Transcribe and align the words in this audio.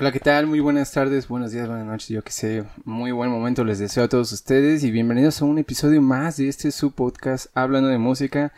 Hola, 0.00 0.12
¿qué 0.12 0.20
tal? 0.20 0.46
Muy 0.46 0.60
buenas 0.60 0.92
tardes, 0.92 1.26
buenos 1.26 1.50
días, 1.50 1.66
buenas 1.66 1.84
noches, 1.84 2.08
yo 2.10 2.22
que 2.22 2.30
sé. 2.30 2.64
Muy 2.84 3.10
buen 3.10 3.30
momento 3.30 3.64
les 3.64 3.80
deseo 3.80 4.04
a 4.04 4.08
todos 4.08 4.30
ustedes 4.30 4.84
y 4.84 4.92
bienvenidos 4.92 5.42
a 5.42 5.44
un 5.44 5.58
episodio 5.58 6.00
más 6.00 6.36
de 6.36 6.48
este 6.48 6.70
su 6.70 6.92
podcast 6.92 7.46
Hablando 7.52 7.88
de 7.88 7.98
Música. 7.98 8.52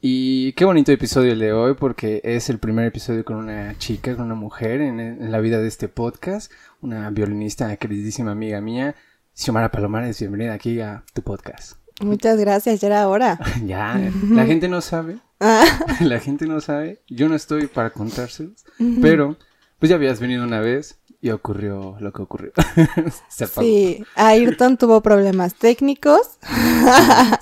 Y 0.00 0.54
qué 0.54 0.64
bonito 0.64 0.92
episodio 0.92 1.32
el 1.32 1.38
de 1.38 1.52
hoy 1.52 1.74
porque 1.74 2.22
es 2.24 2.48
el 2.48 2.58
primer 2.58 2.86
episodio 2.86 3.26
con 3.26 3.36
una 3.36 3.76
chica, 3.76 4.16
con 4.16 4.24
una 4.24 4.36
mujer 4.36 4.80
en, 4.80 4.98
en 4.98 5.30
la 5.30 5.38
vida 5.40 5.58
de 5.58 5.68
este 5.68 5.88
podcast, 5.88 6.50
una 6.80 7.10
violinista, 7.10 7.76
queridísima 7.76 8.30
amiga 8.30 8.62
mía, 8.62 8.94
Xiomara 9.34 9.70
Palomares, 9.70 10.18
bienvenida 10.18 10.54
aquí 10.54 10.80
a 10.80 11.04
tu 11.12 11.20
podcast. 11.20 11.74
Muchas 12.00 12.38
gracias, 12.38 12.80
ya 12.80 12.88
era 12.88 13.08
hora. 13.08 13.38
ya, 13.66 14.00
la 14.30 14.46
gente 14.46 14.66
no 14.66 14.80
sabe, 14.80 15.18
la 16.00 16.20
gente 16.20 16.46
no 16.46 16.62
sabe, 16.62 17.02
yo 17.06 17.28
no 17.28 17.34
estoy 17.34 17.66
para 17.66 17.90
contárselos, 17.90 18.64
pero 19.02 19.36
pues 19.78 19.90
ya 19.90 19.96
habías 19.96 20.20
venido 20.20 20.44
una 20.44 20.60
vez 20.60 20.98
y 21.20 21.30
ocurrió 21.30 21.96
lo 22.00 22.12
que 22.12 22.22
ocurrió. 22.22 22.52
sí, 23.28 24.04
Ayrton 24.14 24.76
tuvo 24.76 25.00
problemas 25.02 25.54
técnicos. 25.54 26.38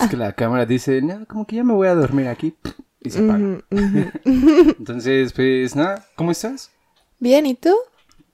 es 0.01 0.09
que 0.09 0.17
la 0.17 0.33
cámara 0.33 0.67
dice, 0.67 1.03
no, 1.03 1.27
como 1.27 1.47
que 1.47 1.57
ya 1.57 1.65
me 1.65 1.75
voy 1.75 1.89
a 1.89 1.95
dormir 1.95 2.29
aquí. 2.29 2.57
Y 3.01 3.11
se 3.11 3.25
apaga. 3.25 3.59
Entonces, 4.25 5.33
pues 5.33 5.77
nada, 5.77 6.07
¿cómo 6.17 6.31
estás? 6.31 6.71
Bien, 7.19 7.45
¿y 7.47 7.55
tú? 7.55 7.75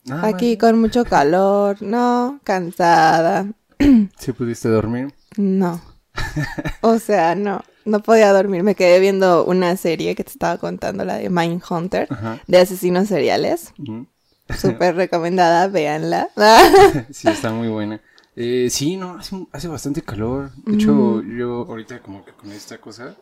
Ah, 0.08 0.28
aquí 0.28 0.56
con 0.56 0.80
mucho 0.80 1.04
calor, 1.04 1.82
no, 1.82 2.40
cansada. 2.44 3.46
¿Sí 4.18 4.32
pudiste 4.32 4.68
dormir? 4.68 5.12
No. 5.36 5.80
O 6.80 6.98
sea, 6.98 7.34
no, 7.34 7.62
no 7.84 8.00
podía 8.00 8.32
dormir. 8.32 8.62
Me 8.62 8.74
quedé 8.74 9.00
viendo 9.00 9.44
una 9.44 9.76
serie 9.76 10.14
que 10.14 10.24
te 10.24 10.30
estaba 10.30 10.58
contando, 10.58 11.04
la 11.04 11.16
de 11.16 11.30
Mindhunter, 11.30 12.08
de 12.46 12.58
asesinos 12.58 13.08
seriales. 13.08 13.72
Súper 14.58 14.96
recomendada, 14.96 15.68
véanla. 15.68 16.28
sí, 17.10 17.28
está 17.28 17.52
muy 17.52 17.68
buena. 17.68 18.00
Eh, 18.36 18.68
sí, 18.70 18.96
no, 18.96 19.18
hace, 19.52 19.68
bastante 19.68 20.02
calor. 20.02 20.50
De 20.64 20.74
hecho, 20.74 21.22
yo 21.22 21.66
ahorita 21.68 22.00
como 22.00 22.24
que 22.24 22.32
con 22.32 22.50
esta 22.52 22.78
cosa, 22.78 23.14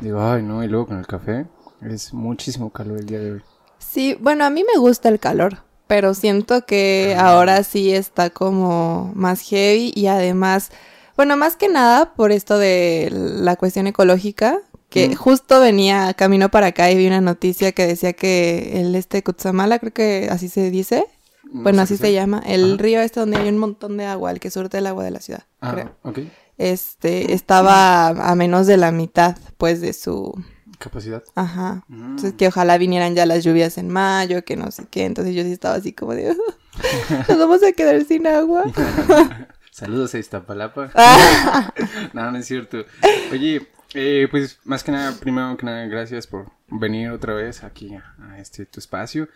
digo, 0.00 0.20
ay, 0.20 0.42
no, 0.42 0.62
y 0.62 0.68
luego 0.68 0.86
con 0.86 0.98
el 0.98 1.06
café, 1.06 1.46
es 1.82 2.12
muchísimo 2.12 2.70
calor 2.70 2.98
el 2.98 3.06
día 3.06 3.18
de 3.20 3.32
hoy. 3.32 3.42
Sí, 3.78 4.16
bueno, 4.20 4.44
a 4.44 4.50
mí 4.50 4.64
me 4.64 4.78
gusta 4.78 5.08
el 5.08 5.18
calor, 5.18 5.62
pero 5.86 6.14
siento 6.14 6.66
que 6.66 7.16
ahora 7.18 7.62
sí 7.62 7.92
está 7.92 8.30
como 8.30 9.12
más 9.14 9.40
heavy 9.42 9.92
y 9.94 10.08
además 10.08 10.70
bueno, 11.16 11.36
más 11.36 11.56
que 11.56 11.68
nada 11.68 12.14
por 12.14 12.32
esto 12.32 12.58
de 12.58 13.08
la 13.12 13.56
cuestión 13.56 13.86
ecológica, 13.86 14.60
que 14.88 15.14
justo 15.14 15.60
venía 15.60 16.14
camino 16.14 16.50
para 16.50 16.68
acá 16.68 16.90
y 16.90 16.96
vi 16.96 17.06
una 17.06 17.20
noticia 17.20 17.72
que 17.72 17.86
decía 17.86 18.12
que 18.12 18.80
el 18.80 18.94
este 18.94 19.22
Kutsamala, 19.22 19.78
creo 19.78 19.92
que 19.92 20.28
así 20.30 20.48
se 20.48 20.70
dice, 20.70 21.06
bueno, 21.44 21.82
así 21.82 21.96
se 21.96 22.12
llama, 22.12 22.42
el 22.46 22.78
río 22.78 23.00
este 23.00 23.20
donde 23.20 23.36
hay 23.36 23.48
un 23.48 23.58
montón 23.58 23.96
de 23.96 24.06
agua, 24.06 24.30
el 24.30 24.40
que 24.40 24.50
surte 24.50 24.78
el 24.78 24.86
agua 24.86 25.04
de 25.04 25.10
la 25.10 25.20
ciudad, 25.20 25.44
ah, 25.60 25.72
creo. 25.72 26.26
Este, 26.58 27.34
estaba 27.34 28.08
a 28.08 28.34
menos 28.34 28.66
de 28.66 28.78
la 28.78 28.90
mitad, 28.90 29.36
pues, 29.58 29.80
de 29.82 29.92
su 29.92 30.34
capacidad. 30.78 31.22
Ajá. 31.34 31.84
Mm. 31.88 32.10
Entonces 32.10 32.34
que 32.34 32.48
ojalá 32.48 32.78
vinieran 32.78 33.14
ya 33.14 33.26
las 33.26 33.44
lluvias 33.44 33.78
en 33.78 33.88
mayo, 33.88 34.44
que 34.44 34.56
no 34.56 34.70
sé 34.70 34.86
qué. 34.90 35.04
Entonces 35.04 35.34
yo 35.34 35.42
sí 35.42 35.52
estaba 35.52 35.74
así 35.74 35.92
como 35.92 36.14
de, 36.14 36.34
nos 37.28 37.38
vamos 37.38 37.62
a 37.62 37.72
quedar 37.72 38.02
sin 38.04 38.26
agua. 38.26 38.64
Saludos 39.76 40.14
a 40.14 40.18
Iztapalapa. 40.18 40.90
Ah. 40.94 41.70
no, 42.14 42.30
no 42.30 42.38
es 42.38 42.46
cierto. 42.46 42.86
Oye, 43.30 43.68
eh, 43.92 44.26
pues 44.30 44.58
más 44.64 44.82
que 44.82 44.90
nada, 44.90 45.12
primero 45.20 45.54
que 45.58 45.66
nada, 45.66 45.84
gracias 45.84 46.26
por 46.26 46.50
venir 46.68 47.10
otra 47.10 47.34
vez 47.34 47.62
aquí 47.62 47.94
a, 47.94 48.38
este 48.38 48.64
tu 48.64 48.80
espacio. 48.80 49.28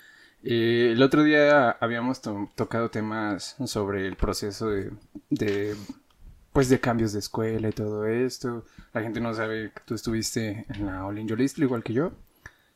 Eh, 0.42 0.92
el 0.92 1.02
otro 1.02 1.24
día 1.24 1.72
habíamos 1.72 2.22
tocado 2.54 2.90
temas 2.90 3.54
sobre 3.66 4.06
el 4.06 4.16
proceso 4.16 4.70
de, 4.70 4.90
de, 5.28 5.76
pues 6.54 6.70
de 6.70 6.80
cambios 6.80 7.12
de 7.12 7.18
escuela 7.18 7.68
y 7.68 7.72
todo 7.72 8.06
esto. 8.06 8.64
La 8.94 9.02
gente 9.02 9.20
no 9.20 9.34
sabe 9.34 9.72
que 9.74 9.82
tú 9.84 9.94
estuviste 9.94 10.64
en 10.70 10.86
la 10.86 11.04
All 11.04 11.18
in 11.18 11.28
igual 11.58 11.82
que 11.82 11.92
yo. 11.92 12.12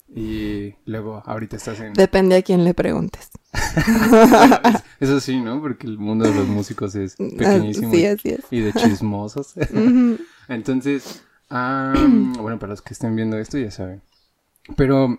Y 0.08 0.74
luego 0.84 1.22
ahorita 1.24 1.56
estás 1.56 1.80
en... 1.80 1.92
Depende 1.94 2.36
a 2.36 2.42
quién 2.42 2.64
le 2.64 2.74
preguntes. 2.74 3.30
Eso 5.00 5.20
sí, 5.20 5.40
¿no? 5.40 5.60
Porque 5.60 5.86
el 5.86 5.98
mundo 5.98 6.24
de 6.24 6.34
los 6.34 6.46
músicos 6.46 6.94
es 6.94 7.14
ah, 7.18 7.24
pequeñísimo. 7.36 7.92
Sí, 7.92 8.06
así 8.06 8.28
es. 8.30 8.40
Y 8.50 8.60
de 8.60 8.72
chismosos. 8.72 9.54
Entonces, 10.48 11.22
bueno, 11.48 12.58
para 12.58 12.70
los 12.70 12.82
que 12.82 12.94
estén 12.94 13.16
viendo 13.16 13.38
esto 13.38 13.58
ya 13.58 13.70
saben. 13.70 14.02
Pero 14.76 15.18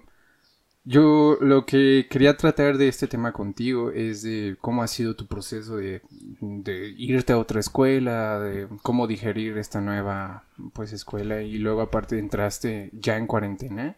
yo 0.86 1.38
lo 1.42 1.66
que 1.66 2.06
quería 2.10 2.38
tratar 2.38 2.78
de 2.78 2.88
este 2.88 3.08
tema 3.08 3.34
contigo 3.34 3.90
es 3.90 4.22
de 4.22 4.56
cómo 4.62 4.84
ha 4.84 4.88
sido 4.88 5.16
tu 5.16 5.26
proceso 5.26 5.78
de, 5.78 6.02
irte 6.98 7.34
a 7.34 7.40
otra 7.40 7.60
escuela, 7.60 8.40
de 8.40 8.68
cómo 8.84 9.08
digerir 9.08 9.58
esta 9.58 9.82
nueva 9.82 10.44
pues 10.74 10.94
escuela 10.94 11.42
y 11.42 11.58
luego 11.58 11.82
aparte 11.82 12.20
entraste 12.20 12.92
ya 12.94 13.18
en 13.18 13.26
cuarentena. 13.26 13.96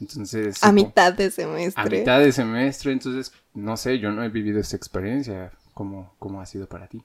Entonces... 0.00 0.64
A 0.64 0.72
mitad 0.72 1.12
de 1.12 1.30
semestre. 1.30 1.82
A 1.82 2.00
mitad 2.00 2.18
de 2.18 2.32
semestre, 2.32 2.92
entonces 2.92 3.32
no 3.52 3.76
sé, 3.76 3.98
yo 3.98 4.10
no 4.10 4.24
he 4.24 4.30
vivido 4.30 4.58
esta 4.58 4.76
experiencia. 4.76 5.52
¿Cómo, 5.74 6.14
cómo 6.18 6.40
ha 6.40 6.46
sido 6.46 6.66
para 6.66 6.86
ti? 6.86 7.02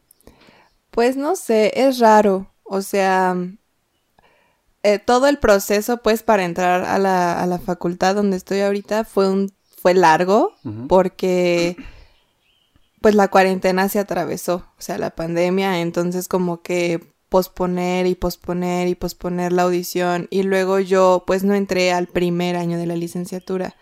Pues 0.90 1.18
no 1.18 1.36
sé, 1.36 1.74
es 1.76 2.00
raro. 2.00 2.50
O 2.64 2.82
sea, 2.82 3.36
eh, 4.88 5.00
todo 5.00 5.28
el 5.28 5.38
proceso, 5.38 5.98
pues, 5.98 6.24
para 6.24 6.46
entrar 6.46 6.86
a 6.86 6.98
la, 6.98 7.42
a 7.42 7.46
la, 7.46 7.60
facultad 7.60 8.16
donde 8.16 8.38
estoy 8.38 8.62
ahorita 8.62 9.04
fue 9.04 9.30
un 9.30 9.52
fue 9.82 9.94
largo 9.94 10.54
porque 10.88 11.78
pues 13.02 13.16
la 13.16 13.28
cuarentena 13.28 13.88
se 13.90 14.00
atravesó, 14.00 14.66
o 14.78 14.82
sea, 14.82 14.98
la 14.98 15.12
pandemia, 15.12 15.82
entonces 15.82 16.28
como 16.28 16.62
que 16.62 17.14
posponer 17.30 18.08
y 18.08 18.16
posponer 18.16 18.88
y 18.88 18.96
posponer 18.96 19.52
la 19.52 19.64
audición 19.64 20.28
y 20.30 20.44
luego 20.44 20.80
yo 20.80 21.24
pues 21.28 21.44
no 21.44 21.54
entré 21.54 21.92
al 21.92 22.08
primer 22.08 22.56
año 22.56 22.78
de 22.78 22.86
la 22.86 22.96
licenciatura. 22.96 23.76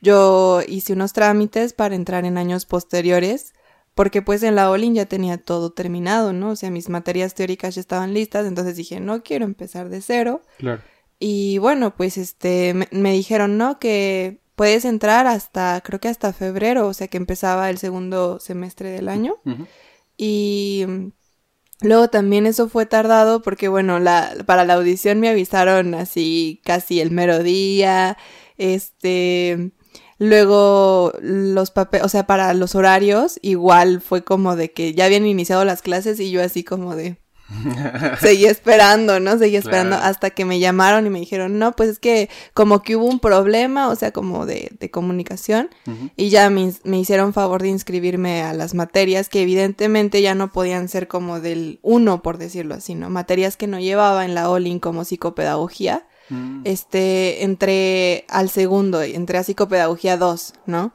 Yo 0.00 0.60
hice 0.68 0.92
unos 0.92 1.12
trámites 1.12 1.72
para 1.72 1.94
entrar 1.94 2.24
en 2.24 2.38
años 2.38 2.66
posteriores 2.66 3.54
porque 3.94 4.22
pues 4.22 4.42
en 4.42 4.54
la 4.54 4.70
Olin 4.70 4.94
ya 4.94 5.06
tenía 5.06 5.38
todo 5.38 5.70
terminado, 5.72 6.32
¿no? 6.32 6.50
O 6.50 6.56
sea, 6.56 6.70
mis 6.70 6.88
materias 6.88 7.34
teóricas 7.34 7.74
ya 7.74 7.80
estaban 7.80 8.14
listas, 8.14 8.46
entonces 8.46 8.76
dije, 8.76 9.00
no 9.00 9.22
quiero 9.22 9.44
empezar 9.44 9.88
de 9.88 10.00
cero. 10.00 10.42
Claro. 10.58 10.82
Y 11.18 11.58
bueno, 11.58 11.94
pues 11.96 12.16
este, 12.16 12.74
me, 12.90 13.12
dijeron, 13.12 13.58
¿no? 13.58 13.78
Que 13.78 14.40
puedes 14.56 14.84
entrar 14.84 15.26
hasta, 15.26 15.80
creo 15.82 16.00
que 16.00 16.08
hasta 16.08 16.32
febrero, 16.32 16.86
o 16.86 16.94
sea, 16.94 17.08
que 17.08 17.18
empezaba 17.18 17.68
el 17.68 17.78
segundo 17.78 18.40
semestre 18.40 18.90
del 18.90 19.08
año. 19.08 19.36
Y 20.16 20.86
luego 21.82 22.08
también 22.08 22.46
eso 22.46 22.68
fue 22.68 22.86
tardado 22.86 23.42
porque, 23.42 23.68
bueno, 23.68 24.00
la, 24.00 24.34
para 24.46 24.64
la 24.64 24.74
audición 24.74 25.20
me 25.20 25.28
avisaron 25.28 25.94
así 25.94 26.62
casi 26.64 27.00
el 27.00 27.10
mero 27.10 27.42
día, 27.42 28.16
este 28.56 29.72
Luego 30.20 31.14
los 31.22 31.70
papeles, 31.70 32.04
o 32.04 32.10
sea, 32.10 32.26
para 32.26 32.52
los 32.52 32.74
horarios, 32.74 33.38
igual 33.40 34.02
fue 34.02 34.22
como 34.22 34.54
de 34.54 34.70
que 34.70 34.92
ya 34.92 35.06
habían 35.06 35.24
iniciado 35.24 35.64
las 35.64 35.80
clases 35.80 36.20
y 36.20 36.30
yo 36.30 36.42
así 36.42 36.62
como 36.62 36.94
de... 36.94 37.16
Seguí 38.20 38.44
esperando, 38.44 39.18
¿no? 39.18 39.38
Seguí 39.38 39.56
esperando 39.56 39.96
hasta 39.96 40.28
que 40.28 40.44
me 40.44 40.60
llamaron 40.60 41.06
y 41.06 41.10
me 41.10 41.20
dijeron, 41.20 41.58
no, 41.58 41.72
pues 41.72 41.88
es 41.88 41.98
que 41.98 42.28
como 42.52 42.82
que 42.82 42.96
hubo 42.96 43.06
un 43.06 43.18
problema, 43.18 43.88
o 43.88 43.96
sea, 43.96 44.12
como 44.12 44.44
de, 44.44 44.70
de 44.78 44.90
comunicación, 44.90 45.70
y 46.16 46.28
ya 46.28 46.50
me, 46.50 46.70
me, 46.84 47.00
hicieron 47.00 47.32
favor 47.32 47.62
de 47.62 47.68
inscribirme 47.68 48.42
a 48.42 48.52
las 48.52 48.74
materias 48.74 49.30
que 49.30 49.40
evidentemente 49.40 50.20
ya 50.20 50.34
no 50.34 50.52
podían 50.52 50.88
ser 50.90 51.08
como 51.08 51.40
del 51.40 51.80
uno, 51.80 52.22
por 52.22 52.36
decirlo 52.36 52.74
así, 52.74 52.94
¿no? 52.94 53.08
Materias 53.08 53.56
que 53.56 53.66
no 53.66 53.80
llevaba 53.80 54.26
en 54.26 54.34
la 54.34 54.50
OLIN 54.50 54.80
como 54.80 55.06
psicopedagogía, 55.06 56.06
Mm. 56.30 56.62
este, 56.64 57.44
entré 57.44 58.24
al 58.28 58.48
segundo, 58.50 59.02
entré 59.02 59.38
a 59.38 59.44
psicopedagogía 59.44 60.16
2, 60.16 60.54
¿no? 60.66 60.92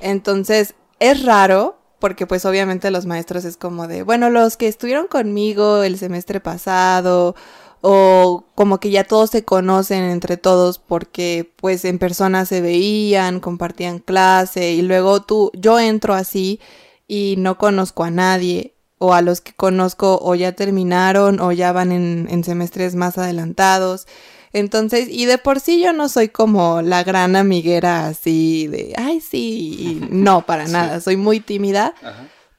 Entonces, 0.00 0.74
es 0.98 1.24
raro, 1.24 1.78
porque 1.98 2.26
pues 2.26 2.44
obviamente 2.44 2.90
los 2.90 3.06
maestros 3.06 3.44
es 3.44 3.56
como 3.56 3.86
de, 3.86 4.02
bueno, 4.02 4.30
los 4.30 4.56
que 4.56 4.68
estuvieron 4.68 5.06
conmigo 5.06 5.82
el 5.82 5.98
semestre 5.98 6.40
pasado, 6.40 7.34
o 7.80 8.44
como 8.54 8.80
que 8.80 8.90
ya 8.90 9.04
todos 9.04 9.30
se 9.30 9.44
conocen 9.44 10.02
entre 10.04 10.36
todos 10.36 10.78
porque 10.78 11.52
pues 11.56 11.84
en 11.84 11.98
persona 11.98 12.44
se 12.44 12.60
veían, 12.60 13.40
compartían 13.40 14.00
clase 14.00 14.72
y 14.72 14.82
luego 14.82 15.22
tú, 15.22 15.50
yo 15.54 15.78
entro 15.78 16.14
así 16.14 16.60
y 17.06 17.36
no 17.38 17.56
conozco 17.56 18.04
a 18.04 18.10
nadie 18.10 18.74
o 18.98 19.14
a 19.14 19.22
los 19.22 19.40
que 19.40 19.52
conozco 19.52 20.18
o 20.20 20.34
ya 20.34 20.52
terminaron 20.52 21.40
o 21.40 21.52
ya 21.52 21.72
van 21.72 21.92
en, 21.92 22.26
en 22.30 22.42
semestres 22.42 22.96
más 22.96 23.16
adelantados. 23.16 24.06
Entonces, 24.52 25.08
y 25.10 25.26
de 25.26 25.38
por 25.38 25.60
sí 25.60 25.80
yo 25.82 25.92
no 25.92 26.08
soy 26.08 26.28
como 26.28 26.82
la 26.82 27.04
gran 27.04 27.36
amiguera 27.36 28.06
así 28.06 28.66
de, 28.66 28.94
ay, 28.96 29.20
sí, 29.20 30.00
no, 30.10 30.46
para 30.46 30.66
nada, 30.66 31.00
soy 31.00 31.16
muy 31.16 31.40
tímida, 31.40 31.94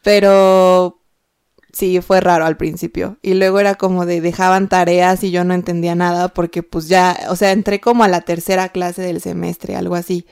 pero 0.03 0.98
Sí, 1.71 2.01
fue 2.01 2.19
raro 2.19 2.45
al 2.45 2.57
principio. 2.57 3.17
Y 3.21 3.35
luego 3.35 3.59
era 3.59 3.75
como 3.75 4.05
de 4.05 4.21
dejaban 4.21 4.69
tareas 4.69 5.23
y 5.23 5.31
yo 5.31 5.43
no 5.43 5.53
entendía 5.53 5.93
nada 5.93 6.29
porque 6.29 6.63
pues 6.63 6.87
ya, 6.87 7.17
o 7.29 7.35
sea, 7.35 7.51
entré 7.51 7.79
como 7.79 8.03
a 8.03 8.07
la 8.07 8.21
tercera 8.21 8.69
clase 8.69 9.03
del 9.03 9.21
semestre, 9.21 9.75
algo 9.75 9.95
así. 9.95 10.25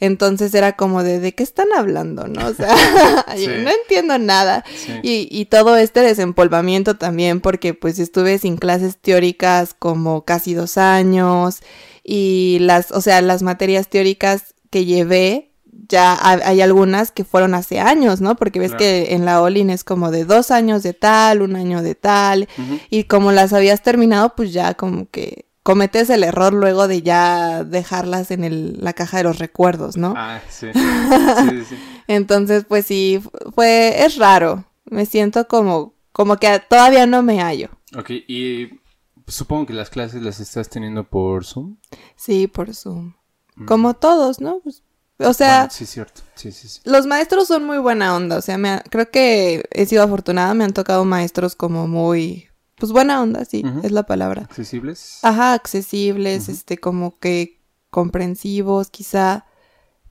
Entonces 0.00 0.52
era 0.52 0.72
como 0.72 1.02
de, 1.04 1.20
¿de 1.20 1.32
qué 1.32 1.44
están 1.44 1.68
hablando? 1.76 2.26
¿No? 2.26 2.46
O 2.48 2.54
sea, 2.54 2.74
no 3.28 3.70
entiendo 3.70 4.18
nada. 4.18 4.64
Y, 5.02 5.28
y 5.30 5.44
todo 5.44 5.76
este 5.76 6.00
desempolvamiento 6.00 6.96
también 6.96 7.40
porque 7.40 7.72
pues 7.72 7.98
estuve 7.98 8.38
sin 8.38 8.56
clases 8.56 8.96
teóricas 8.96 9.74
como 9.78 10.24
casi 10.24 10.54
dos 10.54 10.76
años 10.76 11.60
y 12.02 12.58
las, 12.60 12.90
o 12.90 13.00
sea, 13.00 13.20
las 13.20 13.42
materias 13.42 13.88
teóricas 13.88 14.54
que 14.70 14.84
llevé 14.84 15.49
ya 15.88 16.18
hay 16.22 16.60
algunas 16.60 17.10
que 17.10 17.24
fueron 17.24 17.54
hace 17.54 17.80
años, 17.80 18.20
¿no? 18.20 18.36
Porque 18.36 18.58
ves 18.58 18.74
que 18.74 19.14
en 19.14 19.24
la 19.24 19.40
Olin 19.42 19.70
es 19.70 19.84
como 19.84 20.10
de 20.10 20.24
dos 20.24 20.50
años 20.50 20.82
de 20.82 20.94
tal, 20.94 21.42
un 21.42 21.56
año 21.56 21.82
de 21.82 21.94
tal, 21.94 22.48
y 22.90 23.04
como 23.04 23.32
las 23.32 23.52
habías 23.52 23.82
terminado, 23.82 24.34
pues 24.34 24.52
ya 24.52 24.74
como 24.74 25.08
que 25.10 25.46
cometes 25.62 26.10
el 26.10 26.24
error 26.24 26.52
luego 26.52 26.88
de 26.88 27.02
ya 27.02 27.64
dejarlas 27.64 28.30
en 28.30 28.44
el, 28.44 28.78
la 28.80 28.92
caja 28.92 29.18
de 29.18 29.24
los 29.24 29.38
recuerdos, 29.38 29.96
¿no? 29.96 30.14
Ah, 30.16 30.40
sí. 30.48 30.68
sí, 30.72 31.64
sí. 31.68 31.76
Entonces, 32.08 32.64
pues 32.64 32.86
sí, 32.86 33.22
fue, 33.54 34.04
es 34.04 34.16
raro. 34.16 34.64
Me 34.84 35.06
siento 35.06 35.46
como, 35.46 35.94
como 36.12 36.36
que 36.38 36.60
todavía 36.68 37.06
no 37.06 37.22
me 37.22 37.40
hallo. 37.40 37.68
Ok, 37.96 38.10
y 38.26 38.80
supongo 39.26 39.66
que 39.66 39.74
las 39.74 39.90
clases 39.90 40.22
las 40.22 40.40
estás 40.40 40.68
teniendo 40.68 41.04
por 41.04 41.44
Zoom. 41.44 41.76
Sí, 42.16 42.46
por 42.46 42.74
Zoom. 42.74 43.14
Mm. 43.56 43.66
Como 43.66 43.94
todos, 43.94 44.40
¿no? 44.40 44.60
Pues 44.60 44.82
o 45.20 45.32
sea, 45.32 45.68
sí, 45.70 45.86
cierto. 45.86 46.22
Sí, 46.34 46.52
sí, 46.52 46.68
sí. 46.68 46.80
los 46.84 47.06
maestros 47.06 47.48
son 47.48 47.64
muy 47.64 47.78
buena 47.78 48.14
onda. 48.14 48.36
O 48.36 48.42
sea, 48.42 48.58
me 48.58 48.80
creo 48.90 49.10
que 49.10 49.64
he 49.70 49.86
sido 49.86 50.02
afortunada. 50.02 50.54
Me 50.54 50.64
han 50.64 50.72
tocado 50.72 51.04
maestros 51.04 51.54
como 51.54 51.86
muy, 51.86 52.48
pues 52.76 52.92
buena 52.92 53.20
onda, 53.20 53.44
sí, 53.44 53.62
es 53.82 53.92
la 53.92 54.04
palabra. 54.04 54.42
Accesibles. 54.42 55.18
Ajá, 55.22 55.52
accesibles, 55.52 56.48
este, 56.48 56.78
como 56.78 57.18
que 57.18 57.60
comprensivos, 57.90 58.88
quizá. 58.90 59.44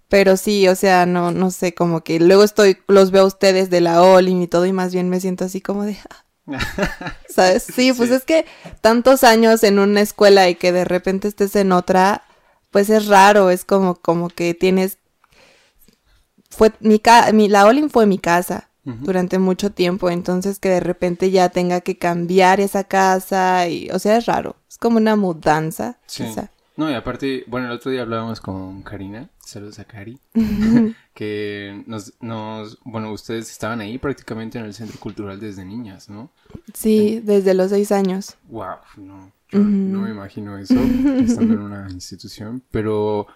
Pero 0.07 0.37
sí, 0.37 0.67
o 0.67 0.75
sea, 0.75 1.05
no, 1.05 1.31
no 1.31 1.51
sé, 1.51 1.73
como 1.73 2.03
que 2.03 2.19
luego 2.19 2.43
estoy, 2.43 2.77
los 2.87 3.11
veo 3.11 3.23
a 3.23 3.27
ustedes 3.27 3.69
de 3.69 3.81
la 3.81 4.01
Olin 4.03 4.41
y 4.41 4.47
todo, 4.47 4.65
y 4.65 4.73
más 4.73 4.93
bien 4.93 5.09
me 5.09 5.19
siento 5.19 5.45
así 5.45 5.61
como 5.61 5.83
de. 5.83 5.97
¿Sabes? 7.29 7.63
Sí, 7.63 7.91
pues 7.93 8.11
es 8.11 8.23
que 8.23 8.45
tantos 8.81 9.23
años 9.23 9.63
en 9.63 9.79
una 9.79 10.01
escuela 10.01 10.47
y 10.47 10.55
que 10.55 10.71
de 10.71 10.85
repente 10.85 11.27
estés 11.27 11.55
en 11.55 11.71
otra, 11.71 12.23
pues 12.69 12.89
es 12.89 13.07
raro, 13.07 13.49
es 13.49 13.65
como, 13.65 13.95
como 13.95 14.29
que 14.29 14.53
tienes 14.53 14.98
fue 16.59 16.73
mi, 16.81 17.01
mi 17.31 17.47
la 17.47 17.65
Olin 17.65 17.89
fue 17.89 18.05
mi 18.05 18.19
casa 18.19 18.67
durante 18.83 19.37
mucho 19.37 19.71
tiempo, 19.71 20.09
entonces 20.09 20.57
que 20.57 20.67
de 20.69 20.79
repente 20.79 21.29
ya 21.29 21.49
tenga 21.49 21.79
que 21.79 21.97
cambiar 21.97 22.59
esa 22.59 22.83
casa 22.83 23.69
y, 23.69 23.87
o 23.91 23.99
sea, 23.99 24.17
es 24.17 24.25
raro, 24.25 24.55
es 24.67 24.77
como 24.79 24.97
una 24.97 25.15
mudanza. 25.15 25.99
Sí. 26.07 26.25
No, 26.75 26.89
y 26.89 26.95
aparte, 26.95 27.43
bueno, 27.47 27.67
el 27.67 27.73
otro 27.73 27.91
día 27.91 28.01
hablábamos 28.01 28.41
con 28.41 28.81
Karina, 28.81 29.29
saludos 29.39 29.79
a 29.79 29.85
Cari, 29.85 30.19
que 31.13 31.83
nos, 31.85 32.13
nos, 32.19 32.79
bueno, 32.83 33.13
ustedes 33.13 33.51
estaban 33.51 33.79
ahí 33.79 33.97
prácticamente 33.99 34.57
en 34.57 34.65
el 34.65 34.73
centro 34.73 34.99
cultural 34.99 35.39
desde 35.39 35.63
niñas, 35.63 36.09
¿no? 36.09 36.31
Sí, 36.73 37.21
desde 37.23 37.53
los 37.53 37.69
seis 37.69 37.91
años. 37.93 38.35
Wow, 38.49 38.77
no, 38.97 39.31
no 39.51 40.01
me 40.01 40.09
imagino 40.09 40.57
eso, 40.57 40.79
estando 41.19 41.53
en 41.53 41.61
una 41.61 41.87
institución, 41.91 42.63
pero 42.71 43.27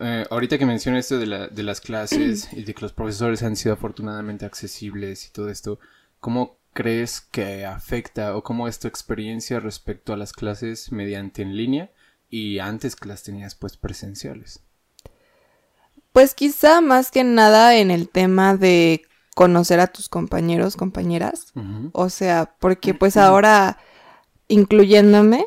eh, 0.00 0.26
ahorita 0.28 0.58
que 0.58 0.66
mencioné 0.66 0.98
esto 0.98 1.18
de, 1.18 1.26
la, 1.26 1.46
de 1.48 1.62
las 1.62 1.80
clases 1.80 2.48
y 2.52 2.64
de 2.64 2.74
que 2.74 2.82
los 2.82 2.92
profesores 2.92 3.42
han 3.42 3.56
sido 3.56 3.74
afortunadamente 3.74 4.44
accesibles 4.44 5.26
y 5.26 5.30
todo 5.30 5.48
esto, 5.48 5.78
¿cómo 6.20 6.58
crees 6.72 7.20
que 7.20 7.64
afecta 7.64 8.36
o 8.36 8.42
cómo 8.42 8.66
es 8.66 8.80
tu 8.80 8.88
experiencia 8.88 9.60
respecto 9.60 10.12
a 10.12 10.16
las 10.16 10.32
clases 10.32 10.90
mediante 10.90 11.42
en 11.42 11.56
línea 11.56 11.90
y 12.28 12.58
antes 12.58 12.96
que 12.96 13.08
las 13.08 13.22
tenías 13.22 13.54
pues 13.54 13.76
presenciales? 13.76 14.60
Pues 16.12 16.34
quizá 16.34 16.80
más 16.80 17.10
que 17.10 17.24
nada 17.24 17.76
en 17.76 17.90
el 17.90 18.08
tema 18.08 18.56
de 18.56 19.02
conocer 19.34 19.80
a 19.80 19.88
tus 19.88 20.08
compañeros, 20.08 20.76
compañeras. 20.76 21.52
O 21.92 22.08
sea, 22.08 22.54
porque 22.60 22.94
pues 22.94 23.16
ahora, 23.16 23.78
incluyéndome, 24.46 25.46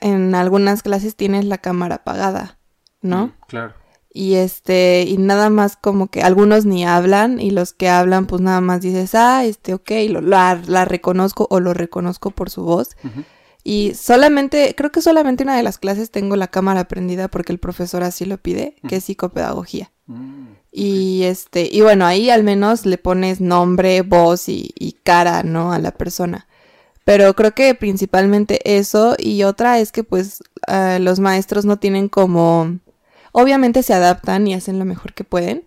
en 0.00 0.34
algunas 0.34 0.82
clases 0.82 1.14
tienes 1.14 1.44
la 1.44 1.58
cámara 1.58 1.96
apagada, 1.96 2.58
¿no? 3.00 3.28
Mm, 3.28 3.32
claro 3.46 3.87
y 4.18 4.34
este 4.34 5.04
y 5.06 5.16
nada 5.16 5.48
más 5.48 5.76
como 5.76 6.08
que 6.08 6.22
algunos 6.22 6.66
ni 6.66 6.84
hablan 6.84 7.40
y 7.40 7.52
los 7.52 7.72
que 7.72 7.88
hablan 7.88 8.26
pues 8.26 8.42
nada 8.42 8.60
más 8.60 8.80
dices 8.80 9.14
ah 9.14 9.44
este 9.44 9.74
ok 9.74 9.92
lo, 10.08 10.20
la, 10.20 10.84
reconozco 10.84 11.46
o 11.50 11.60
lo 11.60 11.72
reconozco 11.72 12.32
por 12.32 12.50
su 12.50 12.64
voz. 12.64 12.96
Y 13.62 13.92
solamente 13.94 14.74
creo 14.76 14.90
que 14.90 15.02
solamente 15.02 15.44
una 15.44 15.56
de 15.56 15.62
las 15.62 15.78
clases 15.78 16.10
tengo 16.10 16.34
la 16.34 16.48
cámara 16.48 16.88
prendida 16.88 17.28
porque 17.28 17.52
el 17.52 17.60
profesor 17.60 18.02
así 18.02 18.24
lo 18.24 18.38
pide 18.38 18.74
que 18.88 18.96
es 18.96 19.04
psicopedagogía. 19.04 19.92
Mm, 20.06 20.48
y 20.72 21.22
este 21.22 21.68
y 21.70 21.82
bueno 21.82 22.04
ahí 22.04 22.28
al 22.28 22.42
menos 22.42 22.86
le 22.86 22.98
pones 22.98 23.40
nombre 23.40 24.02
voz 24.02 24.48
y, 24.48 24.96
cara 25.04 25.44
no 25.44 25.72
a 25.72 25.78
la 25.78 25.92
persona. 25.92 26.48
Pero 27.04 27.34
creo 27.34 27.54
que 27.54 27.72
principalmente 27.76 28.58
eso 28.64 29.14
y 29.16 29.44
otra 29.44 29.78
es 29.78 29.92
que 29.92 30.02
pues 30.02 30.42
eh, 30.66 30.98
los 31.00 31.20
maestros 31.20 31.64
no 31.64 31.78
tienen 31.78 32.08
como 32.08 32.80
Obviamente 33.32 33.82
se 33.82 33.94
adaptan 33.94 34.46
y 34.46 34.54
hacen 34.54 34.78
lo 34.78 34.84
mejor 34.84 35.14
que 35.14 35.24
pueden, 35.24 35.64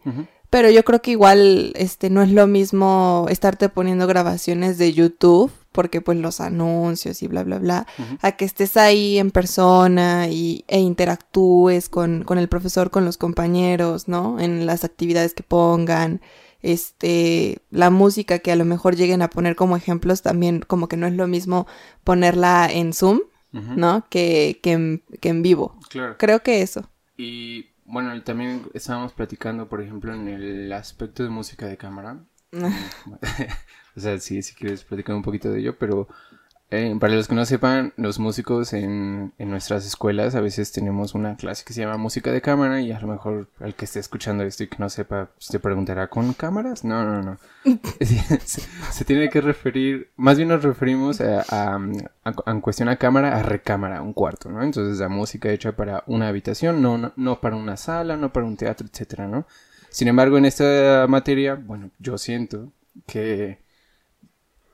pero 0.49 0.69
yo 0.69 0.83
creo 0.83 1.01
que 1.01 1.11
igual 1.11 1.71
este 1.75 2.09
no 2.09 2.21
es 2.21 2.31
lo 2.31 2.47
mismo 2.47 3.25
estarte 3.29 3.69
poniendo 3.69 4.07
grabaciones 4.07 4.77
de 4.77 4.93
YouTube 4.93 5.51
porque 5.71 6.01
pues 6.01 6.17
los 6.17 6.41
anuncios 6.41 7.23
y 7.23 7.27
bla 7.27 7.43
bla 7.43 7.59
bla, 7.59 7.87
a 8.21 8.33
que 8.33 8.45
estés 8.45 8.75
ahí 8.77 9.17
en 9.17 9.31
persona 9.31 10.27
y, 10.27 10.65
e 10.67 10.79
interactúes 10.79 11.87
con, 11.89 12.23
con 12.23 12.37
el 12.37 12.49
profesor, 12.49 12.91
con 12.91 13.05
los 13.05 13.17
compañeros, 13.17 14.07
¿no? 14.07 14.39
En 14.39 14.65
las 14.65 14.83
actividades 14.83 15.33
que 15.33 15.43
pongan, 15.43 16.21
este, 16.61 17.59
la 17.69 17.89
música 17.89 18.39
que 18.39 18.51
a 18.51 18.55
lo 18.55 18.65
mejor 18.65 18.95
lleguen 18.95 19.21
a 19.21 19.29
poner 19.29 19.55
como 19.55 19.77
ejemplos 19.77 20.21
también, 20.21 20.59
como 20.67 20.87
que 20.87 20.97
no 20.97 21.07
es 21.07 21.13
lo 21.13 21.27
mismo 21.27 21.67
ponerla 22.03 22.69
en 22.71 22.93
Zoom, 22.93 23.21
¿no? 23.51 24.05
Que, 24.09 24.59
que, 24.61 24.73
en, 24.73 25.03
que 25.19 25.29
en 25.29 25.41
vivo. 25.41 25.75
Claro. 25.89 26.15
Creo 26.17 26.41
que 26.43 26.61
eso. 26.61 26.89
Y 27.17 27.71
bueno, 27.85 28.21
también 28.23 28.69
estábamos 28.73 29.13
platicando, 29.13 29.67
por 29.67 29.81
ejemplo, 29.81 30.13
en 30.13 30.27
el 30.27 30.71
aspecto 30.73 31.23
de 31.23 31.29
música 31.29 31.67
de 31.67 31.77
cámara. 31.77 32.23
o 33.95 33.99
sea, 33.99 34.19
sí, 34.19 34.41
si 34.41 34.55
quieres 34.55 34.83
platicar 34.83 35.15
un 35.15 35.21
poquito 35.21 35.51
de 35.51 35.59
ello, 35.59 35.77
pero 35.77 36.07
eh, 36.73 36.95
para 36.97 37.15
los 37.15 37.27
que 37.27 37.35
no 37.35 37.45
sepan, 37.45 37.91
los 37.97 38.17
músicos 38.17 38.71
en, 38.71 39.33
en, 39.37 39.49
nuestras 39.49 39.85
escuelas 39.85 40.35
a 40.35 40.39
veces 40.39 40.71
tenemos 40.71 41.13
una 41.13 41.35
clase 41.35 41.65
que 41.65 41.73
se 41.73 41.81
llama 41.81 41.97
música 41.97 42.31
de 42.31 42.41
cámara 42.41 42.79
y 42.79 42.93
a 42.93 42.99
lo 43.01 43.07
mejor 43.07 43.49
el 43.59 43.75
que 43.75 43.83
esté 43.83 43.99
escuchando 43.99 44.45
esto 44.45 44.63
y 44.63 44.67
que 44.67 44.77
no 44.79 44.89
sepa, 44.89 45.31
pues, 45.35 45.49
te 45.49 45.59
preguntará, 45.59 46.07
¿con 46.07 46.31
cámaras? 46.31 46.85
No, 46.85 47.03
no, 47.03 47.21
no. 47.21 47.37
se, 47.99 49.03
tiene 49.03 49.29
que 49.29 49.41
referir, 49.41 50.11
más 50.15 50.37
bien 50.37 50.47
nos 50.47 50.63
referimos 50.63 51.19
a, 51.19 51.43
a, 51.49 51.77
en 52.45 52.61
cuestión 52.61 52.87
a 52.87 52.95
cámara, 52.95 53.37
a 53.37 53.43
recámara, 53.43 54.01
un 54.01 54.13
cuarto, 54.13 54.49
¿no? 54.49 54.63
Entonces 54.63 54.97
la 54.99 55.09
música 55.09 55.51
hecha 55.51 55.73
para 55.73 56.05
una 56.07 56.29
habitación, 56.29 56.81
no, 56.81 56.97
no, 56.97 57.11
no 57.17 57.41
para 57.41 57.57
una 57.57 57.75
sala, 57.75 58.15
no 58.15 58.31
para 58.31 58.45
un 58.45 58.55
teatro, 58.55 58.87
etcétera, 58.89 59.27
¿no? 59.27 59.45
Sin 59.89 60.07
embargo, 60.07 60.37
en 60.37 60.45
esta 60.45 61.05
materia, 61.09 61.55
bueno, 61.55 61.91
yo 61.99 62.17
siento 62.17 62.71
que, 63.05 63.59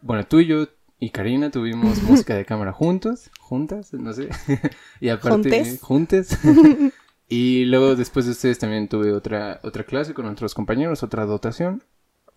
bueno, 0.01 0.27
tú 0.27 0.41
y 0.41 0.45
yo 0.45 0.67
y 0.99 1.11
Karina 1.11 1.51
tuvimos 1.51 2.01
música 2.03 2.35
de 2.35 2.45
cámara 2.45 2.73
juntos, 2.73 3.29
juntas, 3.39 3.93
no 3.93 4.13
sé. 4.13 4.29
y 4.99 5.09
aparte, 5.09 5.77
juntes. 5.79 6.37
y 7.29 7.65
luego 7.65 7.95
después 7.95 8.25
de 8.25 8.31
ustedes 8.31 8.59
también 8.59 8.87
tuve 8.87 9.11
otra, 9.13 9.59
otra 9.63 9.83
clase 9.83 10.13
con 10.13 10.25
otros 10.25 10.53
compañeros, 10.53 11.03
otra 11.03 11.25
dotación, 11.25 11.83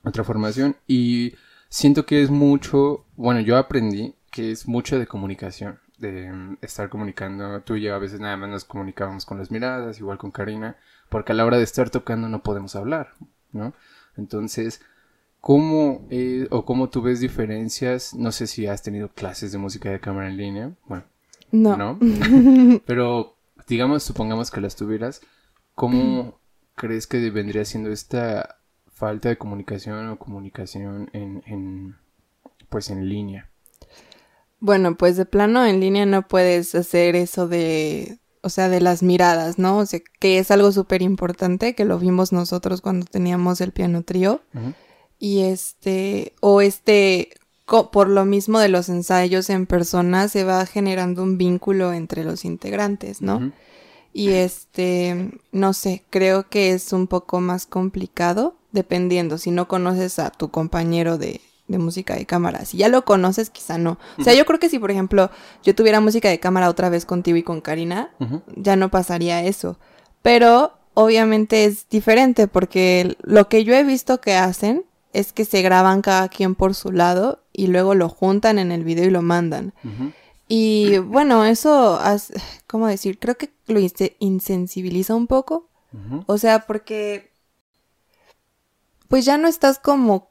otra 0.04 0.24
formación. 0.24 0.76
Y 0.86 1.34
siento 1.68 2.04
que 2.04 2.22
es 2.22 2.30
mucho, 2.30 3.06
bueno, 3.16 3.40
yo 3.40 3.56
aprendí 3.56 4.14
que 4.30 4.52
es 4.52 4.68
mucho 4.68 4.98
de 4.98 5.06
comunicación, 5.06 5.80
de 5.98 6.30
mm, 6.32 6.58
estar 6.60 6.88
comunicando. 6.88 7.62
Tú 7.62 7.76
y 7.76 7.82
yo 7.82 7.94
a 7.94 7.98
veces 7.98 8.20
nada 8.20 8.36
más 8.36 8.50
nos 8.50 8.64
comunicábamos 8.64 9.24
con 9.24 9.38
las 9.38 9.50
miradas, 9.50 9.98
igual 9.98 10.18
con 10.18 10.30
Karina, 10.30 10.76
porque 11.08 11.32
a 11.32 11.34
la 11.34 11.44
hora 11.44 11.56
de 11.56 11.64
estar 11.64 11.90
tocando 11.90 12.28
no 12.28 12.42
podemos 12.42 12.76
hablar, 12.76 13.14
¿no? 13.52 13.74
Entonces, 14.16 14.82
¿Cómo 15.40 16.06
eh, 16.10 16.46
o 16.50 16.64
cómo 16.64 16.90
tú 16.90 17.02
ves 17.02 17.20
diferencias? 17.20 18.14
No 18.14 18.30
sé 18.30 18.46
si 18.46 18.66
has 18.66 18.82
tenido 18.82 19.08
clases 19.08 19.52
de 19.52 19.58
música 19.58 19.90
de 19.90 20.00
cámara 20.00 20.28
en 20.28 20.36
línea. 20.36 20.72
Bueno, 20.86 21.04
no. 21.50 21.76
¿no? 21.76 21.98
Pero, 22.86 23.36
digamos, 23.66 24.02
supongamos 24.02 24.50
que 24.50 24.60
las 24.60 24.76
tuvieras. 24.76 25.22
¿Cómo 25.74 26.38
crees 26.74 27.06
que 27.06 27.30
vendría 27.30 27.64
siendo 27.64 27.90
esta 27.90 28.58
falta 28.92 29.30
de 29.30 29.38
comunicación 29.38 30.08
o 30.08 30.18
comunicación 30.18 31.08
en, 31.14 31.42
en, 31.46 31.96
pues 32.68 32.90
en 32.90 33.08
línea? 33.08 33.48
Bueno, 34.60 34.94
pues 34.96 35.16
de 35.16 35.24
plano 35.24 35.64
en 35.64 35.80
línea 35.80 36.04
no 36.04 36.28
puedes 36.28 36.74
hacer 36.74 37.16
eso 37.16 37.48
de, 37.48 38.18
o 38.42 38.50
sea, 38.50 38.68
de 38.68 38.82
las 38.82 39.02
miradas, 39.02 39.58
¿no? 39.58 39.78
O 39.78 39.86
sea, 39.86 40.00
que 40.18 40.38
es 40.38 40.50
algo 40.50 40.70
súper 40.70 41.00
importante, 41.00 41.74
que 41.74 41.86
lo 41.86 41.98
vimos 41.98 42.30
nosotros 42.30 42.82
cuando 42.82 43.06
teníamos 43.06 43.62
el 43.62 43.72
piano 43.72 44.02
trío. 44.02 44.42
Y 45.20 45.42
este, 45.42 46.32
o 46.40 46.62
este, 46.62 47.28
por 47.92 48.08
lo 48.08 48.24
mismo 48.24 48.58
de 48.58 48.68
los 48.68 48.88
ensayos 48.88 49.50
en 49.50 49.66
persona 49.66 50.26
se 50.28 50.42
va 50.44 50.66
generando 50.66 51.22
un 51.22 51.38
vínculo 51.38 51.92
entre 51.92 52.24
los 52.24 52.44
integrantes, 52.44 53.22
¿no? 53.22 53.52
Y 54.12 54.30
este, 54.30 55.30
no 55.52 55.72
sé, 55.72 56.02
creo 56.10 56.48
que 56.48 56.72
es 56.72 56.92
un 56.92 57.06
poco 57.06 57.40
más 57.40 57.66
complicado 57.66 58.56
dependiendo 58.72 59.38
si 59.38 59.50
no 59.50 59.68
conoces 59.68 60.18
a 60.18 60.30
tu 60.30 60.50
compañero 60.50 61.18
de, 61.18 61.40
de 61.68 61.78
música 61.78 62.16
de 62.16 62.26
cámara. 62.26 62.64
Si 62.64 62.78
ya 62.78 62.88
lo 62.88 63.04
conoces, 63.04 63.50
quizá 63.50 63.78
no. 63.78 63.98
O 64.18 64.24
sea, 64.24 64.34
yo 64.34 64.44
creo 64.46 64.58
que 64.58 64.68
si, 64.68 64.78
por 64.78 64.90
ejemplo, 64.90 65.30
yo 65.62 65.74
tuviera 65.74 66.00
música 66.00 66.28
de 66.28 66.40
cámara 66.40 66.68
otra 66.68 66.88
vez 66.88 67.04
contigo 67.04 67.36
y 67.36 67.42
con 67.42 67.60
Karina, 67.60 68.10
ya 68.56 68.74
no 68.74 68.90
pasaría 68.90 69.44
eso. 69.44 69.78
Pero 70.22 70.72
obviamente 70.94 71.64
es 71.64 71.88
diferente 71.88 72.48
porque 72.48 73.16
lo 73.22 73.48
que 73.48 73.64
yo 73.64 73.74
he 73.74 73.84
visto 73.84 74.20
que 74.20 74.34
hacen 74.34 74.84
es 75.12 75.32
que 75.32 75.44
se 75.44 75.62
graban 75.62 76.02
cada 76.02 76.28
quien 76.28 76.54
por 76.54 76.74
su 76.74 76.92
lado 76.92 77.44
y 77.52 77.66
luego 77.66 77.94
lo 77.94 78.08
juntan 78.08 78.58
en 78.58 78.72
el 78.72 78.84
video 78.84 79.06
y 79.06 79.10
lo 79.10 79.22
mandan. 79.22 79.74
Y 80.48 80.98
bueno, 80.98 81.44
eso, 81.44 82.00
¿cómo 82.66 82.86
decir? 82.86 83.18
Creo 83.18 83.36
que 83.36 83.52
lo 83.66 83.80
insensibiliza 84.18 85.14
un 85.14 85.26
poco. 85.26 85.68
O 86.26 86.38
sea, 86.38 86.66
porque 86.66 87.32
pues 89.08 89.24
ya 89.24 89.38
no 89.38 89.48
estás 89.48 89.80
como 89.80 90.30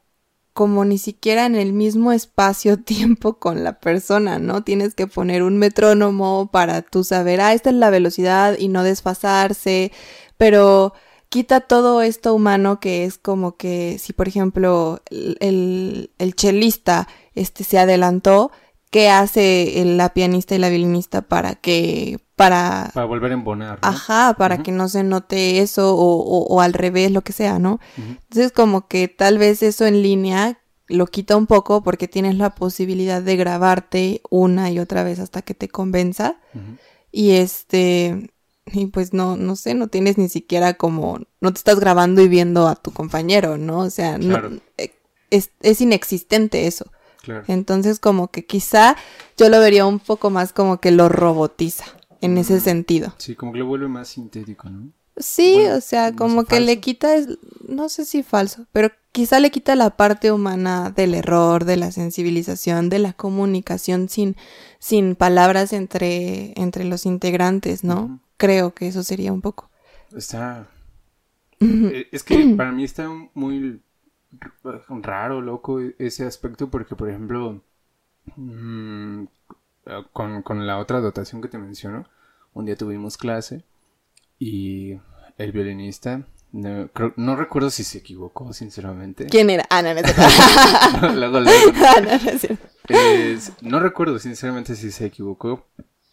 como 0.52 0.84
ni 0.84 0.98
siquiera 0.98 1.46
en 1.46 1.54
el 1.54 1.72
mismo 1.72 2.12
espacio-tiempo 2.12 3.34
con 3.38 3.64
la 3.64 3.80
persona, 3.80 4.38
¿no? 4.38 4.62
Tienes 4.62 4.94
que 4.94 5.06
poner 5.06 5.42
un 5.42 5.58
metrónomo 5.58 6.50
para 6.52 6.82
tú 6.82 7.04
saber, 7.04 7.40
ah, 7.40 7.54
esta 7.54 7.70
es 7.70 7.76
la 7.76 7.90
velocidad 7.90 8.56
y 8.58 8.68
no 8.68 8.82
desfasarse, 8.82 9.92
pero 10.36 10.92
quita 11.30 11.60
todo 11.60 12.02
esto 12.02 12.34
humano 12.34 12.78
que 12.80 13.04
es 13.04 13.16
como 13.16 13.56
que 13.56 13.98
si 13.98 14.12
por 14.12 14.28
ejemplo 14.28 15.00
el, 15.10 16.10
el 16.18 16.34
chelista 16.34 17.08
este 17.34 17.64
se 17.64 17.78
adelantó, 17.78 18.50
¿qué 18.90 19.08
hace 19.08 19.82
la 19.86 20.12
pianista 20.12 20.54
y 20.54 20.58
la 20.58 20.68
violinista 20.68 21.22
para 21.22 21.54
que 21.54 22.18
para 22.36 22.90
para 22.92 23.06
volver 23.06 23.30
a 23.30 23.34
embonar 23.34 23.78
ajá 23.80 24.34
para 24.36 24.62
que 24.62 24.72
no 24.72 24.88
se 24.88 25.02
note 25.04 25.60
eso 25.60 25.94
o, 25.94 26.44
o, 26.44 26.60
al 26.60 26.74
revés 26.74 27.10
lo 27.12 27.22
que 27.22 27.32
sea 27.32 27.58
no 27.58 27.80
entonces 27.96 28.52
como 28.52 28.88
que 28.88 29.08
tal 29.08 29.38
vez 29.38 29.62
eso 29.62 29.86
en 29.86 30.02
línea 30.02 30.60
lo 30.90 31.06
quita 31.06 31.36
un 31.36 31.46
poco 31.46 31.82
porque 31.82 32.08
tienes 32.08 32.36
la 32.36 32.54
posibilidad 32.54 33.22
de 33.22 33.36
grabarte 33.36 34.20
una 34.28 34.70
y 34.70 34.78
otra 34.78 35.04
vez 35.04 35.20
hasta 35.20 35.42
que 35.42 35.54
te 35.54 35.68
convenza. 35.68 36.40
Y 37.12 37.30
este 37.32 38.30
y 38.72 38.86
pues 38.86 39.12
no, 39.12 39.36
no 39.36 39.56
sé, 39.56 39.74
no 39.74 39.88
tienes 39.88 40.18
ni 40.18 40.28
siquiera 40.28 40.74
como, 40.74 41.20
no 41.40 41.52
te 41.52 41.58
estás 41.58 41.80
grabando 41.80 42.22
y 42.22 42.28
viendo 42.28 42.68
a 42.68 42.76
tu 42.76 42.92
compañero, 42.92 43.58
¿no? 43.58 43.80
O 43.80 43.90
sea, 43.90 44.18
no, 44.18 44.38
eh, 44.78 44.92
es, 45.30 45.50
es, 45.60 45.80
inexistente 45.80 46.66
eso. 46.66 46.90
Claro. 47.22 47.44
Entonces 47.48 48.00
como 48.00 48.28
que 48.28 48.46
quizá 48.46 48.96
yo 49.36 49.48
lo 49.48 49.60
vería 49.60 49.86
un 49.86 49.98
poco 49.98 50.30
más 50.30 50.52
como 50.52 50.80
que 50.80 50.90
lo 50.90 51.08
robotiza 51.08 51.84
en 52.20 52.38
ese 52.38 52.56
mm. 52.56 52.60
sentido. 52.60 53.14
Sí, 53.18 53.34
como 53.34 53.52
que 53.52 53.58
lo 53.58 53.66
vuelve 53.66 53.88
más 53.88 54.08
sintético, 54.08 54.70
¿no? 54.70 54.90
Sí, 55.16 55.66
o 55.66 55.80
sea, 55.82 56.14
como 56.16 56.44
que 56.44 56.60
le 56.60 56.80
quita, 56.80 57.14
no 57.68 57.90
sé 57.90 58.06
si 58.06 58.22
falso, 58.22 58.66
pero 58.72 58.90
quizá 59.12 59.38
le 59.38 59.50
quita 59.50 59.74
la 59.74 59.90
parte 59.90 60.32
humana 60.32 60.90
del 60.90 61.14
error, 61.14 61.66
de 61.66 61.76
la 61.76 61.92
sensibilización, 61.92 62.88
de 62.88 63.00
la 63.00 63.12
comunicación 63.12 64.08
sin, 64.08 64.36
sin 64.78 65.16
palabras 65.16 65.74
entre, 65.74 66.54
entre 66.56 66.84
los 66.84 67.04
integrantes, 67.04 67.84
¿no? 67.84 68.20
Creo 68.40 68.72
que 68.72 68.88
eso 68.88 69.02
sería 69.02 69.34
un 69.34 69.42
poco. 69.42 69.70
Está. 70.16 70.66
Eh, 71.60 72.08
es 72.10 72.24
que 72.24 72.54
para 72.56 72.72
mí 72.72 72.84
está 72.84 73.06
muy 73.34 73.82
raro, 74.88 75.42
loco, 75.42 75.78
ese 75.98 76.24
aspecto, 76.24 76.70
porque, 76.70 76.96
por 76.96 77.10
ejemplo, 77.10 77.62
mm, 78.36 79.24
con, 80.14 80.66
la 80.66 80.78
otra 80.78 81.00
dotación 81.00 81.42
que 81.42 81.48
te 81.48 81.58
menciono, 81.58 82.06
un 82.54 82.64
día 82.64 82.76
tuvimos 82.76 83.18
clase 83.18 83.62
y 84.38 84.98
el 85.36 85.52
violinista 85.52 86.26
no, 86.52 87.36
recuerdo 87.36 87.68
si 87.68 87.84
se 87.84 87.98
equivocó, 87.98 88.54
sinceramente. 88.54 89.26
¿Quién 89.26 89.50
era? 89.50 89.66
Ah, 89.68 89.82
no, 89.82 89.94
no, 91.12 91.40
no 93.60 93.80
recuerdo, 93.80 94.18
sinceramente, 94.18 94.76
si 94.76 94.90
se 94.90 95.04
equivocó, 95.04 95.66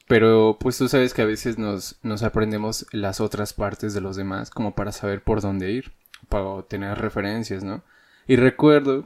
pero 0.07 0.57
pues 0.59 0.77
tú 0.77 0.87
sabes 0.87 1.13
que 1.13 1.21
a 1.21 1.25
veces 1.25 1.57
nos, 1.57 1.97
nos 2.01 2.23
aprendemos 2.23 2.87
las 2.91 3.19
otras 3.19 3.53
partes 3.53 3.93
de 3.93 4.01
los 4.01 4.15
demás 4.15 4.49
como 4.49 4.73
para 4.75 4.91
saber 4.91 5.21
por 5.21 5.41
dónde 5.41 5.71
ir, 5.71 5.91
para 6.29 6.63
tener 6.63 6.97
referencias, 6.97 7.63
¿no? 7.63 7.83
Y 8.27 8.37
recuerdo 8.37 9.05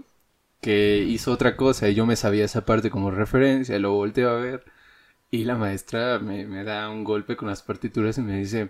que 0.61 0.99
hizo 0.99 1.31
otra 1.31 1.57
cosa 1.57 1.89
y 1.89 1.95
yo 1.95 2.05
me 2.05 2.15
sabía 2.15 2.45
esa 2.45 2.65
parte 2.65 2.91
como 2.91 3.11
referencia, 3.11 3.79
lo 3.79 3.93
volteo 3.93 4.29
a 4.29 4.35
ver 4.35 4.63
y 5.31 5.45
la 5.45 5.55
maestra 5.55 6.19
me, 6.19 6.45
me 6.45 6.63
da 6.63 6.89
un 6.89 7.03
golpe 7.03 7.35
con 7.35 7.47
las 7.49 7.63
partituras 7.63 8.17
y 8.19 8.21
me 8.21 8.37
dice, 8.37 8.69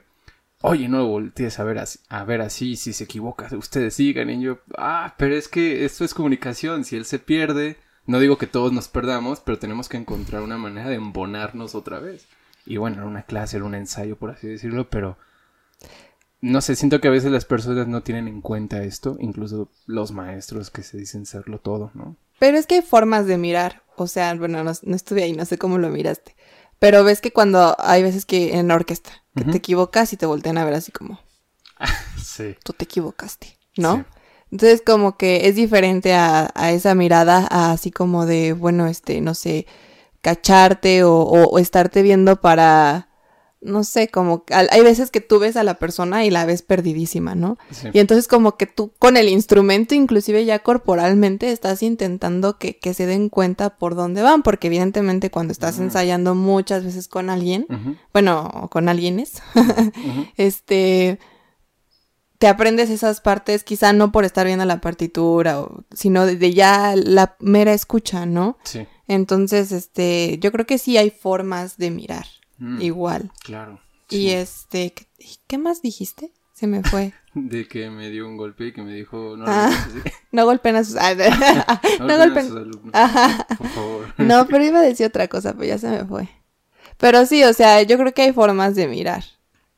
oye, 0.62 0.88
no 0.88 1.00
lo 1.00 1.08
voltees 1.08 1.60
a 1.60 1.64
ver 1.66 1.80
así, 1.80 2.00
a 2.10 2.24
ver 2.24 2.42
así, 2.42 2.76
si 2.78 2.94
se 2.94 3.04
equivoca, 3.06 3.50
ustedes 3.58 3.96
sigan 3.96 4.30
y 4.30 4.42
yo, 4.42 4.60
ah, 4.78 5.16
pero 5.18 5.36
es 5.36 5.48
que 5.48 5.86
esto 5.86 6.06
es 6.06 6.14
comunicación, 6.14 6.86
si 6.86 6.96
él 6.96 7.06
se 7.06 7.20
pierde 7.20 7.78
no 8.12 8.20
digo 8.20 8.38
que 8.38 8.46
todos 8.46 8.74
nos 8.74 8.90
perdamos, 8.90 9.40
pero 9.40 9.58
tenemos 9.58 9.88
que 9.88 9.96
encontrar 9.96 10.42
una 10.42 10.58
manera 10.58 10.90
de 10.90 10.96
embonarnos 10.96 11.76
otra 11.76 12.00
vez. 12.00 12.28
Y 12.66 12.76
bueno, 12.76 12.98
era 12.98 13.06
una 13.06 13.24
clase, 13.24 13.56
era 13.56 13.66
un 13.66 13.74
ensayo, 13.74 14.18
por 14.18 14.32
así 14.32 14.48
decirlo, 14.48 14.90
pero 14.90 15.18
no 16.42 16.60
sé, 16.60 16.76
siento 16.76 17.00
que 17.00 17.08
a 17.08 17.12
veces 17.12 17.32
las 17.32 17.46
personas 17.46 17.88
no 17.88 18.04
tienen 18.04 18.28
en 18.28 18.42
cuenta 18.42 18.84
esto, 18.84 19.16
incluso 19.20 19.70
los 19.86 20.12
maestros 20.12 20.70
que 20.70 20.84
se 20.84 20.98
dicen 20.98 21.26
serlo 21.26 21.60
todo, 21.60 21.92
¿no? 21.94 22.18
Pero 22.38 22.58
es 22.58 22.68
que 22.68 22.76
hay 22.76 22.82
formas 22.82 23.28
de 23.28 23.38
mirar, 23.38 23.82
o 23.96 24.08
sea, 24.08 24.36
bueno, 24.36 24.62
no, 24.62 24.72
estuve 24.72 25.24
ahí, 25.24 25.32
no 25.32 25.46
sé 25.46 25.58
cómo 25.58 25.78
lo 25.78 25.90
miraste, 25.90 26.36
pero 26.80 27.06
ves 27.06 27.22
que 27.22 27.32
cuando 27.32 27.78
hay 27.80 28.04
veces 28.04 28.26
que 28.26 28.58
en 28.58 28.68
la 28.68 28.76
orquesta, 28.76 29.12
que 29.36 29.46
te 29.46 29.58
equivocas 29.58 30.12
y 30.12 30.18
te 30.18 30.26
voltean 30.26 30.58
a 30.58 30.66
ver 30.66 30.74
así 30.74 30.92
como, 30.92 31.18
sí. 32.22 32.58
Tú 32.62 32.74
te 32.74 32.84
equivocaste, 32.84 33.58
¿no? 33.78 33.98
Sí. 33.98 34.04
Entonces 34.52 34.82
como 34.86 35.18
que 35.18 35.48
es 35.48 35.56
diferente 35.56 36.14
a, 36.14 36.52
a 36.56 36.72
esa 36.72 36.94
mirada, 36.94 37.48
así 37.50 37.90
como 37.90 38.26
de, 38.26 38.54
bueno, 38.54 38.88
este, 38.88 39.22
no 39.22 39.34
sé, 39.34 39.66
cacharte 40.22 41.04
o, 41.04 41.22
o, 41.22 41.58
estarte 41.58 42.02
viendo 42.02 42.40
para, 42.42 43.08
no 43.62 43.84
sé, 43.86 44.10
como 44.10 44.44
hay 44.50 44.82
veces 44.82 45.10
que 45.10 45.22
tú 45.22 45.40
ves 45.40 45.56
a 45.56 45.64
la 45.64 45.76
persona 45.76 46.26
y 46.26 46.30
la 46.30 46.46
ves 46.46 46.64
perdidísima, 46.64 47.34
¿no? 47.34 47.58
Y 47.94 48.00
entonces 48.00 48.28
como 48.28 48.58
que 48.58 48.68
tú 48.68 48.92
con 49.00 49.18
el 49.18 49.30
instrumento, 49.30 49.96
inclusive 49.96 50.44
ya 50.44 50.60
corporalmente, 50.60 51.52
estás 51.52 51.82
intentando 51.82 52.58
que, 52.58 52.78
que 52.78 52.94
se 52.94 53.06
den 53.06 53.30
cuenta 53.30 53.78
por 53.78 53.96
dónde 53.96 54.22
van, 54.22 54.44
porque 54.44 54.68
evidentemente 54.68 55.32
cuando 55.32 55.54
estás 55.54 55.80
ensayando 55.80 56.36
muchas 56.36 56.84
veces 56.84 57.08
con 57.08 57.30
alguien, 57.30 57.66
bueno, 58.14 58.68
con 58.70 58.90
alguienes, 58.90 59.42
este 60.38 61.20
te 62.42 62.48
aprendes 62.48 62.90
esas 62.90 63.22
partes, 63.22 63.64
quizá 63.64 63.94
no 63.94 64.12
por 64.12 64.26
estar 64.26 64.48
viendo 64.48 64.66
la 64.66 64.82
partitura, 64.82 65.64
sino 65.94 66.26
de, 66.26 66.54
ya 66.56 66.96
la 66.96 67.36
mera 67.40 67.72
escucha, 67.72 68.26
¿no? 68.26 68.58
Sí. 68.64 68.88
Entonces, 69.08 69.72
este, 69.72 70.40
yo 70.40 70.52
creo 70.52 70.66
que 70.66 70.80
sí 70.80 70.98
hay 70.98 71.12
formas 71.12 71.78
de 71.78 71.92
mirar, 71.92 72.26
mm, 72.58 72.82
igual. 72.82 73.32
Claro. 73.44 73.80
Y 74.10 74.32
este, 74.32 74.96
¿qué 75.46 75.60
más 75.60 75.84
dijiste? 75.84 76.32
Se 76.56 76.66
me 76.66 76.82
fue. 76.82 77.14
de 77.36 77.68
que 77.68 77.92
me 77.92 78.10
dio 78.10 78.28
un 78.28 78.38
golpe 78.38 78.66
y 78.66 78.74
que 78.74 78.82
me 78.82 78.96
dijo, 78.96 79.38
no, 79.38 79.46
ah, 79.48 79.70
no 80.32 80.44
golpeen 80.46 80.78
a 80.78 80.84
sus, 80.84 80.96
ah, 80.96 81.14
no, 82.00 82.18
golpeen 82.18 82.46
a 82.46 82.50
sus 82.50 82.58
alumnos. 82.58 82.92
Por 83.56 83.68
favor. 83.68 84.14
no, 84.18 84.48
pero 84.48 84.66
iba 84.66 84.80
a 84.80 84.84
decir 84.84 85.06
otra 85.06 85.28
cosa, 85.28 85.54
pero 85.54 85.66
ya 85.66 85.78
se 85.78 85.90
me 85.92 86.06
fue. 86.06 86.28
Pero 86.98 87.24
sí, 87.28 87.44
o 87.44 87.54
sea, 87.54 87.84
yo 87.84 88.00
creo 88.00 88.16
que 88.16 88.24
hay 88.24 88.34
formas 88.34 88.74
de 88.74 88.88
mirar. 88.88 89.24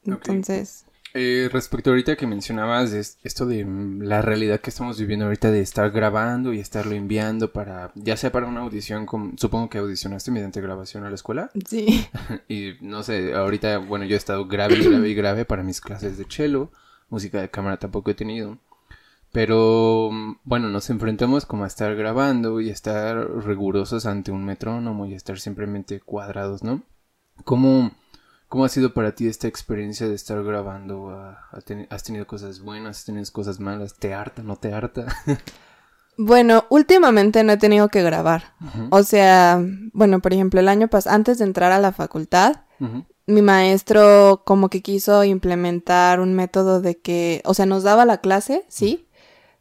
Entonces. 0.05 0.82
Eh, 1.15 1.47
respecto 1.51 1.91
ahorita 1.91 2.15
que 2.15 2.25
mencionabas 2.25 2.91
esto 2.91 3.45
de 3.45 3.63
mm, 3.63 4.01
la 4.01 4.23
realidad 4.23 4.59
que 4.59 4.71
estamos 4.71 4.97
viviendo 4.97 5.25
ahorita 5.25 5.51
de 5.51 5.61
estar 5.61 5.91
grabando 5.91 6.53
y 6.53 6.59
estarlo 6.59 6.93
enviando 6.93 7.53
para, 7.53 7.91
ya 7.93 8.17
sea 8.17 8.31
para 8.31 8.47
una 8.47 8.61
audición, 8.61 9.05
supongo 9.37 9.69
que 9.69 9.77
audicionaste 9.77 10.31
mediante 10.31 10.59
grabación 10.59 11.05
a 11.05 11.09
la 11.09 11.15
escuela. 11.15 11.51
Sí. 11.67 12.07
y 12.49 12.73
no 12.81 13.03
sé, 13.03 13.33
ahorita, 13.33 13.77
bueno, 13.77 14.05
yo 14.05 14.15
he 14.15 14.17
estado 14.17 14.47
grave 14.47 14.75
y 14.75 14.83
grave 14.83 15.09
y 15.09 15.13
grave 15.15 15.45
para 15.45 15.63
mis 15.63 15.81
clases 15.81 16.17
de 16.17 16.25
cello, 16.27 16.71
música 17.09 17.39
de 17.41 17.49
cámara 17.49 17.77
tampoco 17.77 18.09
he 18.11 18.15
tenido. 18.15 18.57
Pero 19.31 20.09
mm, 20.11 20.37
bueno, 20.43 20.69
nos 20.69 20.89
enfrentamos 20.89 21.45
como 21.45 21.63
a 21.63 21.67
estar 21.67 21.95
grabando 21.95 22.59
y 22.59 22.69
estar 22.69 23.17
rigurosos 23.45 24.07
ante 24.07 24.31
un 24.31 24.45
metrónomo 24.45 25.05
y 25.05 25.13
estar 25.13 25.39
simplemente 25.39 25.99
cuadrados, 25.99 26.63
¿no? 26.63 26.81
¿Cómo, 27.43 27.91
¿Cómo 28.53 28.65
ha 28.65 28.69
sido 28.69 28.93
para 28.93 29.15
ti 29.15 29.25
esta 29.25 29.47
experiencia 29.47 30.07
de 30.07 30.13
estar 30.13 30.43
grabando? 30.43 31.09
¿Has 31.89 32.03
tenido 32.03 32.27
cosas 32.27 32.59
buenas? 32.59 32.99
¿Has 32.99 33.05
tenido 33.05 33.25
cosas 33.31 33.59
malas? 33.59 33.95
¿Te 33.95 34.13
harta? 34.13 34.43
¿No 34.43 34.57
te 34.57 34.71
harta? 34.71 35.07
bueno, 36.19 36.65
últimamente 36.69 37.43
no 37.43 37.53
he 37.53 37.57
tenido 37.57 37.89
que 37.89 38.03
grabar. 38.03 38.53
O 38.91 39.01
sea, 39.01 39.59
bueno, 39.93 40.19
por 40.19 40.33
ejemplo, 40.33 40.59
el 40.59 40.69
año 40.69 40.87
pasado, 40.87 41.15
antes 41.15 41.39
de 41.39 41.45
entrar 41.45 41.71
a 41.71 41.79
la 41.79 41.93
facultad, 41.93 42.57
mi 43.25 43.41
maestro 43.41 44.43
como 44.45 44.69
que 44.69 44.83
quiso 44.83 45.23
implementar 45.23 46.19
un 46.19 46.35
método 46.35 46.79
de 46.79 46.99
que, 46.99 47.41
o 47.45 47.55
sea, 47.55 47.65
nos 47.65 47.81
daba 47.81 48.05
la 48.05 48.19
clase, 48.19 48.65
sí, 48.67 49.07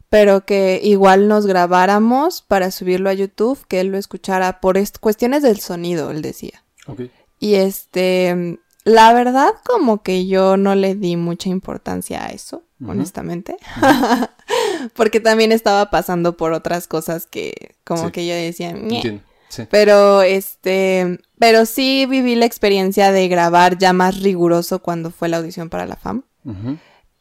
pero 0.09 0.45
que 0.45 0.79
igual 0.83 1.27
nos 1.27 1.47
grabáramos 1.47 2.43
para 2.43 2.69
subirlo 2.69 3.09
a 3.09 3.13
YouTube, 3.13 3.65
que 3.67 3.79
él 3.79 3.87
lo 3.87 3.97
escuchara 3.97 4.61
por 4.61 4.77
cuestiones 4.99 5.41
del 5.41 5.59
sonido, 5.61 6.11
él 6.11 6.21
decía. 6.21 6.63
Y 7.39 7.55
este, 7.55 8.59
la 8.85 9.13
verdad 9.13 9.53
como 9.65 10.03
que 10.03 10.27
yo 10.27 10.57
no 10.57 10.75
le 10.75 10.95
di 10.95 11.15
mucha 11.15 11.49
importancia 11.49 12.25
a 12.25 12.29
eso, 12.29 12.63
honestamente, 12.85 13.55
porque 14.93 15.19
también 15.19 15.51
estaba 15.51 15.89
pasando 15.89 16.35
por 16.35 16.51
otras 16.53 16.87
cosas 16.87 17.25
que 17.25 17.75
como 17.85 18.11
que 18.11 18.27
yo 18.27 18.33
decía, 18.33 18.75
pero 19.69 20.21
este, 20.21 21.19
pero 21.39 21.65
sí 21.65 22.05
viví 22.05 22.35
la 22.35 22.45
experiencia 22.45 23.11
de 23.11 23.27
grabar 23.27 23.77
ya 23.77 23.93
más 23.93 24.21
riguroso 24.21 24.79
cuando 24.79 25.11
fue 25.11 25.29
la 25.29 25.37
audición 25.37 25.69
para 25.69 25.85
la 25.85 25.95
FAM. 25.95 26.23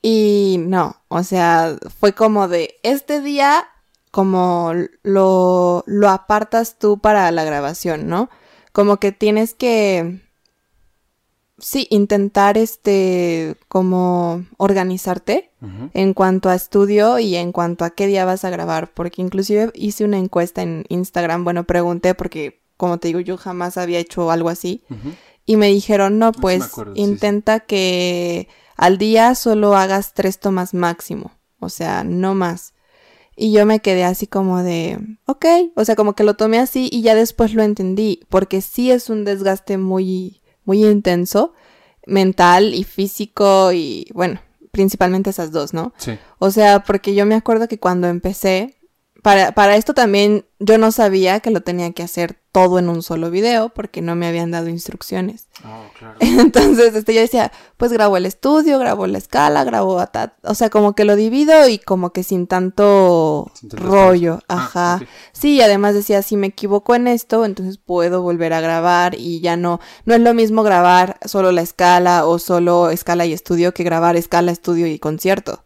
Y 0.04 0.56
no, 0.58 0.96
o 1.06 1.22
sea, 1.22 1.76
fue 2.00 2.12
como 2.12 2.48
de 2.48 2.74
este 2.82 3.20
día 3.20 3.68
como 4.10 4.72
lo, 5.02 5.84
lo 5.86 6.08
apartas 6.08 6.78
tú 6.78 6.98
para 6.98 7.30
la 7.30 7.44
grabación, 7.44 8.08
¿no? 8.08 8.28
Como 8.72 8.98
que 8.98 9.12
tienes 9.12 9.54
que 9.54 10.20
sí, 11.62 11.86
intentar 11.90 12.58
este 12.58 13.56
como 13.68 14.44
organizarte 14.56 15.50
en 15.94 16.12
cuanto 16.12 16.48
a 16.48 16.56
estudio 16.56 17.20
y 17.20 17.36
en 17.36 17.52
cuanto 17.52 17.84
a 17.84 17.90
qué 17.90 18.08
día 18.08 18.24
vas 18.24 18.44
a 18.44 18.50
grabar, 18.50 18.92
porque 18.92 19.22
inclusive 19.22 19.70
hice 19.74 20.04
una 20.04 20.18
encuesta 20.18 20.62
en 20.62 20.84
Instagram, 20.88 21.44
bueno, 21.44 21.62
pregunté 21.64 22.14
porque 22.14 22.60
como 22.76 22.98
te 22.98 23.08
digo, 23.08 23.20
yo 23.20 23.36
jamás 23.36 23.78
había 23.78 24.00
hecho 24.00 24.32
algo 24.32 24.48
así 24.48 24.82
y 25.46 25.56
me 25.56 25.68
dijeron, 25.68 26.18
"No, 26.18 26.32
pues 26.32 26.68
intenta 26.94 27.60
que 27.60 28.48
al 28.76 28.98
día 28.98 29.36
solo 29.36 29.76
hagas 29.76 30.14
tres 30.14 30.40
tomas 30.40 30.74
máximo, 30.74 31.30
o 31.60 31.68
sea, 31.68 32.02
no 32.02 32.34
más." 32.34 32.74
Y 33.36 33.52
yo 33.52 33.64
me 33.66 33.78
quedé 33.78 34.02
así 34.02 34.26
como 34.26 34.62
de, 34.64 34.98
ok, 35.26 35.46
o 35.76 35.84
sea, 35.84 35.94
como 35.94 36.14
que 36.14 36.24
lo 36.24 36.34
tomé 36.34 36.58
así 36.58 36.88
y 36.92 37.02
ya 37.02 37.14
después 37.14 37.54
lo 37.54 37.62
entendí, 37.62 38.20
porque 38.28 38.60
sí 38.60 38.90
es 38.90 39.08
un 39.08 39.24
desgaste 39.24 39.78
muy 39.78 40.41
muy 40.64 40.84
intenso, 40.84 41.52
mental 42.06 42.74
y 42.74 42.84
físico 42.84 43.72
y 43.72 44.08
bueno, 44.12 44.40
principalmente 44.70 45.30
esas 45.30 45.52
dos, 45.52 45.74
¿no? 45.74 45.92
Sí. 45.98 46.18
O 46.38 46.50
sea, 46.50 46.82
porque 46.82 47.14
yo 47.14 47.26
me 47.26 47.34
acuerdo 47.34 47.68
que 47.68 47.78
cuando 47.78 48.08
empecé, 48.08 48.76
para, 49.22 49.52
para 49.52 49.76
esto 49.76 49.94
también 49.94 50.44
yo 50.58 50.78
no 50.78 50.90
sabía 50.90 51.38
que 51.40 51.50
lo 51.50 51.60
tenía 51.60 51.92
que 51.92 52.02
hacer 52.02 52.38
todo 52.50 52.78
en 52.78 52.88
un 52.88 53.02
solo 53.02 53.30
video 53.30 53.68
porque 53.70 54.02
no 54.02 54.16
me 54.16 54.26
habían 54.26 54.50
dado 54.50 54.68
instrucciones. 54.68 55.46
Oh, 55.64 55.84
claro. 55.96 56.16
Entonces, 56.20 56.94
este, 56.94 57.14
yo 57.14 57.20
decía, 57.20 57.52
pues 57.76 57.92
grabo 57.92 58.16
el 58.16 58.26
estudio, 58.26 58.80
grabo 58.80 59.06
la 59.06 59.18
escala, 59.18 59.62
grabo 59.62 60.00
a 60.00 60.10
o 60.42 60.54
sea, 60.54 60.70
como 60.70 60.94
que 60.94 61.04
lo 61.04 61.14
divido 61.14 61.68
y 61.68 61.78
como 61.78 62.10
que 62.10 62.24
sin 62.24 62.48
tanto, 62.48 63.50
rollo, 63.62 64.40
ah, 64.48 64.56
ajá. 64.56 65.00
Sí, 65.32 65.54
y 65.54 65.62
además 65.62 65.94
decía, 65.94 66.22
si 66.22 66.36
me 66.36 66.48
equivoco 66.48 66.94
en 66.96 67.06
esto, 67.06 67.44
entonces 67.44 67.78
puedo 67.78 68.22
volver 68.22 68.52
a 68.52 68.60
grabar 68.60 69.14
y 69.16 69.40
ya 69.40 69.56
no, 69.56 69.80
no 70.04 70.14
es 70.14 70.20
lo 70.20 70.34
mismo 70.34 70.64
grabar 70.64 71.18
solo 71.24 71.52
la 71.52 71.62
escala 71.62 72.26
o 72.26 72.40
solo 72.40 72.90
escala 72.90 73.24
y 73.24 73.32
estudio 73.32 73.72
que 73.72 73.84
grabar 73.84 74.16
escala, 74.16 74.50
estudio 74.50 74.88
y 74.88 74.98
concierto. 74.98 75.64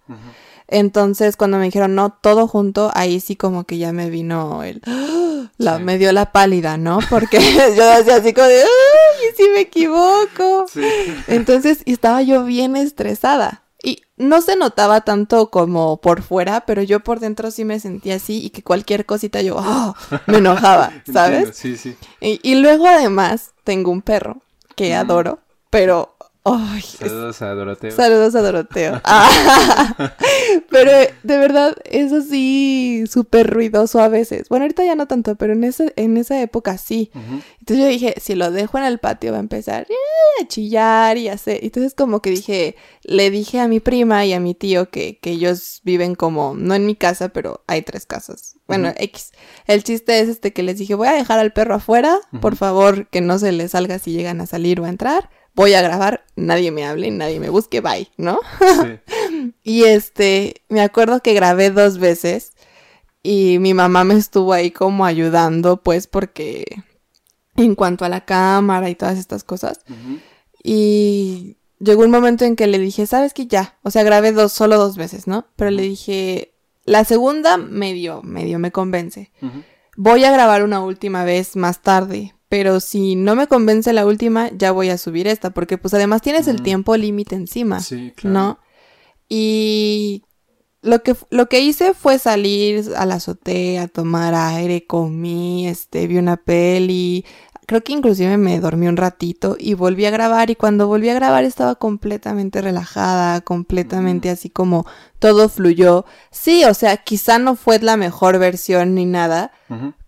Entonces, 0.68 1.37
cuando 1.37 1.58
me 1.58 1.64
dijeron 1.64 1.94
no, 1.94 2.11
todo 2.11 2.49
junto, 2.49 2.90
ahí 2.94 3.20
sí 3.20 3.37
como 3.37 3.64
que 3.64 3.78
ya 3.78 3.92
me 3.92 4.11
vino 4.11 4.62
el... 4.62 4.82
La, 5.58 5.78
Me 5.78 5.96
dio 5.96 6.12
la 6.12 6.32
pálida, 6.32 6.76
¿no? 6.76 6.99
Porque 7.08 7.38
yo 7.76 7.96
decía 7.96 8.16
así 8.16 8.35
como 8.35 8.46
de, 8.46 8.61
¡ay, 8.61 9.35
si 9.37 9.49
me 9.50 9.61
equivoco! 9.61 10.66
Sí. 10.70 10.82
Entonces, 11.28 11.82
estaba 11.87 12.20
yo 12.20 12.44
bien 12.44 12.76
estresada. 12.76 13.62
Y 13.82 14.02
no 14.16 14.42
se 14.42 14.56
notaba 14.56 15.02
tanto 15.02 15.50
como 15.50 15.99
por 16.00 16.23
fuera, 16.23 16.62
pero 16.66 16.82
yo 16.82 17.00
por 17.00 17.20
dentro 17.20 17.50
sí 17.50 17.64
me 17.64 17.78
sentía 17.80 18.16
así 18.16 18.44
y 18.44 18.50
que 18.50 18.62
cualquier 18.62 19.06
cosita 19.06 19.40
yo, 19.40 19.56
¡oh! 19.58 19.94
Me 20.26 20.38
enojaba, 20.38 20.92
¿sabes? 21.11 21.56
sí, 21.56 21.76
sí. 21.76 21.96
Y, 22.20 22.40
y, 22.42 22.56
luego 22.56 22.87
además 22.87 23.52
tengo 23.64 23.90
un 23.90 24.02
perro 24.02 24.42
que 24.75 24.94
adoro, 24.94 25.38
pero 25.70 26.15
Saludos 26.99 27.43
a 27.43 27.55
Doroteo. 27.55 27.91
Saludos 27.91 28.35
a 28.35 28.43
Doroteo. 28.43 29.00
Ah. 29.19 30.15
pero 30.71 30.91
de 31.23 31.38
verdad 31.38 31.75
es 31.85 32.12
así 32.12 33.05
súper 33.09 33.50
ruidoso 33.50 34.00
a 34.00 34.09
veces. 34.09 34.49
Bueno, 34.49 34.65
ahorita 34.65 34.85
ya 34.85 34.95
no 34.95 35.07
tanto, 35.07 35.37
pero 35.37 35.55
en, 35.55 35.65
ese, 35.65 35.93
en 35.97 36.17
esa 36.17 36.41
época 36.41 36.76
sí. 36.79 37.11
Entonces 37.15 37.79
yo 37.79 37.87
dije, 37.87 38.15
si 38.21 38.35
lo 38.35 38.50
dejo 38.50 38.78
en 38.78 38.85
el 38.85 38.99
patio 38.99 39.32
va 39.32 39.39
a 39.39 39.41
empezar 39.41 39.87
eh, 39.91 40.43
a 40.43 40.47
chillar 40.47 41.17
y 41.19 41.28
hacer. 41.28 41.61
Entonces 41.63 41.95
como 41.95 42.21
que 42.21 42.30
dije, 42.30 42.76
le 43.02 43.30
dije 43.30 43.61
a 43.61 43.69
mi 43.69 43.80
prima 43.80 44.25
y 44.25 44.32
a 44.32 44.41
mi 44.41 44.54
tío 44.54 44.91
que, 44.91 45.19
que 45.19 45.30
ellos 45.30 45.80
viven 45.85 46.15
como, 46.15 46.54
no 46.54 46.75
en 46.75 46.87
mi 46.87 46.95
casa, 46.95 47.30
pero 47.30 47.65
hay 47.67 47.82
tres 47.82 48.06
casas. 48.06 48.56
Bueno, 48.67 48.93
X. 48.97 49.32
El 49.67 49.82
chiste 49.82 50.21
es 50.21 50.28
este 50.28 50.52
que 50.52 50.63
les 50.63 50.78
dije, 50.78 50.95
voy 50.95 51.09
a 51.09 51.13
dejar 51.13 51.39
al 51.39 51.52
perro 51.52 51.76
afuera, 51.76 52.19
por 52.41 52.56
favor 52.56 53.09
que 53.09 53.21
no 53.21 53.39
se 53.39 53.52
le 53.52 53.69
salga 53.69 53.99
si 53.99 54.13
llegan 54.13 54.41
a 54.41 54.47
salir 54.47 54.80
o 54.80 54.85
a 54.85 54.89
entrar 54.89 55.30
voy 55.56 55.73
a 55.75 55.82
grabar, 55.82 56.25
nadie 56.36 56.71
me 56.71 56.84
hable, 56.84 57.10
nadie 57.10 57.40
me 57.40 57.49
busque, 57.49 57.80
bye, 57.80 58.08
¿no? 58.16 58.38
Sí. 58.60 59.52
y 59.64 59.84
este, 59.84 60.62
me 60.69 60.82
acuerdo 60.82 61.21
que 61.21 61.34
grabé 61.34 61.71
dos 61.71 61.99
veces 61.99 62.52
y 63.23 63.58
mi 63.58 63.75
mamá 63.75 64.04
me 64.04 64.14
estuvo 64.14 64.52
ahí 64.52 64.71
como 64.71 65.04
ayudando, 65.04 65.82
pues 65.82 66.06
porque 66.06 66.84
en 67.56 67.75
cuanto 67.75 68.04
a 68.04 68.08
la 68.08 68.25
cámara 68.25 68.88
y 68.90 68.95
todas 68.95 69.19
estas 69.19 69.42
cosas. 69.42 69.80
Y 70.62 71.56
llegó 71.80 72.04
un 72.04 72.10
momento 72.10 72.45
en 72.45 72.54
que 72.54 72.66
le 72.66 72.78
dije, 72.78 73.06
¿sabes 73.06 73.32
qué? 73.32 73.47
Ya, 73.47 73.78
o 73.82 73.90
sea, 73.90 74.04
grabé 74.04 74.32
dos, 74.32 74.52
solo 74.52 74.76
dos 74.76 74.97
veces, 74.97 75.26
¿no? 75.26 75.47
Pero 75.56 75.71
le 75.71 75.82
dije, 75.82 76.54
la 76.84 77.04
segunda 77.04 77.56
medio, 77.56 78.23
medio 78.23 78.58
me 78.58 78.73
convence. 78.73 79.32
Voy 79.97 80.25
a 80.25 80.32
grabar 80.32 80.62
una 80.62 80.80
última 80.80 81.25
vez 81.25 81.56
más 81.56 81.80
tarde, 81.80 82.35
pero 82.49 82.80
si 82.80 83.17
no 83.17 83.35
me 83.35 83.47
convence 83.47 83.93
la 83.93 84.06
última, 84.06 84.50
ya 84.52 84.73
voy 84.73 84.91
a 84.91 84.99
subir 84.99 85.26
esta, 85.26 85.50
porque 85.50 85.78
pues 85.78 85.95
además 85.95 86.23
tienes 86.23 86.49
el 86.49 86.63
tiempo 86.63 86.97
límite 86.97 87.35
encima, 87.35 87.80
sí, 87.80 88.13
claro. 88.15 88.35
¿no? 88.35 88.59
Y 89.28 90.23
lo 90.82 91.02
que, 91.02 91.17
lo 91.30 91.49
que 91.49 91.61
hice 91.61 91.95
fue 91.95 92.19
salir 92.19 92.93
a 92.97 93.06
la 93.06 93.17
azotea, 93.17 93.82
a 93.82 93.89
tomar 93.89 94.35
aire, 94.35 94.87
comí, 94.87 95.67
este, 95.67 96.06
vi 96.06 96.19
una 96.19 96.37
peli, 96.37 97.25
creo 97.67 97.82
que 97.82 97.93
inclusive 97.93 98.37
me 98.37 98.61
dormí 98.61 98.87
un 98.87 98.97
ratito 98.97 99.56
y 99.59 99.75
volví 99.75 100.06
a 100.06 100.11
grabar 100.11 100.50
y 100.50 100.54
cuando 100.54 100.87
volví 100.87 101.09
a 101.09 101.15
grabar 101.15 101.45
estaba 101.45 101.75
completamente 101.75 102.63
relajada, 102.63 103.41
completamente 103.41 104.30
así 104.30 104.49
como 104.49 104.87
todo 105.19 105.49
fluyó. 105.49 106.04
Sí, 106.30 106.65
o 106.65 106.75
sea, 106.75 106.97
quizá 106.99 107.39
no 107.39 107.56
fue 107.56 107.80
la 107.80 107.97
mejor 107.97 108.39
versión 108.39 108.95
ni 108.95 109.04
nada, 109.04 109.50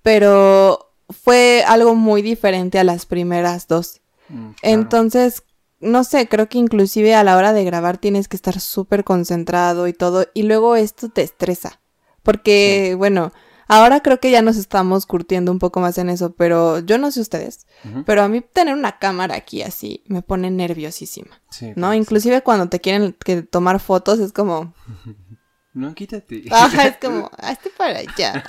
pero 0.03 0.88
fue 1.09 1.64
algo 1.66 1.94
muy 1.94 2.23
diferente 2.23 2.79
a 2.79 2.85
las 2.85 3.07
primeras 3.07 3.66
dos. 3.68 4.01
Mm, 4.29 4.51
Entonces, 4.62 5.42
no 5.81 6.05
sé, 6.05 6.29
creo 6.29 6.49
que 6.49 6.59
inclusive 6.59 7.14
a 7.14 7.25
la 7.25 7.37
hora 7.37 7.53
de 7.53 7.64
grabar 7.64 7.99
tienes 7.99 8.29
que 8.29 8.37
estar 8.37 8.61
súper 8.61 9.05
concentrado 9.05 9.88
y 9.88 9.92
todo, 9.92 10.27
y 10.35 10.42
luego 10.42 10.77
esto 10.77 11.09
te 11.09 11.23
estresa. 11.23 11.81
Porque, 12.23 12.94
bueno, 12.99 13.33
ahora 13.68 14.01
creo 14.01 14.21
que 14.21 14.31
ya 14.31 14.42
nos 14.42 14.57
estamos 14.57 15.07
curtiendo 15.07 15.51
un 15.53 15.59
poco 15.59 15.81
más 15.81 15.97
en 15.99 16.11
eso, 16.11 16.33
pero 16.35 16.81
yo 16.81 16.99
no 16.99 17.11
sé 17.11 17.21
ustedes, 17.21 17.66
pero 18.05 18.23
a 18.23 18.29
mí 18.29 18.40
tener 18.40 18.75
una 18.75 18.99
cámara 18.99 19.37
aquí 19.37 19.62
así 19.62 20.03
me 20.09 20.21
pone 20.21 20.51
nerviosísima. 20.51 21.40
¿No? 21.77 21.94
Inclusive 21.94 22.42
cuando 22.42 22.68
te 22.68 22.81
quieren 22.81 23.16
que 23.25 23.42
tomar 23.42 23.81
fotos 23.81 24.18
es 24.18 24.33
como... 24.33 24.75
No, 25.78 25.94
quítate. 25.94 26.42
Ajá, 26.50 26.88
es 26.88 26.96
como, 27.00 27.30
hazte 27.38 27.70
para 27.70 28.00
allá. 28.00 28.44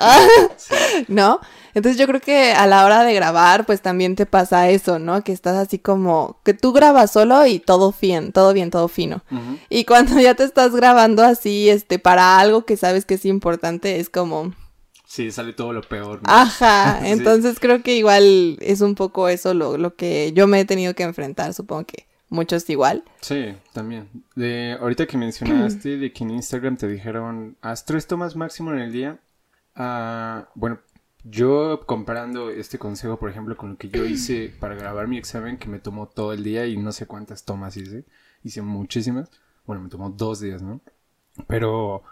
¿No? 1.07 1.39
Entonces 1.75 1.99
yo 1.99 2.07
creo 2.07 2.19
que 2.19 2.53
a 2.53 2.65
la 2.65 2.83
hora 2.83 3.03
de 3.03 3.13
grabar, 3.13 3.67
pues 3.67 3.81
también 3.81 4.15
te 4.15 4.25
pasa 4.25 4.69
eso, 4.69 4.97
¿no? 4.97 5.23
Que 5.23 5.31
estás 5.31 5.55
así 5.55 5.77
como, 5.77 6.39
que 6.43 6.55
tú 6.55 6.73
grabas 6.73 7.11
solo 7.11 7.45
y 7.45 7.59
todo 7.59 7.93
bien, 8.01 8.31
todo 8.31 8.51
bien, 8.53 8.71
todo 8.71 8.87
fino. 8.87 9.23
Y 9.69 9.85
cuando 9.85 10.19
ya 10.19 10.33
te 10.33 10.43
estás 10.43 10.75
grabando 10.75 11.23
así, 11.23 11.69
este, 11.69 11.99
para 11.99 12.39
algo 12.39 12.65
que 12.65 12.75
sabes 12.75 13.05
que 13.05 13.13
es 13.13 13.25
importante, 13.25 13.99
es 13.99 14.09
como... 14.09 14.55
Sí, 15.05 15.31
sale 15.31 15.53
todo 15.53 15.71
lo 15.73 15.81
peor. 15.81 16.21
¿no? 16.23 16.29
Ajá, 16.31 17.07
entonces 17.07 17.59
creo 17.59 17.83
que 17.83 17.95
igual 17.95 18.57
es 18.61 18.81
un 18.81 18.95
poco 18.95 19.29
eso 19.29 19.53
lo, 19.53 19.77
lo 19.77 19.95
que 19.95 20.33
yo 20.33 20.47
me 20.47 20.59
he 20.59 20.65
tenido 20.65 20.95
que 20.95 21.03
enfrentar, 21.03 21.53
supongo 21.53 21.85
que 21.85 22.08
muchos 22.29 22.69
igual. 22.69 23.03
Sí, 23.21 23.55
también. 23.73 24.07
De, 24.35 24.77
ahorita 24.79 25.05
que 25.05 25.17
mencionaste 25.17 25.97
de 25.97 26.13
que 26.13 26.23
en 26.23 26.31
Instagram 26.31 26.77
te 26.77 26.87
dijeron, 26.87 27.57
haz 27.61 27.85
tres 27.85 28.07
tomas 28.07 28.35
máximo 28.35 28.71
en 28.71 28.79
el 28.79 28.91
día. 28.91 29.19
Uh, 29.75 30.45
bueno, 30.55 30.79
yo 31.23 31.81
comparando 31.85 32.49
este 32.49 32.79
consejo, 32.79 33.17
por 33.17 33.29
ejemplo, 33.29 33.57
con 33.57 33.71
lo 33.71 33.77
que 33.77 33.89
yo 33.89 34.05
hice 34.05 34.53
para 34.59 34.75
grabar 34.75 35.07
mi 35.07 35.17
examen, 35.17 35.57
que 35.57 35.67
me 35.67 35.79
tomó 35.79 36.07
todo 36.07 36.33
el 36.33 36.43
día 36.43 36.65
y 36.65 36.77
no 36.77 36.91
sé 36.91 37.05
cuántas 37.05 37.43
tomas 37.43 37.75
hice, 37.77 38.05
hice 38.43 38.61
muchísimas. 38.61 39.29
Bueno, 39.65 39.83
me 39.83 39.89
tomó 39.89 40.09
dos 40.09 40.39
días, 40.39 40.61
¿no? 40.61 40.81
Pero, 41.47 42.03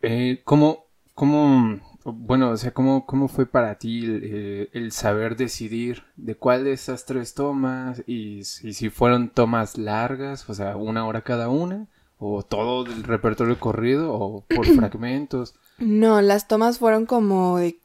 eh, 0.00 0.40
¿cómo, 0.44 0.86
cómo 1.14 1.80
bueno, 2.04 2.50
o 2.50 2.56
sea, 2.56 2.72
¿cómo, 2.72 3.06
cómo 3.06 3.28
fue 3.28 3.46
para 3.46 3.76
ti 3.78 4.04
el, 4.04 4.70
eh, 4.72 4.90
saber 4.90 5.36
decidir 5.36 6.04
de 6.16 6.34
cuál 6.34 6.64
de 6.64 6.72
esas 6.72 7.04
tres 7.04 7.34
tomas 7.34 8.02
y, 8.06 8.44
si 8.44 8.90
fueron 8.90 9.30
tomas 9.30 9.78
largas, 9.78 10.48
o 10.48 10.54
sea, 10.54 10.76
una 10.76 11.06
hora 11.06 11.22
cada 11.22 11.48
una, 11.48 11.88
¿O 12.24 12.44
todo 12.44 12.86
el 12.86 13.02
repertorio 13.02 13.58
corrido 13.58 14.14
o 14.14 14.44
por 14.46 14.64
fragmentos? 14.76 15.56
No, 15.78 16.22
las 16.22 16.46
tomas 16.46 16.78
fueron 16.78 17.04
como 17.04 17.58
de, 17.58 17.80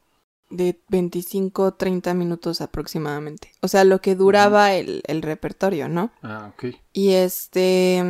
de 0.51 0.79
25, 0.89 1.73
30 1.73 2.13
minutos 2.13 2.61
aproximadamente. 2.61 3.51
O 3.61 3.67
sea, 3.67 3.83
lo 3.83 3.99
que 3.99 4.13
duraba 4.13 4.75
el, 4.75 5.01
el 5.07 5.23
repertorio, 5.23 5.89
¿no? 5.89 6.11
Ah, 6.21 6.51
ok. 6.53 6.75
Y 6.93 7.13
este... 7.13 8.03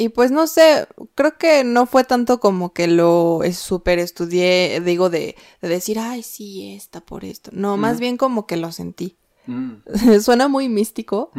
Y 0.00 0.08
pues 0.08 0.30
no 0.30 0.46
sé, 0.46 0.88
creo 1.14 1.36
que 1.36 1.62
no 1.62 1.84
fue 1.84 2.04
tanto 2.04 2.40
como 2.40 2.72
que 2.72 2.86
lo 2.86 3.40
super 3.52 3.98
estudié, 3.98 4.80
digo, 4.82 5.10
de, 5.10 5.36
de 5.60 5.68
decir, 5.68 5.98
ay, 5.98 6.22
sí, 6.22 6.72
esta 6.72 7.02
por 7.02 7.22
esto. 7.22 7.50
No, 7.52 7.76
más 7.76 8.00
bien 8.00 8.16
como 8.16 8.46
que 8.46 8.56
lo 8.56 8.72
sentí. 8.72 9.18
Mm. 9.44 9.74
Suena 10.22 10.48
muy 10.48 10.70
místico, 10.70 11.30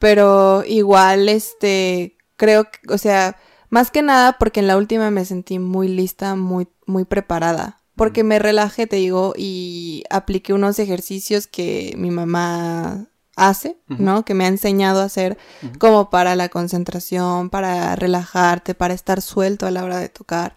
pero 0.00 0.64
igual, 0.66 1.28
este, 1.28 2.16
creo 2.36 2.64
que, 2.64 2.92
o 2.92 2.98
sea, 2.98 3.36
más 3.68 3.92
que 3.92 4.02
nada 4.02 4.38
porque 4.40 4.58
en 4.58 4.66
la 4.66 4.76
última 4.76 5.12
me 5.12 5.24
sentí 5.24 5.60
muy 5.60 5.86
lista, 5.86 6.34
muy, 6.34 6.66
muy 6.86 7.04
preparada. 7.04 7.80
Porque 7.94 8.24
me 8.24 8.40
relajé, 8.40 8.88
te 8.88 8.96
digo, 8.96 9.34
y 9.36 10.02
apliqué 10.10 10.52
unos 10.52 10.80
ejercicios 10.80 11.46
que 11.46 11.94
mi 11.96 12.10
mamá 12.10 13.09
hace. 13.48 13.78
¿no? 13.88 14.24
Que 14.24 14.34
me 14.34 14.44
ha 14.44 14.48
enseñado 14.48 15.00
a 15.00 15.04
hacer 15.04 15.36
como 15.78 16.10
para 16.10 16.36
la 16.36 16.48
concentración, 16.48 17.50
para 17.50 17.96
relajarte, 17.96 18.74
para 18.74 18.94
estar 18.94 19.20
suelto 19.22 19.66
a 19.66 19.70
la 19.70 19.82
hora 19.84 19.98
de 19.98 20.08
tocar. 20.08 20.56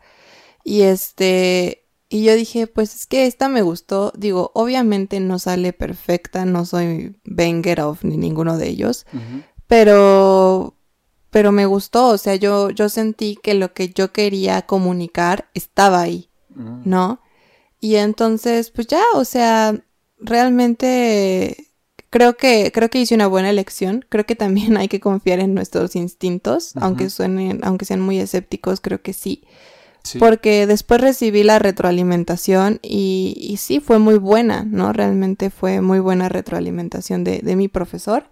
Y 0.63 0.81
este, 0.81 1.85
y 2.09 2.23
yo 2.23 2.35
dije, 2.35 2.67
pues 2.67 2.93
es 2.95 3.05
que 3.07 3.25
esta 3.25 3.49
me 3.49 3.61
gustó. 3.63 4.11
Digo, 4.15 4.51
obviamente 4.53 5.19
no 5.19 5.39
sale 5.39 5.73
perfecta, 5.73 6.45
no 6.45 6.65
soy 6.65 7.19
banger 7.25 7.81
of 7.81 8.03
ni 8.03 8.17
ninguno 8.17 8.57
de 8.57 8.67
ellos, 8.69 9.05
pero 9.67 10.77
pero 11.31 11.51
me 11.51 11.65
gustó, 11.65 12.09
o 12.09 12.17
sea, 12.19 12.35
yo 12.35 12.69
yo 12.69 12.89
sentí 12.89 13.37
que 13.41 13.55
lo 13.55 13.73
que 13.73 13.89
yo 13.89 14.11
quería 14.13 14.61
comunicar 14.63 15.49
estaba 15.55 16.01
ahí, 16.01 16.29
Mm. 16.55 16.81
¿no? 16.85 17.19
Y 17.79 17.95
entonces, 17.95 18.69
pues 18.69 18.85
ya, 18.87 19.01
o 19.15 19.25
sea, 19.25 19.73
realmente 20.19 21.72
creo 22.13 22.37
que 22.37 22.71
creo 22.71 22.91
que 22.91 23.01
hice 23.01 23.15
una 23.15 23.25
buena 23.25 23.49
elección. 23.49 24.05
Creo 24.07 24.23
que 24.27 24.35
también 24.35 24.77
hay 24.77 24.87
que 24.87 24.99
confiar 24.99 25.39
en 25.39 25.55
nuestros 25.55 25.95
instintos, 25.95 26.73
aunque 26.75 27.09
suenen, 27.09 27.61
aunque 27.63 27.85
sean 27.85 28.01
muy 28.01 28.19
escépticos, 28.19 28.81
creo 28.81 29.01
que 29.01 29.13
sí. 29.13 29.43
Sí. 30.03 30.19
Porque 30.19 30.67
después 30.67 31.01
recibí 31.01 31.43
la 31.43 31.59
retroalimentación 31.59 32.79
y, 32.83 33.35
y 33.37 33.57
sí 33.57 33.79
fue 33.79 33.99
muy 33.99 34.19
buena, 34.19 34.63
¿no? 34.63 34.93
Realmente 34.93 35.49
fue 35.49 35.81
muy 35.81 35.99
buena 35.99 36.29
retroalimentación 36.29 37.23
de, 37.23 37.39
de 37.39 37.55
mi 37.55 37.67
profesor 37.67 38.25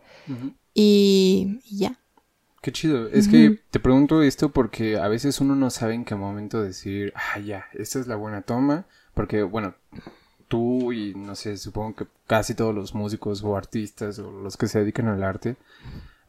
y, 0.73 1.61
y 1.63 1.77
ya. 1.77 1.97
Qué 2.61 2.71
chido. 2.71 3.07
Es 3.07 3.29
que 3.29 3.61
te 3.71 3.79
pregunto 3.79 4.21
esto 4.21 4.51
porque 4.51 4.97
a 4.97 5.07
veces 5.07 5.41
uno 5.41 5.55
no 5.55 5.71
sabe 5.71 5.95
en 5.95 6.05
qué 6.05 6.13
momento 6.13 6.61
decir, 6.61 7.13
ah, 7.15 7.39
ya, 7.39 7.65
esta 7.73 7.99
es 7.99 8.05
la 8.05 8.15
buena 8.15 8.43
toma. 8.43 8.85
Porque, 9.13 9.43
bueno, 9.43 9.75
tú 10.51 10.91
y 10.91 11.15
no 11.15 11.33
sé, 11.35 11.55
supongo 11.55 11.95
que 11.95 12.07
casi 12.27 12.55
todos 12.55 12.75
los 12.75 12.93
músicos 12.93 13.41
o 13.41 13.55
artistas 13.55 14.19
o 14.19 14.29
los 14.29 14.57
que 14.57 14.67
se 14.67 14.79
dedican 14.79 15.07
al 15.07 15.23
arte, 15.23 15.55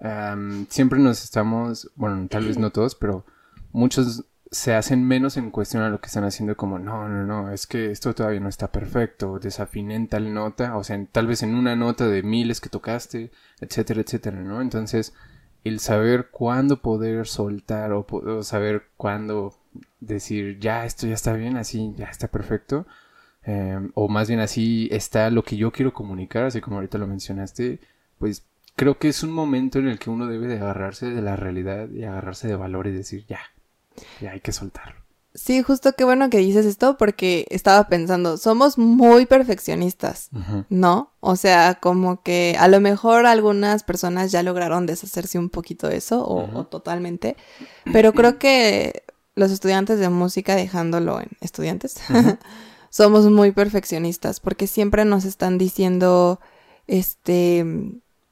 am, 0.00 0.66
siempre 0.68 1.00
nos 1.00 1.24
estamos, 1.24 1.90
bueno, 1.96 2.28
tal 2.28 2.46
vez 2.46 2.56
no 2.56 2.70
todos, 2.70 2.94
pero 2.94 3.24
muchos 3.72 4.24
se 4.48 4.74
hacen 4.74 5.02
menos 5.04 5.36
en 5.36 5.50
cuestión 5.50 5.82
a 5.82 5.88
lo 5.88 6.00
que 6.00 6.06
están 6.06 6.22
haciendo 6.22 6.56
como, 6.56 6.78
no, 6.78 7.08
no, 7.08 7.24
no, 7.24 7.50
es 7.50 7.66
que 7.66 7.90
esto 7.90 8.14
todavía 8.14 8.38
no 8.38 8.48
está 8.48 8.70
perfecto, 8.70 9.40
desafiné 9.40 9.96
en 9.96 10.06
tal 10.06 10.32
nota, 10.32 10.76
o 10.76 10.84
sea, 10.84 11.04
tal 11.10 11.26
vez 11.26 11.42
en 11.42 11.56
una 11.56 11.74
nota 11.74 12.06
de 12.06 12.22
miles 12.22 12.60
que 12.60 12.68
tocaste, 12.68 13.32
etcétera, 13.60 14.02
etcétera, 14.02 14.40
¿no? 14.40 14.60
Entonces, 14.62 15.14
el 15.64 15.80
saber 15.80 16.28
cuándo 16.30 16.80
poder 16.80 17.26
soltar 17.26 17.92
o 17.92 18.42
saber 18.44 18.84
cuándo 18.96 19.54
decir, 19.98 20.60
ya, 20.60 20.84
esto 20.84 21.08
ya 21.08 21.14
está 21.14 21.32
bien, 21.32 21.56
así, 21.56 21.92
ya 21.96 22.06
está 22.06 22.28
perfecto, 22.28 22.86
eh, 23.44 23.78
o 23.94 24.08
más 24.08 24.28
bien 24.28 24.40
así 24.40 24.88
está 24.92 25.30
lo 25.30 25.42
que 25.42 25.56
yo 25.56 25.72
quiero 25.72 25.92
comunicar, 25.92 26.44
así 26.44 26.60
como 26.60 26.76
ahorita 26.76 26.98
lo 26.98 27.06
mencionaste, 27.06 27.80
pues 28.18 28.44
creo 28.76 28.98
que 28.98 29.08
es 29.08 29.22
un 29.22 29.32
momento 29.32 29.78
en 29.78 29.88
el 29.88 29.98
que 29.98 30.10
uno 30.10 30.26
debe 30.26 30.46
de 30.46 30.56
agarrarse 30.56 31.10
de 31.10 31.22
la 31.22 31.36
realidad 31.36 31.88
y 31.90 32.04
agarrarse 32.04 32.48
de 32.48 32.56
valor 32.56 32.86
y 32.86 32.92
decir, 32.92 33.24
ya, 33.28 33.40
ya 34.20 34.32
hay 34.32 34.40
que 34.40 34.52
soltarlo. 34.52 35.02
Sí, 35.34 35.62
justo 35.62 35.94
qué 35.94 36.04
bueno 36.04 36.28
que 36.28 36.38
dices 36.38 36.66
esto 36.66 36.98
porque 36.98 37.46
estaba 37.48 37.88
pensando, 37.88 38.36
somos 38.36 38.76
muy 38.76 39.24
perfeccionistas. 39.24 40.28
¿no? 40.68 41.12
O 41.20 41.36
sea, 41.36 41.78
como 41.80 42.22
que 42.22 42.54
a 42.58 42.68
lo 42.68 42.80
mejor 42.80 43.24
algunas 43.24 43.82
personas 43.82 44.30
ya 44.30 44.42
lograron 44.42 44.84
deshacerse 44.84 45.38
un 45.38 45.48
poquito 45.48 45.88
de 45.88 45.96
eso 45.96 46.22
o, 46.22 46.58
o 46.58 46.66
totalmente, 46.66 47.36
pero 47.92 48.12
creo 48.12 48.38
que 48.38 49.04
los 49.34 49.50
estudiantes 49.50 49.98
de 49.98 50.10
música, 50.10 50.54
dejándolo 50.54 51.18
en 51.20 51.28
estudiantes. 51.40 51.96
somos 52.92 53.24
muy 53.30 53.52
perfeccionistas 53.52 54.38
porque 54.38 54.66
siempre 54.66 55.06
nos 55.06 55.24
están 55.24 55.56
diciendo, 55.56 56.40
este, 56.86 57.64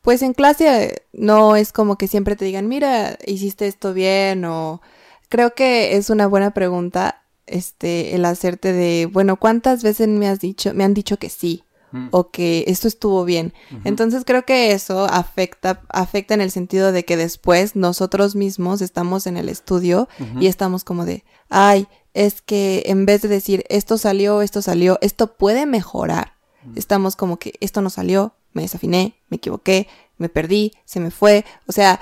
pues 0.02 0.20
en 0.20 0.34
clase 0.34 1.02
no 1.14 1.56
es 1.56 1.72
como 1.72 1.96
que 1.96 2.06
siempre 2.06 2.36
te 2.36 2.44
digan, 2.44 2.68
mira, 2.68 3.16
hiciste 3.26 3.66
esto 3.66 3.94
bien 3.94 4.44
o 4.44 4.82
creo 5.30 5.54
que 5.54 5.96
es 5.96 6.10
una 6.10 6.26
buena 6.26 6.50
pregunta, 6.50 7.22
este, 7.46 8.14
el 8.14 8.26
hacerte 8.26 8.74
de, 8.74 9.08
bueno, 9.10 9.38
¿cuántas 9.38 9.82
veces 9.82 10.08
me 10.08 10.28
has 10.28 10.40
dicho, 10.40 10.74
me 10.74 10.84
han 10.84 10.92
dicho 10.92 11.16
que 11.16 11.30
sí? 11.30 11.64
Mm. 11.92 12.08
o 12.12 12.30
que 12.30 12.64
esto 12.68 12.86
estuvo 12.86 13.24
bien. 13.24 13.52
Entonces 13.82 14.22
creo 14.24 14.44
que 14.44 14.70
eso 14.70 15.06
afecta, 15.06 15.82
afecta 15.88 16.34
en 16.34 16.40
el 16.40 16.52
sentido 16.52 16.92
de 16.92 17.04
que 17.04 17.16
después 17.16 17.74
nosotros 17.74 18.36
mismos 18.36 18.80
estamos 18.80 19.26
en 19.26 19.36
el 19.36 19.48
estudio 19.48 20.08
y 20.38 20.46
estamos 20.46 20.84
como 20.84 21.04
de, 21.04 21.24
ay, 21.48 21.88
es 22.14 22.42
que 22.42 22.84
en 22.86 23.06
vez 23.06 23.22
de 23.22 23.28
decir 23.28 23.64
esto 23.68 23.98
salió, 23.98 24.42
esto 24.42 24.62
salió, 24.62 24.98
esto 25.00 25.34
puede 25.34 25.66
mejorar, 25.66 26.34
estamos 26.76 27.16
como 27.16 27.38
que 27.38 27.54
esto 27.60 27.80
no 27.80 27.90
salió, 27.90 28.34
me 28.52 28.62
desafiné, 28.62 29.14
me 29.28 29.36
equivoqué, 29.36 29.88
me 30.18 30.28
perdí, 30.28 30.72
se 30.84 31.00
me 31.00 31.10
fue, 31.10 31.44
o 31.66 31.72
sea, 31.72 32.00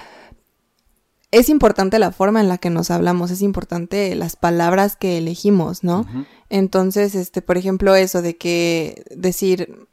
es 1.30 1.48
importante 1.50 1.98
la 1.98 2.10
forma 2.10 2.40
en 2.40 2.48
la 2.48 2.58
que 2.58 2.70
nos 2.70 2.90
hablamos, 2.90 3.30
es 3.30 3.42
importante 3.42 4.14
las 4.14 4.36
palabras 4.36 4.96
que 4.96 5.18
elegimos, 5.18 5.84
¿no? 5.84 6.06
Entonces, 6.48 7.14
este, 7.14 7.42
por 7.42 7.58
ejemplo, 7.58 7.94
eso 7.94 8.22
de 8.22 8.36
que 8.36 9.04
decir 9.10 9.86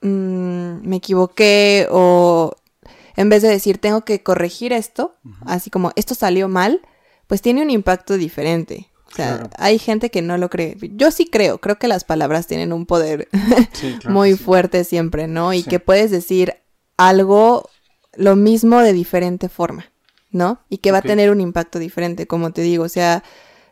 mm, 0.00 0.88
me 0.88 0.96
equivoqué 0.96 1.86
o 1.90 2.56
en 3.16 3.28
vez 3.28 3.42
de 3.42 3.48
decir 3.48 3.78
tengo 3.78 4.02
que 4.02 4.22
corregir 4.22 4.72
esto, 4.72 5.14
así 5.44 5.68
como 5.68 5.92
esto 5.94 6.14
salió 6.14 6.48
mal, 6.48 6.80
pues 7.26 7.42
tiene 7.42 7.62
un 7.62 7.70
impacto 7.70 8.16
diferente. 8.16 8.89
O 9.12 9.16
sea, 9.16 9.34
Claro. 9.38 9.50
hay 9.58 9.78
gente 9.78 10.10
que 10.10 10.22
no 10.22 10.38
lo 10.38 10.48
cree. 10.50 10.76
Yo 10.94 11.10
sí 11.10 11.26
creo, 11.26 11.58
creo 11.58 11.78
que 11.78 11.88
las 11.88 12.04
palabras 12.04 12.46
tienen 12.46 12.72
un 12.72 12.86
poder 12.86 13.28
Sí, 13.72 13.96
claro 14.00 14.14
muy 14.14 14.32
sí. 14.36 14.42
fuerte 14.44 14.84
siempre, 14.84 15.26
¿no? 15.26 15.52
Y 15.52 15.62
Sí. 15.62 15.68
que 15.70 15.80
puedes 15.80 16.10
decir 16.10 16.54
algo, 16.96 17.68
lo 18.14 18.36
mismo 18.36 18.80
de 18.80 18.92
diferente 18.92 19.48
forma, 19.48 19.86
¿no? 20.30 20.60
Y 20.68 20.78
que 20.78 20.92
va 20.92 20.98
a 20.98 21.02
tener 21.02 21.30
un 21.30 21.40
impacto 21.40 21.78
diferente, 21.78 22.26
como 22.26 22.52
te 22.52 22.62
digo. 22.62 22.84
O 22.84 22.88
sea, 22.88 23.24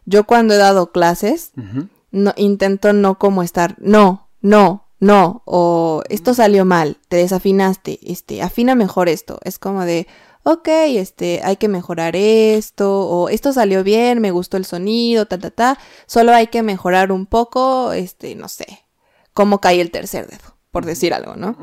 yo 0.07 0.25
cuando 0.25 0.55
he 0.55 0.59
dado 0.59 0.91
clases, 0.93 1.53
no, 2.11 2.33
intento 2.37 2.93
no 2.93 3.19
como 3.19 3.43
estar, 3.43 3.77
no, 3.79 4.29
no, 4.41 4.87
no, 5.01 5.43
o 5.45 6.03
esto 6.09 6.35
salió 6.35 6.65
mal, 6.65 6.97
te 7.09 7.17
desafinaste, 7.19 7.99
este, 8.03 8.43
afina 8.43 8.75
mejor 8.75 9.09
esto. 9.09 9.39
Es 9.45 9.59
como 9.59 9.85
de, 9.85 10.07
ok, 10.43 10.69
este, 10.69 11.41
hay 11.45 11.57
que 11.57 11.69
mejorar 11.69 12.17
esto, 12.17 13.09
o 13.09 13.29
esto 13.29 13.53
salió 13.53 13.85
bien, 13.85 14.21
me 14.21 14.31
gustó 14.31 14.57
el 14.57 14.65
sonido, 14.65 15.27
ta, 15.27 15.39
ta, 15.39 15.51
ta, 15.51 15.79
solo 16.07 16.33
hay 16.33 16.49
que 16.49 16.63
mejorar 16.63 17.13
un 17.13 17.27
poco, 17.27 17.93
este, 17.93 18.35
no 18.35 18.49
sé, 18.49 18.87
cómo 19.33 19.61
cae 19.61 19.81
el 19.81 19.91
tercer 19.91 20.27
dedo, 20.27 20.57
por 20.71 20.85
decir 20.85 21.15
algo, 21.15 21.37
¿no? 21.37 21.57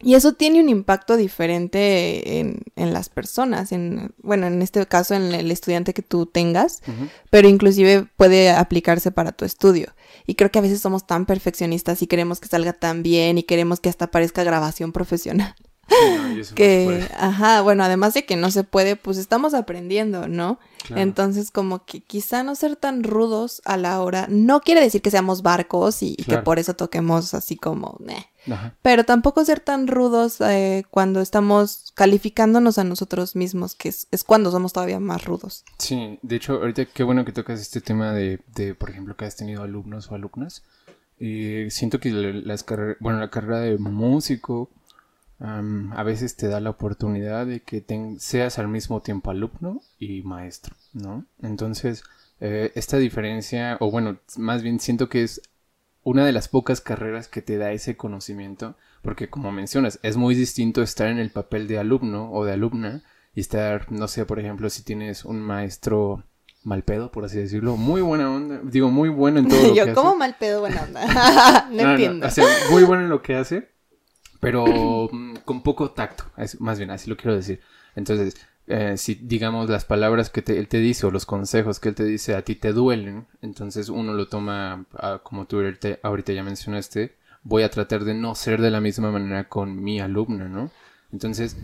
Y 0.00 0.14
eso 0.14 0.32
tiene 0.32 0.60
un 0.60 0.68
impacto 0.68 1.16
diferente 1.16 2.38
en, 2.38 2.62
en 2.76 2.92
las 2.92 3.08
personas, 3.08 3.72
en, 3.72 4.14
bueno, 4.18 4.46
en 4.46 4.62
este 4.62 4.86
caso 4.86 5.14
en 5.14 5.34
el 5.34 5.50
estudiante 5.50 5.92
que 5.92 6.02
tú 6.02 6.26
tengas, 6.26 6.82
pero 7.30 7.48
inclusive 7.48 8.06
puede 8.16 8.50
aplicarse 8.50 9.10
para 9.10 9.32
tu 9.32 9.44
estudio. 9.44 9.92
Y 10.24 10.36
creo 10.36 10.52
que 10.52 10.60
a 10.60 10.62
veces 10.62 10.80
somos 10.80 11.06
tan 11.06 11.26
perfeccionistas 11.26 12.00
y 12.02 12.06
queremos 12.06 12.38
que 12.38 12.46
salga 12.46 12.74
tan 12.74 13.02
bien 13.02 13.38
y 13.38 13.42
queremos 13.42 13.80
que 13.80 13.88
hasta 13.88 14.08
parezca 14.08 14.44
grabación 14.44 14.92
profesional. 14.92 15.56
Sí, 15.88 15.94
no, 16.16 16.28
y 16.32 16.40
eso 16.40 16.40
no 16.40 16.44
se 16.44 16.54
Que, 16.54 16.84
puede. 16.84 17.10
ajá, 17.18 17.62
bueno, 17.62 17.82
además 17.82 18.12
de 18.14 18.24
que 18.26 18.36
no 18.36 18.50
se 18.50 18.62
puede, 18.64 18.94
pues 18.96 19.16
estamos 19.18 19.54
aprendiendo, 19.54 20.28
¿no? 20.28 20.58
Claro. 20.86 21.02
Entonces, 21.02 21.50
como 21.50 21.84
que 21.84 22.00
quizá 22.02 22.42
no 22.42 22.54
ser 22.54 22.76
tan 22.76 23.02
rudos 23.04 23.62
a 23.64 23.76
la 23.76 24.00
hora, 24.02 24.26
no 24.30 24.60
quiere 24.60 24.80
decir 24.82 25.00
que 25.02 25.10
seamos 25.10 25.42
barcos 25.42 26.02
y, 26.02 26.14
y 26.18 26.24
que 26.24 26.38
por 26.38 26.58
eso 26.58 26.74
toquemos 26.74 27.32
así 27.34 27.56
como, 27.56 27.96
"Meh". 28.00 28.26
Ajá. 28.50 28.74
pero 28.80 29.04
tampoco 29.04 29.44
ser 29.44 29.60
tan 29.60 29.86
rudos 29.88 30.40
eh, 30.40 30.84
cuando 30.90 31.20
estamos 31.20 31.92
calificándonos 31.94 32.78
a 32.78 32.84
nosotros 32.84 33.36
mismos, 33.36 33.74
que 33.74 33.90
es, 33.90 34.06
es 34.10 34.24
cuando 34.24 34.50
somos 34.50 34.72
todavía 34.72 35.00
más 35.00 35.24
rudos. 35.26 35.64
Sí, 35.78 36.18
de 36.22 36.36
hecho, 36.36 36.54
ahorita 36.54 36.86
qué 36.86 37.02
bueno 37.02 37.24
que 37.26 37.32
tocas 37.32 37.60
este 37.60 37.80
tema 37.82 38.12
de, 38.12 38.40
de 38.54 38.74
por 38.74 38.88
ejemplo, 38.90 39.16
que 39.16 39.26
has 39.26 39.36
tenido 39.36 39.62
alumnos 39.62 40.10
o 40.10 40.14
alumnas. 40.14 40.62
Eh, 41.20 41.68
siento 41.70 41.98
que 42.00 42.10
la- 42.10 42.32
las 42.32 42.62
carreras, 42.62 42.96
bueno, 43.00 43.18
la 43.18 43.28
carrera 43.30 43.58
de 43.60 43.76
músico 43.76 44.70
a 45.40 46.02
veces 46.02 46.36
te 46.36 46.48
da 46.48 46.60
la 46.60 46.70
oportunidad 46.70 47.46
de 47.46 47.60
que 47.60 47.84
seas 48.18 48.58
al 48.58 48.68
mismo 48.68 49.02
tiempo 49.02 49.30
alumno 49.30 49.82
y 49.98 50.22
maestro, 50.22 50.74
¿no? 50.92 51.26
Entonces, 51.40 52.02
eh, 52.40 52.72
esta 52.74 52.98
diferencia, 52.98 53.76
o 53.80 53.90
bueno, 53.90 54.18
más 54.36 54.62
bien 54.62 54.80
siento 54.80 55.08
que 55.08 55.22
es 55.22 55.42
una 56.02 56.24
de 56.24 56.32
las 56.32 56.48
pocas 56.48 56.80
carreras 56.80 57.28
que 57.28 57.42
te 57.42 57.58
da 57.58 57.72
ese 57.72 57.96
conocimiento, 57.96 58.76
porque 59.02 59.28
como 59.28 59.52
mencionas, 59.52 60.00
es 60.02 60.16
muy 60.16 60.34
distinto 60.34 60.82
estar 60.82 61.08
en 61.08 61.18
el 61.18 61.30
papel 61.30 61.68
de 61.68 61.78
alumno 61.78 62.32
o 62.32 62.44
de 62.44 62.52
alumna 62.52 63.02
y 63.34 63.40
estar, 63.40 63.92
no 63.92 64.08
sé, 64.08 64.24
por 64.24 64.40
ejemplo, 64.40 64.70
si 64.70 64.82
tienes 64.82 65.24
un 65.24 65.40
maestro 65.40 66.24
mal 66.64 66.82
pedo, 66.82 67.12
por 67.12 67.24
así 67.24 67.38
decirlo, 67.38 67.76
muy 67.76 68.00
buena 68.00 68.30
onda, 68.30 68.60
digo, 68.64 68.90
muy 68.90 69.08
bueno 69.08 69.40
en 69.40 69.48
todo 69.48 69.62
lo 69.68 69.74
Yo, 69.74 69.94
¿cómo 69.94 70.16
mal 70.16 70.36
pedo 70.38 70.60
buena 70.60 70.82
onda? 70.82 71.68
no, 71.70 71.90
entiendo. 71.90 72.26
o 72.26 72.30
sea, 72.30 72.46
muy 72.70 72.84
bueno 72.84 73.04
en 73.04 73.08
lo 73.10 73.22
que 73.22 73.36
hace, 73.36 73.68
pero 74.40 75.08
mm, 75.10 75.36
con 75.44 75.62
poco 75.62 75.90
tacto, 75.90 76.24
más 76.58 76.78
bien, 76.78 76.90
así 76.90 77.08
lo 77.10 77.16
quiero 77.16 77.36
decir. 77.36 77.60
Entonces, 77.96 78.36
eh, 78.66 78.96
si 78.96 79.14
digamos 79.14 79.70
las 79.70 79.84
palabras 79.84 80.30
que 80.30 80.44
él 80.46 80.68
te 80.68 80.78
dice 80.78 81.06
o 81.06 81.10
los 81.10 81.26
consejos 81.26 81.80
que 81.80 81.88
él 81.90 81.94
te 81.94 82.04
dice 82.04 82.34
a 82.34 82.42
ti 82.42 82.54
te 82.54 82.72
duelen, 82.72 83.26
entonces 83.40 83.88
uno 83.88 84.12
lo 84.12 84.28
toma 84.28 84.84
ah, 84.94 85.20
como 85.22 85.46
tú 85.46 85.58
ahorita 86.02 86.32
ya 86.32 86.42
mencionaste, 86.42 87.16
voy 87.42 87.62
a 87.62 87.70
tratar 87.70 88.04
de 88.04 88.14
no 88.14 88.34
ser 88.34 88.60
de 88.60 88.70
la 88.70 88.80
misma 88.80 89.10
manera 89.10 89.48
con 89.48 89.82
mi 89.82 90.00
alumna, 90.00 90.48
¿no? 90.48 90.70
Entonces, 91.10 91.56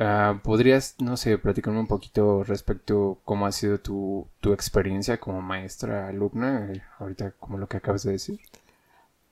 uh, 0.00 0.38
¿podrías, 0.40 0.96
no 0.98 1.16
sé, 1.16 1.38
platicarme 1.38 1.78
un 1.78 1.86
poquito 1.86 2.42
respecto 2.42 3.20
cómo 3.24 3.46
ha 3.46 3.52
sido 3.52 3.78
tu, 3.78 4.26
tu 4.40 4.52
experiencia 4.52 5.18
como 5.20 5.40
maestra 5.40 6.08
alumna, 6.08 6.72
eh, 6.72 6.82
ahorita 6.98 7.32
como 7.38 7.58
lo 7.58 7.68
que 7.68 7.76
acabas 7.76 8.02
de 8.02 8.12
decir? 8.12 8.40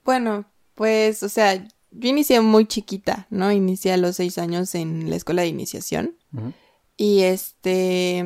Bueno, 0.05 0.45
pues, 0.75 1.21
o 1.23 1.27
sea, 1.27 1.67
yo 1.91 2.09
inicié 2.09 2.41
muy 2.41 2.65
chiquita, 2.65 3.27
¿no? 3.29 3.51
Inicié 3.51 3.93
a 3.93 3.97
los 3.97 4.15
seis 4.17 4.37
años 4.37 4.75
en 4.75 5.09
la 5.09 5.15
escuela 5.15 5.41
de 5.41 5.47
iniciación. 5.47 6.17
Y 6.95 7.21
este, 7.21 8.23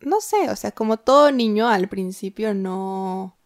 no 0.00 0.20
sé, 0.20 0.50
o 0.50 0.56
sea, 0.56 0.72
como 0.72 0.96
todo 0.98 1.30
niño 1.30 1.68
al 1.68 1.88
principio 1.88 2.54
no, 2.54 3.36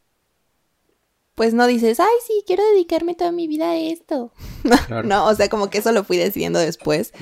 pues 1.40 1.54
no 1.54 1.66
dices, 1.66 2.00
ay, 2.00 2.06
sí, 2.26 2.44
quiero 2.46 2.62
dedicarme 2.74 3.14
toda 3.14 3.32
mi 3.32 3.46
vida 3.46 3.70
a 3.70 3.76
esto. 3.78 4.30
no, 5.04 5.26
o 5.26 5.34
sea, 5.34 5.48
como 5.48 5.70
que 5.70 5.78
eso 5.78 5.90
lo 5.90 6.04
fui 6.04 6.18
decidiendo 6.18 6.58
después. 6.58 7.12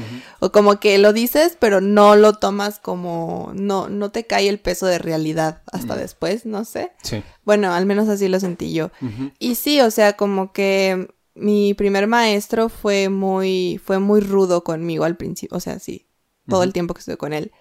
O 0.40 0.50
como 0.50 0.81
que 0.81 0.98
lo 0.98 1.12
dices, 1.12 1.57
pero 1.57 1.81
no 1.81 2.16
lo 2.16 2.33
tomas 2.33 2.81
como, 2.81 3.52
no, 3.54 3.88
no 3.88 4.11
te 4.11 4.26
cae 4.26 4.48
el 4.48 4.59
peso 4.59 4.87
de 4.87 4.98
realidad 4.98 5.62
hasta 5.70 5.94
después, 5.94 6.46
no 6.46 6.64
sé. 6.64 6.90
Sí. 7.04 7.22
Bueno, 7.44 7.72
al 7.72 7.87
menos 7.87 8.09
así 8.09 8.26
lo 8.26 8.40
sentí 8.40 8.72
yo. 8.72 8.90
Y 9.38 9.54
sí, 9.54 9.81
o 9.81 9.90
sea, 9.92 10.14
como 10.14 10.52
que 10.52 11.14
mi 11.38 11.74
primer 11.74 12.07
maestro 12.07 12.68
fue 12.68 13.09
muy, 13.09 13.81
fue 13.85 13.98
muy 13.98 14.20
rudo 14.20 14.64
conmigo 14.64 15.05
al 15.05 15.16
principio, 15.16 15.57
o 15.57 15.61
sea, 15.61 15.79
sí, 15.79 16.07
todo 16.48 16.62
el 16.62 16.72
tiempo 16.72 16.94
que 16.94 17.01
estuve 17.01 17.16
con 17.16 17.33
él. 17.33 17.53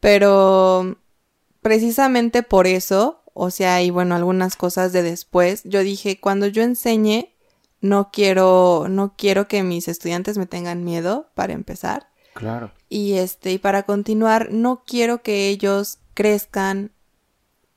Pero 0.00 0.96
precisamente 1.62 2.42
por 2.42 2.66
eso 2.66 3.24
o 3.34 3.50
sea, 3.50 3.82
y 3.82 3.90
bueno, 3.90 4.14
algunas 4.14 4.56
cosas 4.56 4.92
de 4.92 5.02
después, 5.02 5.62
yo 5.64 5.80
dije, 5.80 6.20
cuando 6.20 6.46
yo 6.46 6.62
enseñe, 6.62 7.34
no 7.80 8.10
quiero, 8.12 8.86
no 8.88 9.14
quiero 9.18 9.48
que 9.48 9.64
mis 9.64 9.88
estudiantes 9.88 10.38
me 10.38 10.46
tengan 10.46 10.84
miedo, 10.84 11.30
para 11.34 11.52
empezar. 11.52 12.08
Claro. 12.32 12.72
Y 12.88 13.14
este, 13.14 13.52
y 13.52 13.58
para 13.58 13.82
continuar, 13.82 14.52
no 14.52 14.84
quiero 14.86 15.22
que 15.22 15.48
ellos 15.48 15.98
crezcan 16.14 16.92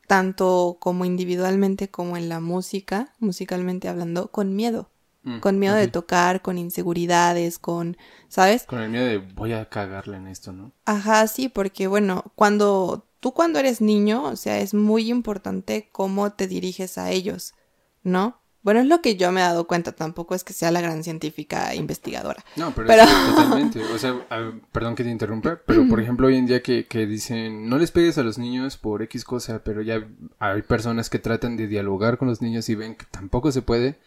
tanto 0.06 0.78
como 0.80 1.06
individualmente 1.06 1.89
como 1.89 2.15
en 2.17 2.30
la 2.30 2.39
música, 2.39 3.13
musicalmente 3.17 3.89
hablando, 3.89 4.32
con 4.32 4.56
miedo. 4.56 4.91
Mm, 5.27 5.39
con 5.39 5.59
miedo 5.59 5.75
de 5.75 5.89
tocar, 5.89 6.41
con 6.41 6.57
inseguridades, 6.57 7.59
con, 7.59 7.97
¿sabes? 8.29 8.63
Con 8.63 8.79
el 8.79 8.89
miedo 8.89 9.05
de 9.05 9.17
voy 9.17 9.51
a 9.51 9.67
cagarle 9.67 10.15
en 10.15 10.27
esto, 10.27 10.53
¿no? 10.53 10.71
Ajá, 10.85 11.27
sí, 11.27 11.49
porque 11.49 11.87
bueno, 11.87 12.31
cuando 12.35 13.09
tú 13.19 13.33
cuando 13.33 13.59
eres 13.59 13.81
niño, 13.81 14.23
o 14.23 14.37
sea, 14.37 14.59
es 14.59 14.73
muy 14.73 15.09
importante 15.09 15.89
cómo 15.91 16.31
te 16.31 16.47
diriges 16.47 16.97
a 16.97 17.11
ellos, 17.11 17.55
¿no? 18.03 18.39
Bueno, 18.63 18.79
es 18.79 18.87
lo 18.87 19.01
que 19.01 19.17
yo 19.17 19.29
me 19.33 19.41
he 19.41 19.43
dado 19.43 19.67
cuenta, 19.67 19.91
tampoco 19.91 20.33
es 20.33 20.45
que 20.45 20.53
sea 20.53 20.71
la 20.71 20.79
gran 20.79 21.03
científica 21.03 21.75
investigadora. 21.75 22.43
No, 22.55 22.73
pero, 22.73 22.89
Es 22.89 23.09
totalmente. 23.35 23.83
O 23.83 23.97
sea, 23.97 24.15
perdón 24.71 24.95
que 24.95 25.03
te 25.03 25.09
interrumpa, 25.09 25.59
pero 25.65 25.89
por 25.89 25.99
ejemplo, 26.01 26.27
hoy 26.27 26.37
en 26.37 26.45
día 26.45 26.63
que, 26.63 26.85
que, 26.85 27.05
dicen, 27.05 27.67
no 27.67 27.77
les 27.77 27.91
pegues 27.91 28.17
a 28.17 28.23
los 28.23 28.37
niños 28.37 28.77
por 28.77 29.01
X 29.03 29.25
cosa, 29.25 29.61
pero 29.63 29.81
ya 29.81 30.07
hay 30.39 30.61
personas 30.61 31.09
que 31.09 31.19
tratan 31.19 31.57
de 31.57 31.67
dialogar 31.67 32.17
con 32.17 32.29
los 32.29 32.41
niños 32.41 32.69
y 32.69 32.75
ven 32.75 32.95
que 32.95 33.05
tampoco 33.05 33.51
se 33.51 33.61
puede, 33.61 33.99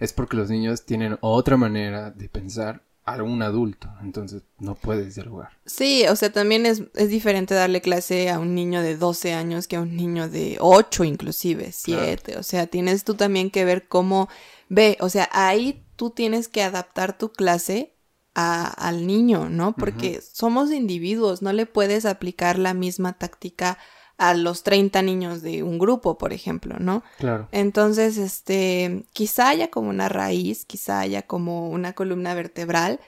es 0.00 0.12
porque 0.12 0.36
los 0.36 0.50
niños 0.50 0.84
tienen 0.84 1.18
otra 1.20 1.56
manera 1.56 2.10
de 2.10 2.28
pensar 2.28 2.82
a 3.06 3.22
un 3.22 3.40
adulto, 3.40 3.88
entonces 4.02 4.42
no 4.58 4.74
puedes 4.74 5.14
dialogar. 5.14 5.50
Sí, 5.64 6.04
o 6.08 6.16
sea, 6.16 6.32
también 6.32 6.66
es, 6.66 6.82
es, 6.94 7.08
diferente 7.08 7.54
darle 7.54 7.80
clase 7.80 8.30
a 8.30 8.40
un 8.40 8.56
niño 8.56 8.82
de 8.82 8.96
12 8.96 9.32
años 9.32 9.68
que 9.68 9.76
a 9.76 9.80
un 9.80 9.96
niño 9.96 10.28
de 10.28 10.56
8 10.60 11.04
inclusive, 11.04 11.70
7, 11.70 12.36
o 12.36 12.42
sea, 12.42 12.66
tienes 12.66 13.04
tú 13.04 13.14
también 13.14 13.50
que 13.50 13.64
ver 13.64 13.86
cómo 13.86 14.28
ve, 14.68 14.98
o 15.00 15.08
sea, 15.08 15.28
ahí 15.32 15.84
tú 15.94 16.10
tienes 16.10 16.48
que 16.48 16.64
adaptar 16.64 17.16
tu 17.16 17.30
clase 17.30 17.94
a, 18.34 18.66
al 18.66 19.06
niño, 19.06 19.48
¿no? 19.48 19.76
Porque 19.76 20.20
somos 20.20 20.72
individuos, 20.72 21.42
no 21.42 21.52
le 21.52 21.66
puedes 21.66 22.06
aplicar 22.06 22.58
la 22.58 22.74
misma 22.74 23.12
táctica 23.12 23.78
a 24.18 24.34
los 24.34 24.62
30 24.62 25.02
niños 25.02 25.42
de 25.42 25.62
un 25.62 25.78
grupo, 25.78 26.16
por 26.16 26.32
ejemplo, 26.32 26.76
¿no? 26.78 27.02
Claro. 27.18 27.48
Entonces, 27.52 28.16
este, 28.16 29.04
quizá 29.12 29.50
haya 29.50 29.70
como 29.70 29.90
una 29.90 30.08
raíz, 30.08 30.64
quizá 30.64 31.00
haya 31.00 31.22
como 31.22 31.68
una 31.68 31.92
columna 31.92 32.34
vertebral, 32.34 32.98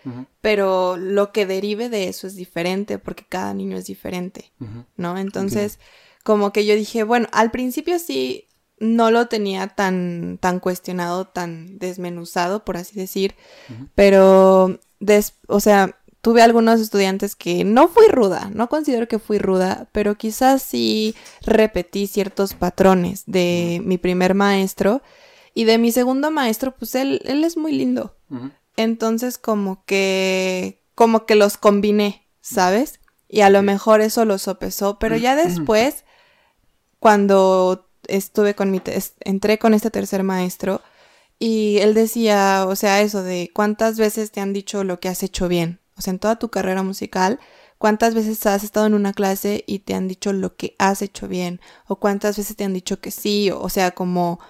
pero 0.41 0.97
lo 0.97 1.33
que 1.33 1.47
derive 1.47 1.89
de 1.89 2.09
eso 2.09 2.27
es 2.27 2.35
diferente 2.37 2.99
porque 2.99 3.25
cada 3.29 3.55
niño 3.55 3.77
es 3.77 3.87
diferente, 3.87 4.53
¿no? 4.97 5.17
Entonces, 5.19 5.79
como 6.25 6.53
que 6.53 6.67
yo 6.67 6.75
dije, 6.75 7.05
bueno, 7.05 7.27
al 7.33 7.51
principio 7.51 7.99
sí 7.99 8.49
no 8.81 9.11
lo 9.11 9.27
tenía 9.27 9.69
tan, 9.69 10.39
tan 10.41 10.61
cuestionado, 10.61 11.27
tan 11.27 11.79
desmenuzado, 11.79 12.65
por 12.65 12.77
así 12.77 12.95
decir, 12.97 13.35
pero, 13.95 14.79
des, 15.01 15.35
o 15.47 15.61
sea, 15.61 15.98
tuve 16.29 16.43
algunos 16.43 16.79
estudiantes 16.79 17.35
que 17.35 17.65
no 17.65 17.89
fui 17.89 18.07
ruda, 18.09 18.51
no 18.53 18.69
considero 18.69 19.09
que 19.09 19.19
fui 19.19 19.39
ruda, 19.39 19.89
pero 19.93 20.17
quizás 20.17 20.61
sí 20.61 21.15
repetí 21.41 22.07
ciertos 22.07 22.53
patrones 22.53 23.23
de 23.25 23.81
mi 23.83 23.97
primer 23.97 24.35
maestro 24.35 25.01
y 25.55 25.65
de 25.65 25.79
mi 25.79 25.91
segundo 25.91 26.31
maestro, 26.31 26.77
pues 26.77 26.95
él, 26.97 27.23
él 27.25 27.45
es 27.45 27.57
muy 27.57 27.73
lindo. 27.73 28.15
Entonces 28.77 29.39
como 29.39 29.87
que, 29.87 30.85
como 30.95 31.25
que 31.25 31.35
los 31.35 31.57
combiné, 31.57 32.29
¿sabes? 32.43 33.01
Y 33.27 33.41
a 33.41 33.49
lo 33.49 33.63
mejor 33.63 34.03
eso 34.03 34.27
lo 34.27 34.37
sopesó, 34.37 34.99
pero 34.99 35.17
ya 35.17 35.35
después, 35.35 36.05
cuando 36.99 37.89
estuve 38.07 38.55
con 38.55 38.71
mi, 38.71 38.83
entré 39.21 39.59
con 39.59 39.73
este 39.73 39.91
tercer 39.91 40.25
maestro, 40.25 40.83
y 41.39 41.79
él 41.79 41.95
decía, 41.95 42.67
o 42.69 42.77
sea, 42.77 43.01
eso 43.01 43.23
de 43.23 43.51
cuántas 43.55 43.97
veces 43.97 44.31
te 44.31 44.43
han 44.43 44.53
dicho 44.53 44.85
lo 44.85 45.01
que 45.01 45.09
has 45.09 45.23
hecho 45.23 45.49
bien, 45.49 45.81
o 45.99 46.03
sea, 46.03 46.13
en 46.13 46.19
toda 46.19 46.39
tu 46.39 46.49
carrera 46.49 46.83
musical, 46.83 47.41
¿cuántas 47.77 48.15
veces 48.15 48.45
has 48.47 48.65
estado 48.65 48.87
en 48.87 48.95
una 48.95 49.13
clase 49.13 49.65
y 49.67 49.81
te 49.81 49.95
han 49.95 50.09
dicho 50.09 50.33
lo 50.33 50.57
que 50.57 50.77
has 50.79 51.03
hecho 51.03 51.29
bien? 51.29 51.61
¿O 51.87 51.97
cuántas 51.97 52.37
veces 52.37 52.57
te 52.57 52.65
han 52.65 52.73
dicho 52.73 53.01
que 53.01 53.11
sí? 53.11 53.51
O 53.51 53.69
sea, 53.69 53.91
como, 53.91 54.41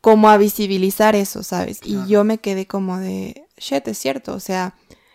como 0.00 0.28
a 0.28 0.36
visibilizar 0.36 1.16
eso, 1.16 1.42
¿sabes? 1.42 1.80
Y 1.82 2.06
yo 2.06 2.24
me 2.24 2.38
quedé 2.38 2.66
como 2.66 2.98
de, 2.98 3.46
shit, 3.56 3.86
es 3.88 3.98
cierto, 3.98 4.34
o 4.34 4.40
sea, 4.40 4.74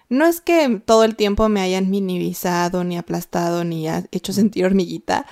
no 0.09 0.25
es 0.25 0.41
que 0.41 0.81
todo 0.85 1.03
el 1.03 1.15
tiempo 1.15 1.49
me 1.49 1.61
hayan 1.61 1.89
minimizado, 1.89 2.83
ni 2.83 2.97
aplastado, 2.97 3.63
ni 3.63 3.87
hecho 4.11 4.33
sentir 4.33 4.65
hormiguita. 4.65 5.25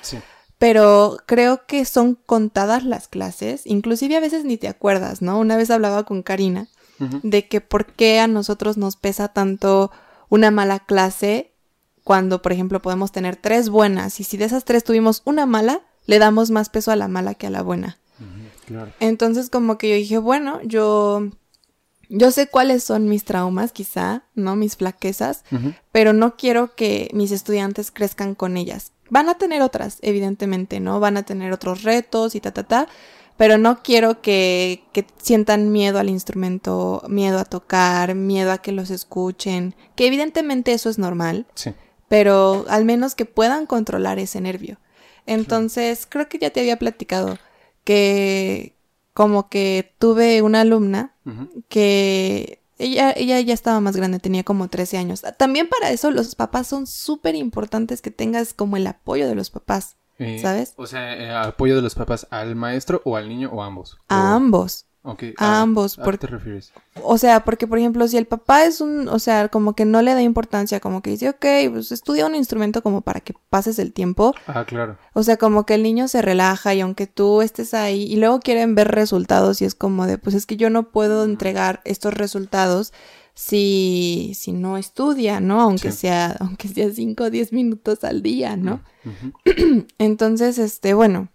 Pero 0.58 1.18
creo 1.26 1.66
que 1.68 1.84
son 1.86 2.16
contadas 2.16 2.84
las 2.84 3.08
clases, 3.08 3.66
inclusive 3.66 4.16
a 4.16 4.22
veces 4.22 4.46
ni 4.46 4.58
te 4.58 4.68
acuerdas, 4.68 5.22
¿no? 5.22 5.38
Una 5.40 5.58
vez 5.58 5.70
hablaba 5.72 6.04
con 6.04 6.24
Karina 6.24 6.68
de 7.22 7.48
que 7.48 7.60
por 7.60 7.86
qué 7.86 8.20
a 8.20 8.28
nosotros 8.28 8.78
nos 8.78 8.96
pesa 8.96 9.28
tanto 9.28 9.92
una 10.30 10.52
mala 10.52 10.80
clase 10.80 11.54
cuando, 12.04 12.42
por 12.42 12.52
ejemplo, 12.52 12.82
podemos 12.82 13.12
tener 13.12 13.36
tres 13.36 13.70
buenas 13.70 14.20
y 14.20 14.24
si 14.24 14.38
de 14.38 14.46
esas 14.46 14.66
tres 14.66 14.84
tuvimos 14.84 15.22
una 15.26 15.46
mala, 15.46 15.82
le 16.06 16.20
damos 16.20 16.52
más 16.52 16.70
peso 16.70 16.92
a 16.92 16.96
la 16.96 17.08
mala 17.08 17.34
que 17.34 17.48
a 17.48 17.50
la 17.50 17.62
buena. 17.62 17.98
Entonces 19.00 19.50
como 19.50 19.78
que 19.78 19.90
yo 19.90 19.96
dije, 19.96 20.18
bueno, 20.18 20.60
yo 20.64 21.30
yo 22.10 22.32
sé 22.32 22.48
cuáles 22.48 22.84
son 22.84 23.08
mis 23.08 23.24
traumas, 23.24 23.72
quizá, 23.72 24.24
¿no? 24.36 24.56
Mis 24.56 24.76
flaquezas, 24.76 25.44
pero 25.92 26.14
no 26.14 26.36
quiero 26.36 26.76
que 26.76 27.10
mis 27.14 27.32
estudiantes 27.32 27.92
crezcan 27.92 28.36
con 28.36 28.58
ellas. 28.58 28.92
Van 29.10 29.30
a 29.30 29.36
tener 29.36 29.62
otras, 29.62 29.98
evidentemente, 30.02 30.80
¿no? 30.80 31.00
Van 31.00 31.18
a 31.18 31.24
tener 31.24 31.52
otros 31.52 31.84
retos 31.84 32.36
y 32.36 32.40
ta, 32.40 32.52
ta, 32.52 32.64
ta, 32.64 32.88
pero 33.44 33.58
no 33.58 33.84
quiero 33.84 34.22
que, 34.22 34.86
que, 34.94 35.06
sientan 35.22 35.74
miedo 35.74 36.00
al 36.00 36.08
instrumento, 36.08 37.04
miedo 37.10 37.40
a 37.40 37.44
tocar, 37.44 38.16
miedo 38.16 38.54
a 38.54 38.60
que 38.60 38.72
los 38.72 38.90
escuchen, 38.90 39.76
que 39.98 40.08
evidentemente 40.08 40.72
eso 40.72 40.90
es 40.90 40.98
normal, 40.98 41.46
sí. 41.54 41.74
pero 42.08 42.64
al 42.70 42.86
menos 42.86 43.16
que 43.16 43.26
puedan 43.26 43.66
controlar 43.66 44.18
ese 44.18 44.40
nervio. 44.40 44.78
Entonces, 45.26 46.08
creo 46.08 46.30
que 46.30 46.40
ya 46.40 46.52
te 46.52 46.62
había 46.62 46.80
platicado 46.80 47.38
que 47.84 48.78
como 49.14 49.50
que 49.50 49.94
tuve 50.00 50.42
una 50.42 50.62
alumna 50.62 51.14
que 51.68 52.64
Ella, 52.78 53.12
ella 53.12 53.42
ya 53.42 53.54
estaba 53.54 53.82
más 53.82 53.98
grande, 53.98 54.20
tenía 54.20 54.46
como 54.46 54.70
13 54.70 54.98
años. 55.00 55.22
También 55.38 55.68
para 55.68 55.92
eso 55.92 56.12
los 56.12 56.36
papás 56.36 56.68
son 56.68 56.88
súper 56.88 57.36
importantes 57.36 58.02
que 58.02 58.10
tengas 58.10 58.54
como 58.54 58.78
el 58.78 58.88
apoyo 58.88 59.28
de 59.28 59.36
los 59.36 59.50
papás, 59.50 59.98
Eh, 60.20 60.40
¿sabes? 60.42 60.74
O 60.78 60.86
sea, 60.88 61.16
eh, 61.16 61.32
apoyo 61.34 61.76
de 61.76 61.82
los 61.82 61.96
papás 61.96 62.28
al 62.30 62.56
maestro 62.56 63.02
o 63.06 63.16
al 63.18 63.28
niño 63.30 63.50
o 63.52 63.64
ambos. 63.64 63.98
A 64.10 64.20
O- 64.22 64.36
ambos. 64.36 64.86
Ok, 65.06 65.22
a 65.36 65.60
ambos, 65.60 66.00
¿A 66.00 66.02
qué 66.02 66.06
por- 66.06 66.18
te 66.18 66.28
refieres? 66.28 66.72
O 67.04 67.18
sea, 67.18 67.44
porque 67.44 67.68
por 67.68 67.78
ejemplo, 67.78 68.08
si 68.08 68.16
el 68.16 68.26
papá 68.26 68.64
es 68.64 68.80
un, 68.80 69.10
o 69.10 69.20
sea, 69.20 69.50
como 69.50 69.74
que 69.76 69.84
no 69.84 70.02
le 70.02 70.14
da 70.14 70.22
importancia, 70.22 70.80
como 70.80 71.02
que 71.02 71.10
dice, 71.10 71.28
ok, 71.28 71.46
pues 71.74 71.92
estudia 71.92 72.26
un 72.26 72.36
instrumento 72.36 72.82
como 72.82 73.02
para 73.02 73.20
que 73.20 73.34
pases 73.50 73.80
el 73.80 73.92
tiempo. 73.92 74.34
Ah, 74.48 74.64
claro. 74.64 74.98
O 75.12 75.22
sea, 75.24 75.36
como 75.36 75.66
que 75.66 75.74
el 75.74 75.84
niño 75.84 76.08
se 76.08 76.22
relaja 76.22 76.74
y 76.74 76.80
aunque 76.80 77.06
tú 77.06 77.42
estés 77.42 77.74
ahí 77.74 78.04
y 78.04 78.16
luego 78.16 78.40
quieren 78.40 78.76
ver 78.76 78.92
resultados 78.92 79.62
y 79.62 79.66
es 79.66 79.76
como 79.76 80.06
de, 80.08 80.18
pues 80.18 80.36
es 80.38 80.46
que 80.46 80.56
yo 80.56 80.70
no 80.70 80.84
puedo 80.90 81.26
entregar 81.26 81.82
estos 81.84 82.14
resultados 82.14 82.94
si, 83.34 84.34
si 84.36 84.52
no 84.52 84.78
estudia, 84.78 85.40
¿no? 85.40 85.62
Aunque 85.62 85.92
Sí. 85.92 86.00
sea, 86.00 86.36
aunque 86.40 86.68
sea 86.68 86.90
5 86.92 87.26
o 87.26 87.30
10 87.30 87.52
minutos 87.54 88.04
al 88.04 88.22
día, 88.22 88.56
¿no? 88.58 88.82
Entonces, 89.98 90.58
este, 90.58 90.94
bueno, 90.94 91.30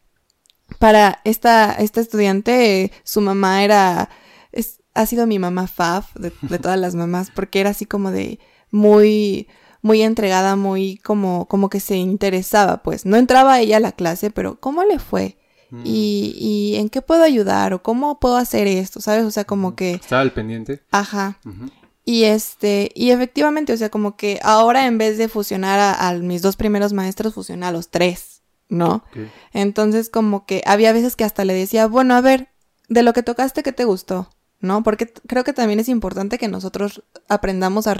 para 0.78 1.20
esta, 1.24 1.72
esta 1.74 2.00
estudiante, 2.00 2.92
su 3.04 3.20
mamá 3.20 3.64
era, 3.64 4.10
es, 4.52 4.80
ha 4.94 5.06
sido 5.06 5.26
mi 5.26 5.38
mamá 5.38 5.66
faf 5.66 6.14
de, 6.16 6.32
de 6.42 6.58
todas 6.60 6.78
las 6.78 6.94
mamás, 6.94 7.30
porque 7.34 7.60
era 7.60 7.70
así 7.70 7.84
como 7.86 8.10
de 8.10 8.38
muy, 8.70 9.48
muy 9.82 10.02
entregada, 10.02 10.56
muy 10.56 10.98
como, 10.98 11.46
como 11.48 11.68
que 11.70 11.80
se 11.80 11.96
interesaba, 11.96 12.82
pues. 12.82 13.06
No 13.06 13.16
entraba 13.16 13.60
ella 13.60 13.78
a 13.78 13.80
la 13.80 13.92
clase, 13.92 14.30
pero 14.30 14.60
¿cómo 14.60 14.84
le 14.84 14.98
fue? 14.98 15.38
Mm. 15.70 15.82
Y, 15.84 16.34
y 16.38 16.76
en 16.76 16.88
qué 16.88 17.02
puedo 17.02 17.22
ayudar 17.22 17.74
o 17.74 17.82
cómo 17.82 18.18
puedo 18.20 18.36
hacer 18.36 18.66
esto, 18.66 19.00
¿sabes? 19.00 19.24
O 19.24 19.30
sea, 19.30 19.44
como 19.44 19.74
que, 19.74 19.94
Estaba 19.94 20.22
al 20.22 20.32
pendiente. 20.32 20.82
ajá. 20.90 21.38
Ujú. 21.44 21.70
Y 22.10 22.24
este, 22.24 22.90
y 22.94 23.10
efectivamente, 23.10 23.74
o 23.74 23.76
sea, 23.76 23.90
como 23.90 24.16
que 24.16 24.40
ahora 24.42 24.86
en 24.86 24.96
vez 24.96 25.18
de 25.18 25.28
fusionar 25.28 25.78
a, 25.78 26.08
a 26.08 26.14
mis 26.14 26.40
dos 26.40 26.56
primeros 26.56 26.94
maestros, 26.94 27.34
fusiona 27.34 27.68
a 27.68 27.72
los 27.72 27.90
tres, 27.90 28.40
¿no? 28.70 29.04
Entonces, 29.52 30.08
como 30.08 30.46
que 30.46 30.62
había 30.64 30.94
veces 30.94 31.16
que 31.16 31.24
hasta 31.24 31.44
le 31.44 31.52
decía, 31.52 31.86
bueno, 31.86 32.14
a 32.14 32.22
ver, 32.22 32.48
de 32.88 33.02
lo 33.02 33.12
que 33.12 33.22
tocaste, 33.22 33.62
¿qué 33.62 33.72
te 33.72 33.84
gustó? 33.84 34.30
¿No? 34.60 34.82
Porque 34.82 35.12
creo 35.26 35.44
que 35.44 35.52
también 35.52 35.80
es 35.80 35.88
importante 35.90 36.38
que 36.38 36.48
nosotros 36.48 37.02
aprendamos 37.28 37.86
a, 37.86 37.94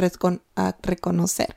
a 0.57 0.77
reconocer 0.83 1.57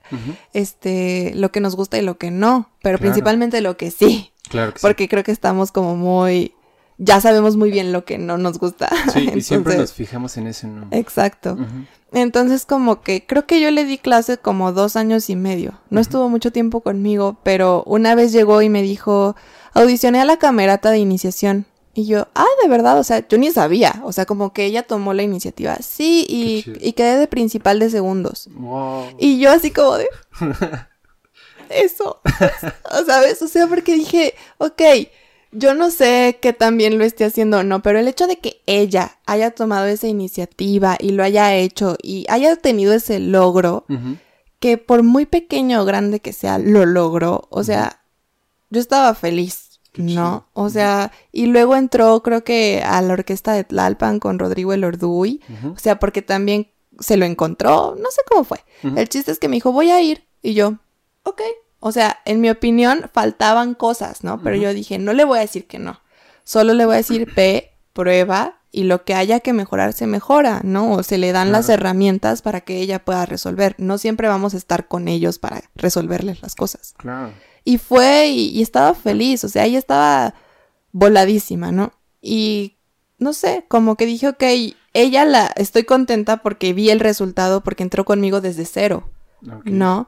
este 0.54 1.32
lo 1.36 1.52
que 1.52 1.60
nos 1.62 1.76
gusta 1.76 1.98
y 1.98 2.02
lo 2.02 2.18
que 2.18 2.32
no, 2.32 2.70
pero 2.82 2.98
Claro. 2.98 3.12
principalmente 3.12 3.62
lo 3.62 3.78
que 3.78 3.92
sí, 3.92 4.32
Claro 4.50 4.74
que 4.74 4.80
sí. 4.80 4.82
porque 4.86 5.08
creo 5.08 5.24
que 5.24 5.32
estamos 5.32 5.72
como 5.72 5.96
muy 5.96 6.54
ya 7.04 7.20
sabemos 7.20 7.58
muy 7.58 7.72
bien 7.72 7.92
lo 7.92 8.06
que 8.06 8.20
no 8.20 8.38
nos 8.38 8.60
gusta. 8.60 8.88
Sí, 9.12 9.32
y 9.36 9.42
siempre 9.42 9.76
nos 9.76 9.92
fijamos 9.92 10.38
en 10.38 10.46
ese 10.46 10.68
no. 10.68 10.88
Exacto. 10.92 11.58
Entonces 12.12 12.66
como 12.66 13.02
que 13.02 13.26
creo 13.26 13.48
que 13.48 13.60
yo 13.60 13.72
le 13.72 13.86
di 13.86 13.98
clase 13.98 14.38
como 14.38 14.72
dos 14.72 14.96
años 14.96 15.30
y 15.32 15.36
medio. 15.36 15.74
No 15.90 16.00
estuvo 16.00 16.30
mucho 16.30 16.52
tiempo 16.52 16.82
conmigo, 16.82 17.38
pero 17.42 17.84
una 17.88 18.14
vez 18.14 18.32
llegó 18.32 18.62
y 18.62 18.70
me 18.70 18.84
dijo, 18.84 19.36
audicioné 19.74 20.22
a 20.22 20.26
la 20.26 20.38
camerata 20.38 20.92
de 20.92 21.00
iniciación. 21.00 21.66
Y 21.94 22.06
yo, 22.06 22.28
ah, 22.36 22.46
de 22.62 22.70
verdad, 22.70 23.00
o 23.00 23.04
sea, 23.04 23.28
yo 23.28 23.38
ni 23.40 23.52
sabía. 23.52 24.00
O 24.04 24.14
sea, 24.14 24.26
como 24.26 24.54
que 24.54 24.66
ella 24.66 24.84
tomó 24.84 25.14
la 25.14 25.24
iniciativa. 25.24 25.78
Sí, 25.82 26.26
y, 26.30 26.64
y 26.80 26.94
quedé 26.94 27.18
de 27.18 27.28
principal 27.28 27.80
de 27.80 27.90
segundos. 27.90 28.48
Wow. 28.54 29.08
Y 29.18 29.40
yo 29.40 29.52
así 29.52 29.72
como 29.72 29.98
de... 29.98 30.08
Eso. 31.70 32.22
¿Sabes? 33.06 33.42
O 33.42 33.48
sea, 33.48 33.68
porque 33.68 33.96
dije, 33.96 34.36
ok, 34.58 34.82
yo 35.52 35.74
no 35.74 35.92
sé 35.92 36.40
que 36.42 36.54
también 36.54 36.98
lo 36.98 37.04
esté 37.04 37.26
haciendo 37.26 37.60
o 37.60 37.64
no, 37.64 37.82
pero 37.82 38.00
el 38.00 38.08
hecho 38.08 38.28
de 38.28 38.38
que 38.38 38.62
ella 38.66 39.18
haya 39.26 39.52
tomado 39.52 39.86
esa 39.88 40.08
iniciativa 40.08 40.98
y 41.00 41.12
lo 41.12 41.24
haya 41.24 41.56
hecho 41.56 41.98
y 42.02 42.26
haya 42.30 42.56
tenido 42.56 42.94
ese 42.94 43.20
logro, 43.20 43.86
que 44.60 44.78
por 44.78 45.04
muy 45.04 45.26
pequeño 45.26 45.82
o 45.82 45.86
grande 45.86 46.20
que 46.20 46.34
sea, 46.34 46.58
lo 46.58 46.86
logró, 46.86 47.48
o 47.50 47.64
sea, 47.64 48.02
yo 48.70 48.80
estaba 48.80 49.14
feliz, 49.16 49.80
Qué 49.92 50.04
¿no? 50.04 50.48
O 50.54 50.70
sea, 50.70 51.12
y 51.34 51.48
luego 51.48 51.76
entró 51.76 52.24
creo 52.24 52.44
que 52.46 52.82
a 52.86 53.02
la 53.02 53.14
orquesta 53.14 53.52
de 53.54 53.66
Tlalpan 53.66 54.20
con 54.20 54.40
Rodrigo 54.40 54.72
Elorduy, 54.72 55.42
Ujú. 55.50 55.74
o 55.74 55.78
sea, 55.78 56.00
porque 56.00 56.22
también 56.22 56.72
se 57.00 57.18
lo 57.18 57.26
encontró, 57.26 57.96
no 58.00 58.10
sé 58.12 58.22
cómo 58.30 58.44
fue. 58.46 58.64
El 58.84 59.10
chiste 59.10 59.32
es 59.32 59.40
que 59.40 59.48
me 59.50 59.56
dijo, 59.58 59.72
voy 59.72 59.90
a 59.90 60.02
ir. 60.02 60.24
Y 60.42 60.54
yo, 60.54 60.78
ok. 61.24 61.42
O 61.82 61.92
sea, 61.92 62.20
en 62.26 62.40
mi 62.40 62.50
opinión, 62.50 63.10
faltaban 63.12 63.74
cosas, 63.74 64.24
¿no? 64.24 64.42
Pero 64.42 64.56
yo 64.56 64.74
dije, 64.74 65.00
no 65.00 65.14
le 65.14 65.26
voy 65.26 65.40
a 65.40 65.42
decir 65.42 65.68
que 65.68 65.80
no. 65.80 66.00
Solo 66.44 66.74
le 66.74 66.86
voy 66.86 66.94
a 66.94 66.98
decir, 66.98 67.28
ve, 67.36 67.72
prueba, 67.92 68.60
y 68.72 68.84
lo 68.84 69.04
que 69.04 69.16
haya 69.16 69.42
que 69.42 69.52
mejorar 69.52 69.92
se 69.94 70.08
mejora, 70.08 70.62
¿no? 70.64 70.94
O 70.94 71.04
se 71.04 71.18
le 71.18 71.32
dan 71.34 71.52
las 71.52 71.68
herramientas 71.70 72.42
para 72.42 72.62
que 72.62 72.78
ella 72.78 73.04
pueda 73.04 73.26
resolver. 73.26 73.76
No 73.80 73.98
siempre 73.98 74.28
vamos 74.28 74.54
a 74.54 74.58
estar 74.58 74.88
con 74.88 75.08
ellos 75.08 75.40
para 75.40 75.64
resolverles 75.76 76.42
las 76.42 76.56
cosas. 76.56 76.94
Claro. 76.98 77.34
Y 77.66 77.80
fue 77.80 78.30
y, 78.30 78.50
y 78.50 78.62
estaba 78.62 78.94
feliz, 78.94 79.44
o 79.44 79.50
sea, 79.50 79.66
ella 79.66 79.78
estaba 79.78 80.36
voladísima, 80.92 81.72
¿no? 81.72 81.94
Y 82.22 82.78
no 83.18 83.34
sé, 83.34 83.66
como 83.68 83.98
que 83.98 84.06
dije, 84.06 84.30
ok, 84.30 84.44
ella 84.94 85.26
la 85.26 85.48
estoy 85.56 85.84
contenta 85.84 86.38
porque 86.38 86.74
vi 86.74 86.92
el 86.92 87.00
resultado, 87.00 87.62
porque 87.62 87.84
entró 87.84 88.06
conmigo 88.06 88.40
desde 88.40 88.66
cero. 88.66 89.10
¿no? 89.66 90.08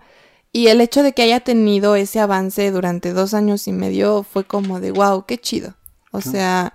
Y 0.53 0.67
el 0.67 0.79
hecho 0.79 1.03
de 1.03 1.11
que 1.13 1.23
haya 1.23 1.39
tenido 1.41 1.95
ese 1.95 2.19
avance 2.21 2.71
durante 2.71 3.11
dos 3.11 3.33
años 3.33 3.67
y 3.67 3.73
medio 3.73 4.23
fue 4.23 4.45
como 4.45 4.79
de, 4.79 4.91
wow, 4.91 5.25
qué 5.25 5.37
chido. 5.37 5.73
O 6.11 6.19
Qué- 6.19 6.29
sea, 6.29 6.73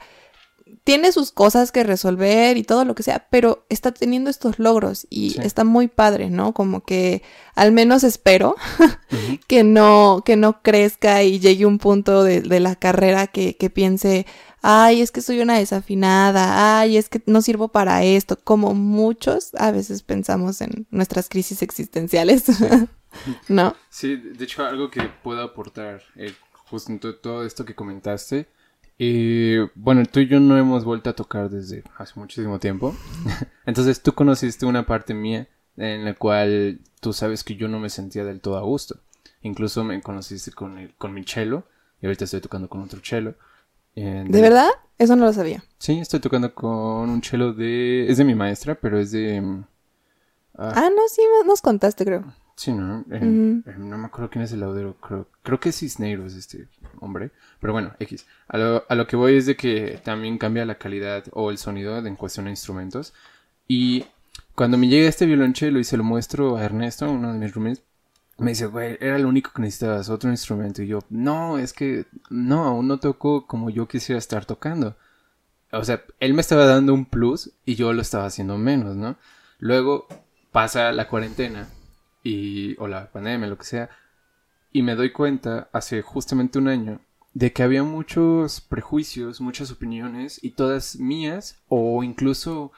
tiene 0.85 1.13
sus 1.13 1.31
cosas 1.33 1.71
que 1.71 1.85
resolver 1.85 2.57
y 2.57 2.65
todo 2.65 2.85
lo 2.85 2.95
que 2.95 3.03
sea, 3.03 3.27
pero 3.31 3.65
está 3.69 3.93
teniendo 3.93 4.31
estos 4.31 4.59
logros 4.59 5.07
y 5.11 5.31
Sí. 5.31 5.41
está 5.43 5.63
muy 5.65 5.87
padre, 5.87 6.29
¿no? 6.31 6.53
Como 6.55 6.81
que 6.83 7.23
al 7.55 7.73
menos 7.73 8.05
espero 8.05 8.57
que 9.49 9.65
no, 9.65 10.23
que 10.25 10.37
no 10.37 10.63
crezca 10.63 11.23
y 11.23 11.39
llegue 11.41 11.65
un 11.67 11.79
punto 11.79 12.25
de, 12.25 12.41
de 12.41 12.61
la 12.61 12.75
carrera 12.75 13.27
que, 13.29 13.57
que 13.57 13.71
piense, 13.71 14.27
ay, 14.63 15.03
es 15.03 15.11
que 15.13 15.21
soy 15.21 15.41
una 15.41 15.59
desafinada, 15.59 16.81
ay, 16.81 16.97
es 16.97 17.09
que 17.09 17.23
no 17.27 17.43
sirvo 17.43 17.69
para 17.69 18.03
esto, 18.03 18.39
como 18.43 18.75
muchos 18.75 19.51
a 19.59 19.71
veces 19.71 20.03
pensamos 20.03 20.61
en 20.63 20.87
nuestras 20.91 21.29
crisis 21.29 21.63
existenciales, 21.63 22.45
¿no? 23.49 23.75
Sí, 23.91 24.17
de 24.17 24.45
hecho, 24.45 24.65
algo 24.65 24.91
que 24.91 25.01
puedo 25.23 25.43
aportar, 25.43 26.03
eh, 26.17 26.33
justo 26.53 26.93
en 26.93 26.99
to- 26.99 27.17
todo 27.17 27.45
esto 27.45 27.65
que 27.65 27.75
comentaste. 27.75 28.47
eh, 28.99 29.69
bueno, 29.75 30.05
tú 30.07 30.21
y 30.21 30.27
yo 30.29 30.41
no 30.41 30.57
hemos 30.59 30.85
vuelto 30.85 31.11
a 31.11 31.13
tocar 31.15 31.49
desde 31.51 31.85
hace 31.97 32.19
muchísimo 32.19 32.59
tiempo. 32.59 32.95
Entonces, 33.67 34.03
tú 34.03 34.13
conociste 34.13 34.67
una 34.67 34.87
parte 34.87 35.15
mía 35.15 35.49
en 35.77 36.05
la 36.05 36.15
cual 36.15 36.81
tú 37.01 37.13
sabes 37.13 37.45
que 37.45 37.55
yo 37.55 37.69
no 37.69 37.79
me 37.79 37.91
sentía 37.91 38.25
del 38.25 38.41
todo 38.41 38.57
a 38.59 38.63
gusto. 38.63 39.01
Incluso 39.43 39.85
me 39.85 40.01
conociste 40.03 40.51
con, 40.51 40.79
el, 40.79 40.95
con 40.97 41.15
mi 41.15 41.23
cello 41.25 41.63
y 42.03 42.07
ahorita 42.07 42.25
estoy 42.25 42.41
tocando 42.41 42.69
con 42.69 42.83
otro. 42.83 43.01
Eh, 43.95 44.25
¿De 44.27 44.43
verdad? 44.43 44.69
Eso 44.99 45.15
no 45.15 45.27
lo 45.27 45.33
sabía. 45.33 45.63
Sí, 45.79 46.01
estoy 46.01 46.19
tocando 46.19 46.53
con 46.53 47.09
un 47.09 47.23
cello 47.23 47.53
de... 47.53 48.11
Es 48.11 48.19
de 48.19 48.25
mi 48.25 48.35
maestra, 48.35 48.75
pero 48.75 48.99
es 48.99 49.13
de... 49.13 49.41
mm, 49.41 49.65
ah, 50.59 50.73
Ah, 50.75 50.91
no, 50.91 51.03
sí, 51.09 51.23
nos 51.47 51.63
contaste, 51.63 52.05
creo. 52.05 52.25
Sí, 52.59 52.73
¿no? 52.73 53.05
Eh, 53.13 53.19
Ujú. 53.19 53.71
eh, 53.71 53.75
no 53.79 53.97
me 53.99 54.07
acuerdo 54.07 54.31
quién 54.31 54.43
es 54.43 54.51
el 54.51 54.59
laudero. 54.59 54.97
Creo, 55.01 55.29
creo 55.45 55.61
que 55.61 55.69
es 55.69 55.79
Cisneros 55.79 56.35
este 56.35 56.67
hombre. 56.99 57.31
Pero 57.61 57.73
bueno, 57.73 57.93
X. 58.01 58.27
A 58.49 58.59
lo, 58.59 58.85
a 58.89 58.97
lo 58.97 59.07
que 59.07 59.15
voy 59.15 59.37
es 59.37 59.47
de 59.47 59.55
que 59.57 60.01
también 60.03 60.39
cambia 60.39 60.65
la 60.67 60.75
calidad 60.75 61.23
o 61.31 61.53
el 61.53 61.59
sonido 61.59 61.97
en 62.05 62.17
cuestión 62.17 62.47
de 62.47 62.51
instrumentos. 62.51 63.15
Y 63.69 64.07
cuando 64.57 64.77
me 64.77 64.89
llega 64.89 65.09
este 65.09 65.25
violonchelo 65.25 65.79
y 65.79 65.85
se 65.85 65.97
lo 65.97 66.03
muestro 66.03 66.57
a 66.57 66.65
Ernesto, 66.65 67.09
uno 67.09 67.33
de 67.33 67.39
mis 67.39 67.55
roommates, 67.55 67.85
me 68.39 68.51
dice, 68.51 68.67
güey, 68.67 68.99
era 69.01 69.21
lo 69.21 69.29
único 69.29 69.53
que 69.55 69.63
necesitabas, 69.63 70.09
otro 70.09 70.29
instrumento. 70.29 70.83
Y 70.83 70.89
yo, 70.89 70.99
no, 71.11 71.59
es 71.59 71.73
que 71.73 72.07
no, 72.29 72.65
aún 72.65 72.89
no 72.89 72.99
toco 72.99 73.47
como 73.47 73.71
yo 73.71 73.87
quisiera 73.87 74.19
estar 74.19 74.47
tocando. 74.47 74.97
O 75.71 75.85
sea, 75.85 76.03
él 76.19 76.35
me 76.35 76.41
estaba 76.41 76.67
dando 76.67 76.93
un 76.93 77.05
plus 77.05 77.53
y 77.65 77.77
yo 77.77 77.93
lo 77.93 78.03
estaba 78.03 78.27
haciendo 78.27 78.59
menos, 78.59 78.97
¿no? 78.97 79.17
Luego 79.61 80.09
pasa 80.51 80.91
la 80.91 81.07
cuarentena 81.07 81.69
y, 82.29 82.77
o 82.79 82.89
la 82.89 83.11
pandemia, 83.11 83.49
lo 83.49 83.59
que 83.59 83.65
sea, 83.65 83.91
y 84.73 84.83
me 84.83 84.95
doy 84.95 85.13
cuenta 85.13 85.69
hace 85.73 86.03
justamente 86.03 86.59
un 86.59 86.69
año 86.69 87.01
de 87.35 87.53
que 87.53 87.63
había 87.63 87.83
muchos 87.83 88.61
prejuicios, 88.61 89.41
muchas 89.41 89.71
opiniones 89.71 90.43
y 90.43 90.51
todas 90.51 90.97
mías 90.97 91.61
o 91.69 92.03
incluso 92.03 92.73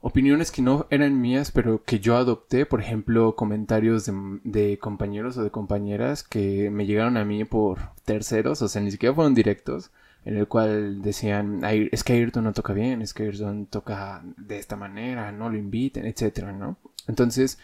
opiniones 0.00 0.50
que 0.52 0.62
no 0.62 0.86
eran 0.90 1.20
mías 1.20 1.50
pero 1.50 1.82
que 1.82 1.98
yo 1.98 2.16
adopté, 2.16 2.66
por 2.66 2.80
ejemplo, 2.80 3.34
comentarios 3.34 4.10
de, 4.44 4.78
compañeros 4.78 5.36
o 5.36 5.42
de 5.42 5.50
compañeras 5.50 6.22
que 6.22 6.70
me 6.70 6.86
llegaron 6.86 7.16
a 7.16 7.24
mí 7.24 7.44
por 7.44 7.78
terceros, 8.04 8.62
o 8.62 8.68
sea, 8.68 8.82
ni 8.82 8.90
siquiera 8.90 9.14
fueron 9.14 9.34
directos, 9.34 9.90
en 10.24 10.36
el 10.36 10.46
cual 10.46 11.02
decían, 11.02 11.64
"Ay, 11.64 11.88
es 11.92 12.04
que 12.04 12.12
Ayrton 12.12 12.44
no 12.44 12.52
toca 12.52 12.72
bien, 12.72 13.02
es 13.02 13.14
que 13.14 13.24
Ayrton 13.24 13.66
toca 13.66 14.22
de 14.36 14.58
esta 14.58 14.76
manera, 14.76 15.32
no 15.32 15.48
lo 15.50 15.56
inviten, 15.56 16.06
etcétera, 16.06 16.52
¿no? 16.52 16.76
Entonces, 17.08 17.58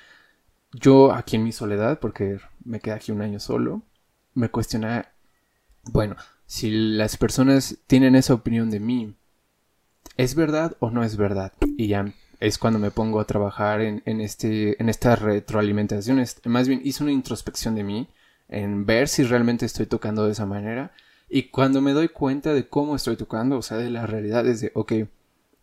yo 0.75 1.13
aquí 1.13 1.37
en 1.37 1.45
mi 1.45 1.53
soledad, 1.53 1.99
porque 2.01 2.39
me 2.65 2.81
quedé 2.81 2.95
aquí 2.95 3.13
un 3.13 3.23
año 3.23 3.41
solo, 3.41 3.83
me 4.35 4.49
cuestionaba, 4.49 5.09
bueno, 5.85 6.17
si 6.47 6.71
las 6.71 7.17
personas 7.17 7.79
tienen 7.87 8.17
esa 8.17 8.35
opinión 8.35 8.71
de 8.71 8.81
mí, 8.81 9.15
¿es 10.17 10.35
verdad 10.35 10.77
o 10.81 10.91
no 10.91 11.05
es 11.05 11.17
verdad? 11.17 11.53
Y 11.77 11.89
ya 11.89 12.13
es 12.41 12.59
cuando 12.59 12.79
me 12.79 12.91
pongo 12.91 13.21
a 13.21 13.27
trabajar 13.27 13.81
en, 13.81 14.03
en, 14.05 14.21
este, 14.21 14.81
en 14.81 14.89
esta 14.89 15.17
retroalimentación. 15.17 16.23
Más 16.45 16.69
bien 16.69 16.83
hice 16.85 17.03
una 17.03 17.13
introspección 17.13 17.75
de 17.75 17.85
mí, 17.85 18.09
en 18.49 18.87
ver 18.87 19.09
si 19.09 19.25
realmente 19.25 19.67
estoy 19.67 19.87
tocando 19.87 20.27
de 20.27 20.33
esa 20.33 20.47
manera. 20.47 20.93
Y 21.29 21.45
cuando 21.45 21.81
me 21.81 21.93
doy 21.93 22.09
cuenta 22.09 22.53
de 22.53 22.69
cómo 22.69 22.97
estoy 22.97 23.17
tocando, 23.17 23.57
o 23.59 23.63
sea, 23.63 23.79
de 23.79 23.91
la 23.91 24.07
realidad, 24.07 24.47
es 24.47 24.61
de, 24.61 24.73
ok, 24.75 24.93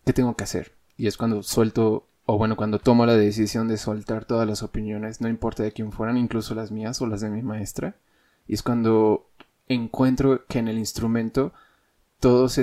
¿qué 0.06 0.14
tengo 0.14 0.36
que 0.36 0.44
hacer? 0.44 0.74
Y 0.98 1.08
es 1.08 1.18
cuando 1.18 1.44
suelto, 1.44 2.08
o 2.26 2.38
bueno, 2.38 2.56
cuando 2.56 2.80
tomo 2.80 3.06
la 3.06 3.16
decisión 3.16 3.68
de 3.68 3.78
soltar 3.78 4.26
todas 4.26 4.48
las 4.48 4.64
opiniones, 4.64 5.22
no 5.22 5.30
importa 5.30 5.64
de 5.64 5.72
quién 5.72 5.92
fueran, 5.92 6.18
incluso 6.18 6.56
las 6.56 6.72
mías 6.72 7.02
o 7.02 7.08
las 7.08 7.22
de 7.22 7.30
mi 7.30 7.42
maestra. 7.42 7.96
Y 8.48 8.54
es 8.54 8.64
cuando 8.64 9.30
encuentro 9.68 10.46
que 10.48 10.60
en 10.60 10.68
el 10.68 10.78
instrumento 10.78 11.54
todos 12.22 12.60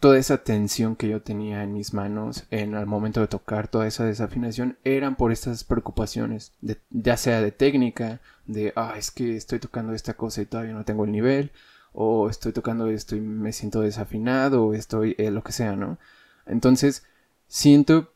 toda 0.00 0.18
esa 0.18 0.38
tensión 0.42 0.96
que 0.96 1.06
yo 1.06 1.20
tenía 1.20 1.62
en 1.62 1.74
mis 1.74 1.92
manos 1.92 2.46
en 2.50 2.74
el 2.74 2.86
momento 2.86 3.20
de 3.20 3.28
tocar, 3.28 3.68
toda 3.68 3.86
esa 3.86 4.06
desafinación, 4.06 4.78
eran 4.84 5.16
por 5.16 5.32
estas 5.32 5.64
preocupaciones, 5.64 6.54
ya 6.88 7.18
sea 7.18 7.42
de 7.42 7.52
técnica, 7.52 8.22
de, 8.46 8.72
ah, 8.74 8.94
es 8.96 9.10
que 9.10 9.36
estoy 9.36 9.58
tocando 9.58 9.92
esta 9.92 10.14
cosa 10.14 10.40
y 10.40 10.46
todavía 10.46 10.72
no 10.72 10.86
tengo 10.86 11.04
el 11.04 11.12
nivel, 11.12 11.52
o 11.92 12.30
estoy 12.30 12.52
tocando 12.52 12.86
esto 12.88 13.14
y 13.14 13.20
me 13.20 13.52
siento 13.52 13.82
desafinado, 13.82 14.64
o 14.64 14.72
estoy, 14.72 15.14
eh, 15.18 15.30
lo 15.30 15.42
que 15.42 15.52
sea, 15.52 15.76
¿no? 15.76 15.98
Entonces, 16.46 17.04
siento 17.48 18.14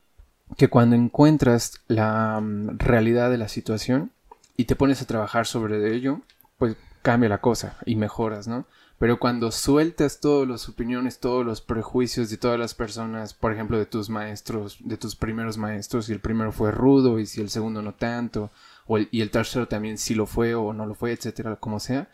que 0.57 0.69
cuando 0.69 0.97
encuentras 0.97 1.81
la 1.89 2.41
mm, 2.41 2.79
realidad 2.79 3.31
de 3.31 3.39
la 3.39 3.49
situación 3.49 4.13
y 4.57 4.65
te 4.65 4.77
pones 4.77 5.03
a 5.03 5.07
trabajar 5.07 5.47
sobre 5.47 5.95
ello, 5.95 6.21
pues 6.59 6.77
cambia 7.03 7.29
la 7.29 7.41
cosa 7.41 7.77
y 7.85 7.97
mejoras, 7.97 8.49
¿no? 8.49 8.67
Pero 8.99 9.19
cuando 9.19 9.53
sueltas 9.53 10.21
todas 10.21 10.49
las 10.49 10.69
opiniones, 10.71 11.21
todos 11.21 11.45
los 11.45 11.61
prejuicios 11.61 12.31
de 12.31 12.39
todas 12.39 12.59
las 12.59 12.75
personas, 12.75 13.35
por 13.35 13.53
ejemplo, 13.53 13.79
de 13.79 13.85
tus 13.85 14.09
maestros, 14.09 14.79
de 14.81 14.97
tus 14.97 15.15
primeros 15.17 15.59
maestros, 15.59 16.07
si 16.07 16.13
el 16.13 16.21
primero 16.21 16.51
fue 16.51 16.71
rudo 16.71 17.19
y 17.19 17.27
si 17.27 17.43
el 17.43 17.51
segundo 17.51 17.83
no 17.83 17.95
tanto, 17.95 18.51
o 18.87 18.99
y 18.99 19.21
el 19.21 19.31
tercero 19.31 19.69
también 19.69 19.99
si 19.99 20.15
lo 20.15 20.25
fue 20.25 20.55
o 20.55 20.73
no 20.73 20.87
lo 20.87 20.95
fue, 20.95 21.13
etcétera, 21.13 21.57
como 21.57 21.79
sea, 21.79 22.09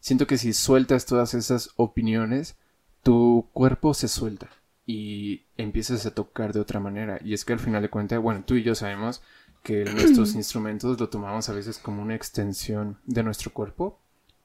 siento 0.00 0.26
que 0.26 0.38
si 0.38 0.54
sueltas 0.54 1.04
todas 1.04 1.34
esas 1.34 1.70
opiniones, 1.76 2.56
tu 3.02 3.46
cuerpo 3.52 3.92
se 3.92 4.08
suelta 4.08 4.48
y 4.92 5.46
empiezas 5.56 6.04
a 6.04 6.14
tocar 6.14 6.52
de 6.52 6.60
otra 6.60 6.78
manera. 6.78 7.18
Y 7.24 7.32
es 7.32 7.46
que 7.46 7.54
al 7.54 7.60
final 7.60 7.80
de 7.80 7.88
cuentas, 7.88 8.20
bueno, 8.20 8.44
tú 8.44 8.56
y 8.56 8.62
yo 8.62 8.74
sabemos 8.74 9.22
que 9.62 9.84
nuestros 9.86 10.34
instrumentos 10.34 11.00
lo 11.00 11.08
tomamos 11.08 11.48
a 11.48 11.54
veces 11.54 11.78
como 11.78 12.02
una 12.02 12.14
extensión 12.14 12.98
de 13.06 13.22
nuestro 13.22 13.54
cuerpo, 13.54 13.98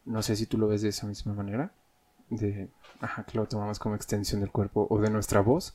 no 0.05 0.21
sé 0.21 0.37
si 0.37 0.45
tú 0.45 0.57
lo 0.57 0.69
ves 0.69 0.81
de 0.81 0.89
esa 0.89 1.05
misma 1.05 1.33
manera. 1.33 1.73
De, 2.29 2.69
ajá, 3.01 3.23
que 3.23 3.37
lo 3.37 3.45
tomamos 3.45 3.77
como 3.77 3.95
extensión 3.95 4.39
del 4.39 4.51
cuerpo 4.51 4.87
o 4.89 4.99
de 4.99 5.09
nuestra 5.09 5.41
voz. 5.41 5.73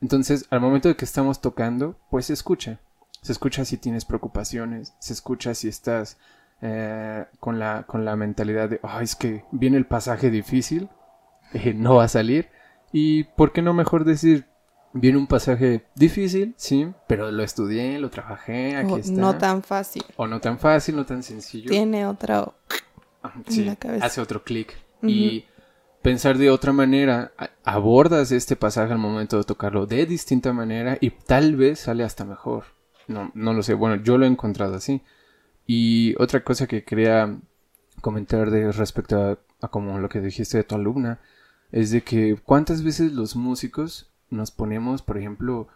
Entonces, 0.00 0.46
al 0.48 0.60
momento 0.60 0.88
de 0.88 0.96
que 0.96 1.04
estamos 1.04 1.42
tocando, 1.42 1.98
pues 2.10 2.26
se 2.26 2.32
escucha. 2.32 2.80
Se 3.20 3.32
escucha 3.32 3.64
si 3.66 3.76
tienes 3.76 4.06
preocupaciones, 4.06 4.94
se 5.00 5.12
escucha 5.12 5.54
si 5.54 5.68
estás 5.68 6.18
eh, 6.62 7.26
con, 7.40 7.58
la, 7.58 7.84
con 7.86 8.06
la 8.06 8.16
mentalidad 8.16 8.70
de, 8.70 8.80
ay, 8.82 9.04
es 9.04 9.16
que 9.16 9.44
viene 9.50 9.76
el 9.76 9.86
pasaje 9.86 10.30
difícil, 10.30 10.88
eh, 11.52 11.74
no 11.74 11.96
va 11.96 12.04
a 12.04 12.08
salir. 12.08 12.48
Y, 12.96 13.24
¿por 13.24 13.50
qué 13.50 13.60
no 13.60 13.74
mejor 13.74 14.04
decir, 14.04 14.46
viene 14.92 15.18
un 15.18 15.26
pasaje 15.26 15.84
difícil, 15.96 16.54
sí, 16.56 16.86
pero 17.08 17.32
lo 17.32 17.42
estudié, 17.42 17.98
lo 17.98 18.08
trabajé, 18.08 18.76
aquí 18.76 19.00
está. 19.00 19.20
No 19.20 19.36
tan 19.36 19.64
fácil. 19.64 20.04
O 20.14 20.28
no 20.28 20.40
tan 20.40 20.60
fácil, 20.60 20.94
no 20.94 21.04
tan 21.04 21.24
sencillo. 21.24 21.70
Tiene 21.70 22.06
otro 22.06 22.54
sí, 23.48 23.68
hace 24.00 24.20
otro 24.20 24.44
clic. 24.44 24.78
Y 25.02 25.44
pensar 26.02 26.38
de 26.38 26.50
otra 26.50 26.72
manera, 26.72 27.32
abordas 27.64 28.30
este 28.30 28.54
pasaje 28.54 28.92
al 28.92 29.00
momento 29.00 29.38
de 29.38 29.44
tocarlo 29.44 29.86
de 29.86 30.06
distinta 30.06 30.52
manera 30.52 30.96
y 31.00 31.10
tal 31.10 31.56
vez 31.56 31.80
sale 31.80 32.04
hasta 32.04 32.24
mejor. 32.24 32.66
No, 33.08 33.32
no 33.34 33.54
lo 33.54 33.64
sé, 33.64 33.74
bueno, 33.74 34.02
yo 34.04 34.18
lo 34.18 34.24
he 34.24 34.28
encontrado 34.28 34.76
así. 34.76 35.02
Y 35.66 36.14
otra 36.22 36.44
cosa 36.44 36.68
que 36.68 36.84
quería 36.84 37.36
comentar 38.00 38.52
de 38.52 38.70
respecto 38.70 39.38
a, 39.60 39.68
como 39.68 39.98
lo 39.98 40.08
que 40.08 40.20
dijiste 40.20 40.58
de 40.58 40.64
tu 40.64 40.76
alumna, 40.76 41.18
es 41.74 41.90
de 41.90 42.04
que 42.04 42.36
cuántas 42.36 42.84
veces 42.84 43.12
los 43.12 43.34
músicos 43.34 44.08
nos 44.30 44.52
ponemos, 44.52 45.02
por 45.02 45.18
ejemplo, 45.18 45.66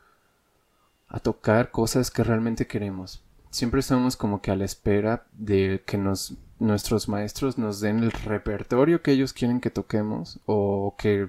a 1.09 1.19
tocar 1.19 1.73
cosas 1.73 2.13
que 2.13 2.23
realmente 2.23 2.69
queremos. 2.69 3.25
Siempre 3.51 3.81
estamos 3.81 4.17
como 4.17 4.41
que 4.41 4.53
a 4.53 4.57
la 4.57 4.65
espera 4.65 5.27
de 5.33 5.83
que 5.85 5.99
nos 5.99 6.37
nuestros 6.61 7.09
maestros 7.09 7.59
nos 7.59 7.81
den 7.81 8.05
el 8.05 8.13
repertorio 8.13 9.03
que 9.03 9.11
ellos 9.11 9.33
quieren 9.33 9.61
que 9.61 9.71
toquemos 9.71 10.39
o 10.47 10.95
que 10.97 11.29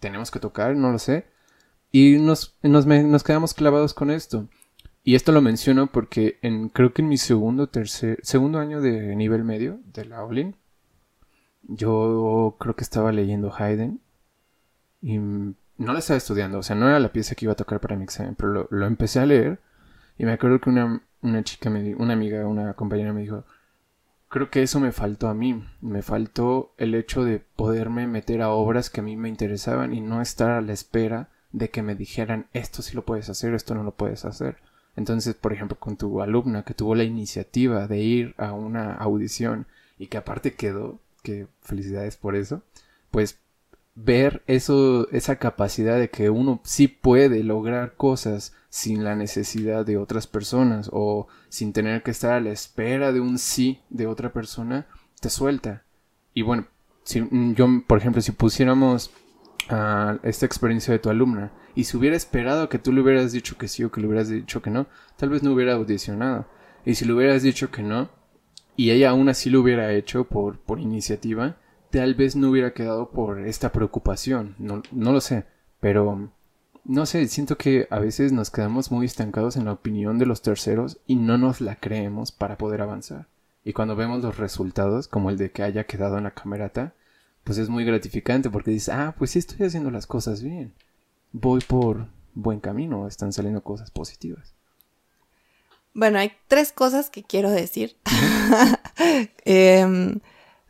tenemos 0.00 0.30
que 0.30 0.38
tocar, 0.38 0.76
no 0.76 0.92
lo 0.92 0.98
sé. 0.98 1.24
Y 1.90 2.18
nos, 2.18 2.58
nos, 2.62 3.24
quedamos 3.24 3.54
clavados 3.54 3.94
con 3.94 4.10
esto. 4.10 4.48
Y 5.02 5.14
esto 5.14 5.32
lo 5.32 5.40
menciono 5.40 5.86
porque 5.86 6.38
en, 6.42 6.68
creo 6.68 6.92
que 6.92 7.00
en 7.00 7.08
mi 7.08 7.16
segundo, 7.16 7.68
tercer, 7.68 8.20
segundo 8.22 8.58
año 8.58 8.82
de 8.82 9.16
nivel 9.16 9.44
medio 9.44 9.80
de 9.94 10.04
la 10.04 10.22
Olin, 10.22 10.56
yo 11.62 12.56
creo 12.60 12.76
que 12.76 12.84
estaba 12.84 13.12
leyendo 13.12 13.50
Haydn 13.54 13.98
y 15.02 15.18
no 15.18 15.92
la 15.92 15.98
estaba 15.98 16.18
estudiando, 16.18 16.58
o 16.58 16.62
sea, 16.62 16.76
no 16.76 16.88
era 16.88 17.00
la 17.00 17.12
pieza 17.12 17.34
que 17.34 17.46
iba 17.46 17.52
a 17.52 17.56
tocar 17.56 17.80
para 17.80 17.96
mi 17.96 18.04
examen, 18.04 18.34
pero 18.34 18.68
lo, 18.70 18.86
empecé 18.86 19.20
a 19.20 19.26
leer 19.26 19.60
y 20.18 20.24
me 20.24 20.32
acuerdo 20.32 20.60
que 20.60 20.70
una, 20.70 21.02
una 21.22 21.42
chica, 21.42 21.70
me, 21.70 21.94
una 21.94 22.12
amiga, 22.12 22.46
una 22.46 22.74
compañera 22.74 23.12
me 23.12 23.22
dijo, 23.22 23.44
creo 24.30 24.48
que 24.48 24.62
eso 24.62 24.80
me 24.80 24.92
faltó 24.92 25.28
a 25.28 25.34
mí. 25.34 25.62
Me 25.82 26.00
faltó 26.00 26.72
el 26.78 26.94
hecho 26.94 27.24
de 27.24 27.40
poderme 27.40 28.06
meter 28.06 28.40
a 28.40 28.50
obras 28.50 28.88
que 28.88 29.00
a 29.00 29.02
mí 29.02 29.16
me 29.16 29.28
interesaban 29.28 29.92
y 29.92 30.00
no 30.00 30.22
estar 30.22 30.50
a 30.52 30.60
la 30.62 30.72
espera 30.72 31.28
de 31.52 31.68
que 31.68 31.82
me 31.82 31.96
dijeran 31.96 32.46
esto 32.52 32.80
sí 32.80 32.94
lo 32.94 33.04
puedes 33.04 33.28
hacer, 33.28 33.54
esto 33.54 33.74
no 33.74 33.82
lo 33.82 33.92
puedes 33.92 34.24
hacer. 34.24 34.56
Entonces, 34.96 35.34
por 35.34 35.52
ejemplo, 35.52 35.78
con 35.78 35.96
tu 35.96 36.22
alumna 36.22 36.64
que 36.64 36.74
tuvo 36.74 36.94
la 36.94 37.04
iniciativa 37.04 37.86
de 37.86 37.98
ir 37.98 38.34
a 38.38 38.52
una 38.52 38.94
audición 38.94 39.66
y 39.98 40.06
que 40.06 40.16
aparte 40.16 40.54
quedó, 40.54 41.00
que 41.22 41.48
felicidades 41.60 42.16
por 42.16 42.36
eso, 42.36 42.62
pues 43.10 43.40
ver 43.94 44.42
eso, 44.46 45.08
esa 45.10 45.36
capacidad 45.36 45.98
de 45.98 46.10
que 46.10 46.30
uno 46.30 46.60
sí 46.64 46.88
puede 46.88 47.42
lograr 47.42 47.96
cosas 47.96 48.54
sin 48.68 49.04
la 49.04 49.16
necesidad 49.16 49.84
de 49.84 49.96
otras 49.98 50.26
personas 50.26 50.88
o 50.92 51.26
sin 51.48 51.72
tener 51.72 52.02
que 52.02 52.12
estar 52.12 52.32
a 52.32 52.40
la 52.40 52.50
espera 52.50 53.12
de 53.12 53.20
un 53.20 53.38
sí 53.38 53.80
de 53.90 54.06
otra 54.06 54.32
persona, 54.32 54.86
te 55.20 55.28
suelta. 55.28 55.84
Y 56.34 56.42
bueno, 56.42 56.66
si 57.02 57.26
yo, 57.54 57.66
por 57.86 57.98
ejemplo, 57.98 58.22
si 58.22 58.32
pusiéramos 58.32 59.10
a 59.68 60.18
esta 60.22 60.46
experiencia 60.46 60.92
de 60.92 60.98
tu 60.98 61.10
alumna 61.10 61.52
y 61.74 61.84
si 61.84 61.96
hubiera 61.96 62.16
esperado 62.16 62.68
que 62.68 62.78
tú 62.78 62.92
le 62.92 63.00
hubieras 63.00 63.32
dicho 63.32 63.58
que 63.58 63.68
sí 63.68 63.84
o 63.84 63.90
que 63.90 64.00
le 64.00 64.06
hubieras 64.06 64.28
dicho 64.28 64.62
que 64.62 64.70
no, 64.70 64.86
tal 65.16 65.28
vez 65.30 65.42
no 65.42 65.52
hubiera 65.52 65.74
audicionado. 65.74 66.46
Y 66.84 66.94
si 66.94 67.04
le 67.04 67.12
hubieras 67.12 67.42
dicho 67.42 67.70
que 67.70 67.82
no 67.82 68.08
y 68.76 68.90
ella 68.92 69.10
aún 69.10 69.28
así 69.28 69.50
lo 69.50 69.60
hubiera 69.60 69.92
hecho 69.92 70.24
por, 70.24 70.58
por 70.58 70.80
iniciativa, 70.80 71.56
tal 71.90 72.14
vez 72.14 72.36
no 72.36 72.50
hubiera 72.50 72.72
quedado 72.72 73.10
por 73.10 73.40
esta 73.40 73.72
preocupación. 73.72 74.54
No, 74.58 74.82
no 74.92 75.12
lo 75.12 75.20
sé, 75.20 75.44
pero 75.80 76.30
no 76.84 77.06
sé, 77.06 77.26
siento 77.28 77.56
que 77.56 77.86
a 77.90 77.98
veces 77.98 78.32
nos 78.32 78.50
quedamos 78.50 78.90
muy 78.90 79.06
estancados 79.06 79.56
en 79.56 79.66
la 79.66 79.72
opinión 79.72 80.18
de 80.18 80.26
los 80.26 80.42
terceros 80.42 80.98
y 81.06 81.16
no 81.16 81.38
nos 81.38 81.60
la 81.60 81.76
creemos 81.76 82.32
para 82.32 82.56
poder 82.56 82.82
avanzar. 82.82 83.26
Y 83.64 83.72
cuando 83.72 83.96
vemos 83.96 84.22
los 84.22 84.38
resultados, 84.38 85.06
como 85.06 85.30
el 85.30 85.36
de 85.36 85.50
que 85.52 85.62
haya 85.62 85.84
quedado 85.84 86.16
en 86.16 86.24
la 86.24 86.30
camerata, 86.32 86.94
pues 87.44 87.58
es 87.58 87.68
muy 87.68 87.84
gratificante 87.84 88.50
porque 88.50 88.70
dices, 88.70 88.94
ah, 88.94 89.14
pues 89.18 89.32
sí 89.32 89.38
estoy 89.38 89.66
haciendo 89.66 89.90
las 89.90 90.06
cosas 90.06 90.42
bien. 90.42 90.74
Voy 91.32 91.60
por 91.60 92.06
buen 92.34 92.60
camino, 92.60 93.06
están 93.06 93.32
saliendo 93.32 93.62
cosas 93.62 93.90
positivas. 93.90 94.54
Bueno, 95.92 96.18
hay 96.18 96.32
tres 96.48 96.72
cosas 96.72 97.10
que 97.10 97.24
quiero 97.24 97.50
decir. 97.50 97.96
eh, 99.44 100.18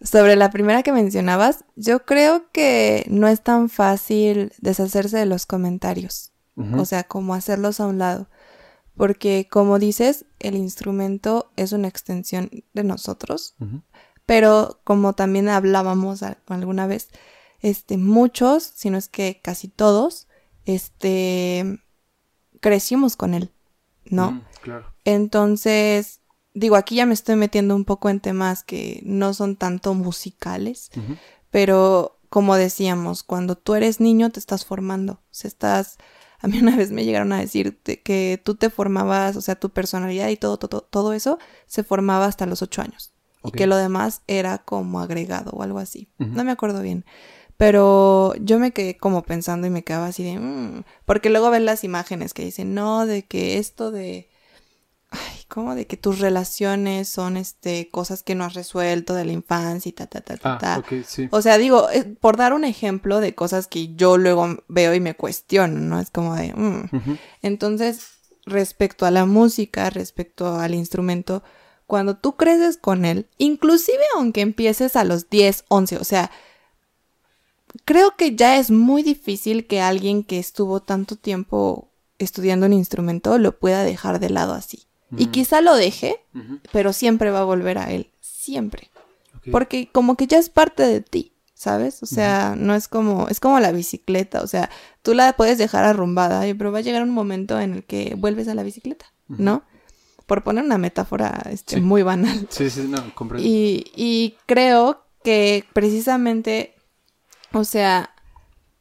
sobre 0.03 0.37
la 0.37 0.51
primera 0.51 0.83
que 0.83 0.93
mencionabas, 0.93 1.65
yo 1.77 2.05
creo 2.05 2.51
que 2.53 3.05
no 3.09 3.29
es 3.29 3.43
tan 3.43 3.69
fácil 3.69 4.53
deshacerse 4.59 5.19
de 5.19 5.27
los 5.27 5.47
comentarios, 5.47 6.33
o 6.77 6.85
sea, 6.85 7.05
como 7.05 7.33
hacerlos 7.33 7.81
a 7.81 7.87
un 7.87 7.99
lado, 7.99 8.29
porque 8.95 9.49
como 9.51 9.79
dices, 9.79 10.27
el 10.39 10.57
instrumento 10.57 11.53
es 11.57 11.73
una 11.73 11.89
extensión 11.89 12.51
de 12.75 12.85
nosotros, 12.85 13.55
pero 14.27 14.81
como 14.85 15.15
también 15.15 15.49
hablábamos 15.49 16.23
alguna 16.47 16.87
vez, 16.87 17.09
este, 17.61 17.97
muchos, 17.97 18.63
si 18.63 18.91
no 18.91 18.99
es 18.99 19.09
que 19.09 19.41
casi 19.43 19.69
todos, 19.69 20.29
este, 20.65 21.81
crecimos 22.61 23.17
con 23.17 23.35
él, 23.35 23.53
¿no? 24.05 24.33
Mm, 24.33 24.45
claro. 24.63 24.95
Entonces, 25.05 26.20
digo, 26.55 26.77
aquí 26.77 26.97
ya 26.97 27.07
me 27.07 27.15
estoy 27.15 27.37
metiendo 27.37 27.75
un 27.77 27.85
poco 27.85 28.09
en 28.09 28.21
temas 28.21 28.63
que 28.65 29.01
no 29.05 29.35
son 29.35 29.57
tanto 29.57 29.95
musicales, 29.95 30.91
pero 31.51 32.19
como 32.29 32.55
decíamos, 32.57 33.23
cuando 33.23 33.57
tú 33.57 33.75
eres 33.75 34.01
niño 34.01 34.31
te 34.31 34.41
estás 34.41 34.65
formando, 34.65 35.15
o 35.15 35.47
estás... 35.47 35.99
A 36.43 36.49
mí 36.49 36.59
una 36.59 36.75
vez 36.75 36.91
me 36.91 37.05
llegaron 37.05 37.35
a 37.35 37.39
decir 37.39 37.77
que 37.83 38.41
tú 38.43 38.55
te 38.55 38.71
formabas, 38.71 39.37
o 39.37 39.43
sea, 39.43 39.57
tu 39.57 39.69
personalidad 39.69 40.29
y 40.31 40.37
todo, 40.39 40.57
todo, 40.57 40.81
todo 40.81 41.13
eso 41.13 41.39
se 41.67 41.85
formaba 41.85 42.25
hasta 42.25 42.47
los 42.47 42.63
ocho 42.63 42.81
años. 42.81 43.13
Y 43.45 43.51
que 43.53 43.67
lo 43.67 43.77
demás 43.77 44.23
era 44.27 44.57
como 44.59 45.01
agregado 45.01 45.51
o 45.51 45.63
algo 45.63 45.79
así. 45.79 46.09
No 46.19 46.43
me 46.45 46.51
acuerdo 46.51 46.81
bien. 46.81 47.05
Pero 47.59 48.33
yo 48.41 48.59
me 48.59 48.71
quedé 48.73 48.97
como 48.97 49.23
pensando 49.23 49.67
y 49.67 49.71
me 49.71 49.85
quedaba 49.85 50.07
así 50.07 50.25
de... 50.25 50.39
"Mm", 50.39 50.85
porque 51.05 51.29
luego 51.29 51.51
ves 51.51 51.61
las 51.61 51.85
imágenes 51.85 52.33
que 52.33 52.43
dicen, 52.47 52.73
no, 52.73 53.05
de 53.05 53.27
que 53.27 53.59
esto 53.59 53.91
de... 53.91 54.30
Ay, 55.11 55.45
¿cómo? 55.49 55.75
De 55.75 55.87
que 55.87 55.97
tus 55.97 56.21
relaciones 56.21 57.09
son 57.09 57.37
este 57.37 57.89
cosas 57.91 58.23
que 58.23 58.35
no 58.35 58.45
has 58.45 58.55
resuelto 58.55 59.15
de 59.15 59.25
la 59.25 59.33
infancia 59.33 59.89
y 59.89 59.93
ta, 59.93 60.07
ta, 60.07 60.21
ta, 60.21 60.37
ta, 60.37 60.59
ta. 60.59 60.75
Ah, 60.77 60.85
sí. 61.05 61.29
O 61.33 61.43
sea, 61.43 61.59
digo, 61.59 61.91
eh, 61.91 62.05
por 62.05 62.37
dar 62.37 62.53
un 62.53 62.65
ejemplo 62.65 63.21
de 63.21 63.35
cosas 63.35 63.67
que 63.67 63.95
yo 63.95 64.19
luego 64.19 64.59
veo 64.69 64.95
y 64.95 65.01
me 65.01 65.15
cuestiono, 65.17 65.81
¿no? 65.81 65.99
Es 65.99 66.11
como 66.11 66.37
de... 66.37 66.55
"Mm". 66.55 66.89
Entonces, 67.43 68.07
respecto 68.47 69.05
a 69.07 69.11
la 69.11 69.27
música, 69.27 69.91
respecto 69.91 70.55
al 70.59 70.75
instrumento, 70.75 71.43
cuando 71.87 72.17
tú 72.17 72.37
creces 72.37 72.77
con 72.77 73.05
él, 73.05 73.27
inclusive 73.37 74.03
aunque 74.17 74.43
empieces 74.43 74.95
a 74.95 75.03
los 75.03 75.29
10, 75.29 75.65
11, 75.69 75.97
o 75.97 76.05
sea, 76.05 76.31
creo 77.85 78.17
que 78.17 78.37
ya 78.37 78.59
es 78.59 78.71
muy 78.71 79.03
difícil 79.03 79.67
que 79.67 79.81
alguien 79.81 80.23
que 80.25 80.39
estuvo 80.39 80.81
tanto 80.81 81.17
tiempo 81.17 81.91
estudiando 82.19 82.67
un 82.67 82.73
instrumento 82.75 83.39
lo 83.39 83.59
pueda 83.59 83.83
dejar 83.83 84.21
de 84.21 84.31
lado 84.31 84.55
así. 84.55 84.87
Y 85.17 85.27
quizá 85.27 85.61
lo 85.61 85.75
deje, 85.75 86.17
pero 86.73 86.93
siempre 86.93 87.31
va 87.31 87.41
a 87.41 87.45
volver 87.45 87.79
a 87.79 87.91
él, 87.93 88.11
siempre. 88.21 88.91
Porque 89.51 89.89
como 89.91 90.17
que 90.17 90.27
ya 90.27 90.39
es 90.39 90.49
parte 90.51 90.83
de 90.85 91.01
ti, 91.01 91.33
¿sabes? 91.55 92.03
O 92.03 92.07
sea, 92.07 92.55
no 92.57 92.75
es 92.75 92.87
como, 92.89 93.29
es 93.29 93.41
como 93.41 93.59
la 93.59 93.73
bicicleta, 93.73 94.43
o 94.43 94.47
sea, 94.47 94.71
tú 95.03 95.15
la 95.15 95.33
puedes 95.33 95.59
dejar 95.59 95.85
arrumbada, 95.85 96.47
y- 96.47 96.55
pero 96.55 96.71
va 96.73 96.79
a 96.79 96.83
llegar 96.83 97.03
un 97.03 97.11
momento 97.11 97.59
en 97.61 97.73
el 97.75 97.85
que 97.85 98.15
vuelves 98.17 98.49
a 98.49 98.55
la 98.55 98.63
bicicleta, 98.63 99.07
¿no? 99.29 99.63
Por 100.27 100.45
poner 100.45 100.63
una 100.65 100.79
metáfora 100.79 101.43
este, 101.51 101.77
Sí. 101.77 101.81
muy 101.81 102.03
banal. 102.03 102.47
Sí, 102.51 102.71
sí, 102.71 102.87
no, 102.89 103.13
comprendo. 103.15 103.47
Y, 103.47 103.91
y 103.97 104.37
creo 104.47 105.05
que 105.25 105.65
precisamente, 105.73 106.75
o 107.53 107.65
sea, 107.65 108.15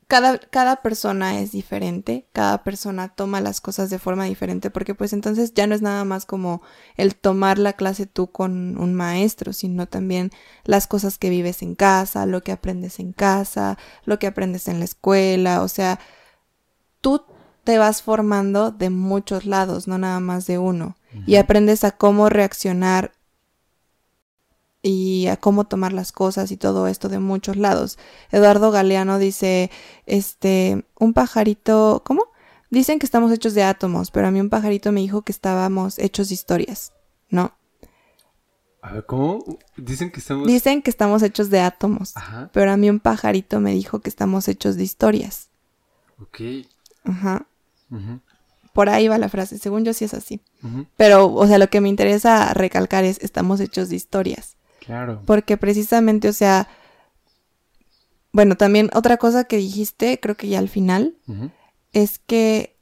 cada, 0.10 0.40
cada 0.40 0.78
persona 0.78 1.40
es 1.40 1.52
diferente, 1.52 2.26
cada 2.34 2.64
persona 2.64 3.10
toma 3.10 3.42
las 3.42 3.62
cosas 3.62 3.92
de 3.92 4.00
forma 4.00 4.26
diferente, 4.26 4.72
porque 4.72 4.96
pues 4.96 5.14
entonces 5.14 5.54
ya 5.54 5.68
no 5.68 5.76
es 5.76 5.84
nada 5.84 6.04
más 6.04 6.26
como 6.26 6.64
el 6.98 7.16
tomar 7.16 7.60
la 7.60 7.74
clase 7.74 8.08
tú 8.08 8.32
con 8.32 8.80
un 8.80 8.96
maestro, 8.96 9.54
sino 9.54 9.88
también 9.88 10.32
las 10.64 10.88
cosas 10.88 11.20
que 11.20 11.30
vives 11.30 11.62
en 11.62 11.76
casa, 11.76 12.26
lo 12.26 12.42
que 12.42 12.52
aprendes 12.52 13.00
en 13.00 13.14
casa, 13.14 13.78
lo 14.04 14.18
que 14.18 14.26
aprendes 14.26 14.68
en 14.68 14.80
la 14.80 14.86
escuela, 14.86 15.62
o 15.62 15.68
sea, 15.68 16.00
tú 17.02 17.22
te 17.64 17.78
vas 17.78 18.02
formando 18.02 18.72
de 18.72 18.90
muchos 18.90 19.46
lados, 19.46 19.88
no 19.88 20.00
nada 20.00 20.20
más 20.20 20.48
de 20.48 20.58
uno, 20.58 20.98
y 21.28 21.36
aprendes 21.36 21.84
a 21.84 21.92
cómo 21.92 22.30
reaccionar 22.30 23.12
y 24.82 25.28
a 25.28 25.38
cómo 25.38 25.66
tomar 25.66 25.94
las 25.94 26.12
cosas 26.12 26.52
y 26.52 26.58
todo 26.58 26.88
esto 26.88 27.10
de 27.10 27.20
muchos 27.20 27.58
lados. 27.58 27.98
Eduardo 28.32 28.72
Galeano 28.72 29.20
dice, 29.20 29.72
este, 30.06 30.86
un 31.00 31.14
pajarito, 31.14 32.02
¿cómo? 32.06 32.24
Dicen 32.70 33.00
que 33.00 33.06
estamos 33.06 33.32
hechos 33.32 33.54
de 33.54 33.64
átomos, 33.64 34.12
pero 34.12 34.28
a 34.28 34.32
mí 34.32 34.40
un 34.40 34.50
pajarito 34.50 34.92
me 34.92 35.02
dijo 35.02 35.24
que 35.24 35.32
estábamos 35.32 35.98
hechos 36.00 36.30
de 36.30 36.36
historias, 36.36 36.94
¿no? 37.30 37.56
A 38.82 38.94
ver, 38.94 39.06
¿cómo? 39.06 39.44
Dicen 39.76 40.12
que 40.12 40.20
estamos... 40.20 40.48
Dicen 40.48 40.82
que 40.82 40.90
estamos 40.90 41.22
hechos 41.24 41.50
de 41.50 41.60
átomos, 41.60 42.16
Ajá, 42.16 42.50
pero 42.54 42.72
a 42.72 42.78
mí 42.78 42.90
un 42.90 43.00
pajarito 43.00 43.60
me 43.60 43.74
dijo 43.74 44.00
que 44.00 44.10
estamos 44.10 44.48
hechos 44.48 44.76
de 44.76 44.84
historias. 44.84 45.50
ok. 46.22 46.66
Ajá. 47.04 47.46
Por 48.74 48.88
ahí 48.88 49.08
va 49.08 49.18
la 49.18 49.30
frase, 49.30 49.58
según 49.58 49.84
yo 49.84 49.94
sí 49.94 50.06
es 50.06 50.14
así. 50.14 50.42
Pero, 50.96 51.34
o 51.34 51.48
sea, 51.48 51.58
lo 51.58 51.70
que 51.70 51.82
me 51.82 51.90
interesa 51.90 52.54
recalcar 52.54 53.04
es, 53.04 53.18
estamos 53.22 53.60
hechos 53.60 53.90
de 53.90 53.96
historias. 53.96 54.58
Claro. 54.80 55.22
Porque 55.26 55.58
precisamente, 55.58 56.30
o 56.30 56.34
sea, 56.34 56.68
bueno, 58.32 58.58
también 58.58 58.90
otra 58.94 59.18
cosa 59.18 59.44
que 59.46 59.58
dijiste, 59.58 60.20
creo 60.20 60.36
que 60.36 60.48
ya 60.48 60.60
al 60.60 60.70
final, 60.70 61.18
es 61.94 62.20
que 62.20 62.78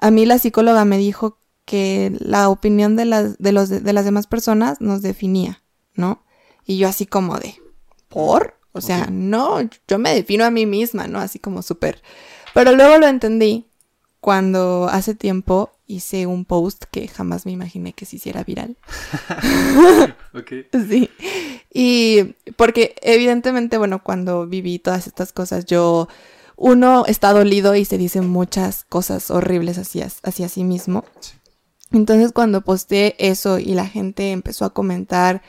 a 0.00 0.10
mí 0.10 0.26
la 0.26 0.38
psicóloga 0.38 0.84
me 0.84 0.98
dijo 0.98 1.38
que 1.64 2.16
la 2.20 2.48
opinión 2.48 2.96
de 2.96 3.04
las, 3.04 3.38
de 3.38 3.52
los, 3.52 3.68
de 3.68 3.92
las 3.92 4.04
demás 4.04 4.26
personas 4.26 4.80
nos 4.80 5.02
definía, 5.02 5.62
¿no? 5.94 6.24
Y 6.64 6.78
yo 6.78 6.88
así 6.88 7.04
como 7.04 7.38
de, 7.38 7.56
¿por? 8.08 8.58
O 8.72 8.80
sea, 8.80 9.08
no, 9.10 9.60
yo 9.88 9.98
me 9.98 10.14
defino 10.14 10.44
a 10.44 10.50
mí 10.50 10.64
misma, 10.64 11.08
¿no? 11.08 11.18
Así 11.18 11.38
como 11.38 11.62
súper. 11.62 12.02
Pero 12.54 12.72
luego 12.72 12.98
lo 12.98 13.06
entendí 13.06 13.67
cuando 14.28 14.90
hace 14.90 15.14
tiempo 15.14 15.72
hice 15.86 16.26
un 16.26 16.44
post 16.44 16.84
que 16.90 17.08
jamás 17.08 17.46
me 17.46 17.52
imaginé 17.52 17.94
que 17.94 18.04
se 18.04 18.16
hiciera 18.16 18.44
viral. 18.44 18.76
Ok. 20.34 20.52
Sí. 20.86 21.08
Y 21.72 22.34
porque 22.56 22.94
evidentemente, 23.00 23.78
bueno, 23.78 24.02
cuando 24.02 24.46
viví 24.46 24.78
todas 24.80 25.06
estas 25.06 25.32
cosas, 25.32 25.64
yo, 25.64 26.08
uno 26.56 27.06
está 27.06 27.32
dolido 27.32 27.74
y 27.74 27.86
se 27.86 27.96
dicen 27.96 28.28
muchas 28.28 28.84
cosas 28.84 29.30
horribles 29.30 29.78
hacia, 29.78 30.08
hacia 30.22 30.50
sí 30.50 30.62
mismo. 30.62 31.06
Entonces 31.90 32.32
cuando 32.32 32.60
posteé 32.60 33.16
eso 33.18 33.58
y 33.58 33.72
la 33.72 33.86
gente 33.86 34.32
empezó 34.32 34.66
a 34.66 34.74
comentar, 34.74 35.40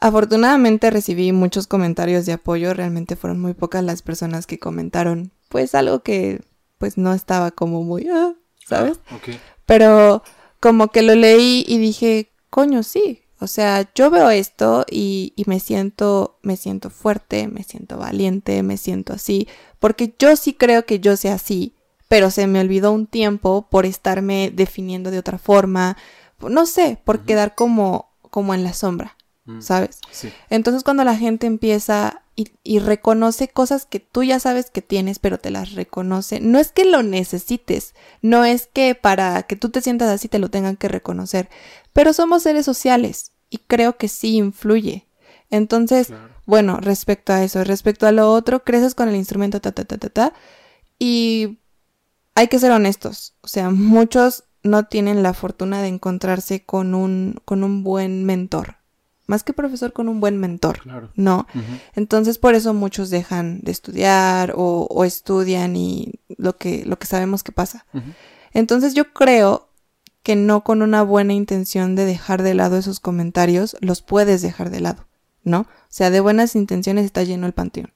afortunadamente 0.00 0.90
recibí 0.90 1.30
muchos 1.30 1.68
comentarios 1.68 2.26
de 2.26 2.32
apoyo, 2.32 2.74
realmente 2.74 3.14
fueron 3.14 3.38
muy 3.38 3.54
pocas 3.54 3.84
las 3.84 4.02
personas 4.02 4.48
que 4.48 4.58
comentaron, 4.58 5.30
pues 5.48 5.76
algo 5.76 6.02
que 6.02 6.40
pues 6.80 6.96
no 6.96 7.12
estaba 7.12 7.50
como 7.50 7.84
muy, 7.84 8.08
ah, 8.08 8.32
¿sabes? 8.66 8.98
Ah. 9.10 9.18
Pero 9.66 10.22
como 10.60 10.88
que 10.88 11.02
lo 11.02 11.14
leí 11.14 11.62
y 11.68 11.76
dije, 11.76 12.32
coño, 12.48 12.82
sí. 12.82 13.20
O 13.38 13.46
sea, 13.46 13.90
yo 13.94 14.10
veo 14.10 14.30
esto 14.30 14.86
y, 14.90 15.34
y 15.36 15.44
me 15.46 15.60
siento, 15.60 16.38
me 16.42 16.56
siento 16.56 16.88
fuerte, 16.88 17.48
me 17.48 17.62
siento 17.64 17.98
valiente, 17.98 18.62
me 18.62 18.78
siento 18.78 19.12
así. 19.12 19.46
Porque 19.78 20.14
yo 20.18 20.34
sí 20.36 20.54
creo 20.54 20.86
que 20.86 21.00
yo 21.00 21.16
sea 21.18 21.34
así, 21.34 21.74
pero 22.08 22.30
se 22.30 22.46
me 22.46 22.60
olvidó 22.60 22.92
un 22.92 23.06
tiempo 23.06 23.68
por 23.70 23.84
estarme 23.84 24.50
definiendo 24.50 25.10
de 25.10 25.18
otra 25.18 25.36
forma. 25.36 25.98
No 26.40 26.64
sé, 26.64 26.98
por 27.04 27.24
quedar 27.26 27.54
como, 27.54 28.10
como 28.30 28.54
en 28.54 28.64
la 28.64 28.72
sombra, 28.72 29.18
Mm, 29.50 29.60
¿sabes? 29.60 30.00
Sí. 30.10 30.32
Entonces 30.48 30.84
cuando 30.84 31.04
la 31.04 31.16
gente 31.16 31.46
empieza 31.46 32.22
y, 32.40 32.52
y 32.62 32.78
reconoce 32.78 33.48
cosas 33.48 33.84
que 33.86 34.00
tú 34.00 34.22
ya 34.22 34.40
sabes 34.40 34.70
que 34.70 34.82
tienes, 34.82 35.18
pero 35.18 35.38
te 35.38 35.50
las 35.50 35.72
reconoce, 35.74 36.40
no 36.40 36.58
es 36.58 36.72
que 36.72 36.84
lo 36.84 37.02
necesites, 37.02 37.94
no 38.22 38.44
es 38.44 38.66
que 38.72 38.94
para 38.94 39.42
que 39.44 39.56
tú 39.56 39.68
te 39.70 39.80
sientas 39.82 40.08
así 40.08 40.28
te 40.28 40.38
lo 40.38 40.48
tengan 40.50 40.76
que 40.76 40.88
reconocer, 40.88 41.48
pero 41.92 42.12
somos 42.12 42.42
seres 42.44 42.64
sociales 42.64 43.32
y 43.50 43.58
creo 43.58 43.96
que 43.96 44.08
sí 44.08 44.36
influye. 44.36 45.06
Entonces, 45.50 46.08
Claro. 46.08 46.34
bueno, 46.46 46.76
respecto 46.80 47.32
a 47.32 47.42
eso, 47.42 47.62
respecto 47.64 48.06
a 48.06 48.12
lo 48.12 48.30
otro, 48.32 48.62
creces 48.64 48.94
con 48.94 49.08
el 49.08 49.16
instrumento 49.16 49.60
ta 49.60 49.72
ta 49.72 49.84
ta 49.84 49.98
ta 49.98 50.08
ta 50.08 50.32
y 50.98 51.58
hay 52.34 52.48
que 52.48 52.58
ser 52.58 52.70
honestos, 52.72 53.34
o 53.42 53.48
sea, 53.48 53.70
muchos 53.70 54.44
no 54.62 54.84
tienen 54.86 55.22
la 55.22 55.34
fortuna 55.34 55.82
de 55.82 55.88
encontrarse 55.88 56.64
con 56.64 56.94
un 56.94 57.36
con 57.44 57.64
un 57.64 57.82
buen 57.82 58.24
mentor, 58.24 58.76
más 59.30 59.42
que 59.44 59.52
profesor 59.54 59.92
con 59.92 60.08
un 60.08 60.20
buen 60.20 60.36
mentor, 60.38 60.80
Claro. 60.80 61.10
¿no? 61.14 61.46
Entonces 61.94 62.36
por 62.38 62.54
eso 62.54 62.74
muchos 62.74 63.08
dejan 63.10 63.60
de 63.62 63.72
estudiar 63.72 64.52
o, 64.56 64.86
o 64.90 65.04
estudian 65.04 65.76
y 65.76 66.20
lo 66.36 66.56
que 66.56 66.84
lo 66.84 66.98
que 66.98 67.06
sabemos 67.06 67.42
que 67.42 67.52
pasa. 67.52 67.86
Entonces 68.52 68.94
yo 68.94 69.12
creo 69.12 69.68
que 70.22 70.36
no 70.36 70.62
con 70.64 70.82
una 70.82 71.02
buena 71.02 71.32
intención 71.32 71.94
de 71.96 72.04
dejar 72.04 72.42
de 72.42 72.54
lado 72.54 72.76
esos 72.76 73.00
comentarios 73.00 73.76
los 73.80 74.02
puedes 74.02 74.42
dejar 74.42 74.68
de 74.70 74.80
lado, 74.80 75.06
¿no? 75.44 75.60
O 75.60 75.66
sea, 75.88 76.10
de 76.10 76.20
buenas 76.20 76.54
intenciones 76.56 77.04
está 77.06 77.22
lleno 77.22 77.46
el 77.46 77.52
panteón. 77.54 77.92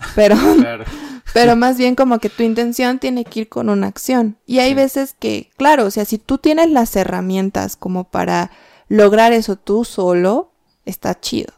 Pero, 0.16 0.34
Claro. 0.56 0.84
pero 1.34 1.54
más 1.56 1.76
bien 1.78 1.94
como 1.94 2.18
que 2.18 2.30
tu 2.30 2.42
intención 2.42 2.98
tiene 2.98 3.24
que 3.24 3.40
ir 3.40 3.48
con 3.48 3.68
una 3.68 3.86
acción. 3.86 4.38
Y 4.46 4.58
hay 4.58 4.70
Sí. 4.70 4.74
veces 4.74 5.14
que, 5.18 5.50
claro, 5.58 5.84
o 5.84 5.90
sea, 5.90 6.04
si 6.06 6.16
tú 6.18 6.38
tienes 6.38 6.70
las 6.70 6.96
herramientas 6.96 7.76
como 7.76 8.04
para 8.04 8.50
lograr 8.88 9.32
eso 9.32 9.54
tú 9.56 9.84
solo, 9.84 10.50
está 10.84 11.18
chido. 11.18 11.52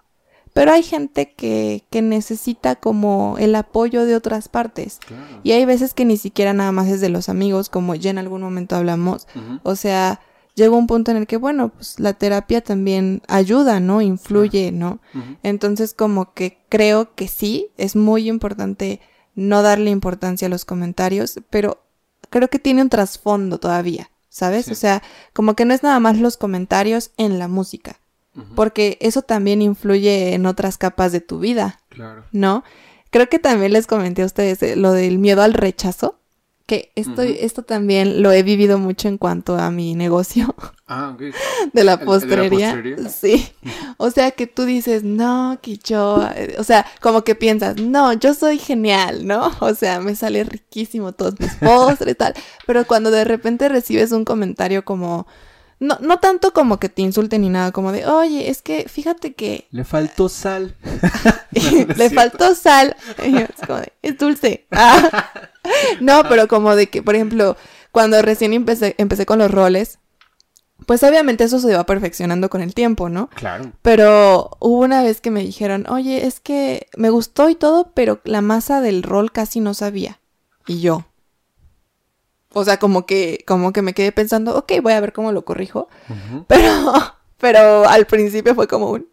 Pero 0.53 0.73
hay 0.73 0.83
gente 0.83 1.33
que, 1.33 1.85
que 1.91 2.03
necesita 2.03 2.77
como 2.77 3.37
el 3.39 3.55
apoyo 3.55 4.05
de 4.05 4.15
otras 4.15 4.49
partes. 4.49 5.01
Claro. 5.07 5.41
Y 5.43 5.53
hay 5.53 5.65
veces 5.65 5.95
que 5.95 6.05
ni 6.05 6.19
siquiera 6.19 6.53
nada 6.53 6.73
más 6.73 6.89
es 6.89 7.01
de 7.01 7.09
los 7.09 7.29
amigos, 7.31 7.71
como 7.71 7.95
ya 7.95 8.11
en 8.11 8.19
algún 8.19 8.43
momento 8.43 8.77
hablamos. 8.77 9.27
O 9.63 9.77
sea, 9.77 10.21
llega 10.55 10.77
un 10.77 10.87
punto 10.87 11.11
en 11.11 11.17
el 11.17 11.27
que, 11.27 11.39
bueno, 11.39 11.71
pues 11.71 11.99
la 11.99 12.13
terapia 12.13 12.61
también 12.61 13.23
ayuda, 13.29 13.81
¿no? 13.81 14.03
Influye, 14.03 14.73
¿no? 14.73 15.01
Entonces, 15.43 15.95
como 15.95 16.35
que 16.35 16.59
creo 16.69 17.15
que 17.15 17.29
sí, 17.29 17.69
es 17.79 17.97
muy 17.97 18.29
importante 18.29 19.01
no 19.35 19.63
darle 19.63 19.91
importancia 19.91 20.47
a 20.47 20.51
los 20.51 20.67
comentarios, 20.67 21.41
pero 21.49 21.83
creo 22.29 22.49
que 22.49 22.59
tiene 22.59 22.83
un 22.83 22.91
trasfondo 22.91 23.59
todavía, 23.59 24.11
¿sabes? 24.29 24.67
Sí. 24.67 24.73
O 24.73 24.75
sea, 24.75 25.03
como 25.33 25.55
que 25.55 25.65
no 25.65 25.73
es 25.73 25.83
nada 25.83 25.99
más 26.01 26.19
los 26.19 26.37
comentarios 26.37 27.13
en 27.17 27.39
la 27.39 27.49
música, 27.49 28.01
Porque 28.55 28.97
eso 29.01 29.23
también 29.23 29.61
influye 29.61 30.33
en 30.35 30.47
otras 30.47 30.79
capas 30.79 31.13
de 31.13 31.21
tu 31.21 31.39
vida, 31.39 31.81
Claro. 31.91 32.25
¿no? 32.33 32.65
Creo 33.11 33.29
que 33.29 33.39
también 33.39 33.73
les 33.75 33.87
comenté 33.87 34.23
a 34.23 34.27
ustedes 34.27 34.63
eh, 34.63 34.75
lo 34.75 34.93
del 34.93 35.19
miedo 35.19 35.43
al 35.43 35.53
rechazo, 35.53 36.19
que 36.65 36.93
esto, 36.95 37.21
esto 37.21 37.63
también 37.63 38.23
lo 38.23 38.33
he 38.33 38.43
vivido 38.43 38.79
mucho 38.79 39.09
en 39.09 39.19
cuanto 39.19 39.57
a 39.59 39.71
mi 39.71 39.95
negocio. 39.95 40.55
Ah, 40.95 41.15
ok. 41.15 41.23
De 41.73 41.85
la 41.85 42.01
postrería. 42.01 42.79
Sí. 43.09 43.49
O 43.97 44.11
sea 44.11 44.31
que 44.33 44.47
tú 44.47 44.67
dices, 44.67 45.03
no, 45.03 45.59
que 45.63 45.79
yo, 45.79 46.23
eh, 46.37 46.57
o 46.59 46.65
sea, 46.65 46.85
como 47.01 47.25
que 47.25 47.35
piensas, 47.35 47.77
no, 47.81 48.13
yo 48.13 48.35
soy 48.35 48.59
genial, 48.59 49.27
¿no? 49.27 49.51
O 49.61 49.75
sea, 49.75 50.01
me 50.01 50.15
sale 50.15 50.45
riquísimo 50.45 51.13
todos 51.13 51.41
mis 51.41 51.55
postres 51.61 52.13
y 52.13 52.15
tal. 52.15 52.35
Pero 52.67 52.87
cuando 52.87 53.11
de 53.11 53.25
repente 53.25 53.71
recibes 53.71 54.13
un 54.13 54.27
comentario 54.27 54.85
como, 54.85 55.27
no, 55.83 55.99
no 56.01 56.19
tanto 56.21 56.53
como 56.53 56.79
que 56.79 56.89
te 56.89 57.03
insulten 57.03 57.41
ni 57.41 57.49
nada, 57.49 57.73
como 57.73 57.91
de, 57.91 58.07
oye, 58.07 58.49
es 58.49 58.63
que 58.63 58.89
fíjate 58.89 59.35
que... 59.35 59.67
Le 59.73 59.85
faltó 59.85 60.29
sal. 60.29 60.77
Le 61.97 62.11
faltó 62.11 62.55
sal. 62.55 62.97
Es 63.19 63.67
como 63.67 63.81
de, 63.81 63.93
es 64.03 64.17
dulce. 64.17 64.67
no, 66.01 66.23
pero 66.29 66.47
como 66.47 66.77
de 66.77 66.89
que, 66.89 67.03
por 67.03 67.17
ejemplo, 67.17 67.57
cuando 67.91 68.23
recién 68.23 68.53
empecé, 68.53 68.95
empecé 68.97 69.27
con 69.27 69.41
los 69.41 69.51
roles, 69.51 69.99
pues 70.87 71.03
obviamente 71.03 71.45
eso 71.45 71.59
se 71.59 71.75
va 71.75 71.85
perfeccionando 71.85 72.49
con 72.49 72.63
el 72.63 72.75
tiempo, 72.75 73.09
¿no? 73.09 73.29
Claro. 73.35 73.73
Pero 73.83 74.57
hubo 74.61 74.83
una 74.83 75.03
vez 75.03 75.21
que 75.21 75.33
me 75.33 75.41
dijeron, 75.41 75.87
oye, 75.89 76.27
es 76.27 76.39
que 76.39 76.89
me 76.97 77.11
gustó 77.11 77.49
y 77.49 77.57
todo, 77.57 77.91
pero 77.93 78.21
la 78.23 78.41
masa 78.41 78.81
del 78.81 79.03
rol 79.03 79.33
casi 79.33 79.59
no 79.59 79.75
sabía. 79.75 80.21
Y 80.67 80.81
yo, 80.81 81.07
o 82.55 82.65
sea, 82.65 82.79
como 82.79 83.07
que, 83.07 83.45
como 83.47 83.73
que 83.73 83.83
me 83.83 83.95
quedé 83.95 84.13
pensando, 84.13 84.57
ok, 84.57 84.73
voy 84.83 84.93
a 84.93 85.01
ver 85.01 85.13
cómo 85.13 85.33
lo 85.33 85.45
corrijo. 85.45 85.89
Pero, 86.47 86.93
pero 87.39 87.89
al 87.89 88.07
principio 88.07 88.55
fue 88.55 88.69
como 88.69 88.91
un... 88.91 89.09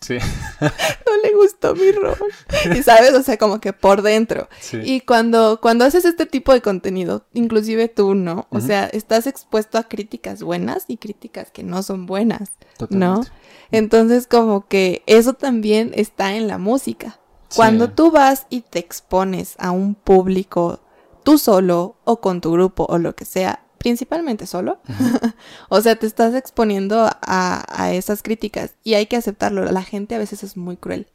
Sí. 0.00 0.16
no 0.60 1.22
le 1.22 1.34
gustó 1.34 1.74
mi 1.74 1.90
rol. 1.90 2.16
Y 2.76 2.82
sabes, 2.82 3.14
o 3.14 3.22
sea, 3.22 3.36
como 3.36 3.60
que 3.60 3.72
por 3.72 4.02
dentro. 4.02 4.48
Sí. 4.60 4.78
Y 4.82 5.00
cuando, 5.00 5.60
cuando 5.60 5.84
haces 5.84 6.04
este 6.04 6.24
tipo 6.24 6.52
de 6.52 6.62
contenido, 6.62 7.26
inclusive 7.32 7.88
tú, 7.88 8.14
¿no? 8.14 8.46
O 8.50 8.60
sea, 8.60 8.86
estás 8.86 9.26
expuesto 9.26 9.76
a 9.76 9.84
críticas 9.84 10.42
buenas 10.42 10.84
y 10.86 10.98
críticas 10.98 11.50
que 11.50 11.64
no 11.64 11.82
son 11.82 12.06
buenas, 12.06 12.50
¿no? 12.90 13.22
Entonces, 13.70 14.26
como 14.26 14.66
que 14.68 15.02
eso 15.06 15.32
también 15.32 15.90
está 15.94 16.34
en 16.34 16.46
la 16.46 16.58
música. 16.58 17.18
Cuando 17.54 17.90
tú 17.90 18.10
vas 18.10 18.46
y 18.50 18.60
te 18.60 18.78
expones 18.78 19.54
a 19.58 19.70
un 19.70 19.94
público 19.94 20.80
tú 21.28 21.36
solo 21.36 21.98
o 22.04 22.22
con 22.22 22.40
tu 22.40 22.52
grupo 22.52 22.86
o 22.88 22.96
lo 22.96 23.14
que 23.14 23.26
sea, 23.26 23.62
principalmente 23.76 24.46
solo. 24.46 24.80
o 25.68 25.82
sea, 25.82 25.96
te 25.96 26.06
estás 26.06 26.34
exponiendo 26.34 27.06
a, 27.20 27.90
esas 27.92 28.22
críticas 28.22 28.76
y 28.82 28.94
hay 28.94 29.04
que 29.04 29.16
aceptarlo. 29.16 29.70
La 29.70 29.82
gente 29.82 30.14
a 30.14 30.18
veces 30.18 30.42
es 30.42 30.56
muy 30.56 30.78
cruel 30.78 31.06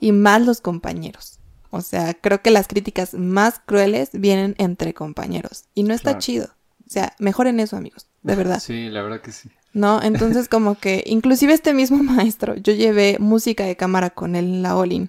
y 0.00 0.12
más 0.12 0.42
los 0.42 0.60
compañeros. 0.60 1.38
O 1.70 1.80
sea, 1.80 2.12
creo 2.12 2.42
que 2.42 2.50
las 2.50 2.68
críticas 2.68 3.14
más 3.14 3.58
crueles 3.64 4.10
vienen 4.12 4.54
entre 4.58 4.92
compañeros 4.92 5.64
y 5.72 5.84
no 5.84 5.94
está 5.94 6.18
chido. 6.18 6.50
O 6.86 6.90
sea, 6.90 7.14
mejoren 7.18 7.58
eso, 7.58 7.78
amigos, 7.78 8.06
de 8.22 8.36
verdad. 8.36 8.60
Sí, 8.60 8.90
la 8.90 9.00
verdad 9.00 9.22
que 9.22 9.32
sí. 9.32 9.48
¿No? 9.72 10.02
Entonces 10.02 10.46
como 10.46 10.74
que 10.74 11.02
inclusive 11.06 11.54
este 11.54 11.72
mismo 11.72 12.02
maestro, 12.02 12.54
yo 12.54 12.74
llevé 12.74 13.16
música 13.18 13.64
de 13.64 13.76
cámara 13.76 14.10
con 14.10 14.36
él 14.36 14.44
en 14.44 14.62
la 14.62 14.76
Olin 14.76 15.08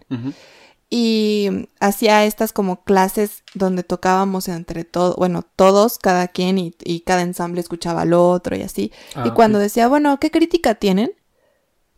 y 0.98 1.68
hacía 1.82 2.24
estas 2.24 2.54
como 2.54 2.86
clases 2.86 3.44
donde 3.54 3.84
tocábamos 3.84 4.48
entre 4.48 4.86
todos, 4.86 5.18
bueno, 5.18 5.44
todos, 5.58 6.00
cada 6.00 6.30
quien 6.30 6.58
y, 6.58 7.00
cada 7.02 7.22
ensamble 7.22 7.60
escuchaba 7.60 8.04
al 8.04 8.14
otro 8.14 8.56
y 8.56 8.62
así. 8.62 8.94
y 9.14 9.28
ah, 9.28 9.34
cuando 9.34 9.60
decía, 9.60 9.90
bueno, 9.90 10.18
¿qué 10.22 10.32
crítica 10.32 10.76
tienen? 10.76 11.12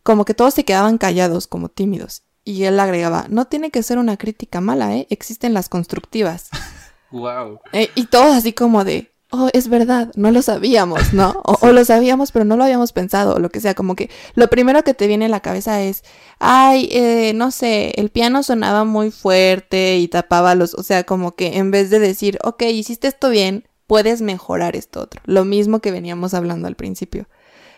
Como 0.02 0.24
que 0.24 0.34
todos 0.34 0.52
se 0.52 0.64
quedaban 0.64 0.98
callados, 0.98 1.46
como 1.46 1.68
tímidos. 1.68 2.24
Y 2.42 2.64
él 2.64 2.80
agregaba, 2.80 3.26
no 3.28 3.44
tiene 3.44 3.70
que 3.70 3.84
ser 3.84 3.98
una 3.98 4.16
crítica 4.16 4.60
mala, 4.60 4.96
¿eh? 4.96 5.06
Existen 5.10 5.54
las 5.54 5.68
constructivas. 5.68 6.48
wow. 7.12 7.60
Eh, 7.70 7.90
y 7.94 8.06
todos 8.06 8.34
así 8.34 8.52
como 8.52 8.82
de, 8.82 9.12
oh, 9.30 9.48
es 9.52 9.68
verdad, 9.68 10.10
no 10.16 10.30
lo 10.30 10.42
sabíamos, 10.42 11.12
¿no? 11.12 11.42
O, 11.60 11.72
lo 11.72 11.84
sabíamos, 11.84 12.32
pero 12.32 12.44
no 12.44 12.56
lo 12.56 12.64
habíamos 12.64 12.92
pensado, 12.92 13.34
o 13.34 13.38
lo 13.38 13.50
que 13.50 13.60
sea, 13.60 13.74
como 13.74 13.94
que 13.94 14.10
lo 14.34 14.48
primero 14.48 14.84
que 14.84 14.94
te 14.94 15.06
viene 15.06 15.26
a 15.26 15.28
la 15.28 15.40
cabeza 15.40 15.82
es, 15.82 16.02
ay, 16.38 16.88
eh, 16.92 17.32
no 17.34 17.50
sé, 17.50 17.92
el 17.96 18.10
piano 18.10 18.42
sonaba 18.42 18.84
muy 18.84 19.10
fuerte 19.10 19.98
y 19.98 20.08
tapaba 20.08 20.54
los, 20.54 20.74
o 20.74 20.82
sea, 20.82 21.04
como 21.04 21.34
que 21.34 21.58
en 21.58 21.70
vez 21.70 21.90
de 21.90 21.98
decir, 21.98 22.38
ok, 22.44 22.62
hiciste 22.62 23.08
esto 23.08 23.30
bien, 23.30 23.68
puedes 23.86 24.20
mejorar 24.22 24.76
esto 24.76 25.00
otro, 25.00 25.20
lo 25.24 25.44
mismo 25.44 25.80
que 25.80 25.90
veníamos 25.90 26.34
hablando 26.34 26.68
al 26.68 26.76
principio. 26.76 27.28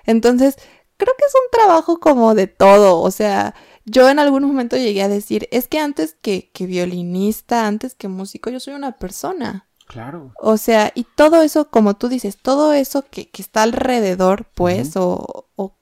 Entonces, 0.04 0.56
creo 0.96 1.14
que 1.18 1.24
es 1.26 1.34
un 1.34 1.50
trabajo 1.52 2.00
como 2.00 2.34
de 2.34 2.46
todo, 2.46 3.00
o 3.00 3.10
sea, 3.10 3.54
yo 3.84 4.08
en 4.08 4.18
algún 4.18 4.44
momento 4.44 4.76
llegué 4.76 5.02
a 5.02 5.08
decir, 5.08 5.48
es 5.50 5.68
que 5.68 5.78
antes 5.78 6.16
que, 6.20 6.50
que 6.52 6.66
violinista, 6.66 7.66
antes 7.66 7.94
que 7.94 8.08
músico, 8.08 8.50
yo 8.50 8.60
soy 8.60 8.74
una 8.74 8.98
persona. 8.98 9.69
Claro. 9.90 10.32
O 10.40 10.56
sea, 10.56 10.92
y 10.94 11.04
todo 11.16 11.42
eso, 11.42 11.68
como 11.68 11.94
tú 11.94 12.08
dices, 12.08 12.36
todo 12.36 12.72
eso 12.72 13.04
que, 13.10 13.28
que 13.28 13.42
está 13.42 13.64
alrededor, 13.64 14.46
pues, 14.54 14.96
o, 14.96 15.48
o, 15.56 15.76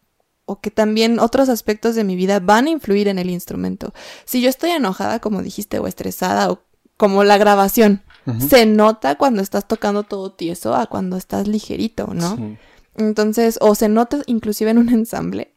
o, 0.47 0.61
que 0.61 0.71
también 0.71 1.19
otros 1.19 1.51
aspectos 1.51 1.95
de 1.95 2.05
mi 2.05 2.17
vida 2.17 2.41
van 2.41 2.69
a 2.69 2.71
influir 2.71 3.09
en 3.09 3.19
el 3.19 3.29
instrumento. 3.29 3.93
Si 4.25 4.41
yo 4.41 4.49
estoy 4.49 4.71
enojada, 4.71 5.19
como 5.21 5.43
dijiste, 5.43 5.79
o 5.79 5.87
estresada, 5.87 6.51
o 6.51 6.63
como 6.97 7.23
la 7.23 7.37
grabación, 7.37 8.03
se 8.49 8.65
nota 8.65 9.17
cuando 9.17 9.43
estás 9.43 9.69
tocando 9.69 10.05
todo 10.05 10.33
tieso 10.33 10.75
a 10.75 10.87
cuando 10.87 11.19
estás 11.19 11.47
ligerito, 11.47 12.09
¿no? 12.15 12.57
Entonces, 12.97 13.59
o 13.61 13.75
se 13.75 13.89
nota 13.89 14.23
inclusive 14.27 14.71
en 14.71 14.79
un 14.79 14.89
ensamble. 14.89 15.55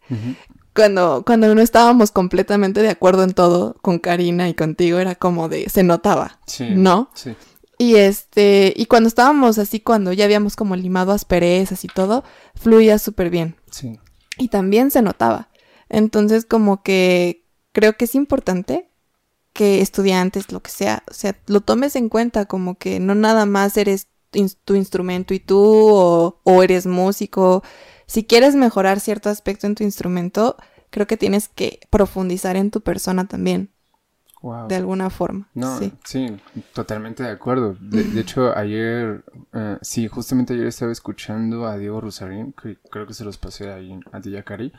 Cuando, 0.76 1.24
cuando 1.26 1.54
no 1.56 1.62
estábamos 1.62 2.12
completamente 2.12 2.82
de 2.82 2.89
acuerdo 2.89 3.24
en 3.24 3.34
todo 3.34 3.76
con 3.82 3.99
Karina 3.99 4.49
y 4.49 4.54
contigo, 4.54 4.99
era 4.99 5.16
como 5.16 5.47
de, 5.47 5.70
se 5.70 5.84
notaba, 5.84 6.39
¿no? 6.76 7.10
Sí. 7.14 7.34
Y 7.82 7.95
este, 7.95 8.75
y 8.77 8.86
cuando 8.86 9.07
estábamos 9.07 9.57
así, 9.57 9.79
cuando 9.79 10.13
ya 10.13 10.25
habíamos 10.25 10.55
como 10.55 10.75
limado 10.75 11.13
asperezas 11.13 11.84
y 11.84 11.88
todo, 11.88 12.23
fluía 12.53 12.99
súper 12.99 13.32
bien. 13.32 13.55
Sí. 13.71 13.99
Y 14.38 14.49
también 14.49 14.91
se 14.91 15.01
notaba. 15.01 15.49
Entonces, 15.89 16.45
como 16.45 16.84
que 16.84 17.47
creo 17.71 17.97
que 17.97 18.05
es 18.05 18.13
importante 18.13 18.91
que 19.51 19.82
estudiantes, 19.82 20.51
lo 20.51 20.61
que 20.61 20.69
sea, 20.69 21.01
o 21.09 21.13
sea, 21.15 21.36
lo 21.47 21.61
tomes 21.61 21.95
en 21.95 22.07
cuenta, 22.07 22.45
como 22.45 22.77
que 22.77 22.99
no 22.99 23.15
nada 23.15 23.47
más 23.47 23.75
eres 23.77 24.09
tu 24.63 24.75
instrumento 24.75 25.34
y 25.34 25.39
tú, 25.39 25.57
o, 25.57 26.39
o 26.43 26.61
eres 26.61 26.86
músico. 26.86 27.63
Si 28.05 28.25
quieres 28.25 28.53
mejorar 28.53 28.99
cierto 28.99 29.32
aspecto 29.32 29.65
en 29.65 29.73
tu 29.73 29.84
instrumento, 29.84 30.55
creo 30.91 31.07
que 31.07 31.17
tienes 31.17 31.47
que 31.47 31.79
profundizar 31.89 32.57
en 32.57 32.69
tu 32.69 32.82
persona 32.82 33.27
también. 33.27 33.71
De 34.67 34.75
alguna 34.75 35.09
forma. 35.11 35.47
No, 35.53 35.77
sí, 36.03 36.37
totalmente 36.73 37.21
de 37.21 37.29
acuerdo. 37.29 37.75
De, 37.79 38.19
hecho, 38.19 38.57
ayer, 38.57 39.23
eh, 39.53 39.77
sí, 39.81 40.07
justamente 40.07 40.53
ayer 40.53 40.65
estaba 40.65 40.91
escuchando 40.91 41.67
a 41.67 41.77
Diego 41.77 42.01
Rusarín, 42.01 42.53
que 42.53 42.77
creo 42.89 43.05
que 43.05 43.13
se 43.13 43.23
los 43.23 43.37
pasé 43.37 43.71
ahí 43.71 43.99
a 44.11 44.19
Diyakari, 44.19 44.73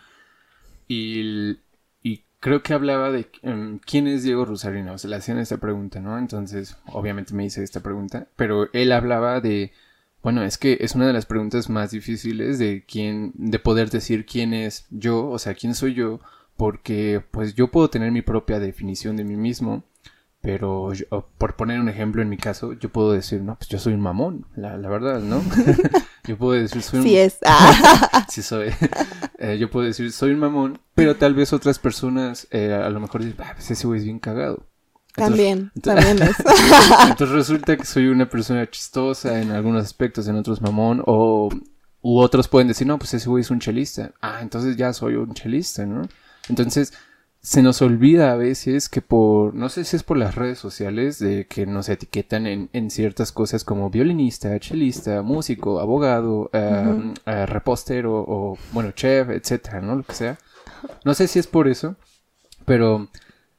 y, 0.88 1.58
y 2.02 2.24
creo 2.40 2.62
que 2.64 2.74
hablaba 2.74 3.12
de 3.12 3.30
em, 3.42 3.78
quién 3.78 4.08
es 4.08 4.24
Diego 4.24 4.44
Rusarín, 4.44 4.88
o 4.88 4.98
sea, 4.98 5.10
le 5.10 5.16
hacían 5.16 5.38
esta 5.38 5.58
pregunta, 5.58 6.00
¿no? 6.00 6.18
Entonces, 6.18 6.76
obviamente 6.86 7.32
me 7.32 7.44
hice 7.44 7.62
esta 7.62 7.80
pregunta, 7.80 8.26
pero 8.34 8.68
él 8.72 8.90
hablaba 8.90 9.40
de, 9.40 9.72
bueno, 10.24 10.42
es 10.42 10.58
que 10.58 10.78
es 10.80 10.96
una 10.96 11.06
de 11.06 11.12
las 11.12 11.26
preguntas 11.26 11.70
más 11.70 11.92
difíciles 11.92 12.58
de 12.58 12.84
quién, 12.84 13.32
de 13.36 13.60
poder 13.60 13.90
decir 13.90 14.26
quién 14.26 14.54
es 14.54 14.86
yo, 14.90 15.28
o 15.28 15.38
sea, 15.38 15.54
quién 15.54 15.76
soy 15.76 15.94
yo, 15.94 16.20
porque 16.56 17.22
pues 17.30 17.54
yo 17.54 17.70
puedo 17.70 17.90
tener 17.90 18.12
mi 18.12 18.22
propia 18.22 18.60
definición 18.60 19.16
de 19.16 19.24
mí 19.24 19.36
mismo, 19.36 19.84
pero 20.40 20.92
por 21.38 21.54
poner 21.54 21.80
un 21.80 21.88
ejemplo 21.88 22.20
en 22.20 22.28
mi 22.28 22.36
caso, 22.36 22.72
yo 22.72 22.90
puedo 22.90 23.12
decir, 23.12 23.40
no, 23.40 23.56
pues 23.56 23.68
yo 23.68 23.78
soy 23.78 23.94
un 23.94 24.00
mamón, 24.00 24.46
la, 24.56 24.76
verdad, 24.76 25.20
¿no? 25.20 25.40
yo 26.24 26.36
puedo 26.36 26.60
decir, 26.60 26.82
soy 26.82 26.98
un... 26.98 27.04
Sí 27.04 27.16
es. 27.16 27.38
sí 28.28 28.42
soy. 28.42 28.70
Eh, 29.44 29.58
yo 29.58 29.68
puedo 29.68 29.84
decir, 29.86 30.12
soy 30.12 30.30
un 30.30 30.38
mamón, 30.38 30.78
pero 30.94 31.16
tal 31.16 31.34
vez 31.34 31.52
otras 31.52 31.80
personas 31.80 32.46
eh, 32.52 32.72
a 32.72 32.88
lo 32.90 33.00
mejor 33.00 33.24
dicen, 33.24 33.40
ah, 33.44 33.54
pues 33.56 33.68
ese 33.72 33.88
güey 33.88 33.98
es 33.98 34.04
bien 34.04 34.20
cagado. 34.20 34.68
también, 35.16 35.72
también 35.82 36.22
es. 36.22 36.36
entonces 37.08 37.30
resulta 37.30 37.76
que 37.76 37.84
soy 37.84 38.06
una 38.06 38.30
persona 38.30 38.70
chistosa 38.70 39.40
en 39.40 39.50
algunos 39.50 39.84
aspectos, 39.84 40.28
en 40.28 40.36
otros 40.36 40.62
mamón, 40.62 41.02
o 41.06 41.48
u 42.02 42.18
otros 42.18 42.46
pueden 42.46 42.68
decir, 42.68 42.86
no, 42.86 42.98
pues 42.98 43.14
ese 43.14 43.28
güey 43.28 43.40
es 43.40 43.50
un 43.50 43.58
chelista. 43.58 44.12
Ah, 44.20 44.38
entonces 44.42 44.76
ya 44.76 44.92
soy 44.92 45.14
un 45.16 45.34
chelista, 45.34 45.86
¿no? 45.86 46.02
Entonces, 46.48 46.92
se 47.42 47.60
nos 47.60 47.82
olvida 47.82 48.32
a 48.32 48.36
veces 48.36 48.88
que 48.88 49.02
por, 49.02 49.52
no 49.54 49.68
sé 49.68 49.84
si 49.84 49.96
es 49.96 50.04
por 50.04 50.16
las 50.16 50.36
redes 50.36 50.58
sociales, 50.60 51.18
de 51.18 51.46
que 51.48 51.66
nos 51.66 51.88
etiquetan 51.88 52.46
en, 52.46 52.70
en 52.72 52.88
ciertas 52.88 53.32
cosas 53.32 53.64
como 53.64 53.90
violinista, 53.90 54.58
chelista, 54.60 55.22
músico, 55.22 55.80
abogado, 55.80 56.50
em, 56.52 57.14
eh, 57.26 57.46
repostero 57.46 58.14
o, 58.14 58.56
bueno, 58.72 58.92
chef, 58.92 59.28
etcétera, 59.30 59.80
¿no? 59.80 59.96
Lo 59.96 60.04
que 60.04 60.14
sea. 60.14 60.38
No 61.04 61.14
sé 61.14 61.26
si 61.26 61.40
es 61.40 61.48
por 61.48 61.66
eso, 61.66 61.96
pero 62.64 63.08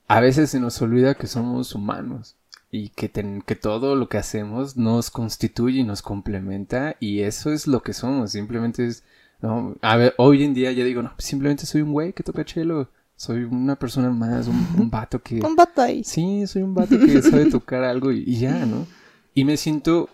a 0.08 0.22
veces 0.22 0.52
se 0.52 0.62
nos 0.62 0.82
olvida 0.82 1.16
que 1.16 1.28
somos 1.28 1.76
humanos 1.76 2.38
y 2.72 2.90
que, 2.90 3.12
que 3.46 3.56
todo 3.56 3.96
lo 3.96 4.08
que 4.08 4.18
hacemos 4.18 4.78
nos 4.78 5.12
constituye 5.12 5.80
y 5.82 5.84
nos 5.84 6.02
complementa 6.02 6.96
y 7.02 7.22
eso 7.22 7.52
es 7.52 7.68
lo 7.68 7.84
que 7.84 7.94
somos, 7.94 8.32
simplemente 8.32 8.86
es 8.88 9.04
no, 9.44 9.76
a 9.82 9.98
ver, 9.98 10.14
hoy 10.18 10.42
en 10.46 10.54
día 10.54 10.72
ya 10.72 10.86
digo, 10.86 11.04
no, 11.04 11.12
simplemente 11.18 11.66
soy 11.66 11.82
un 11.82 11.92
güey 11.92 12.14
que 12.14 12.24
toca 12.24 12.46
chelo. 12.46 12.90
Soy 13.18 13.44
una 13.44 13.78
persona 13.78 14.10
más, 14.10 14.48
un, 14.48 14.90
vato 14.90 15.22
que... 15.22 15.42
un 15.46 15.58
vato 15.58 15.82
ahí. 15.82 16.02
Sí, 16.06 16.48
soy 16.48 16.62
un 16.62 16.74
vato 16.74 16.98
que 16.98 17.22
sabe 17.22 17.48
tocar 17.48 17.84
algo 17.84 18.14
y, 18.14 18.38
ya, 18.38 18.66
¿no? 18.66 18.88
Y 19.34 19.44
me 19.44 19.58
siento 19.58 20.10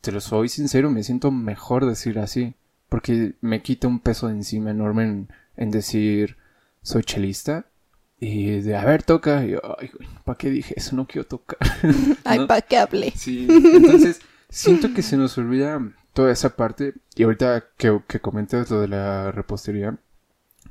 te 0.00 0.12
lo 0.12 0.20
soy 0.20 0.48
sincero, 0.48 0.90
me 0.90 1.02
siento 1.02 1.32
mejor 1.32 1.86
decir 1.86 2.20
así. 2.20 2.54
Porque 2.88 3.34
me 3.40 3.62
quita 3.62 3.88
un 3.88 3.98
peso 3.98 4.28
de 4.28 4.34
encima 4.34 4.70
enorme 4.70 5.02
en, 5.02 5.28
en 5.56 5.70
decir, 5.72 6.36
soy 6.82 7.02
chelista. 7.02 7.66
Y 8.20 8.60
de, 8.60 8.76
a 8.76 8.84
ver, 8.84 9.02
toca. 9.02 9.44
Y 9.44 9.50
yo, 9.50 9.60
ay, 9.76 9.90
¿para 10.24 10.38
qué 10.38 10.50
dije 10.50 10.74
eso? 10.76 10.94
No 10.94 11.08
quiero 11.08 11.26
tocar. 11.26 11.58
Ay, 12.24 12.46
¿para 12.46 12.62
qué 12.62 12.78
hablé? 12.78 13.12
Sí, 13.16 13.48
entonces 13.48 14.20
siento 14.48 14.94
que 14.94 15.02
se 15.02 15.16
nos 15.16 15.36
olvida 15.36 15.80
toda 16.12 16.32
esa 16.32 16.50
parte. 16.56 16.94
Y 17.16 17.22
ahorita 17.24 17.64
que, 17.76 18.00
que 18.06 18.20
comentas 18.20 18.70
lo 18.70 18.80
de 18.80 18.88
la 18.88 19.30
repostería, 19.32 19.96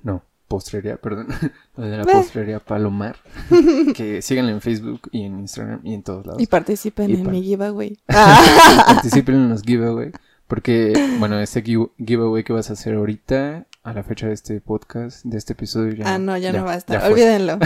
no, 0.03 0.23
postrería, 0.47 0.97
perdón, 0.97 1.27
lo 1.77 1.85
de 1.85 1.97
la 1.97 2.03
postrería 2.05 2.59
Palomar, 2.59 3.17
que 3.95 4.21
síganle 4.21 4.51
en 4.53 4.61
Facebook 4.61 5.01
y 5.11 5.23
en 5.23 5.39
Instagram 5.39 5.81
y 5.83 5.93
en 5.93 6.03
todos 6.03 6.25
lados. 6.25 6.41
Y 6.41 6.47
participen 6.47 7.09
Y 7.09 7.13
en 7.15 7.23
par- 7.23 7.33
mi 7.33 7.43
giveaway. 7.43 7.99
Participen 8.07 9.35
en 9.35 9.49
los 9.49 9.61
giveaway. 9.63 10.11
Porque, 10.47 10.93
bueno, 11.19 11.37
este 11.41 11.61
give- 11.61 11.91
giveaway 11.97 12.43
que 12.45 12.53
vas 12.53 12.69
a 12.69 12.73
hacer 12.73 12.95
ahorita, 12.95 13.65
a 13.83 13.93
la 13.93 14.03
fecha 14.03 14.27
de 14.27 14.33
este 14.33 14.61
podcast, 14.61 15.25
de 15.25 15.37
este 15.37 15.51
episodio, 15.51 15.93
ya. 15.93 16.13
ah, 16.13 16.17
no, 16.19 16.37
ya, 16.37 16.53
no 16.53 16.63
va 16.63 16.71
a 16.73 16.77
estar. 16.77 17.03
Olvídenlo. 17.11 17.59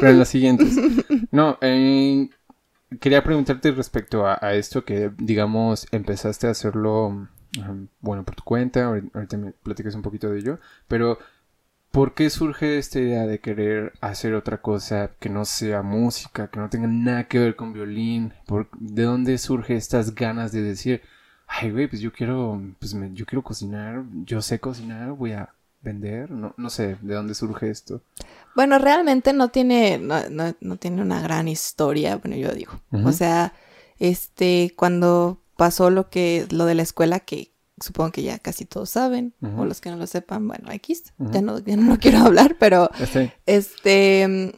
Pero 0.00 0.10
en 0.10 0.18
los 0.18 0.26
siguientes. 0.28 0.74
No, 1.30 1.58
eh, 1.60 2.28
quería 3.00 3.22
preguntarte 3.24 3.70
respecto 3.72 4.26
a, 4.26 4.38
esto 4.54 4.84
que, 4.84 5.10
digamos, 5.18 5.86
empezaste 5.92 6.46
a 6.46 6.50
hacerlo, 6.50 7.28
bueno, 8.00 8.24
por 8.24 8.34
tu 8.34 8.42
cuenta, 8.44 8.88
ahori- 8.88 9.10
ahorita 9.14 9.36
me 9.38 9.52
platicas 9.52 9.94
un 9.94 10.02
poquito 10.02 10.30
de 10.30 10.38
ello, 10.38 10.58
pero 10.88 11.18
¿por 11.90 12.14
qué 12.14 12.30
surge 12.30 12.78
esta 12.78 13.00
idea 13.00 13.26
de 13.26 13.40
querer 13.40 13.92
hacer 14.00 14.34
otra 14.34 14.60
cosa 14.62 15.12
que 15.20 15.28
no 15.30 15.44
sea 15.44 15.82
música, 15.82 16.48
que 16.48 16.60
no 16.60 16.68
tenga 16.70 16.88
nada 16.88 17.24
que 17.28 17.38
ver 17.38 17.56
con 17.56 17.72
violín? 17.72 18.34
¿Por, 18.46 18.68
¿De 18.78 19.04
dónde 19.04 19.38
surge 19.38 19.76
estas 19.76 20.14
ganas 20.14 20.52
de 20.52 20.62
decir, 20.62 21.02
ay, 21.46 21.70
güey, 21.70 21.88
pues 21.88 22.00
yo 22.02 22.12
quiero, 22.12 22.60
pues 22.78 22.94
me- 22.94 23.12
yo 23.14 23.26
quiero 23.26 23.42
cocinar, 23.42 24.04
yo 24.24 24.42
sé 24.42 24.60
cocinar, 24.60 25.12
voy 25.12 25.32
a 25.32 25.50
vender? 25.88 26.30
No, 26.30 26.54
no 26.56 26.70
sé, 26.70 26.96
¿de 27.00 27.14
dónde 27.14 27.34
surge 27.34 27.70
esto? 27.70 28.02
Bueno, 28.54 28.78
realmente 28.78 29.32
no 29.32 29.48
tiene, 29.48 29.98
no, 29.98 30.28
no, 30.30 30.54
no 30.60 30.76
tiene 30.76 31.02
una 31.02 31.20
gran 31.20 31.48
historia, 31.48 32.16
bueno, 32.16 32.36
yo 32.36 32.52
digo. 32.52 32.80
O 33.04 33.12
sea, 33.12 33.52
este, 33.98 34.72
cuando 34.76 35.40
pasó 35.56 35.90
lo 35.90 36.08
que, 36.10 36.46
lo 36.50 36.64
de 36.66 36.74
la 36.74 36.82
escuela, 36.82 37.20
que 37.20 37.52
supongo 37.80 38.12
que 38.12 38.22
ya 38.22 38.38
casi 38.38 38.64
todos 38.64 38.90
saben, 38.90 39.34
o 39.56 39.64
los 39.64 39.80
que 39.80 39.90
no 39.90 39.96
lo 39.96 40.06
sepan, 40.06 40.46
bueno, 40.48 40.70
X, 40.72 41.12
Ujú. 41.18 41.30
ya 41.32 41.42
no, 41.42 41.58
ya 41.58 41.76
no 41.76 41.92
lo 41.92 41.98
quiero 41.98 42.18
hablar, 42.26 42.56
pero 42.58 42.90
este, 43.46 44.52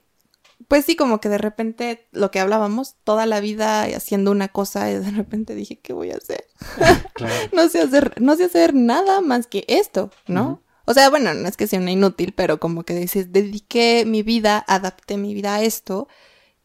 pues 0.69 0.85
sí, 0.85 0.97
como 0.97 1.21
que 1.21 1.29
de 1.29 1.39
repente 1.39 2.07
lo 2.13 2.31
que 2.31 2.41
hablábamos, 2.41 2.97
toda 3.05 3.27
la 3.27 3.41
vida 3.41 3.83
haciendo 3.83 4.31
una 4.31 4.49
cosa, 4.49 4.91
y 4.91 4.95
de 4.95 5.11
repente 5.11 5.55
dije, 5.55 5.79
¿qué 5.79 5.93
voy 5.93 6.11
a 6.11 6.17
hacer? 6.17 6.47
Claro. 7.15 7.35
no 7.53 7.69
sé 7.69 7.81
hacer, 7.81 8.21
no 8.21 8.37
sé 8.37 8.45
hacer 8.45 8.75
nada 8.75 9.21
más 9.21 9.47
que 9.47 9.65
esto, 9.69 10.11
¿no? 10.27 10.63
O 10.91 10.95
sea, 10.95 11.09
bueno, 11.09 11.33
no 11.35 11.47
es 11.47 11.57
que 11.57 11.69
sea 11.69 11.79
una 11.79 11.93
inútil, 11.93 12.33
pero 12.33 12.59
como 12.59 12.83
que 12.83 12.97
dices, 12.97 13.33
dediqué 13.33 14.03
mi 14.05 14.25
vida, 14.25 14.65
adapté 14.67 15.19
mi 15.19 15.35
vida 15.35 15.55
a 15.55 15.63
esto 15.63 16.09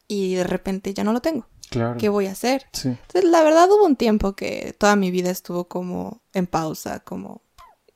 y 0.07 0.33
de 0.33 0.43
repente 0.43 0.95
ya 0.95 1.03
no 1.03 1.13
lo 1.13 1.21
tengo. 1.21 1.45
Claro. 1.69 1.97
¿Qué 1.99 2.09
voy 2.09 2.25
a 2.25 2.31
hacer? 2.31 2.65
Sí. 2.73 2.87
Entonces, 2.87 3.25
la 3.25 3.43
verdad 3.43 3.69
hubo 3.69 3.85
un 3.85 3.95
tiempo 3.95 4.35
que 4.35 4.75
toda 4.79 4.95
mi 4.95 5.11
vida 5.11 5.29
estuvo 5.29 5.67
como 5.67 6.23
en 6.33 6.47
pausa, 6.47 7.01
como, 7.01 7.43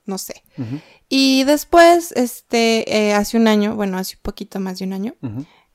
no 0.06 0.20
sé. 0.20 0.44
Y 1.08 1.46
después, 1.46 2.12
este, 2.12 2.96
eh, 2.96 3.16
hace 3.16 3.36
un 3.36 3.48
año, 3.48 3.76
bueno, 3.76 3.98
hace 3.98 4.16
un 4.18 4.22
poquito 4.22 4.60
más 4.60 4.78
de 4.78 4.86
un 4.86 4.94
año, 4.94 5.16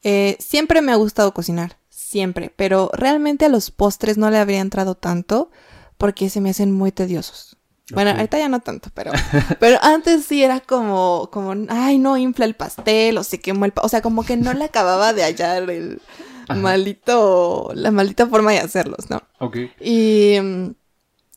eh, 0.04 0.36
siempre 0.38 0.82
me 0.82 0.92
ha 0.92 0.96
gustado 0.96 1.34
cocinar, 1.34 1.78
siempre, 1.88 2.52
pero 2.54 2.92
realmente 2.92 3.46
a 3.46 3.48
los 3.48 3.72
postres 3.72 4.18
no 4.18 4.30
le 4.30 4.38
habría 4.38 4.60
entrado 4.60 4.94
tanto 4.94 5.50
porque 5.98 6.30
se 6.30 6.40
me 6.40 6.50
hacen 6.50 6.70
muy 6.70 6.92
tediosos. 6.92 7.56
Bueno, 7.92 8.10
ahorita 8.10 8.38
ya 8.38 8.48
no 8.48 8.60
tanto, 8.60 8.90
pero, 8.94 9.12
pero 9.60 9.78
antes 9.82 10.24
sí 10.24 10.42
era 10.42 10.60
como, 10.60 11.28
como, 11.32 11.54
ay, 11.68 11.98
no 11.98 12.16
infla 12.16 12.46
el 12.46 12.54
pastel, 12.54 13.18
o 13.18 13.24
se 13.24 13.40
quemó 13.40 13.66
el, 13.66 13.72
pa-", 13.72 13.82
o 13.82 13.88
sea, 13.88 14.00
como 14.00 14.24
que 14.24 14.36
no 14.36 14.54
le 14.54 14.64
acababa 14.64 15.12
de 15.12 15.22
hallar 15.22 15.68
el 15.68 16.00
Ajá. 16.48 16.60
maldito, 16.60 17.70
la 17.74 17.90
maldita 17.90 18.26
forma 18.26 18.52
de 18.52 18.60
hacerlos, 18.60 19.10
¿no? 19.10 19.22
Ok. 19.38 19.58
Y 19.80 20.38
mm, 20.40 20.70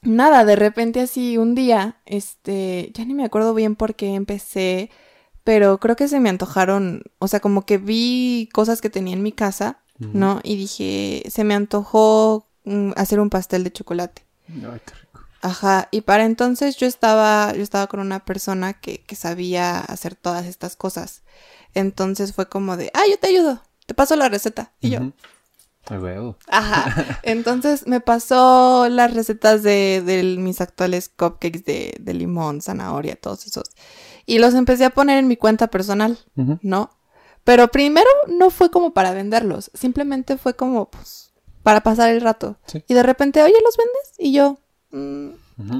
nada, 0.03 0.45
de 0.45 0.55
repente 0.55 1.01
así 1.01 1.37
un 1.37 1.53
día, 1.53 1.97
este, 2.05 2.91
ya 2.93 3.03
ni 3.03 3.13
me 3.13 3.25
acuerdo 3.25 3.53
bien 3.53 3.75
por 3.75 3.95
qué 3.95 4.15
empecé, 4.15 4.89
pero 5.43 5.79
creo 5.79 5.95
que 5.95 6.07
se 6.07 6.19
me 6.19 6.29
antojaron, 6.29 7.03
o 7.19 7.27
sea, 7.27 7.39
como 7.41 7.65
que 7.65 7.77
vi 7.77 8.49
cosas 8.53 8.79
que 8.81 8.89
tenía 8.89 9.13
en 9.13 9.23
mi 9.23 9.31
casa. 9.31 9.79
¿no? 9.99 10.41
Y 10.43 10.55
dije, 10.57 11.23
se 11.29 11.43
me 11.43 11.55
antojó 11.55 12.47
mm, 12.65 12.91
hacer 12.95 13.19
un 13.19 13.29
pastel 13.29 13.63
de 13.63 13.71
chocolate. 13.71 14.23
Ay, 14.47 14.79
qué 14.85 14.93
rico. 14.93 15.06
Ajá, 15.41 15.87
y 15.91 16.01
para 16.01 16.25
entonces 16.25 16.77
yo 16.77 16.87
estaba, 16.87 17.53
yo 17.53 17.61
estaba 17.61 17.87
con 17.87 17.99
una 17.99 18.25
persona 18.25 18.73
que, 18.73 19.03
que 19.03 19.15
sabía 19.15 19.79
hacer 19.79 20.15
todas 20.15 20.45
estas 20.45 20.75
cosas. 20.75 21.23
Entonces 21.73 22.33
fue 22.33 22.47
como 22.49 22.77
de, 22.77 22.89
ah, 22.93 23.03
yo 23.09 23.17
te 23.19 23.27
ayudo, 23.27 23.61
te 23.85 23.93
paso 23.93 24.15
la 24.15 24.29
receta. 24.29 24.73
Y 24.81 24.89
yo, 24.89 24.99
Ujú. 24.99 25.13
Ay, 25.89 25.97
huevo. 25.99 26.37
Ajá. 26.47 27.19
Entonces 27.23 27.87
me 27.87 28.01
pasó 28.01 28.89
las 28.89 29.13
recetas 29.13 29.63
de, 29.63 30.03
de 30.05 30.23
mis 30.37 30.59
actuales 30.59 31.09
cupcakes 31.09 31.63
de, 31.65 31.95
de 31.99 32.13
limón, 32.13 32.61
zanahoria, 32.61 33.15
todos 33.15 33.45
esos. 33.47 33.69
Y 34.25 34.39
los 34.39 34.53
empecé 34.53 34.83
a 34.85 34.89
poner 34.89 35.17
en 35.17 35.27
mi 35.27 35.37
cuenta 35.37 35.67
personal. 35.67 36.17
¿no? 36.35 36.89
Pero 37.43 37.69
primero 37.69 38.09
no 38.27 38.49
fue 38.49 38.69
como 38.69 38.93
para 38.93 39.13
venderlos, 39.13 39.71
simplemente 39.73 40.37
fue 40.37 40.55
como, 40.55 40.89
pues, 40.91 41.31
para 41.63 41.81
pasar 41.81 42.09
el 42.09 42.19
rato. 42.19 42.57
Sí. 42.65 42.83
Y 42.89 42.93
de 42.93 43.03
repente, 43.03 43.41
oye, 43.41 43.55
¿los 43.63 43.77
vendes? 43.77 44.13
Y 44.17 44.33
yo, 44.33 44.59
"Mm, 44.91 45.29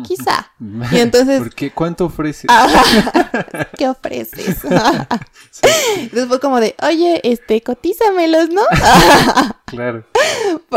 quizá. 0.03 0.51
Y 0.91 0.97
entonces- 0.99 1.39
¿Por 1.39 1.53
qué? 1.53 1.72
¿Cuánto 1.72 2.05
ofreces? 2.05 2.45
Ajá. 2.49 3.68
¿Qué 3.78 3.88
ofreces? 3.88 4.58
Fue 6.28 6.39
como 6.39 6.60
de, 6.60 6.76
oye, 6.84 7.22
este, 7.24 7.62
cotízamelos, 7.62 8.49
¿no? 8.49 8.62
Claro. 9.66 10.05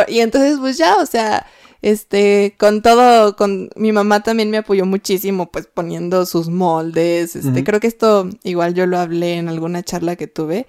Y 0.09 0.19
entonces, 0.21 0.59
pues 0.59 0.77
ya, 0.77 0.97
o 0.97 1.07
sea, 1.07 1.47
este, 1.81 2.57
con 2.59 2.83
todo, 2.83 3.37
con 3.37 3.71
mi 3.77 3.93
mamá 3.93 4.21
también 4.23 4.51
me 4.51 4.59
apoyó 4.59 4.85
muchísimo, 4.85 5.51
pues 5.51 5.67
poniendo 5.73 6.27
sus 6.27 6.49
moldes, 6.49 7.37
este, 7.37 7.63
creo 7.65 7.79
que 7.79 7.87
esto 7.87 8.29
igual 8.43 8.75
yo 8.75 8.87
lo 8.87 8.99
hablé 8.99 9.37
en 9.37 9.49
alguna 9.49 9.83
charla 9.85 10.17
que 10.17 10.27
tuve, 10.27 10.67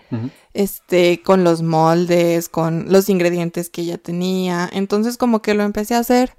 este, 0.54 1.22
con 1.24 1.44
los 1.44 1.64
moldes, 1.64 2.48
con 2.48 2.92
los 2.92 3.10
ingredientes 3.10 3.70
que 3.72 3.82
ella 3.82 3.98
tenía, 3.98 4.70
entonces 4.72 5.18
como 5.18 5.42
que 5.42 5.54
lo 5.56 5.64
empecé 5.64 5.96
a 5.96 6.00
hacer 6.00 6.36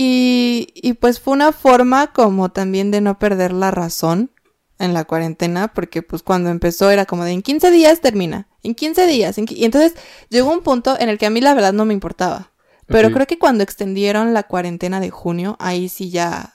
y, 0.00 0.68
y 0.76 0.92
pues 0.92 1.18
fue 1.18 1.32
una 1.32 1.50
forma 1.50 2.12
como 2.12 2.50
también 2.50 2.92
de 2.92 3.00
no 3.00 3.18
perder 3.18 3.52
la 3.52 3.72
razón 3.72 4.30
en 4.78 4.94
la 4.94 5.04
cuarentena, 5.04 5.74
porque 5.74 6.02
pues 6.02 6.22
cuando 6.22 6.50
empezó 6.50 6.88
era 6.92 7.04
como 7.04 7.24
de 7.24 7.32
en 7.32 7.42
15 7.42 7.72
días 7.72 8.00
termina, 8.00 8.46
en 8.62 8.76
15 8.76 9.08
días, 9.08 9.38
en 9.38 9.46
y 9.48 9.64
entonces 9.64 9.94
llegó 10.28 10.52
un 10.52 10.60
punto 10.60 10.96
en 11.00 11.08
el 11.08 11.18
que 11.18 11.26
a 11.26 11.30
mí 11.30 11.40
la 11.40 11.52
verdad 11.52 11.72
no 11.72 11.84
me 11.84 11.94
importaba, 11.94 12.52
pero 12.86 13.10
creo 13.10 13.26
que 13.26 13.40
cuando 13.40 13.64
extendieron 13.64 14.34
la 14.34 14.44
cuarentena 14.44 15.00
de 15.00 15.10
junio, 15.10 15.56
ahí 15.58 15.88
sí 15.88 16.10
ya 16.10 16.54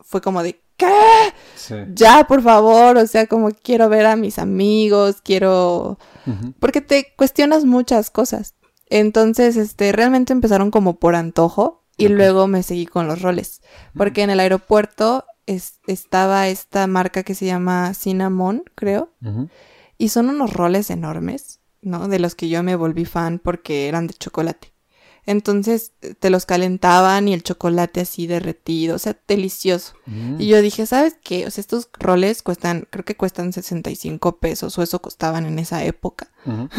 fue 0.00 0.20
como 0.20 0.42
de 0.42 0.60
¿qué? 0.76 0.92
Sí. 1.56 1.76
Ya, 1.94 2.26
por 2.26 2.42
favor, 2.42 2.98
o 2.98 3.06
sea, 3.06 3.26
como 3.26 3.52
quiero 3.52 3.88
ver 3.88 4.04
a 4.04 4.16
mis 4.16 4.38
amigos, 4.38 5.22
quiero 5.24 5.98
porque 6.60 6.82
te 6.82 7.14
cuestionas 7.16 7.64
muchas 7.64 8.10
cosas. 8.10 8.54
Entonces, 8.90 9.56
este, 9.56 9.92
realmente 9.92 10.34
empezaron 10.34 10.70
como 10.70 10.98
por 10.98 11.14
antojo 11.14 11.81
y 11.96 12.08
luego 12.08 12.46
me 12.46 12.62
seguí 12.62 12.86
con 12.86 13.06
los 13.06 13.22
roles. 13.22 13.62
Porque 13.96 14.22
en 14.22 14.30
el 14.30 14.40
aeropuerto 14.40 15.24
es- 15.46 15.80
estaba 15.86 16.48
esta 16.48 16.86
marca 16.86 17.22
que 17.22 17.34
se 17.34 17.46
llama 17.46 17.94
Cinnamon, 17.94 18.64
creo, 18.74 19.12
y 19.98 20.08
son 20.08 20.28
unos 20.30 20.52
roles 20.52 20.90
enormes, 20.90 21.60
¿no? 21.80 22.08
De 22.08 22.18
los 22.18 22.34
que 22.34 22.48
yo 22.48 22.62
me 22.62 22.76
volví 22.76 23.04
fan 23.04 23.38
porque 23.38 23.88
eran 23.88 24.06
de 24.06 24.14
chocolate. 24.14 24.72
Entonces 25.24 25.92
te 26.18 26.30
los 26.30 26.46
calentaban 26.46 27.28
y 27.28 27.32
el 27.34 27.44
chocolate 27.44 28.00
así 28.00 28.26
derretido, 28.26 28.96
o 28.96 28.98
sea, 28.98 29.16
delicioso. 29.28 29.94
Mm. 30.06 30.40
Y 30.40 30.48
yo 30.48 30.60
dije, 30.60 30.84
¿sabes 30.84 31.16
qué? 31.22 31.46
O 31.46 31.50
sea, 31.52 31.60
estos 31.62 31.88
roles 32.00 32.42
cuestan, 32.42 32.88
creo 32.90 33.04
que 33.04 33.16
cuestan 33.16 33.52
65 33.52 34.38
pesos 34.38 34.76
o 34.78 34.82
eso 34.82 35.00
costaban 35.00 35.46
en 35.46 35.60
esa 35.60 35.84
época. 35.84 36.32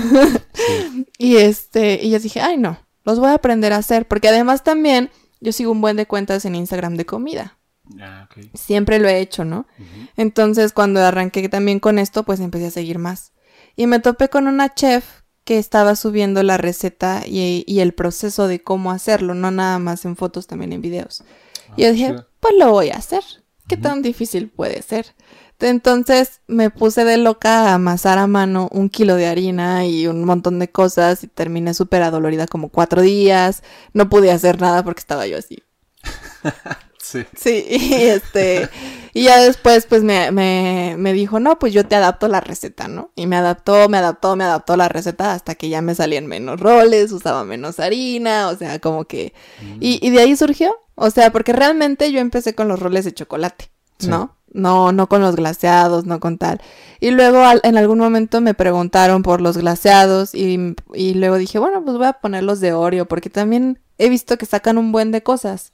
Sí. 0.53 1.05
Y 1.18 1.38
este, 1.38 2.03
y 2.03 2.09
yo 2.11 2.20
dije, 2.20 2.41
ay 2.41 2.57
no, 2.57 2.78
los 3.03 3.19
voy 3.19 3.29
a 3.29 3.35
aprender 3.35 3.73
a 3.73 3.77
hacer, 3.77 4.07
porque 4.07 4.29
además 4.29 4.63
también 4.63 5.09
yo 5.41 5.51
sigo 5.51 5.71
un 5.71 5.81
buen 5.81 5.97
de 5.97 6.05
cuentas 6.05 6.45
en 6.45 6.55
Instagram 6.55 6.95
de 6.95 7.05
comida. 7.05 7.57
Ah, 7.99 8.27
ok. 8.29 8.45
Siempre 8.53 8.99
lo 8.99 9.09
he 9.09 9.19
hecho, 9.19 9.43
¿no? 9.43 9.67
Entonces 10.15 10.71
cuando 10.71 11.01
arranqué 11.01 11.47
también 11.49 11.79
con 11.79 11.99
esto, 11.99 12.23
pues 12.23 12.39
empecé 12.39 12.67
a 12.67 12.71
seguir 12.71 12.97
más. 12.99 13.33
Y 13.75 13.87
me 13.87 13.99
topé 13.99 14.29
con 14.29 14.47
una 14.47 14.73
chef 14.73 15.21
que 15.43 15.57
estaba 15.57 15.95
subiendo 15.95 16.41
la 16.43 16.57
receta 16.57 17.23
y, 17.25 17.65
y 17.67 17.79
el 17.81 17.93
proceso 17.93 18.47
de 18.47 18.61
cómo 18.61 18.91
hacerlo, 18.91 19.33
no 19.33 19.51
nada 19.51 19.79
más 19.79 20.05
en 20.05 20.15
fotos, 20.15 20.47
también 20.47 20.71
en 20.71 20.81
videos. 20.81 21.23
Ah, 21.69 21.73
Y 21.75 21.83
yo 21.83 21.91
dije, 21.91 22.15
pues 22.39 22.53
lo 22.57 22.71
voy 22.71 22.89
a 22.91 22.95
hacer. 22.95 23.23
¿Qué 23.67 23.77
tan 23.77 24.01
difícil 24.01 24.49
puede 24.49 24.81
ser? 24.81 25.15
Entonces 25.59 26.41
me 26.47 26.69
puse 26.69 27.05
de 27.05 27.17
loca 27.17 27.69
a 27.69 27.75
amasar 27.75 28.17
a 28.17 28.27
mano 28.27 28.69
un 28.71 28.89
kilo 28.89 29.15
de 29.15 29.27
harina 29.27 29.85
y 29.85 30.07
un 30.07 30.25
montón 30.25 30.59
de 30.59 30.69
cosas 30.69 31.23
y 31.23 31.27
terminé 31.27 31.73
súper 31.73 32.03
adolorida 32.03 32.47
como 32.47 32.69
cuatro 32.69 33.01
días. 33.01 33.63
No 33.93 34.09
pude 34.09 34.31
hacer 34.31 34.59
nada 34.59 34.83
porque 34.83 34.99
estaba 34.99 35.25
yo 35.27 35.37
así. 35.37 35.63
sí. 37.01 37.25
Sí, 37.35 37.65
y 37.69 37.93
este, 38.03 38.69
y 39.13 39.23
ya 39.23 39.39
después 39.41 39.85
pues 39.85 40.03
me, 40.03 40.31
me, 40.31 40.95
me 40.97 41.13
dijo, 41.13 41.39
no, 41.39 41.59
pues 41.59 41.71
yo 41.73 41.85
te 41.85 41.95
adapto 41.95 42.27
la 42.27 42.41
receta, 42.41 42.87
¿no? 42.87 43.11
Y 43.15 43.27
me 43.27 43.35
adaptó, 43.37 43.87
me 43.89 43.97
adaptó, 43.97 44.35
me 44.35 44.43
adaptó 44.43 44.75
la 44.75 44.89
receta 44.89 45.33
hasta 45.33 45.55
que 45.55 45.69
ya 45.69 45.81
me 45.81 45.95
salían 45.95 46.27
menos 46.27 46.59
roles, 46.59 47.11
usaba 47.11 47.43
menos 47.45 47.79
harina, 47.79 48.49
o 48.49 48.57
sea, 48.57 48.79
como 48.79 49.05
que... 49.05 49.33
Y, 49.79 50.05
y 50.05 50.09
de 50.11 50.21
ahí 50.21 50.35
surgió, 50.35 50.75
o 50.95 51.09
sea, 51.09 51.31
porque 51.31 51.53
realmente 51.53 52.11
yo 52.11 52.19
empecé 52.19 52.55
con 52.55 52.67
los 52.67 52.79
roles 52.79 53.05
de 53.05 53.13
chocolate, 53.13 53.71
¿no? 54.07 54.35
No, 54.51 54.91
no 54.91 55.07
con 55.07 55.21
los 55.21 55.35
glaseados, 55.35 56.05
no 56.05 56.19
con 56.19 56.37
tal. 56.37 56.61
Y 56.99 57.11
luego 57.11 57.43
en 57.63 57.77
algún 57.77 57.97
momento 57.97 58.39
me 58.39 58.53
preguntaron 58.53 59.23
por 59.23 59.41
los 59.41 59.57
glaseados 59.57 60.35
y, 60.35 60.75
y, 60.93 61.15
luego 61.15 61.37
dije, 61.37 61.57
bueno, 61.57 61.83
pues 61.83 61.97
voy 61.97 62.05
a 62.05 62.13
ponerlos 62.13 62.59
de 62.59 62.73
Oreo 62.73 63.07
porque 63.07 63.31
también 63.31 63.79
he 63.97 64.09
visto 64.09 64.37
que 64.37 64.45
sacan 64.45 64.77
un 64.77 64.91
buen 64.91 65.11
de 65.11 65.23
cosas. 65.23 65.71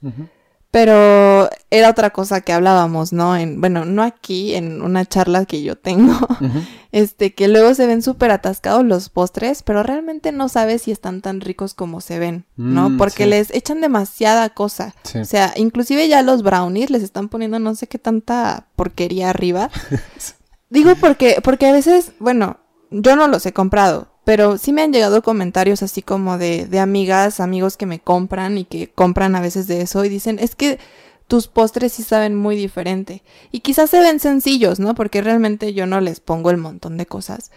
Pero 0.70 1.50
era 1.70 1.90
otra 1.90 2.10
cosa 2.10 2.42
que 2.42 2.52
hablábamos, 2.52 3.12
¿no? 3.12 3.36
En, 3.36 3.60
bueno, 3.60 3.84
no 3.84 4.04
aquí, 4.04 4.54
en 4.54 4.82
una 4.82 5.04
charla 5.04 5.44
que 5.44 5.62
yo 5.62 5.76
tengo, 5.76 6.14
este, 6.92 7.34
que 7.34 7.48
luego 7.48 7.74
se 7.74 7.86
ven 7.86 8.02
súper 8.02 8.30
atascados 8.30 8.84
los 8.84 9.08
postres, 9.08 9.64
pero 9.64 9.82
realmente 9.82 10.30
no 10.30 10.48
sabes 10.48 10.82
si 10.82 10.92
están 10.92 11.22
tan 11.22 11.40
ricos 11.40 11.74
como 11.74 12.00
se 12.00 12.20
ven, 12.20 12.46
¿no? 12.56 12.90
Mm, 12.90 12.98
Porque 12.98 13.26
les 13.26 13.52
echan 13.52 13.80
demasiada 13.80 14.50
cosa. 14.50 14.94
O 15.20 15.24
sea, 15.24 15.52
inclusive 15.56 16.06
ya 16.06 16.22
los 16.22 16.44
brownies 16.44 16.90
les 16.90 17.02
están 17.02 17.28
poniendo 17.28 17.58
no 17.58 17.74
sé 17.74 17.88
qué 17.88 17.98
tanta 17.98 18.68
porquería 18.76 19.30
arriba. 19.30 19.70
Digo 20.70 20.94
porque, 20.94 21.40
porque 21.42 21.66
a 21.66 21.72
veces, 21.72 22.12
bueno, 22.20 22.58
yo 22.90 23.16
no 23.16 23.26
los 23.26 23.44
he 23.44 23.52
comprado, 23.52 24.09
pero 24.30 24.58
sí 24.58 24.72
me 24.72 24.82
han 24.82 24.92
llegado 24.92 25.22
comentarios 25.22 25.82
así 25.82 26.02
como 26.02 26.38
de, 26.38 26.64
de 26.66 26.78
amigas, 26.78 27.40
amigos 27.40 27.76
que 27.76 27.84
me 27.84 27.98
compran 27.98 28.58
y 28.58 28.64
que 28.64 28.86
compran 28.86 29.34
a 29.34 29.40
veces 29.40 29.66
de 29.66 29.80
eso 29.80 30.04
y 30.04 30.08
dicen, 30.08 30.38
es 30.38 30.54
que 30.54 30.78
tus 31.26 31.48
postres 31.48 31.94
sí 31.94 32.04
saben 32.04 32.36
muy 32.36 32.54
diferente. 32.54 33.24
Y 33.50 33.58
quizás 33.58 33.90
se 33.90 33.98
ven 33.98 34.20
sencillos, 34.20 34.78
¿no? 34.78 34.94
Porque 34.94 35.20
realmente 35.20 35.74
yo 35.74 35.84
no 35.86 36.00
les 36.00 36.20
pongo 36.20 36.50
el 36.50 36.58
montón 36.58 36.96
de 36.96 37.06
cosas. 37.06 37.50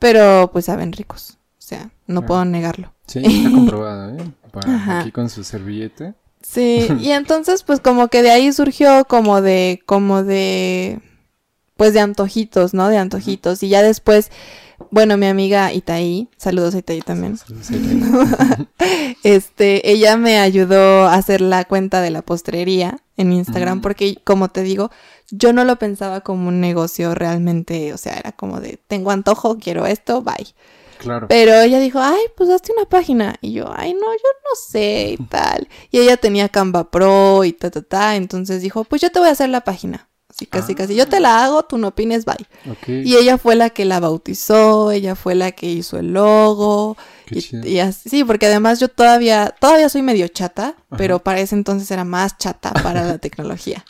Pero 0.00 0.50
pues 0.52 0.64
saben 0.64 0.90
ricos. 0.90 1.38
O 1.60 1.62
sea, 1.62 1.90
no 2.08 2.26
puedo 2.26 2.44
negarlo. 2.44 2.92
Sí, 3.06 3.22
está 3.24 3.48
comprobado, 3.54 4.18
¿eh? 4.18 4.24
aquí 4.88 5.12
con 5.12 5.30
su 5.30 5.44
servillete. 5.44 6.14
Sí, 6.42 6.88
y 6.98 7.10
entonces 7.12 7.62
pues 7.62 7.78
como 7.78 8.08
que 8.08 8.22
de 8.22 8.32
ahí 8.32 8.52
surgió 8.52 9.04
como 9.04 9.42
de, 9.42 9.80
como 9.86 10.24
de, 10.24 10.98
pues 11.76 11.94
de 11.94 12.00
antojitos, 12.00 12.74
¿no? 12.74 12.88
De 12.88 12.98
antojitos. 12.98 13.62
Y 13.62 13.68
ya 13.68 13.82
después 13.82 14.32
bueno, 14.90 15.16
mi 15.16 15.26
amiga 15.26 15.72
Itaí, 15.72 16.28
saludos 16.36 16.74
a 16.74 16.78
Itaí 16.78 17.00
también. 17.00 17.38
este, 19.22 19.90
ella 19.90 20.16
me 20.16 20.38
ayudó 20.38 21.06
a 21.06 21.14
hacer 21.14 21.40
la 21.40 21.64
cuenta 21.64 22.00
de 22.00 22.10
la 22.10 22.22
postrería 22.22 23.00
en 23.16 23.32
Instagram 23.32 23.78
mm. 23.78 23.80
porque, 23.80 24.18
como 24.24 24.48
te 24.48 24.62
digo, 24.62 24.90
yo 25.30 25.52
no 25.52 25.64
lo 25.64 25.76
pensaba 25.76 26.20
como 26.20 26.48
un 26.48 26.60
negocio 26.60 27.14
realmente, 27.14 27.92
o 27.92 27.98
sea, 27.98 28.14
era 28.16 28.32
como 28.32 28.60
de, 28.60 28.78
tengo 28.86 29.10
antojo, 29.10 29.58
quiero 29.58 29.86
esto, 29.86 30.22
bye. 30.22 30.54
Claro. 30.98 31.28
Pero 31.28 31.60
ella 31.60 31.78
dijo, 31.78 31.98
ay, 32.00 32.20
pues 32.36 32.48
hazte 32.50 32.72
una 32.72 32.86
página. 32.86 33.36
Y 33.40 33.52
yo, 33.52 33.70
ay, 33.74 33.92
no, 33.92 34.00
yo 34.00 34.30
no 34.44 34.56
sé 34.68 35.16
y 35.18 35.22
tal. 35.24 35.68
Y 35.90 35.98
ella 35.98 36.16
tenía 36.16 36.48
Canva 36.48 36.90
Pro 36.90 37.44
y 37.44 37.52
ta, 37.52 37.70
ta, 37.70 37.82
ta. 37.82 38.16
Entonces 38.16 38.62
dijo, 38.62 38.84
pues 38.84 39.02
yo 39.02 39.10
te 39.10 39.18
voy 39.18 39.28
a 39.28 39.32
hacer 39.32 39.50
la 39.50 39.62
página. 39.62 40.08
Así 40.36 40.44
casi, 40.44 40.74
casi. 40.74 40.94
Yo 40.94 41.08
te 41.08 41.18
la 41.18 41.42
hago, 41.42 41.62
tú 41.62 41.78
no 41.78 41.88
opines, 41.88 42.26
bye. 42.26 42.36
Y 42.86 43.16
ella 43.16 43.38
fue 43.38 43.56
la 43.56 43.70
que 43.70 43.86
la 43.86 44.00
bautizó, 44.00 44.90
ella 44.90 45.14
fue 45.14 45.34
la 45.34 45.52
que 45.52 45.66
hizo 45.66 45.98
el 45.98 46.12
logo. 46.12 46.98
y, 47.30 47.78
así, 47.78 48.10
sí, 48.10 48.22
porque 48.22 48.44
además 48.44 48.78
yo 48.78 48.88
todavía, 48.88 49.54
todavía 49.58 49.88
soy 49.88 50.02
medio 50.02 50.28
chata, 50.28 50.76
pero 50.98 51.20
para 51.20 51.40
ese 51.40 51.54
entonces 51.54 51.90
era 51.90 52.04
más 52.04 52.36
chata 52.36 52.74
para 52.82 53.02
la 53.04 53.16
tecnología. 53.26 53.82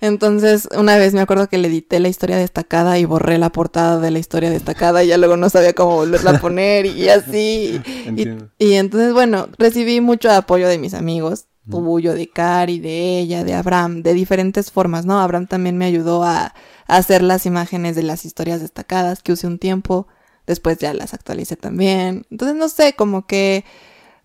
Entonces, 0.00 0.68
una 0.76 0.96
vez 0.96 1.14
me 1.14 1.20
acuerdo 1.20 1.48
que 1.48 1.58
le 1.58 1.68
edité 1.68 2.00
la 2.00 2.08
historia 2.08 2.38
destacada 2.38 2.98
y 2.98 3.04
borré 3.04 3.38
la 3.38 3.50
portada 3.50 4.00
de 4.00 4.10
la 4.10 4.18
historia 4.18 4.50
destacada 4.50 5.04
y 5.04 5.06
ya 5.06 5.16
luego 5.16 5.36
no 5.36 5.48
sabía 5.48 5.74
cómo 5.74 5.94
volverla 5.94 6.32
a 6.32 6.40
poner 6.40 6.86
y 6.86 7.08
así. 7.08 7.80
y 8.58 8.72
entonces, 8.72 9.12
bueno, 9.12 9.46
recibí 9.58 10.00
mucho 10.00 10.28
apoyo 10.32 10.66
de 10.66 10.78
mis 10.78 10.92
amigos 10.92 11.44
tuyo, 11.70 12.14
de 12.14 12.28
Cari, 12.28 12.78
de 12.78 13.18
ella, 13.18 13.44
de 13.44 13.54
Abraham, 13.54 14.02
de 14.02 14.14
diferentes 14.14 14.70
formas, 14.70 15.06
¿no? 15.06 15.20
Abraham 15.20 15.46
también 15.46 15.76
me 15.76 15.86
ayudó 15.86 16.24
a, 16.24 16.54
hacer 16.86 17.22
las 17.22 17.46
imágenes 17.46 17.96
de 17.96 18.02
las 18.02 18.24
historias 18.24 18.60
destacadas 18.60 19.22
que 19.22 19.32
usé 19.32 19.46
un 19.46 19.58
tiempo, 19.58 20.06
después 20.46 20.78
ya 20.78 20.92
las 20.92 21.14
actualicé 21.14 21.56
también. 21.56 22.26
Entonces, 22.30 22.56
no 22.56 22.68
sé, 22.68 22.94
como 22.94 23.26
que 23.26 23.64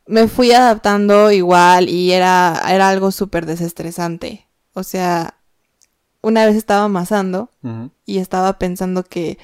me 0.05 0.27
fui 0.27 0.51
adaptando 0.51 1.31
igual 1.31 1.87
y 1.87 2.11
era, 2.11 2.61
era 2.69 2.89
algo 2.89 3.11
súper 3.11 3.45
desestresante. 3.45 4.47
O 4.73 4.83
sea, 4.83 5.35
una 6.21 6.45
vez 6.45 6.55
estaba 6.55 6.83
amasando 6.83 7.49
y 8.05 8.17
estaba 8.17 8.59
pensando 8.59 9.03
que 9.03 9.37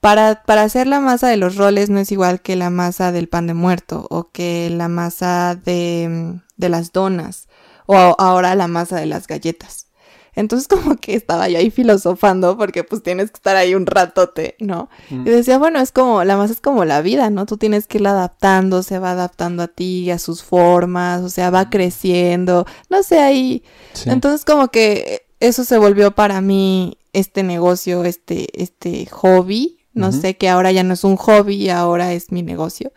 para, 0.00 0.42
para 0.44 0.62
hacer 0.62 0.86
la 0.86 1.00
masa 1.00 1.28
de 1.28 1.36
los 1.36 1.56
roles 1.56 1.90
no 1.90 1.98
es 1.98 2.12
igual 2.12 2.40
que 2.40 2.56
la 2.56 2.70
masa 2.70 3.12
del 3.12 3.28
pan 3.28 3.46
de 3.46 3.54
muerto 3.54 4.06
o 4.10 4.30
que 4.30 4.70
la 4.70 4.88
masa 4.88 5.54
de, 5.56 6.40
de 6.56 6.68
las 6.68 6.92
donas 6.92 7.48
o 7.86 7.96
ahora 7.96 8.54
la 8.54 8.68
masa 8.68 8.96
de 8.96 9.06
las 9.06 9.26
galletas. 9.26 9.88
Entonces 10.34 10.68
como 10.68 10.96
que 10.96 11.14
estaba 11.14 11.48
yo 11.48 11.58
ahí 11.58 11.70
filosofando 11.70 12.56
porque 12.56 12.84
pues 12.84 13.02
tienes 13.02 13.30
que 13.30 13.36
estar 13.36 13.56
ahí 13.56 13.74
un 13.74 13.86
ratote, 13.86 14.54
¿no? 14.60 14.88
Mm. 15.10 15.26
Y 15.26 15.30
decía, 15.30 15.58
bueno, 15.58 15.80
es 15.80 15.90
como, 15.90 16.22
la 16.22 16.36
masa 16.36 16.52
es 16.52 16.60
como 16.60 16.84
la 16.84 17.00
vida, 17.02 17.28
¿no? 17.30 17.44
Tú 17.44 17.56
tienes 17.56 17.88
que 17.88 17.98
irla 17.98 18.10
adaptando, 18.10 18.84
se 18.84 19.00
va 19.00 19.12
adaptando 19.12 19.64
a 19.64 19.68
ti, 19.68 20.10
a 20.12 20.18
sus 20.18 20.44
formas, 20.44 21.22
o 21.22 21.28
sea, 21.28 21.50
va 21.50 21.64
mm. 21.64 21.70
creciendo, 21.70 22.66
no 22.88 23.02
sé, 23.02 23.18
ahí. 23.18 23.64
Entonces 24.06 24.44
como 24.44 24.68
que 24.68 25.26
eso 25.40 25.64
se 25.64 25.76
volvió 25.76 26.14
para 26.14 26.40
mí 26.40 26.98
este 27.12 27.42
negocio, 27.42 28.04
este, 28.04 28.62
este 28.62 29.06
hobby, 29.06 29.77
no 29.98 30.12
sé, 30.12 30.36
que 30.36 30.48
ahora 30.48 30.72
ya 30.72 30.82
no 30.82 30.94
es 30.94 31.04
un 31.04 31.16
hobby, 31.16 31.68
ahora 31.68 32.12
es 32.12 32.32
mi 32.32 32.42
negocio. 32.42 32.92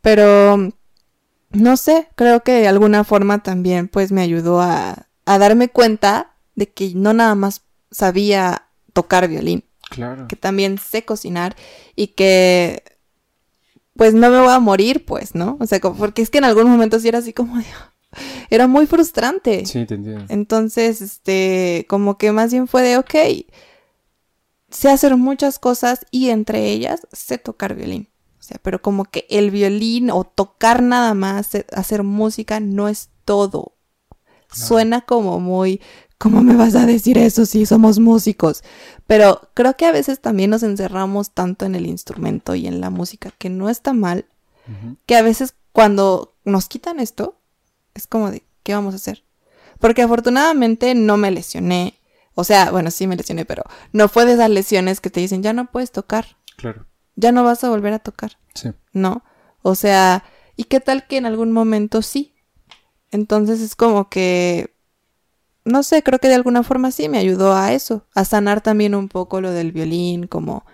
Pero, 0.00 0.70
no 1.50 1.76
sé, 1.76 2.08
creo 2.14 2.42
que 2.42 2.52
de 2.52 2.68
alguna 2.68 3.04
forma 3.04 3.42
también 3.42 3.88
pues 3.88 4.12
me 4.12 4.22
ayudó 4.22 4.60
a, 4.60 5.08
a 5.24 5.38
darme 5.38 5.68
cuenta 5.68 6.34
de 6.54 6.68
que 6.68 6.92
no 6.94 7.12
nada 7.12 7.34
más 7.34 7.62
sabía 7.90 8.68
tocar 8.92 9.28
violín. 9.28 9.64
Claro. 9.90 10.26
Que 10.26 10.36
también 10.36 10.78
sé 10.78 11.04
cocinar 11.04 11.54
y 11.94 12.08
que 12.08 12.82
pues 13.96 14.14
no 14.14 14.30
me 14.30 14.40
voy 14.40 14.50
a 14.50 14.58
morir, 14.58 15.04
pues, 15.04 15.34
¿no? 15.34 15.56
O 15.60 15.66
sea, 15.66 15.80
porque 15.80 16.22
es 16.22 16.30
que 16.30 16.38
en 16.38 16.44
algunos 16.44 16.70
momentos 16.70 17.02
sí 17.02 17.08
era 17.08 17.18
así 17.18 17.32
como 17.32 17.56
era 18.50 18.66
muy 18.66 18.86
frustrante. 18.86 19.66
Sí, 19.66 19.84
te 19.86 19.94
entiendo. 19.94 20.24
Entonces, 20.28 21.00
este, 21.00 21.86
como 21.88 22.18
que 22.18 22.32
más 22.32 22.52
bien 22.52 22.68
fue 22.68 22.82
de, 22.82 22.98
ok, 22.98 23.14
sé 24.70 24.88
hacer 24.88 25.16
muchas 25.16 25.58
cosas 25.58 26.06
y 26.10 26.30
entre 26.30 26.70
ellas 26.70 27.06
sé 27.12 27.38
tocar 27.38 27.74
violín. 27.74 28.08
O 28.38 28.42
sea, 28.42 28.58
pero 28.62 28.80
como 28.80 29.04
que 29.04 29.26
el 29.28 29.50
violín 29.50 30.10
o 30.10 30.24
tocar 30.24 30.82
nada 30.82 31.14
más, 31.14 31.50
hacer 31.72 32.02
música 32.02 32.60
no 32.60 32.88
es 32.88 33.10
todo. 33.24 33.74
Suena 34.52 35.00
como 35.00 35.40
muy, 35.40 35.80
¿cómo 36.18 36.42
me 36.42 36.54
vas 36.54 36.76
a 36.76 36.86
decir 36.86 37.18
eso 37.18 37.44
si 37.44 37.66
somos 37.66 37.98
músicos? 37.98 38.62
Pero 39.06 39.50
creo 39.54 39.76
que 39.76 39.86
a 39.86 39.92
veces 39.92 40.20
también 40.20 40.50
nos 40.50 40.62
encerramos 40.62 41.32
tanto 41.32 41.66
en 41.66 41.74
el 41.74 41.86
instrumento 41.86 42.54
y 42.54 42.66
en 42.66 42.80
la 42.80 42.90
música, 42.90 43.32
que 43.36 43.50
no 43.50 43.68
está 43.68 43.92
mal, 43.92 44.26
que 45.06 45.16
a 45.16 45.22
veces 45.22 45.54
cuando 45.72 46.36
nos 46.44 46.68
quitan 46.68 47.00
esto, 47.00 47.40
es 47.94 48.06
como 48.06 48.30
de, 48.30 48.44
¿qué 48.62 48.74
vamos 48.74 48.94
a 48.94 48.96
hacer? 48.96 49.24
Porque 49.78 50.02
afortunadamente 50.02 50.94
no 50.94 51.16
me 51.16 51.30
lesioné, 51.30 51.98
o 52.36 52.44
sea, 52.44 52.70
bueno, 52.70 52.90
sí 52.90 53.06
me 53.06 53.16
lesioné, 53.16 53.46
pero 53.46 53.64
no 53.92 54.08
fue 54.08 54.26
de 54.26 54.34
esas 54.34 54.50
lesiones 54.50 55.00
que 55.00 55.08
te 55.08 55.20
dicen, 55.20 55.42
ya 55.42 55.54
no 55.54 55.72
puedes 55.72 55.90
tocar. 55.90 56.36
Claro. 56.58 56.84
Ya 57.16 57.32
no 57.32 57.42
vas 57.42 57.64
a 57.64 57.70
volver 57.70 57.94
a 57.94 57.98
tocar. 57.98 58.32
Sí. 58.54 58.72
¿No? 58.92 59.24
O 59.62 59.74
sea, 59.74 60.22
¿y 60.54 60.64
qué 60.64 60.80
tal 60.80 61.06
que 61.06 61.16
en 61.16 61.24
algún 61.24 61.50
momento 61.50 62.02
sí? 62.02 62.34
Entonces 63.10 63.62
es 63.62 63.74
como 63.74 64.10
que, 64.10 64.74
no 65.64 65.82
sé, 65.82 66.02
creo 66.02 66.18
que 66.18 66.28
de 66.28 66.34
alguna 66.34 66.62
forma 66.62 66.90
sí 66.90 67.08
me 67.08 67.16
ayudó 67.16 67.54
a 67.54 67.72
eso, 67.72 68.04
a 68.14 68.26
sanar 68.26 68.60
también 68.60 68.94
un 68.94 69.08
poco 69.08 69.40
lo 69.40 69.50
del 69.50 69.72
violín, 69.72 70.26
como, 70.26 70.66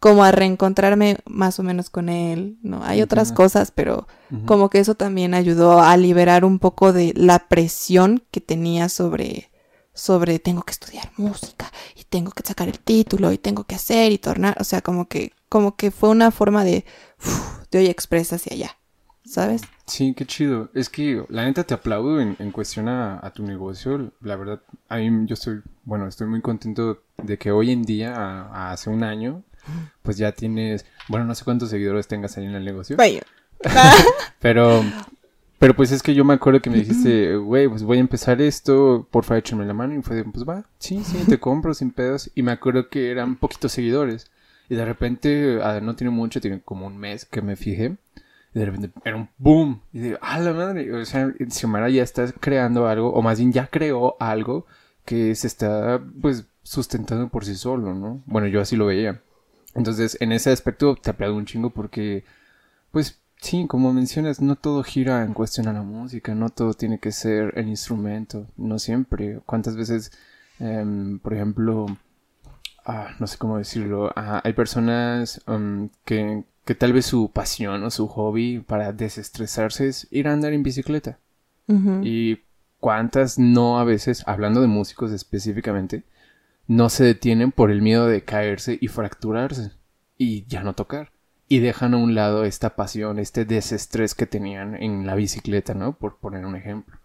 como 0.00 0.24
a 0.24 0.32
reencontrarme 0.32 1.18
más 1.26 1.60
o 1.60 1.62
menos 1.62 1.90
con 1.90 2.08
él, 2.08 2.58
¿no? 2.62 2.82
Hay 2.82 3.02
otras 3.02 3.30
cosas, 3.30 3.70
pero 3.70 4.08
como 4.46 4.68
que 4.68 4.80
eso 4.80 4.96
también 4.96 5.32
ayudó 5.32 5.80
a 5.80 5.96
liberar 5.96 6.44
un 6.44 6.58
poco 6.58 6.92
de 6.92 7.12
la 7.14 7.46
presión 7.48 8.24
que 8.32 8.40
tenía 8.40 8.88
sobre 8.88 9.52
sobre 9.94 10.38
tengo 10.38 10.62
que 10.62 10.72
estudiar 10.72 11.10
música 11.16 11.72
y 11.96 12.04
tengo 12.04 12.32
que 12.32 12.42
sacar 12.46 12.68
el 12.68 12.80
título 12.80 13.32
y 13.32 13.38
tengo 13.38 13.64
que 13.64 13.76
hacer 13.76 14.12
y 14.12 14.18
tornar, 14.18 14.56
o 14.60 14.64
sea, 14.64 14.82
como 14.82 15.08
que 15.08 15.32
como 15.48 15.76
que 15.76 15.90
fue 15.90 16.10
una 16.10 16.30
forma 16.30 16.64
de 16.64 16.84
de 17.70 17.78
hoy 17.78 17.86
expresa 17.86 18.36
hacia 18.36 18.54
allá, 18.54 18.76
¿sabes? 19.24 19.62
Sí, 19.86 20.14
qué 20.14 20.26
chido. 20.26 20.70
Es 20.74 20.88
que 20.88 21.24
la 21.28 21.44
neta 21.44 21.64
te 21.64 21.74
aplaudo 21.74 22.20
en, 22.20 22.50
cuestión 22.52 22.88
a, 22.88 23.30
tu 23.34 23.42
negocio. 23.42 24.12
La 24.20 24.36
verdad, 24.36 24.60
a 24.88 24.96
mí 24.98 25.26
yo 25.26 25.34
estoy, 25.34 25.60
bueno, 25.84 26.06
estoy 26.06 26.26
muy 26.26 26.40
contento 26.40 27.02
de 27.22 27.36
que 27.36 27.50
hoy 27.50 27.70
en 27.70 27.82
día, 27.82 28.70
hace 28.70 28.90
un 28.90 29.02
año, 29.02 29.42
pues 30.02 30.16
ya 30.16 30.32
tienes, 30.32 30.86
bueno, 31.08 31.26
no 31.26 31.34
sé 31.34 31.44
cuántos 31.44 31.70
seguidores 31.70 32.06
tengas 32.06 32.36
ahí 32.38 32.46
en 32.46 32.54
el 32.54 32.64
negocio. 32.64 32.96
Pero 34.40 34.84
Pero 35.58 35.74
pues 35.74 35.92
es 35.92 36.02
que 36.02 36.14
yo 36.14 36.24
me 36.24 36.34
acuerdo 36.34 36.60
que 36.60 36.68
me 36.68 36.76
dijiste, 36.76 37.36
güey, 37.36 37.68
pues 37.68 37.82
voy 37.84 37.98
a 37.98 38.00
empezar 38.00 38.42
esto, 38.42 39.06
porfa 39.10 39.38
échame 39.38 39.64
la 39.64 39.72
mano. 39.72 39.94
Y 39.94 40.02
fue, 40.02 40.24
pues 40.24 40.46
va, 40.46 40.64
sí, 40.78 41.02
sí, 41.04 41.18
te 41.28 41.38
compro 41.38 41.74
sin 41.74 41.90
pedos. 41.90 42.30
Y 42.34 42.42
me 42.42 42.52
acuerdo 42.52 42.88
que 42.88 43.10
eran 43.10 43.36
poquitos 43.36 43.72
seguidores. 43.72 44.30
Y 44.68 44.74
de 44.74 44.84
repente, 44.84 45.60
ah, 45.62 45.80
no 45.80 45.94
tiene 45.94 46.10
mucho, 46.10 46.40
tiene 46.40 46.60
como 46.60 46.86
un 46.86 46.98
mes 46.98 47.24
que 47.24 47.42
me 47.42 47.56
fijé. 47.56 47.96
Y 48.54 48.58
de 48.58 48.66
repente 48.66 48.90
era 49.04 49.16
un 49.16 49.28
boom. 49.38 49.80
Y 49.92 50.00
digo, 50.00 50.18
ah, 50.20 50.38
la 50.38 50.52
madre. 50.52 50.92
O 50.92 51.04
sea, 51.04 51.32
Xiomara 51.48 51.88
ya 51.88 52.02
está 52.02 52.30
creando 52.32 52.86
algo, 52.86 53.12
o 53.12 53.22
más 53.22 53.38
bien 53.38 53.52
ya 53.52 53.66
creó 53.68 54.16
algo 54.20 54.66
que 55.04 55.34
se 55.34 55.46
está, 55.46 56.00
pues, 56.20 56.46
sustentando 56.62 57.28
por 57.28 57.44
sí 57.44 57.54
solo, 57.54 57.94
¿no? 57.94 58.22
Bueno, 58.26 58.48
yo 58.48 58.60
así 58.60 58.76
lo 58.76 58.86
veía. 58.86 59.20
Entonces, 59.74 60.16
en 60.20 60.32
ese 60.32 60.50
aspecto 60.50 60.96
te 60.96 61.10
aplaudo 61.10 61.36
un 61.36 61.46
chingo 61.46 61.70
porque, 61.70 62.24
pues, 62.90 63.20
sí, 63.44 63.66
como 63.68 63.92
mencionas, 63.92 64.40
no 64.40 64.56
todo 64.56 64.82
gira 64.82 65.22
en 65.22 65.34
cuestión 65.34 65.68
a 65.68 65.72
la 65.72 65.82
música, 65.82 66.34
no 66.34 66.48
todo 66.48 66.74
tiene 66.74 66.98
que 66.98 67.12
ser 67.12 67.52
el 67.56 67.68
instrumento, 67.68 68.46
no 68.56 68.78
siempre. 68.78 69.40
¿Cuántas 69.46 69.76
veces, 69.76 70.12
em, 70.58 71.18
por 71.18 71.34
ejemplo, 71.34 71.86
ah, 72.86 73.10
no 73.20 73.26
sé 73.26 73.38
cómo 73.38 73.58
decirlo, 73.58 74.10
ah, 74.16 74.40
hay 74.44 74.52
personas 74.54 75.42
em, 75.46 75.90
que, 76.04 76.44
que, 76.64 76.74
tal 76.74 76.92
vez 76.92 77.06
su 77.06 77.30
pasión 77.30 77.84
o 77.84 77.90
su 77.90 78.08
hobby 78.08 78.60
para 78.60 78.92
desestresarse 78.92 79.88
es 79.88 80.08
ir 80.10 80.28
a 80.28 80.32
andar 80.32 80.52
en 80.52 80.62
bicicleta? 80.62 81.18
Y 82.02 82.40
cuántas 82.78 83.38
no 83.38 83.78
a 83.78 83.84
veces, 83.84 84.22
hablando 84.26 84.60
de 84.60 84.66
músicos 84.66 85.12
específicamente, 85.12 86.04
no 86.66 86.90
se 86.90 87.04
detienen 87.04 87.52
por 87.52 87.70
el 87.70 87.82
miedo 87.82 88.06
de 88.06 88.22
caerse 88.24 88.78
y 88.80 88.88
fracturarse 88.88 89.72
y 90.18 90.44
ya 90.46 90.62
no 90.62 90.74
tocar. 90.74 91.13
Y 91.54 91.60
dejan 91.60 91.94
a 91.94 91.98
un 91.98 92.16
lado 92.16 92.42
esta 92.42 92.74
pasión, 92.74 93.20
este 93.20 93.44
desestrés 93.44 94.16
que 94.16 94.26
tenían 94.26 94.74
en 94.74 95.06
la 95.06 95.14
bicicleta, 95.14 95.72
¿no? 95.72 95.92
Por 95.92 96.16
poner 96.16 96.44
un 96.44 96.56
ejemplo. 96.56 96.98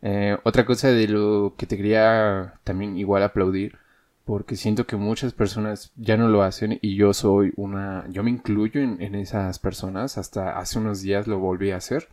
Eh, 0.00 0.38
otra 0.44 0.64
cosa 0.64 0.88
de 0.88 1.06
lo 1.08 1.52
que 1.58 1.66
te 1.66 1.76
quería 1.76 2.54
también 2.64 2.96
igual 2.96 3.22
aplaudir, 3.22 3.76
porque 4.24 4.56
siento 4.56 4.86
que 4.86 4.96
muchas 4.96 5.34
personas 5.34 5.92
ya 5.96 6.16
no 6.16 6.28
lo 6.28 6.42
hacen 6.42 6.78
y 6.80 6.96
yo 6.96 7.12
soy 7.12 7.52
una, 7.56 8.06
yo 8.08 8.22
me 8.22 8.30
incluyo 8.30 8.80
en, 8.80 8.96
en 9.02 9.14
esas 9.14 9.58
personas, 9.58 10.16
hasta 10.16 10.58
hace 10.58 10.78
unos 10.78 11.02
días 11.02 11.26
lo 11.26 11.38
volví 11.38 11.72
a 11.72 11.76
hacer, 11.76 12.08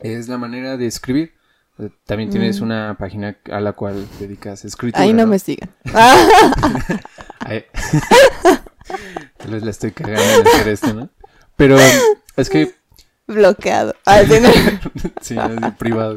es 0.00 0.28
la 0.28 0.36
manera 0.36 0.76
de 0.76 0.86
escribir. 0.86 1.34
También 2.06 2.30
tienes 2.30 2.60
mm. 2.60 2.64
una 2.64 2.96
página 2.98 3.36
a 3.52 3.60
la 3.60 3.72
cual 3.72 4.04
dedicas 4.18 4.64
escritura. 4.64 5.00
Ahí 5.00 5.12
no, 5.12 5.28
me 5.28 5.38
sigan. 5.38 5.70
Tal 9.44 9.52
vez 9.52 9.62
la 9.62 9.72
estoy 9.72 9.90
cagando 9.90 10.22
en 10.22 10.46
hacer 10.46 10.68
esto, 10.68 10.94
¿no? 10.94 11.10
Pero 11.56 11.76
es 12.38 12.48
que... 12.48 12.74
Bloqueado. 13.26 13.94
sí, 15.20 15.36
es 15.36 15.74
privado. 15.74 16.14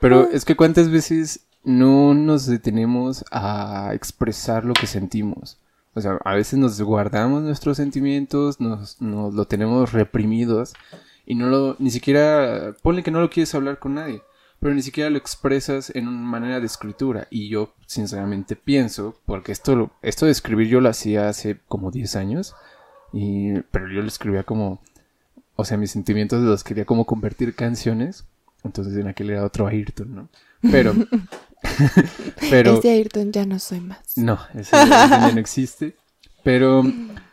Pero 0.00 0.30
es 0.30 0.46
que 0.46 0.56
cuántas 0.56 0.90
veces 0.90 1.40
no 1.64 2.14
nos 2.14 2.46
detenemos 2.46 3.26
a 3.30 3.90
expresar 3.92 4.64
lo 4.64 4.72
que 4.72 4.86
sentimos. 4.86 5.58
O 5.92 6.00
sea, 6.00 6.18
a 6.24 6.34
veces 6.34 6.58
nos 6.58 6.80
guardamos 6.80 7.42
nuestros 7.42 7.76
sentimientos, 7.76 8.58
nos, 8.58 9.02
nos 9.02 9.34
lo 9.34 9.44
tenemos 9.44 9.92
reprimidos 9.92 10.72
y 11.26 11.34
no 11.34 11.48
lo, 11.48 11.76
ni 11.78 11.90
siquiera, 11.90 12.74
ponle 12.80 13.02
que 13.02 13.10
no 13.10 13.20
lo 13.20 13.28
quieres 13.28 13.54
hablar 13.54 13.78
con 13.78 13.96
nadie 13.96 14.22
pero 14.66 14.74
ni 14.74 14.82
siquiera 14.82 15.10
lo 15.10 15.16
expresas 15.16 15.92
en 15.94 16.08
una 16.08 16.26
manera 16.26 16.58
de 16.58 16.66
escritura. 16.66 17.28
Y 17.30 17.48
yo, 17.48 17.72
sinceramente, 17.86 18.56
pienso, 18.56 19.14
porque 19.24 19.52
esto, 19.52 19.92
esto 20.02 20.26
de 20.26 20.32
escribir 20.32 20.66
yo 20.66 20.80
lo 20.80 20.88
hacía 20.88 21.28
hace 21.28 21.60
como 21.68 21.92
10 21.92 22.16
años, 22.16 22.56
y, 23.12 23.60
pero 23.70 23.86
yo 23.86 24.02
lo 24.02 24.08
escribía 24.08 24.42
como, 24.42 24.80
o 25.54 25.64
sea, 25.64 25.76
mis 25.76 25.92
sentimientos 25.92 26.42
los 26.42 26.64
quería 26.64 26.84
como 26.84 27.04
convertir 27.06 27.54
canciones. 27.54 28.24
Entonces 28.64 28.96
en 28.96 29.06
aquel 29.06 29.30
era 29.30 29.44
otro 29.44 29.68
Ayrton, 29.68 30.12
¿no? 30.12 30.28
Pero, 30.68 30.94
pero... 32.50 32.80
Ese 32.80 32.90
Ayrton 32.90 33.30
ya 33.30 33.46
no 33.46 33.60
soy 33.60 33.78
más. 33.78 34.18
No, 34.18 34.36
ese 34.52 34.72
ya 34.72 35.30
no 35.32 35.38
existe. 35.38 35.94
Pero 36.42 36.82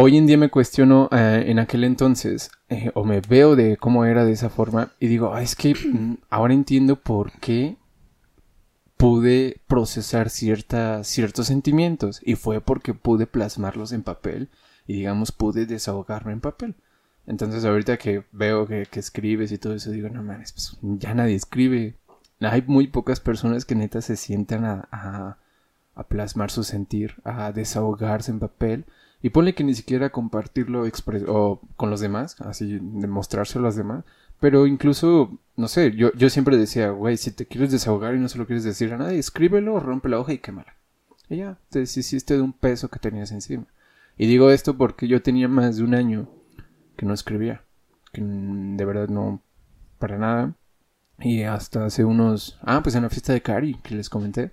hoy 0.00 0.16
en 0.16 0.28
día 0.28 0.38
me 0.38 0.48
cuestiono 0.48 1.08
eh, 1.10 1.46
en 1.48 1.58
aquel 1.58 1.82
entonces, 1.82 2.52
eh, 2.68 2.92
o 2.94 3.04
me 3.04 3.20
veo 3.20 3.56
de 3.56 3.76
cómo 3.76 4.04
era 4.04 4.24
de 4.24 4.30
esa 4.30 4.48
forma, 4.48 4.92
y 5.00 5.08
digo, 5.08 5.36
es 5.36 5.56
que 5.56 5.74
mm, 5.74 6.18
ahora 6.30 6.54
entiendo 6.54 6.94
por 6.94 7.32
qué 7.40 7.76
pude 8.96 9.60
procesar 9.66 10.30
cierta, 10.30 11.02
ciertos 11.02 11.48
sentimientos, 11.48 12.20
y 12.24 12.36
fue 12.36 12.60
porque 12.60 12.94
pude 12.94 13.26
plasmarlos 13.26 13.90
en 13.90 14.04
papel, 14.04 14.50
y 14.86 14.94
digamos, 14.94 15.32
pude 15.32 15.66
desahogarme 15.66 16.30
en 16.30 16.40
papel. 16.40 16.76
Entonces 17.26 17.64
ahorita 17.64 17.96
que 17.96 18.22
veo 18.30 18.68
que, 18.68 18.86
escribes 18.92 19.50
y 19.50 19.58
todo 19.58 19.74
eso, 19.74 19.90
digo, 19.90 20.08
no 20.10 20.22
mames, 20.22 20.52
pues 20.52 20.78
ya 20.80 21.12
nadie 21.12 21.34
escribe. 21.34 21.96
Hay 22.40 22.62
muy 22.68 22.86
pocas 22.86 23.18
personas 23.18 23.64
que 23.64 23.74
neta 23.74 24.00
se 24.00 24.14
sientan 24.14 24.64
a, 24.64 25.38
a 25.94 26.04
plasmar 26.04 26.52
su 26.52 26.62
sentir, 26.62 27.16
a 27.24 27.50
desahogarse 27.50 28.30
en 28.30 28.38
papel 28.38 28.86
y 29.22 29.30
ponle 29.30 29.54
que 29.54 29.64
ni 29.64 29.74
siquiera 29.74 30.10
compartirlo 30.10 30.84
o 31.26 31.60
con 31.76 31.90
los 31.90 32.00
demás, 32.00 32.40
así 32.40 32.78
demostrárselo 32.80 33.64
a 33.64 33.68
los 33.68 33.76
demás. 33.76 34.04
Pero 34.40 34.66
incluso, 34.66 35.38
no 35.56 35.66
sé, 35.66 35.92
yo, 35.96 36.12
yo 36.14 36.30
siempre 36.30 36.56
decía, 36.56 36.90
güey, 36.90 37.16
si 37.16 37.32
te 37.32 37.46
quieres 37.46 37.72
desahogar 37.72 38.14
y 38.14 38.20
no 38.20 38.28
se 38.28 38.38
lo 38.38 38.46
quieres 38.46 38.62
decir 38.62 38.92
a 38.92 38.96
nadie, 38.96 39.18
escríbelo, 39.18 39.80
rompe 39.80 40.08
la 40.08 40.20
hoja 40.20 40.32
y 40.32 40.38
quémala. 40.38 40.76
Y 41.28 41.38
ya, 41.38 41.58
te 41.70 41.80
deshiciste 41.80 42.34
de 42.34 42.42
un 42.42 42.52
peso 42.52 42.88
que 42.88 43.00
tenías 43.00 43.32
encima. 43.32 43.66
Y 44.16 44.26
digo 44.26 44.50
esto 44.50 44.76
porque 44.76 45.08
yo 45.08 45.22
tenía 45.22 45.48
más 45.48 45.76
de 45.76 45.84
un 45.84 45.94
año 45.94 46.28
que 46.96 47.04
no 47.04 47.14
escribía. 47.14 47.62
Que 48.12 48.22
de 48.22 48.84
verdad 48.84 49.08
no, 49.08 49.42
para 49.98 50.18
nada. 50.18 50.54
Y 51.18 51.42
hasta 51.42 51.84
hace 51.84 52.04
unos... 52.04 52.58
Ah, 52.62 52.80
pues 52.82 52.94
en 52.94 53.02
la 53.02 53.10
fiesta 53.10 53.32
de 53.32 53.42
Cari, 53.42 53.74
que 53.82 53.96
les 53.96 54.08
comenté, 54.08 54.52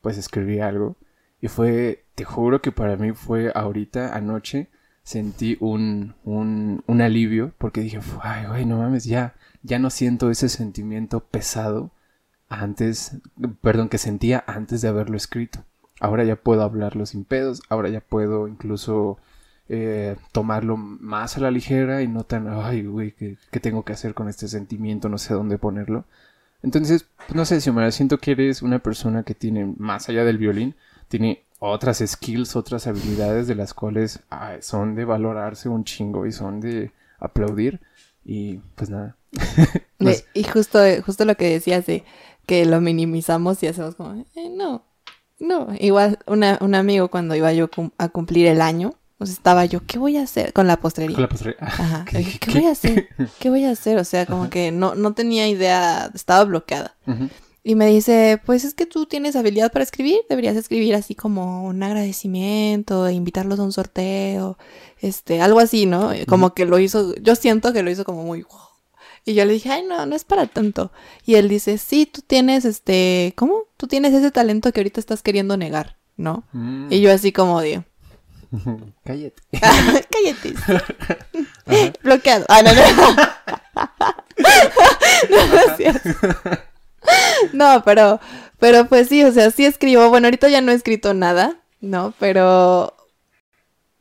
pues 0.00 0.18
escribí 0.18 0.60
algo. 0.60 0.96
Y 1.40 1.48
fue, 1.48 2.05
te 2.16 2.24
juro 2.24 2.60
que 2.62 2.72
para 2.72 2.96
mí 2.96 3.12
fue 3.12 3.52
ahorita, 3.54 4.16
anoche, 4.16 4.68
sentí 5.04 5.56
un, 5.60 6.14
un, 6.24 6.82
un 6.86 7.00
alivio 7.02 7.52
porque 7.58 7.82
dije, 7.82 8.00
ay, 8.22 8.46
güey, 8.46 8.64
no 8.64 8.78
mames, 8.78 9.04
ya, 9.04 9.34
ya 9.62 9.78
no 9.78 9.90
siento 9.90 10.30
ese 10.30 10.48
sentimiento 10.48 11.20
pesado 11.20 11.92
antes, 12.48 13.18
perdón, 13.60 13.88
que 13.88 13.98
sentía 13.98 14.42
antes 14.46 14.80
de 14.80 14.88
haberlo 14.88 15.16
escrito. 15.16 15.64
Ahora 16.00 16.24
ya 16.24 16.36
puedo 16.36 16.62
hablarlo 16.62 17.06
sin 17.06 17.24
pedos, 17.24 17.62
ahora 17.68 17.90
ya 17.90 18.00
puedo 18.00 18.48
incluso 18.48 19.18
eh, 19.68 20.16
tomarlo 20.32 20.76
más 20.78 21.36
a 21.36 21.40
la 21.40 21.50
ligera 21.50 22.02
y 22.02 22.08
no 22.08 22.24
tan, 22.24 22.48
ay, 22.48 22.86
güey, 22.86 23.12
¿qué, 23.12 23.36
¿qué, 23.50 23.60
tengo 23.60 23.84
que 23.84 23.92
hacer 23.92 24.14
con 24.14 24.28
este 24.28 24.48
sentimiento? 24.48 25.10
No 25.10 25.18
sé 25.18 25.34
dónde 25.34 25.58
ponerlo. 25.58 26.06
Entonces, 26.62 27.08
no 27.34 27.44
sé, 27.44 27.70
me 27.72 27.92
siento 27.92 28.18
que 28.18 28.32
eres 28.32 28.62
una 28.62 28.78
persona 28.78 29.22
que 29.22 29.34
tiene, 29.34 29.74
más 29.78 30.08
allá 30.08 30.24
del 30.24 30.38
violín, 30.38 30.74
tiene 31.08 31.45
otras 31.58 32.02
skills, 32.06 32.56
otras 32.56 32.86
habilidades 32.86 33.46
de 33.46 33.54
las 33.54 33.74
cuales 33.74 34.20
son 34.60 34.94
de 34.94 35.04
valorarse 35.04 35.68
un 35.68 35.84
chingo 35.84 36.26
y 36.26 36.32
son 36.32 36.60
de 36.60 36.92
aplaudir. 37.18 37.80
Y 38.24 38.58
pues 38.74 38.90
nada. 38.90 39.16
y 40.34 40.44
justo, 40.44 40.78
justo 41.04 41.24
lo 41.24 41.36
que 41.36 41.48
decías 41.50 41.86
de 41.86 42.04
que 42.46 42.64
lo 42.64 42.80
minimizamos 42.80 43.62
y 43.62 43.66
hacemos 43.66 43.94
como, 43.94 44.24
eh, 44.34 44.50
no, 44.50 44.84
no. 45.38 45.68
Igual 45.78 46.18
una, 46.26 46.58
un 46.60 46.74
amigo 46.74 47.08
cuando 47.08 47.34
iba 47.34 47.52
yo 47.52 47.68
a 47.98 48.08
cumplir 48.08 48.46
el 48.46 48.60
año, 48.60 48.94
pues 49.18 49.30
estaba 49.30 49.64
yo, 49.64 49.80
¿qué 49.86 49.98
voy 49.98 50.16
a 50.16 50.22
hacer? 50.22 50.52
Con 50.52 50.66
la 50.66 50.76
postrería. 50.76 51.14
Con 51.14 51.22
la 51.22 51.28
postrería. 51.28 51.58
Ajá. 51.60 52.04
¿Qué, 52.40 52.50
voy 52.52 52.66
a 52.66 52.70
hacer? 52.70 53.08
¿Qué 53.38 53.50
voy 53.50 53.64
a 53.64 53.70
hacer? 53.70 53.98
O 53.98 54.04
sea, 54.04 54.26
como 54.26 54.50
que 54.50 54.72
no, 54.72 54.94
no 54.94 55.14
tenía 55.14 55.48
idea, 55.48 56.10
estaba 56.14 56.44
bloqueada. 56.44 56.96
Y 57.68 57.74
me 57.74 57.88
dice, 57.88 58.40
pues 58.46 58.62
es 58.62 58.74
que 58.74 58.86
tú 58.86 59.06
tienes 59.06 59.34
habilidad 59.34 59.72
para 59.72 59.82
escribir, 59.82 60.20
deberías 60.28 60.54
escribir 60.54 60.94
así 60.94 61.16
como 61.16 61.64
un 61.64 61.82
agradecimiento, 61.82 63.10
invitarlos 63.10 63.58
a 63.58 63.64
un 63.64 63.72
sorteo, 63.72 64.56
este, 65.00 65.40
algo 65.40 65.58
así, 65.58 65.84
¿no? 65.84 66.12
Como 66.28 66.54
que 66.54 66.64
lo 66.64 66.78
hizo, 66.78 67.16
yo 67.16 67.34
siento 67.34 67.72
que 67.72 67.82
lo 67.82 67.90
hizo 67.90 68.04
como 68.04 68.22
muy... 68.22 68.46
Y 69.24 69.34
yo 69.34 69.44
le 69.44 69.54
dije, 69.54 69.72
ay, 69.72 69.82
no, 69.82 70.06
no 70.06 70.14
es 70.14 70.22
para 70.22 70.46
tanto. 70.46 70.92
Y 71.24 71.34
él 71.34 71.48
dice, 71.48 71.76
sí, 71.76 72.06
tú 72.06 72.22
tienes, 72.24 72.64
este, 72.64 73.32
¿cómo? 73.34 73.64
Tú 73.76 73.88
tienes 73.88 74.14
ese 74.14 74.30
talento 74.30 74.70
que 74.70 74.78
ahorita 74.78 75.00
estás 75.00 75.24
queriendo 75.24 75.56
negar, 75.56 75.96
¿no? 76.16 76.44
Mm. 76.52 76.86
Y 76.92 77.00
yo 77.00 77.12
así 77.12 77.32
como 77.32 77.60
digo... 77.62 77.82
Cállate. 79.04 79.42
Cállate. 79.50 80.54
Bloqueado. 82.04 82.44
Ah, 82.48 82.62
no, 82.62 82.72
no. 82.72 82.82
no, 85.30 85.46
no, 85.46 85.66
no, 85.66 86.65
pero, 87.84 88.20
pero 88.58 88.86
pues 88.86 89.08
sí, 89.08 89.24
o 89.24 89.32
sea, 89.32 89.50
sí 89.50 89.64
escribo. 89.64 90.08
Bueno, 90.08 90.26
ahorita 90.26 90.48
ya 90.48 90.60
no 90.60 90.72
he 90.72 90.74
escrito 90.74 91.14
nada, 91.14 91.60
¿no? 91.80 92.14
Pero, 92.18 92.94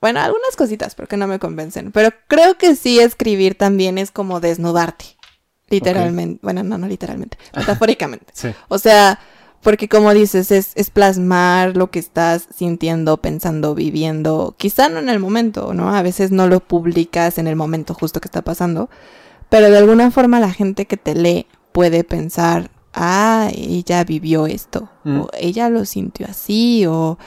bueno, 0.02 0.20
algunas 0.20 0.56
cositas, 0.56 0.96
porque 0.96 1.18
no 1.18 1.28
me 1.28 1.40
convencen. 1.40 1.92
Pero 1.92 2.12
creo 2.28 2.58
que 2.58 2.76
sí 2.76 3.00
escribir 3.00 3.56
también 3.56 3.98
es 3.98 4.12
como 4.12 4.40
desnudarte. 4.40 5.06
Literalmente. 5.70 6.40
Bueno, 6.44 6.64
no, 6.64 6.78
no 6.78 6.88
literalmente. 6.88 7.38
Metafóricamente. 7.56 8.28
sí. 8.34 8.50
O 8.68 8.78
sea, 8.78 9.20
porque 9.62 9.90
como 9.90 10.14
dices, 10.14 10.52
es, 10.52 10.74
es 10.76 10.92
plasmar 10.92 11.76
lo 11.76 11.90
que 11.90 11.98
estás 11.98 12.48
sintiendo, 12.56 13.18
pensando, 13.18 13.74
viviendo. 13.74 14.54
Quizá 14.58 14.90
no 14.90 15.00
en 15.00 15.10
el 15.10 15.20
momento, 15.20 15.74
¿no? 15.74 15.96
A 15.96 16.04
veces 16.04 16.32
no 16.32 16.48
lo 16.48 16.60
publicas 16.60 17.40
en 17.40 17.48
el 17.48 17.56
momento 17.56 17.96
justo 17.96 18.22
que 18.22 18.28
está 18.28 18.44
pasando 18.44 18.90
pero 19.50 19.70
de 19.70 19.78
alguna 19.78 20.12
forma 20.12 20.40
la 20.40 20.52
gente 20.52 20.86
que 20.86 20.98
te 20.98 21.16
lee 21.16 21.48
puede 21.72 22.04
pensar, 22.04 22.72
ah, 22.96 23.50
ella 23.54 24.04
vivió 24.04 24.48
esto, 24.48 24.90
Mm. 25.04 25.20
o 25.22 25.30
ella 25.40 25.70
lo 25.70 25.86
sintió 25.86 26.26
así, 26.30 26.86
o 26.88 27.18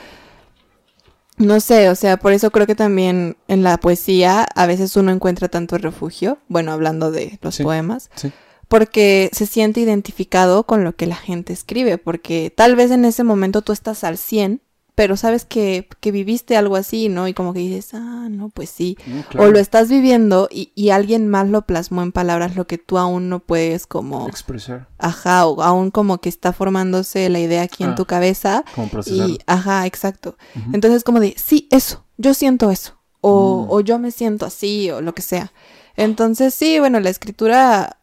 no 1.37 1.61
sé, 1.61 1.89
o 1.89 1.95
sea, 1.95 2.17
por 2.17 2.33
eso 2.33 2.51
creo 2.51 2.67
que 2.67 2.75
también 2.75 3.37
en 3.47 3.63
la 3.63 3.77
poesía 3.79 4.43
a 4.55 4.67
veces 4.67 4.97
uno 4.97 5.13
encuentra 5.13 5.49
tanto 5.49 5.79
refugio, 5.79 6.39
bueno, 6.49 6.73
hablando 6.73 7.11
de 7.13 7.39
los 7.43 7.55
Sí. 7.55 7.63
poemas, 7.63 8.11
Sí. 8.17 8.33
porque 8.67 9.31
se 9.33 9.47
siente 9.47 9.81
identificado 9.81 10.65
con 10.65 10.83
lo 10.83 10.97
que 10.97 11.07
la 11.07 11.15
gente 11.17 11.53
escribe, 11.53 11.97
porque 11.97 12.53
tal 12.55 12.75
vez 12.75 12.91
en 12.91 13.05
ese 13.05 13.23
momento 13.23 13.63
tú 13.63 13.73
estás 13.73 14.03
al 14.03 14.19
100, 14.19 14.61
pero 14.99 15.17
sabes 15.17 15.45
que, 15.45 15.89
que 16.01 16.11
viviste 16.11 16.57
algo 16.57 16.75
así, 16.75 17.09
¿no? 17.09 17.29
Y 17.29 17.33
como 17.33 17.53
que 17.53 17.61
dices, 17.61 17.95
ah, 17.95 18.27
no, 18.29 18.49
pues 18.49 18.69
sí. 18.69 18.99
Mm, 19.07 19.39
O 19.39 19.47
lo 19.47 19.61
estás 19.61 19.89
viviendo 19.89 20.49
y, 20.51 20.73
y 20.75 20.91
alguien 20.91 21.29
más 21.29 21.49
lo 21.49 21.63
plasmó 21.63 22.03
en 22.03 22.11
palabras, 22.11 22.57
lo 22.57 22.67
que 22.67 22.79
tú 22.79 22.99
aún 22.99 23.29
no 23.29 23.39
puedes 23.39 23.87
como, 23.87 24.27
Expresar, 24.27 24.89
ajá, 24.99 25.47
o 25.47 25.63
aún 25.63 25.93
como 25.93 26.19
que 26.21 26.29
está 26.29 26.53
formándose 26.53 27.29
la 27.29 27.39
idea 27.39 27.63
aquí 27.63 27.85
en 27.85 27.91
Ah, 27.91 27.95
tu 27.95 28.07
cabeza. 28.07 28.65
como 28.75 28.89
procesar. 28.89 29.29
Y, 29.31 29.39
ajá, 29.47 29.87
exacto. 29.87 30.37
Entonces 30.73 31.05
como 31.05 31.21
de, 31.21 31.37
sí, 31.39 31.69
eso, 31.71 32.05
yo 32.17 32.35
siento 32.35 32.73
eso. 32.73 32.99
O, 33.21 33.67
Mm. 33.67 33.71
o 33.71 33.81
yo 33.81 34.01
me 34.01 34.11
siento 34.11 34.47
así, 34.47 34.91
o 34.91 35.01
lo 35.01 35.15
que 35.15 35.23
sea. 35.23 35.53
Entonces 35.95 36.55
sí, 36.55 36.81
bueno, 36.81 36.99
la 36.99 37.11
escritura 37.11 37.98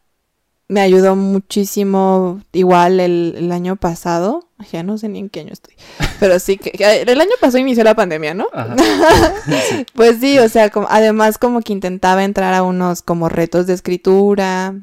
me 0.68 0.80
ayudó 0.80 1.14
muchísimo 1.16 2.40
igual 2.52 2.98
el, 3.00 3.34
el 3.38 3.52
año 3.52 3.76
pasado. 3.76 4.48
Ya 4.72 4.82
no 4.82 4.96
sé 4.98 5.08
ni 5.08 5.18
en 5.20 5.28
qué 5.28 5.40
año 5.40 5.52
estoy. 5.52 5.74
Pero 6.18 6.38
sí 6.38 6.56
que, 6.56 6.70
que 6.72 7.02
el 7.02 7.20
año 7.20 7.30
pasado 7.40 7.58
inició 7.58 7.84
la 7.84 7.94
pandemia, 7.94 8.34
¿no? 8.34 8.46
Pues 9.94 10.18
sí, 10.20 10.38
o 10.38 10.48
sea, 10.48 10.70
como, 10.70 10.86
además 10.90 11.38
como 11.38 11.60
que 11.60 11.72
intentaba 11.72 12.24
entrar 12.24 12.54
a 12.54 12.62
unos 12.62 13.02
como 13.02 13.28
retos 13.28 13.66
de 13.66 13.74
escritura 13.74 14.74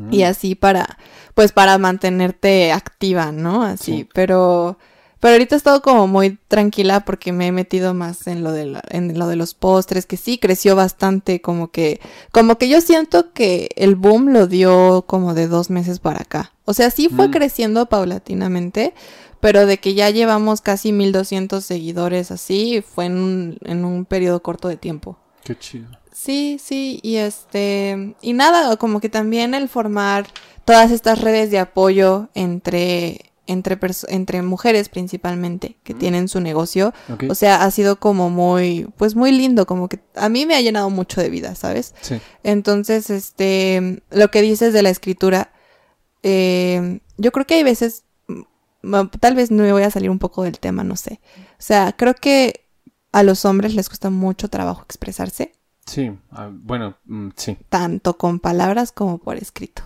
Mm. 0.00 0.12
y 0.14 0.22
así 0.22 0.54
para, 0.54 0.96
pues 1.34 1.50
para 1.50 1.76
mantenerte 1.76 2.70
activa, 2.70 3.32
¿no? 3.32 3.64
Así, 3.64 3.92
Sí. 3.92 4.08
pero, 4.14 4.78
pero 5.20 5.32
ahorita 5.32 5.54
he 5.54 5.58
estado 5.58 5.82
como 5.82 6.06
muy 6.06 6.38
tranquila 6.48 7.00
porque 7.04 7.32
me 7.32 7.48
he 7.48 7.52
metido 7.52 7.92
más 7.94 8.26
en 8.26 8.44
lo 8.44 8.52
de 8.52 8.66
la- 8.66 8.82
en 8.90 9.18
lo 9.18 9.26
de 9.26 9.36
los 9.36 9.54
postres, 9.54 10.06
que 10.06 10.16
sí 10.16 10.38
creció 10.38 10.76
bastante, 10.76 11.40
como 11.40 11.70
que, 11.70 12.00
como 12.32 12.56
que 12.58 12.68
yo 12.68 12.80
siento 12.80 13.32
que 13.32 13.70
el 13.76 13.94
boom 13.96 14.28
lo 14.32 14.46
dio 14.46 15.04
como 15.06 15.34
de 15.34 15.48
dos 15.48 15.70
meses 15.70 15.98
para 15.98 16.20
acá. 16.22 16.52
O 16.64 16.74
sea, 16.74 16.90
sí 16.90 17.08
fue 17.08 17.28
Mm. 17.28 17.30
creciendo 17.32 17.86
paulatinamente, 17.86 18.94
pero 19.40 19.66
de 19.66 19.78
que 19.78 19.94
ya 19.94 20.10
llevamos 20.10 20.60
casi 20.60 20.92
1200 20.92 21.64
seguidores 21.64 22.30
así, 22.30 22.82
fue 22.82 23.06
en 23.06 23.18
un, 23.18 23.58
en 23.64 23.84
un 23.84 24.04
periodo 24.04 24.42
corto 24.42 24.68
de 24.68 24.76
tiempo. 24.76 25.16
Qué 25.44 25.56
chido. 25.58 25.88
Sí, 26.12 26.58
sí, 26.62 26.98
y 27.04 27.16
este, 27.16 28.16
y 28.20 28.32
nada, 28.32 28.76
como 28.76 29.00
que 29.00 29.08
también 29.08 29.54
el 29.54 29.68
formar 29.68 30.26
todas 30.64 30.90
estas 30.90 31.20
redes 31.20 31.52
de 31.52 31.60
apoyo 31.60 32.28
entre, 32.34 33.27
entre, 33.48 33.76
entre 34.08 34.42
mujeres 34.42 34.88
principalmente 34.88 35.76
que 35.82 35.94
tienen 35.94 36.28
su 36.28 36.40
negocio, 36.40 36.94
o 37.28 37.34
sea, 37.34 37.64
ha 37.64 37.70
sido 37.72 37.98
como 37.98 38.30
muy, 38.30 38.86
pues 38.96 39.16
muy 39.16 39.32
lindo, 39.32 39.66
como 39.66 39.88
que 39.88 39.98
a 40.14 40.28
mí 40.28 40.46
me 40.46 40.54
ha 40.54 40.60
llenado 40.60 40.88
mucho 40.90 41.20
de 41.20 41.30
vida, 41.30 41.54
¿sabes? 41.56 41.94
sí. 42.00 42.20
Entonces, 42.44 43.10
este, 43.10 44.02
lo 44.10 44.30
que 44.30 44.42
dices 44.42 44.72
de 44.72 44.82
la 44.82 44.90
escritura, 44.90 45.50
eh, 46.22 47.00
yo 47.16 47.32
creo 47.32 47.46
que 47.46 47.54
hay 47.54 47.62
veces, 47.62 48.04
mm, 48.82 49.06
tal 49.20 49.34
vez 49.34 49.50
no 49.50 49.62
me 49.62 49.72
voy 49.72 49.82
a 49.82 49.90
salir 49.90 50.10
un 50.10 50.18
poco 50.18 50.42
del 50.44 50.58
tema, 50.58 50.84
no 50.84 50.96
sé. 50.96 51.20
O 51.52 51.62
sea, 51.62 51.92
creo 51.96 52.14
que 52.14 52.64
a 53.12 53.22
los 53.22 53.44
hombres 53.44 53.74
les 53.74 53.88
cuesta 53.88 54.10
mucho 54.10 54.48
trabajo 54.48 54.82
expresarse 54.82 55.52
Sí. 55.86 56.10
Ah, 56.30 56.50
bueno, 56.52 56.98
mm, 57.06 57.28
sí. 57.34 57.56
tanto 57.70 58.18
con 58.18 58.40
palabras 58.40 58.92
como 58.92 59.16
por 59.16 59.38
escrito. 59.38 59.82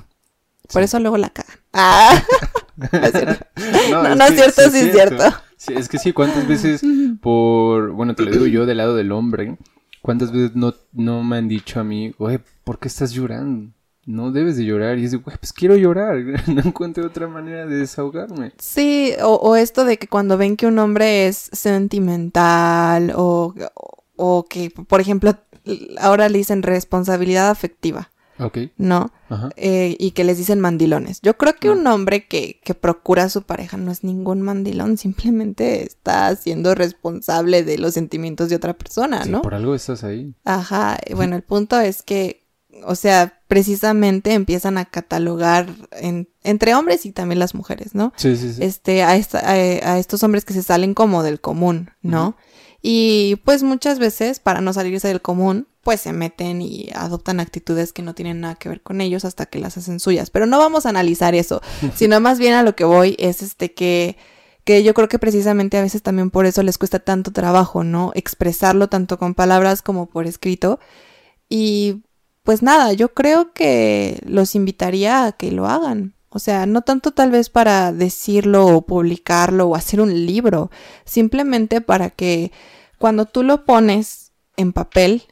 Por 0.72 0.82
Sí. 0.82 0.86
eso 0.86 0.98
luego 0.98 1.16
la 1.16 1.30
cagan. 1.30 1.56
Ah, 1.72 2.10
no 2.90 2.98
es 2.98 3.12
cierto. 3.12 3.46
No, 3.90 4.06
es 4.06 4.16
no 4.16 4.24
es 4.24 4.30
que 4.30 4.36
cierto, 4.36 4.70
sí 4.70 4.78
es 4.78 4.92
cierto. 4.92 5.24
Sí, 5.56 5.74
es 5.76 5.88
que 5.88 5.98
sí, 5.98 6.12
¿cuántas 6.12 6.48
veces 6.48 6.82
por, 7.20 7.92
bueno, 7.92 8.14
te 8.14 8.24
lo 8.24 8.30
digo 8.30 8.46
yo 8.46 8.66
del 8.66 8.78
lado 8.78 8.96
del 8.96 9.12
hombre, 9.12 9.58
cuántas 10.00 10.32
veces 10.32 10.56
no, 10.56 10.74
no 10.92 11.22
me 11.22 11.36
han 11.36 11.48
dicho 11.48 11.78
a 11.80 11.84
mí, 11.84 12.14
oye, 12.18 12.40
¿por 12.64 12.78
qué 12.78 12.88
estás 12.88 13.12
llorando? 13.12 13.72
No 14.04 14.32
debes 14.32 14.56
de 14.56 14.64
llorar. 14.64 14.98
Y 14.98 15.04
es 15.04 15.12
de, 15.12 15.18
güey, 15.18 15.36
pues 15.38 15.52
quiero 15.52 15.76
llorar. 15.76 16.16
No 16.48 16.60
encuentro 16.64 17.06
otra 17.06 17.28
manera 17.28 17.66
de 17.66 17.76
desahogarme. 17.76 18.52
Sí, 18.58 19.12
o, 19.22 19.34
o 19.34 19.54
esto 19.54 19.84
de 19.84 19.96
que 19.96 20.08
cuando 20.08 20.36
ven 20.36 20.56
que 20.56 20.66
un 20.66 20.78
hombre 20.80 21.28
es 21.28 21.48
sentimental 21.52 23.12
o, 23.14 23.54
o 24.16 24.44
que, 24.48 24.70
por 24.70 25.00
ejemplo, 25.00 25.36
ahora 25.98 26.28
le 26.28 26.38
dicen 26.38 26.62
responsabilidad 26.62 27.50
afectiva, 27.50 28.10
Ok. 28.46 28.58
¿no? 28.76 29.12
Ajá. 29.28 29.50
Eh, 29.56 29.96
y 29.98 30.10
que 30.12 30.24
les 30.24 30.38
dicen 30.38 30.60
mandilones. 30.60 31.20
Yo 31.22 31.36
creo 31.36 31.54
que 31.56 31.68
Mm. 31.68 31.72
un 31.78 31.86
hombre 31.86 32.26
que, 32.26 32.60
que 32.64 32.74
procura 32.74 33.24
a 33.24 33.28
su 33.28 33.42
pareja 33.42 33.76
no 33.76 33.90
es 33.92 34.04
ningún 34.04 34.42
mandilón, 34.42 34.96
simplemente 34.98 35.84
está 35.84 36.34
siendo 36.36 36.74
responsable 36.74 37.62
de 37.64 37.78
los 37.78 37.94
sentimientos 37.94 38.48
de 38.48 38.56
otra 38.56 38.74
persona, 38.74 39.24
Sí, 39.24 39.30
¿no? 39.30 39.42
por 39.42 39.54
algo 39.54 39.74
estás 39.74 40.04
ahí. 40.04 40.34
Ajá, 40.44 40.98
bueno, 41.14 41.36
el 41.36 41.42
punto 41.42 41.78
es 41.80 42.02
que, 42.02 42.42
o 42.84 42.94
sea, 42.94 43.40
precisamente 43.48 44.32
empiezan 44.32 44.78
a 44.78 44.86
catalogar 44.86 45.68
en- 45.92 46.28
entre 46.42 46.74
hombres 46.74 47.04
y 47.06 47.12
también 47.12 47.38
las 47.38 47.54
mujeres, 47.54 47.94
¿no? 47.94 48.12
Sí, 48.16 48.36
sí, 48.36 48.52
sí. 48.54 48.62
Este, 48.62 49.02
a, 49.02 49.16
esta- 49.16 49.40
a, 49.40 49.52
a 49.52 49.98
estos 49.98 50.22
hombres 50.22 50.44
que 50.44 50.54
se 50.54 50.62
salen 50.62 50.94
como 50.94 51.22
del 51.22 51.40
común, 51.40 51.90
¿no? 52.02 52.36
Y 52.80 53.36
pues 53.44 53.62
muchas 53.62 53.98
veces, 53.98 54.40
para 54.40 54.60
no 54.60 54.72
salirse 54.72 55.06
del 55.08 55.22
común, 55.22 55.68
pues 55.82 56.00
se 56.00 56.12
meten 56.12 56.62
y 56.62 56.90
adoptan 56.94 57.40
actitudes 57.40 57.92
que 57.92 58.02
no 58.02 58.14
tienen 58.14 58.40
nada 58.40 58.54
que 58.54 58.68
ver 58.68 58.82
con 58.82 59.00
ellos 59.00 59.24
hasta 59.24 59.46
que 59.46 59.58
las 59.58 59.76
hacen 59.76 60.00
suyas. 60.00 60.30
Pero 60.30 60.46
no 60.46 60.58
vamos 60.58 60.86
a 60.86 60.90
analizar 60.90 61.34
eso, 61.34 61.60
sino 61.94 62.20
más 62.20 62.38
bien 62.38 62.54
a 62.54 62.62
lo 62.62 62.76
que 62.76 62.84
voy 62.84 63.16
es 63.18 63.42
este 63.42 63.72
que 63.72 64.16
que 64.64 64.84
yo 64.84 64.94
creo 64.94 65.08
que 65.08 65.18
precisamente 65.18 65.76
a 65.76 65.82
veces 65.82 66.02
también 66.02 66.30
por 66.30 66.46
eso 66.46 66.62
les 66.62 66.78
cuesta 66.78 67.00
tanto 67.00 67.32
trabajo, 67.32 67.82
¿no? 67.84 68.12
Expresarlo 68.14 68.88
tanto 68.88 69.18
con 69.18 69.34
palabras 69.34 69.82
como 69.82 70.06
por 70.06 70.26
escrito. 70.26 70.78
Y 71.48 72.02
pues 72.44 72.62
nada, 72.62 72.92
yo 72.92 73.12
creo 73.12 73.52
que 73.52 74.20
los 74.24 74.54
invitaría 74.54 75.26
a 75.26 75.32
que 75.32 75.50
lo 75.50 75.66
hagan. 75.66 76.14
O 76.28 76.38
sea, 76.38 76.64
no 76.66 76.82
tanto 76.82 77.12
tal 77.12 77.30
vez 77.30 77.50
para 77.50 77.92
decirlo 77.92 78.66
o 78.66 78.82
publicarlo 78.82 79.66
o 79.68 79.74
hacer 79.76 80.00
un 80.00 80.26
libro, 80.26 80.70
simplemente 81.04 81.80
para 81.80 82.10
que 82.10 82.52
cuando 82.98 83.26
tú 83.26 83.42
lo 83.42 83.64
pones 83.64 84.32
en 84.56 84.72
papel, 84.72 85.24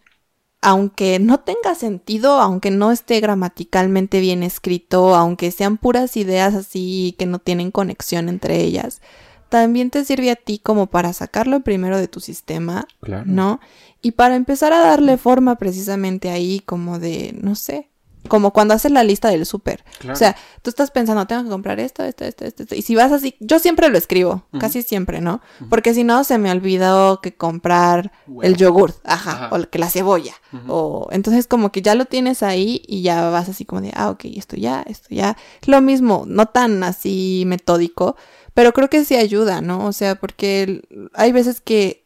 aunque 0.63 1.19
no 1.19 1.41
tenga 1.41 1.75
sentido, 1.75 2.41
aunque 2.41 2.71
no 2.71 2.93
esté 2.93 3.21
gramaticalmente 3.21 4.21
bien 4.21 4.43
escrito, 4.43 5.15
aunque 5.15 5.51
sean 5.51 5.79
puras 5.79 6.17
ideas 6.17 6.55
así 6.55 7.15
que 7.19 7.27
no 7.27 7.39
tienen 7.39 7.71
conexión 7.71 8.29
entre 8.29 8.61
ellas, 8.61 9.01
también 9.49 9.91
te 9.91 10.05
sirve 10.05 10.31
a 10.31 10.37
ti 10.37 10.59
como 10.63 10.87
para 10.87 11.13
sacarlo 11.13 11.61
primero 11.61 11.99
de 11.99 12.09
tu 12.09 12.21
sistema, 12.21 12.87
Claro. 13.01 13.25
¿no? 13.27 13.61
Y 14.01 14.13
para 14.13 14.37
empezar 14.37 14.73
a 14.73 14.81
darle 14.81 15.19
forma 15.19 15.57
precisamente 15.57 16.31
ahí 16.31 16.61
como 16.61 16.99
de, 16.99 17.37
no 17.41 17.55
sé, 17.55 17.90
como 18.29 18.53
cuando 18.53 18.75
haces 18.75 18.93
la 18.93 19.05
lista 19.05 19.29
del 19.29 19.47
súper. 19.47 19.85
Claro. 19.99 20.15
O 20.15 20.17
sea, 20.17 20.37
tú 20.63 20.71
estás 20.71 20.91
pensando, 20.91 21.27
tengo 21.27 21.43
que 21.45 21.49
comprar 21.49 21.81
esto, 21.81 22.05
esto, 22.05 22.25
esto, 22.25 22.45
esto, 22.45 22.63
esto. 22.63 22.75
Y 22.75 22.83
si 22.83 22.95
vas 22.95 23.13
así, 23.13 23.37
yo 23.41 23.59
siempre 23.59 23.89
lo 23.89 23.99
escribo, 23.99 24.45
casi 24.59 24.83
siempre, 24.83 25.21
¿no? 25.21 25.41
Porque 25.69 25.95
si 25.95 26.05
no, 26.05 26.25
se 26.25 26.39
me 26.39 26.51
olvidó 26.51 27.21
que 27.21 27.35
comprar 27.35 28.13
el 28.43 28.57
yogur, 28.57 28.95
ajá, 29.05 29.47
Ajá. 29.47 29.57
o 29.57 29.71
que 29.71 29.79
la 29.79 29.91
cebolla. 29.91 30.35
O 30.69 31.09
entonces 31.13 31.47
como 31.47 31.73
que 31.73 31.83
ya 31.83 31.95
lo 31.95 32.05
tienes 32.05 32.43
ahí 32.43 32.83
y 32.87 33.03
ya 33.03 33.31
vas 33.31 33.49
así 33.49 33.65
como 33.65 33.81
de, 33.81 33.93
ah, 33.95 34.11
ok, 34.11 34.25
esto 34.37 34.57
ya, 34.57 34.83
esto 34.87 35.09
ya. 35.11 35.37
Lo 35.67 35.81
mismo, 35.81 36.25
no 36.27 36.47
tan 36.47 36.83
así 36.85 37.45
metódico, 37.47 38.17
pero 38.55 38.73
creo 38.73 38.91
que 38.91 39.05
sí 39.05 39.17
ayuda, 39.17 39.61
¿no? 39.61 39.87
O 39.87 39.93
sea, 39.93 40.17
porque 40.17 40.83
hay 41.15 41.33
veces 41.33 41.61
que 41.61 42.05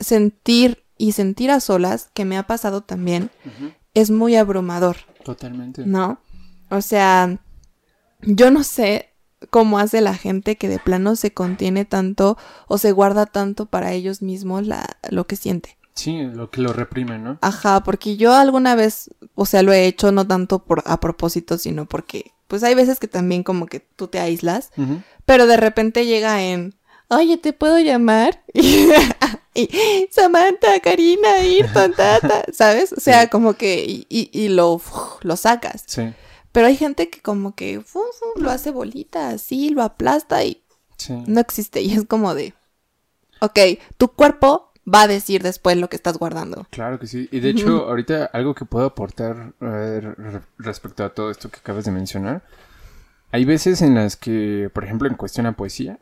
sentir 0.00 0.84
y 0.96 1.12
sentir 1.12 1.50
a 1.50 1.60
solas, 1.60 2.10
que 2.14 2.24
me 2.24 2.38
ha 2.38 2.46
pasado 2.46 2.80
también, 2.82 3.30
es 3.94 4.10
muy 4.10 4.36
abrumador. 4.36 4.96
Totalmente. 5.24 5.84
¿no? 5.86 6.18
O 6.70 6.80
sea, 6.80 7.38
yo 8.22 8.50
no 8.50 8.62
sé 8.62 9.10
cómo 9.50 9.78
hace 9.78 10.00
la 10.00 10.14
gente 10.14 10.56
que 10.56 10.68
de 10.68 10.78
plano 10.78 11.16
se 11.16 11.32
contiene 11.32 11.84
tanto 11.84 12.38
o 12.66 12.78
se 12.78 12.92
guarda 12.92 13.26
tanto 13.26 13.66
para 13.66 13.92
ellos 13.92 14.22
mismos 14.22 14.66
la, 14.66 14.96
lo 15.10 15.26
que 15.26 15.36
siente. 15.36 15.76
Sí, 15.94 16.22
lo 16.22 16.50
que 16.50 16.60
lo 16.60 16.72
reprime, 16.72 17.18
¿no? 17.18 17.38
Ajá, 17.40 17.82
porque 17.84 18.16
yo 18.16 18.34
alguna 18.34 18.74
vez, 18.74 19.10
o 19.34 19.46
sea, 19.46 19.62
lo 19.62 19.72
he 19.72 19.86
hecho 19.86 20.10
no 20.10 20.26
tanto 20.26 20.64
por 20.64 20.82
a 20.86 20.98
propósito, 20.98 21.56
sino 21.56 21.86
porque, 21.86 22.32
pues 22.48 22.64
hay 22.64 22.74
veces 22.74 22.98
que 22.98 23.06
también 23.06 23.44
como 23.44 23.66
que 23.66 23.78
tú 23.80 24.08
te 24.08 24.18
aíslas, 24.18 24.72
Ujú. 24.76 25.02
pero 25.24 25.46
de 25.46 25.56
repente 25.56 26.04
llega 26.04 26.42
en, 26.42 26.74
oye, 27.08 27.36
¿te 27.38 27.52
puedo 27.52 27.78
llamar? 27.78 28.42
y 29.54 29.68
Samantha, 30.10 30.80
Karina, 30.80 31.34
Ayrton, 31.34 31.92
tata, 31.94 32.44
¿sabes? 32.52 32.92
O 32.92 33.00
sea, 33.00 33.22
Sí. 33.22 33.28
como 33.28 33.54
que, 33.54 33.84
y, 33.84 34.06
y- 34.08 34.30
y 34.32 34.48
lo, 34.48 34.80
lo 35.22 35.36
sacas. 35.36 35.84
Sí, 35.86 36.12
Pero 36.52 36.66
hay 36.66 36.76
gente 36.76 37.08
que 37.10 37.20
como 37.20 37.54
que 37.54 37.82
lo 38.36 38.50
hace 38.50 38.70
bolita, 38.70 39.28
así, 39.30 39.70
lo 39.70 39.82
aplasta 39.82 40.44
y 40.44 40.62
sí. 40.96 41.14
no 41.26 41.40
existe. 41.40 41.80
Y 41.82 41.92
es 41.94 42.04
como 42.06 42.34
de, 42.34 42.54
ok, 43.40 43.58
tu 43.96 44.08
cuerpo 44.08 44.72
va 44.92 45.02
a 45.02 45.08
decir 45.08 45.42
después 45.42 45.76
lo 45.76 45.88
que 45.88 45.96
estás 45.96 46.18
guardando. 46.18 46.66
Claro 46.70 46.98
que 46.98 47.06
sí. 47.06 47.28
Y 47.32 47.40
de 47.40 47.50
hecho, 47.50 47.88
ahorita 47.88 48.26
algo 48.32 48.54
que 48.54 48.64
puedo 48.66 48.86
aportar 48.86 49.54
respecto 50.58 51.04
a 51.04 51.14
todo 51.14 51.30
esto 51.30 51.48
que 51.50 51.58
acabas 51.58 51.84
de 51.84 51.90
mencionar. 51.92 52.42
Hay 53.32 53.44
veces 53.44 53.82
en 53.82 53.94
las 53.94 54.16
que, 54.16 54.70
por 54.72 54.84
ejemplo, 54.84 55.08
en 55.08 55.14
cuestión 55.16 55.46
a 55.46 55.56
poesía, 55.56 55.98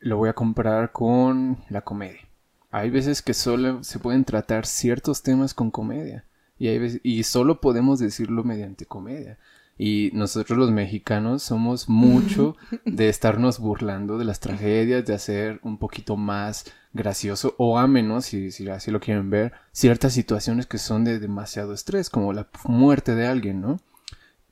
lo 0.00 0.16
voy 0.16 0.28
a 0.28 0.34
comparar 0.34 0.92
con 0.92 1.58
la 1.68 1.82
comedia. 1.82 2.20
Hay 2.70 2.90
veces 2.90 3.22
que 3.22 3.34
solo 3.34 3.82
se 3.82 3.98
pueden 3.98 4.24
tratar 4.24 4.66
ciertos 4.66 5.22
temas 5.22 5.54
con 5.54 5.70
comedia. 5.70 6.24
Y, 6.58 6.68
hay 6.68 6.78
veces, 6.78 7.00
y 7.02 7.22
solo 7.22 7.60
podemos 7.60 7.98
decirlo 7.98 8.44
mediante 8.44 8.84
comedia. 8.84 9.38
Y 9.78 10.10
nosotros 10.12 10.58
los 10.58 10.72
mexicanos 10.72 11.42
somos 11.44 11.88
mucho 11.88 12.56
de 12.84 13.08
estarnos 13.08 13.60
burlando 13.60 14.18
de 14.18 14.24
las 14.24 14.40
tragedias, 14.40 15.06
de 15.06 15.14
hacer 15.14 15.60
un 15.62 15.78
poquito 15.78 16.16
más 16.16 16.66
gracioso 16.92 17.54
o 17.58 17.78
ameno, 17.78 18.20
si, 18.20 18.50
si 18.50 18.68
así 18.68 18.90
lo 18.90 19.00
quieren 19.00 19.30
ver, 19.30 19.52
ciertas 19.72 20.12
situaciones 20.12 20.66
que 20.66 20.78
son 20.78 21.04
de 21.04 21.20
demasiado 21.20 21.72
estrés, 21.72 22.10
como 22.10 22.32
la 22.32 22.48
muerte 22.64 23.14
de 23.14 23.26
alguien, 23.28 23.60
¿no? 23.60 23.78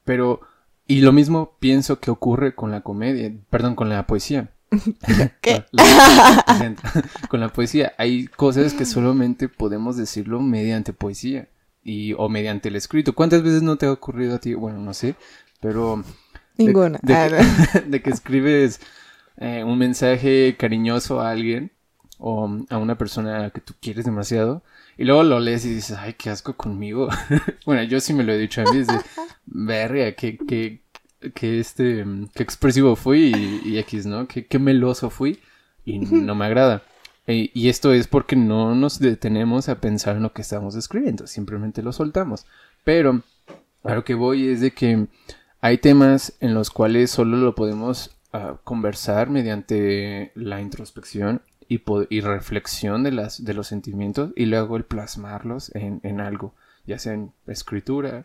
Pero, 0.05 0.40
y 0.86 1.01
lo 1.01 1.12
mismo 1.12 1.56
pienso 1.59 1.98
que 1.98 2.12
ocurre 2.12 2.55
con 2.55 2.70
la 2.70 2.82
comedia, 2.82 3.32
perdón, 3.51 3.74
con 3.74 3.89
la 3.89 4.06
poesía. 4.06 4.52
¿Qué? 5.40 5.65
con 7.28 7.40
la 7.40 7.48
poesía 7.48 7.93
hay 7.98 8.27
cosas 8.27 8.74
que 8.74 8.85
solamente 8.85 9.48
podemos 9.48 9.97
decirlo 9.97 10.40
mediante 10.40 10.93
poesía 10.93 11.48
y 11.82 12.15
o 12.15 12.28
mediante 12.28 12.69
el 12.69 12.77
escrito. 12.77 13.15
¿Cuántas 13.15 13.43
veces 13.43 13.62
no 13.62 13.77
te 13.77 13.86
ha 13.86 13.93
ocurrido 13.93 14.36
a 14.36 14.39
ti? 14.39 14.55
Bueno, 14.55 14.78
no 14.78 14.94
sé, 14.94 15.15
pero 15.61 16.03
ninguna. 16.57 16.98
De, 17.03 18.03
que, 18.03 18.11
escribes 18.11 18.81
eh, 19.36 19.62
un 19.65 19.78
mensaje 19.78 20.57
cariñoso 20.59 21.20
a 21.20 21.31
alguien 21.31 21.70
o 22.19 22.48
a 22.70 22.78
una 22.78 22.97
persona 22.97 23.51
que 23.51 23.61
tú 23.61 23.74
quieres 23.81 24.05
demasiado 24.05 24.62
y 24.98 25.05
luego 25.05 25.23
lo 25.23 25.40
lees 25.40 25.65
y 25.66 25.74
dices, 25.74 25.97
ay, 25.98 26.15
qué 26.15 26.31
asco 26.31 26.57
conmigo. 26.57 27.09
bueno, 27.66 27.82
yo 27.82 28.01
sí 28.01 28.15
me 28.15 28.24
lo 28.24 28.32
he 28.32 28.39
dicho 28.39 28.62
a 28.62 28.65
mí, 28.73 28.78
es 28.78 28.86
de, 28.86 28.98
verga, 29.44 30.12
qué, 30.12 30.39
qué, 30.39 30.81
qué, 31.35 31.61
este, 31.61 32.05
qué 32.35 32.43
expresivo 32.43 32.97
fui 32.97 33.32
y, 33.35 33.69
y 33.69 33.78
X, 33.78 34.07
¿no? 34.07 34.27
Qué, 34.27 34.47
qué 34.47 34.59
meloso 34.59 35.11
fui 35.11 35.40
y 35.85 35.98
no 35.98 36.35
me 36.35 36.47
agrada. 36.47 36.82
Eh, 37.27 37.51
y 37.55 37.69
esto 37.69 37.93
es 37.93 38.07
porque 38.07 38.36
no 38.36 38.74
nos 38.74 38.98
detenemos 38.98 39.69
a 39.69 39.81
pensar 39.81 40.16
en 40.16 40.23
lo 40.23 40.32
que 40.32 40.43
estamos 40.43 40.77
escribiendo, 40.77 41.27
simplemente 41.27 41.82
lo 41.82 41.93
soltamos. 41.93 42.47
Pero 42.85 43.23
a 43.85 43.94
lo 43.94 44.05
que 44.05 44.15
voy 44.15 44.48
es 44.48 44.61
de 44.61 44.73
que 44.73 45.07
hay 45.61 45.78
temas 45.78 46.36
en 46.40 46.55
los 46.55 46.70
cuales 46.70 47.11
solo 47.11 47.36
lo 47.36 47.55
podemos 47.55 48.16
ah, 48.32 48.59
conversar 48.65 49.31
mediante 49.31 50.31
la 50.35 50.61
introspección 50.61 51.43
y, 51.69 51.82
y, 52.11 52.20
reflexión 52.20 53.03
de, 53.03 53.11
las, 53.11 53.44
de 53.44 53.55
los 53.55 53.66
sentimientos 53.66 54.31
y 54.36 54.47
luego 54.47 54.77
el 54.77 54.85
plasmarlos 54.85 55.74
en, 55.74 56.01
en 56.05 56.20
algo, 56.20 56.55
ya 56.86 56.98
sea 57.01 57.15
en 57.15 57.32
escritura, 57.48 58.24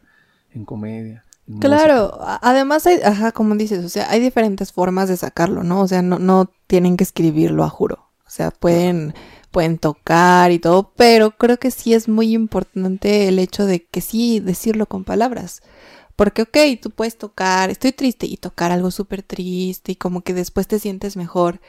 en 0.53 0.65
comedia. 0.65 1.25
Claro, 1.59 2.17
además 2.41 2.85
hay, 2.87 2.99
ajá, 3.03 3.31
como 3.31 3.55
dices, 3.55 3.83
o 3.83 3.89
sea, 3.89 4.09
hay 4.09 4.19
diferentes 4.19 4.71
formas 4.71 5.09
de 5.09 5.17
sacarlo, 5.17 5.63
¿no? 5.63 5.81
O 5.81 5.87
sea, 5.87 6.01
no, 6.01 6.19
no 6.19 6.49
tienen 6.67 6.97
que 6.97 7.03
escribirlo 7.03 7.63
a 7.63 7.69
juro. 7.69 8.09
O 8.25 8.29
sea, 8.29 8.51
pueden, 8.51 9.13
pueden 9.51 9.77
tocar 9.77 10.51
y 10.51 10.59
todo, 10.59 10.93
pero 10.95 11.31
creo 11.31 11.57
que 11.57 11.71
sí 11.71 11.93
es 11.93 12.07
muy 12.07 12.33
importante 12.33 13.27
el 13.27 13.39
hecho 13.39 13.65
de 13.65 13.85
que 13.85 13.99
sí 14.01 14.39
decirlo 14.39 14.85
con 14.85 15.03
palabras. 15.03 15.61
Porque, 16.15 16.43
ok, 16.43 16.57
tú 16.81 16.91
puedes 16.91 17.17
tocar, 17.17 17.69
estoy 17.69 17.91
triste 17.91 18.25
y 18.27 18.37
tocar 18.37 18.71
algo 18.71 18.91
súper 18.91 19.23
triste 19.23 19.93
y 19.93 19.95
como 19.95 20.21
que 20.21 20.33
después 20.33 20.67
te 20.67 20.79
sientes 20.79 21.17
mejor. 21.17 21.59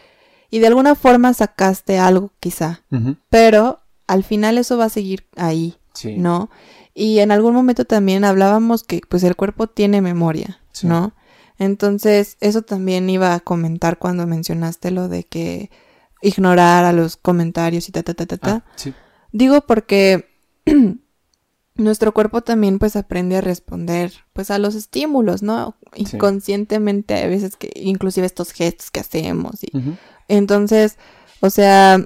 Y 0.51 0.59
de 0.59 0.67
alguna 0.67 0.95
forma 0.95 1.33
sacaste 1.33 1.99
algo 1.99 2.31
quizá, 2.39 2.83
pero 3.31 3.81
al 4.07 4.23
final 4.23 4.59
eso 4.59 4.77
va 4.77 4.85
a 4.85 4.91
seguir 4.91 5.27
ahí, 5.37 5.77
¿no? 6.17 6.51
Y 6.95 7.21
en 7.21 7.31
algún 7.31 7.55
momento 7.55 7.85
también 7.85 8.25
hablábamos 8.25 8.85
que 8.85 9.01
pues 9.09 9.23
el 9.25 9.37
cuerpo 9.37 9.67
tiene 9.67 10.01
memoria, 10.01 10.61
¿no? 10.83 11.15
Entonces, 11.59 12.37
eso 12.41 12.63
también 12.63 13.09
iba 13.09 13.35
a 13.35 13.41
comentar 13.41 13.99
cuando 13.99 14.27
mencionaste 14.27 14.91
lo 14.91 15.09
de 15.09 15.25
que 15.25 15.71
ignorar 16.21 16.85
a 16.85 16.93
los 16.93 17.17
comentarios 17.17 17.89
y 17.89 17.93
ta, 17.93 18.03
ta, 18.03 18.15
ta, 18.15 18.27
ta, 18.27 18.37
ta. 18.39 18.65
Ah, 18.67 18.93
Digo 19.33 19.61
porque 19.63 20.29
nuestro 21.75 22.13
cuerpo 22.13 22.43
también 22.43 22.79
pues 22.79 22.97
aprende 22.97 23.37
a 23.37 23.41
responder 23.41 24.13
pues 24.33 24.51
a 24.51 24.59
los 24.59 24.75
estímulos, 24.75 25.43
¿no? 25.43 25.77
Inconscientemente 25.95 27.23
a 27.23 27.27
veces 27.27 27.57
que 27.57 27.71
inclusive 27.77 28.27
estos 28.27 28.53
gestos 28.53 28.91
que 28.91 29.01
hacemos 29.01 29.63
y 29.65 29.71
entonces, 30.29 30.99
o 31.41 31.51
sea, 31.51 31.99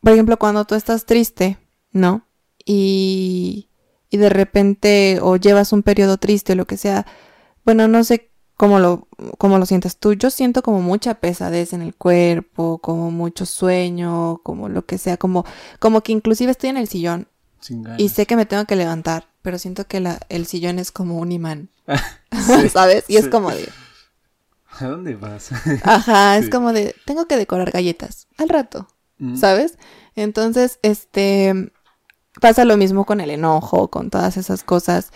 por 0.00 0.12
ejemplo, 0.12 0.38
cuando 0.38 0.64
tú 0.64 0.74
estás 0.74 1.06
triste, 1.06 1.58
¿no? 1.92 2.26
Y 2.64 3.68
y 4.10 4.16
de 4.16 4.28
repente 4.28 5.18
o 5.20 5.36
llevas 5.36 5.72
un 5.72 5.82
periodo 5.82 6.18
triste 6.18 6.52
o 6.52 6.56
lo 6.56 6.66
que 6.66 6.76
sea, 6.76 7.04
bueno, 7.64 7.88
no 7.88 8.04
sé 8.04 8.30
¿Cómo 8.56 8.78
lo, 8.78 9.08
cómo 9.36 9.58
lo 9.58 9.66
sientes 9.66 9.96
tú? 9.96 10.12
Yo 10.12 10.30
siento 10.30 10.62
como 10.62 10.80
mucha 10.80 11.14
pesadez 11.14 11.72
en 11.72 11.82
el 11.82 11.92
cuerpo, 11.92 12.78
como 12.78 13.10
mucho 13.10 13.46
sueño, 13.46 14.38
como 14.44 14.68
lo 14.68 14.86
que 14.86 14.96
sea, 14.96 15.16
como, 15.16 15.44
como 15.80 16.02
que 16.02 16.12
inclusive 16.12 16.52
estoy 16.52 16.70
en 16.70 16.76
el 16.76 16.86
sillón 16.86 17.26
y 17.98 18.10
sé 18.10 18.26
que 18.26 18.36
me 18.36 18.46
tengo 18.46 18.64
que 18.64 18.76
levantar, 18.76 19.26
pero 19.42 19.58
siento 19.58 19.86
que 19.86 19.98
la, 19.98 20.20
el 20.28 20.46
sillón 20.46 20.78
es 20.78 20.92
como 20.92 21.18
un 21.18 21.32
imán, 21.32 21.68
¿sabes? 22.72 23.06
Y 23.08 23.16
es 23.16 23.28
como 23.28 23.50
de... 23.50 23.68
¿A 24.78 24.86
dónde 24.86 25.16
vas? 25.16 25.50
Ajá, 25.82 26.38
es 26.38 26.48
como 26.48 26.72
de, 26.72 26.94
tengo 27.06 27.26
que 27.26 27.36
decorar 27.36 27.72
galletas 27.72 28.28
al 28.38 28.48
rato, 28.48 28.86
mm. 29.18 29.36
¿sabes? 29.36 29.78
Entonces, 30.14 30.78
este, 30.82 31.72
pasa 32.44 32.66
lo 32.66 32.76
mismo 32.76 33.06
con 33.06 33.22
el 33.22 33.30
enojo, 33.30 33.88
con 33.88 34.10
todas 34.10 34.36
esas 34.36 34.64
cosas, 34.64 35.12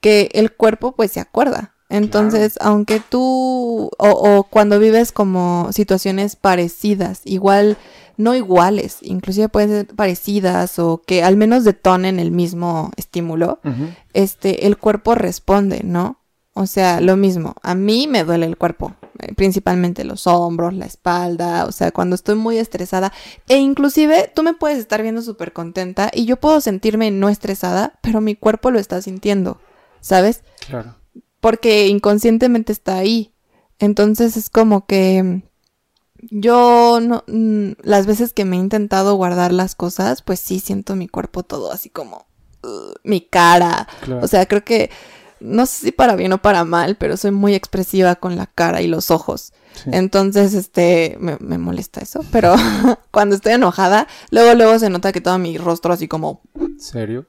que 0.00 0.30
el 0.32 0.50
cuerpo 0.50 0.92
pues 0.92 1.12
se 1.12 1.20
acuerda. 1.20 1.74
Entonces, 1.90 2.56
aunque 2.58 3.02
tú, 3.06 3.90
o, 3.98 4.08
o, 4.08 4.44
cuando 4.44 4.78
vives 4.78 5.12
como 5.12 5.68
situaciones 5.74 6.36
parecidas, 6.36 7.20
igual, 7.26 7.76
no 8.16 8.34
iguales, 8.34 8.96
inclusive 9.02 9.50
pueden 9.50 9.68
ser 9.68 9.94
parecidas 9.94 10.78
o 10.78 11.02
que 11.06 11.22
al 11.22 11.36
menos 11.36 11.64
detonen 11.64 12.18
el 12.18 12.30
mismo 12.30 12.92
estímulo, 12.96 13.58
este, 14.14 14.66
el 14.66 14.78
cuerpo 14.78 15.14
responde, 15.14 15.82
¿no? 15.84 16.16
O 16.54 16.64
sea, 16.64 17.02
lo 17.02 17.18
mismo, 17.18 17.56
a 17.62 17.74
mí 17.74 18.06
me 18.06 18.24
duele 18.24 18.46
el 18.46 18.56
cuerpo, 18.56 18.94
principalmente 19.36 20.04
los 20.04 20.26
hombros, 20.26 20.74
la 20.74 20.86
espalda, 20.86 21.64
o 21.66 21.72
sea, 21.72 21.92
cuando 21.92 22.14
estoy 22.14 22.34
muy 22.34 22.58
estresada, 22.58 23.12
e 23.48 23.58
inclusive 23.58 24.30
tú 24.34 24.42
me 24.42 24.54
puedes 24.54 24.78
estar 24.78 25.02
viendo 25.02 25.22
súper 25.22 25.52
contenta 25.52 26.10
y 26.12 26.24
yo 26.24 26.36
puedo 26.36 26.60
sentirme 26.60 27.10
no 27.10 27.28
estresada, 27.28 27.98
pero 28.02 28.20
mi 28.20 28.34
cuerpo 28.34 28.70
lo 28.70 28.78
está 28.78 29.00
sintiendo, 29.02 29.60
¿sabes? 30.00 30.42
Claro 30.66 31.00
porque 31.40 31.88
inconscientemente 31.88 32.72
está 32.72 32.96
ahí. 32.96 33.32
Entonces 33.78 34.36
es 34.36 34.50
como 34.50 34.86
que 34.86 35.42
yo 36.30 37.00
no, 37.00 37.24
mm, 37.26 37.72
las 37.82 38.06
veces 38.06 38.32
que 38.32 38.44
me 38.44 38.56
he 38.56 38.60
intentado 38.60 39.14
guardar 39.14 39.52
las 39.52 39.74
cosas, 39.74 40.22
pues 40.22 40.38
sí 40.38 40.60
siento 40.60 40.96
mi 40.96 41.08
cuerpo 41.08 41.42
todo 41.42 41.72
así 41.72 41.88
como 41.88 42.26
uh, 42.62 42.92
mi 43.04 43.22
cara. 43.22 43.88
O 44.20 44.28
sea, 44.28 44.46
creo 44.46 44.64
que 44.64 44.90
no 45.40 45.66
sé 45.66 45.86
si 45.86 45.92
para 45.92 46.16
bien 46.16 46.32
o 46.32 46.38
para 46.38 46.64
mal, 46.64 46.96
pero 46.96 47.16
soy 47.16 47.30
muy 47.30 47.54
expresiva 47.54 48.16
con 48.16 48.36
la 48.36 48.46
cara 48.46 48.82
y 48.82 48.86
los 48.86 49.10
ojos. 49.10 49.52
Entonces, 49.86 50.54
este, 50.54 51.16
me, 51.20 51.58
molesta 51.58 52.00
eso, 52.00 52.24
pero 52.30 52.54
cuando 53.10 53.34
estoy 53.34 53.52
enojada, 53.52 54.06
luego, 54.30 54.54
luego 54.54 54.78
se 54.78 54.90
nota 54.90 55.12
que 55.12 55.20
todo 55.20 55.38
mi 55.38 55.58
rostro 55.58 55.92
así 55.92 56.08
como... 56.08 56.42
¿Serio? 56.78 57.26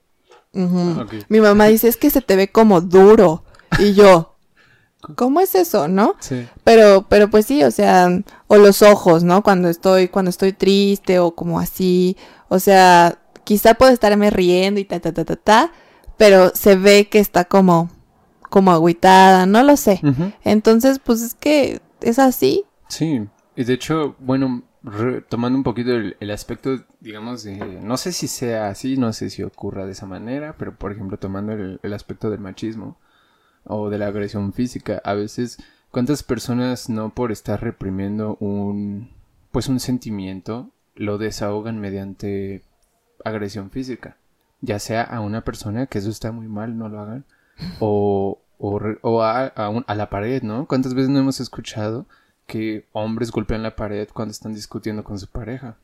Mi 0.53 1.39
mamá 1.39 1.67
dice, 1.67 1.87
es 1.87 1.97
que 1.97 2.09
se 2.09 2.21
te 2.21 2.35
ve 2.35 2.51
como 2.51 2.81
duro. 2.81 3.43
Y 3.79 3.93
yo, 3.93 4.35
¿cómo 5.15 5.39
es 5.39 5.55
eso, 5.55 5.87
no? 5.87 6.15
Sí. 6.19 6.47
Pero, 6.63 7.05
pero 7.07 7.29
pues 7.29 7.45
sí, 7.45 7.63
o 7.63 7.71
sea, 7.71 8.09
o 8.47 8.57
los 8.57 8.81
ojos, 8.81 9.23
¿no? 9.23 9.43
Cuando 9.43 9.69
estoy, 9.69 10.09
cuando 10.09 10.29
estoy 10.29 10.53
triste 10.53 11.19
o 11.19 11.35
como 11.35 11.59
así, 11.59 12.17
o 12.49 12.59
sea, 12.59 13.19
quizá 13.43 13.75
puedo 13.75 13.91
estarme 13.91 14.29
riendo 14.29 14.79
y 14.79 14.85
ta, 14.85 14.99
ta, 14.99 15.13
ta, 15.13 15.23
ta, 15.23 15.35
ta, 15.35 15.71
pero 16.17 16.51
se 16.53 16.75
ve 16.75 17.07
que 17.09 17.19
está 17.19 17.45
como, 17.45 17.89
como 18.51 18.71
agüitada, 18.71 19.47
no 19.47 19.63
lo 19.63 19.75
sé. 19.77 19.99
Entonces, 20.43 20.99
pues 20.99 21.23
es 21.23 21.33
que 21.33 21.81
es 22.01 22.19
así. 22.19 22.65
Sí, 22.87 23.27
y 23.55 23.63
de 23.63 23.73
hecho, 23.73 24.15
bueno, 24.19 24.61
tomando 25.29 25.57
un 25.57 25.63
poquito 25.63 25.91
el, 25.91 26.31
aspecto, 26.31 26.83
digamos, 26.99 27.43
de, 27.43 27.55
no 27.81 27.97
sé 27.97 28.11
si 28.11 28.27
sea 28.27 28.67
así, 28.67 28.97
no 28.97 29.11
sé 29.13 29.31
si 29.31 29.41
ocurra 29.41 29.87
de 29.87 29.93
esa 29.93 30.05
manera, 30.05 30.55
pero 30.57 30.75
por 30.75 30.91
ejemplo, 30.91 31.17
tomando 31.17 31.53
el 31.53 31.93
aspecto 31.93 32.29
del 32.29 32.41
machismo, 32.41 32.97
o 33.63 33.89
de 33.89 33.97
la 33.97 34.07
agresión 34.07 34.53
física. 34.53 35.01
A 35.03 35.13
veces, 35.13 35.57
¿cuántas 35.91 36.23
personas 36.23 36.89
no 36.89 37.13
por 37.13 37.31
estar 37.31 37.61
reprimiendo 37.61 38.37
un, 38.39 39.09
pues 39.51 39.67
un 39.67 39.79
sentimiento, 39.79 40.71
lo 40.95 41.17
desahogan 41.17 41.79
mediante 41.79 42.63
agresión 43.23 43.71
física? 43.71 44.17
Ya 44.61 44.79
sea 44.79 45.03
a 45.03 45.21
una 45.21 45.43
persona, 45.43 45.87
que 45.87 45.99
eso 45.99 46.09
está 46.09 46.31
muy 46.31 46.47
mal, 46.47 46.77
no 46.77 46.89
lo 46.89 46.99
hagan, 46.99 47.25
o, 47.79 48.40
o, 48.61 49.23
a, 49.23 49.47
a, 49.47 49.95
la 49.95 50.09
pared, 50.09 50.43
¿no? 50.43 50.67
¿Cuántas 50.67 50.93
veces 50.93 51.09
no 51.09 51.19
hemos 51.19 51.39
escuchado 51.39 52.05
que 52.45 52.85
hombres 52.91 53.31
golpean 53.31 53.63
la 53.63 53.75
pared 53.75 54.07
cuando 54.13 54.31
están 54.31 54.53
discutiendo 54.53 55.03
con 55.03 55.17
su 55.17 55.27
pareja? 55.27 55.77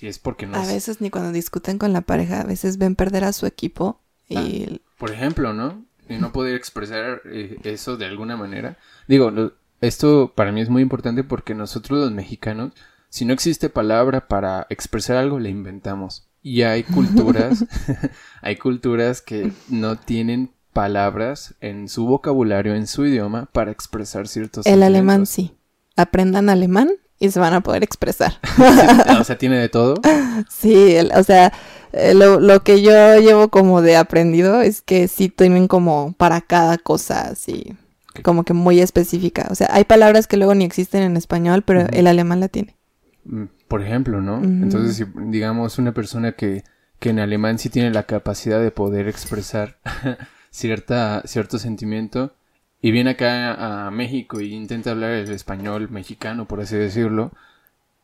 Y 0.00 0.08
es 0.08 0.18
porque 0.18 0.46
no... 0.46 0.56
A 0.56 0.66
veces 0.66 1.00
ni 1.00 1.10
cuando 1.10 1.30
discuten 1.30 1.78
con 1.78 1.92
la 1.92 2.00
pareja, 2.00 2.40
a 2.40 2.44
veces 2.44 2.78
ven 2.78 2.96
perder 2.96 3.24
a 3.24 3.32
su 3.32 3.46
equipo 3.46 4.00
y... 4.28 4.66
Ah, 4.72 4.76
por 4.98 5.12
ejemplo, 5.12 5.52
¿no? 5.52 5.84
Y 6.08 6.16
no 6.16 6.32
poder 6.32 6.56
expresar 6.56 7.22
eh, 7.26 7.58
eso 7.62 7.96
de 7.96 8.06
alguna 8.06 8.36
manera. 8.36 8.76
Digo, 9.06 9.32
esto 9.80 10.32
para 10.34 10.50
mí 10.50 10.60
es 10.60 10.68
muy 10.68 10.82
importante 10.82 11.22
porque 11.22 11.54
nosotros 11.54 12.00
los 12.00 12.12
mexicanos, 12.12 12.72
si 13.08 13.24
no 13.24 13.32
existe 13.32 13.68
palabra 13.68 14.26
para 14.26 14.66
expresar 14.70 15.16
algo, 15.16 15.38
le 15.38 15.50
inventamos. 15.50 16.28
Y 16.42 16.62
hay 16.62 16.82
culturas, 16.82 17.64
hay 18.42 18.56
culturas 18.56 19.22
que 19.22 19.52
no 19.68 19.96
tienen 19.96 20.55
palabras 20.76 21.54
en 21.62 21.88
su 21.88 22.04
vocabulario, 22.04 22.74
en 22.74 22.86
su 22.86 23.06
idioma, 23.06 23.48
para 23.52 23.70
expresar 23.70 24.28
ciertos 24.28 24.66
El 24.66 24.82
alemán 24.82 25.24
sí. 25.24 25.56
Aprendan 25.96 26.50
alemán 26.50 26.90
y 27.18 27.30
se 27.30 27.40
van 27.40 27.54
a 27.54 27.62
poder 27.62 27.82
expresar. 27.82 28.34
o 29.18 29.24
sea, 29.24 29.38
tiene 29.38 29.58
de 29.58 29.70
todo. 29.70 29.94
Sí, 30.50 30.98
o 31.14 31.22
sea, 31.22 31.50
eh, 31.92 32.12
lo, 32.12 32.40
lo, 32.40 32.62
que 32.62 32.82
yo 32.82 33.18
llevo 33.18 33.48
como 33.48 33.80
de 33.80 33.96
aprendido 33.96 34.60
es 34.60 34.82
que 34.82 35.08
sí 35.08 35.30
tienen 35.30 35.66
como 35.66 36.14
para 36.18 36.42
cada 36.42 36.76
cosa 36.76 37.22
así, 37.22 37.74
como 38.22 38.44
que 38.44 38.52
muy 38.52 38.80
específica. 38.80 39.46
O 39.50 39.54
sea, 39.54 39.70
hay 39.70 39.84
palabras 39.84 40.26
que 40.26 40.36
luego 40.36 40.54
ni 40.54 40.66
existen 40.66 41.02
en 41.02 41.16
español, 41.16 41.62
pero 41.62 41.86
el 41.90 42.06
alemán 42.06 42.40
la 42.40 42.48
tiene. 42.48 42.76
Mm, 43.24 43.44
por 43.66 43.80
ejemplo, 43.80 44.20
¿no? 44.20 44.44
Entonces, 44.44 44.96
si 44.96 45.06
digamos 45.30 45.78
una 45.78 45.94
persona 45.94 46.32
que, 46.32 46.64
que 46.98 47.08
en 47.08 47.18
alemán 47.18 47.58
sí 47.58 47.70
tiene 47.70 47.90
la 47.90 48.02
capacidad 48.02 48.60
de 48.60 48.70
poder 48.70 49.08
expresar 49.08 49.78
cierta, 50.56 51.22
cierto 51.26 51.58
sentimiento 51.58 52.32
y 52.80 52.90
viene 52.90 53.10
acá 53.10 53.86
a 53.86 53.90
México 53.90 54.40
y 54.40 54.54
intenta 54.54 54.90
hablar 54.90 55.10
el 55.10 55.30
español 55.30 55.90
mexicano, 55.90 56.46
por 56.46 56.60
así 56.60 56.76
decirlo, 56.76 57.32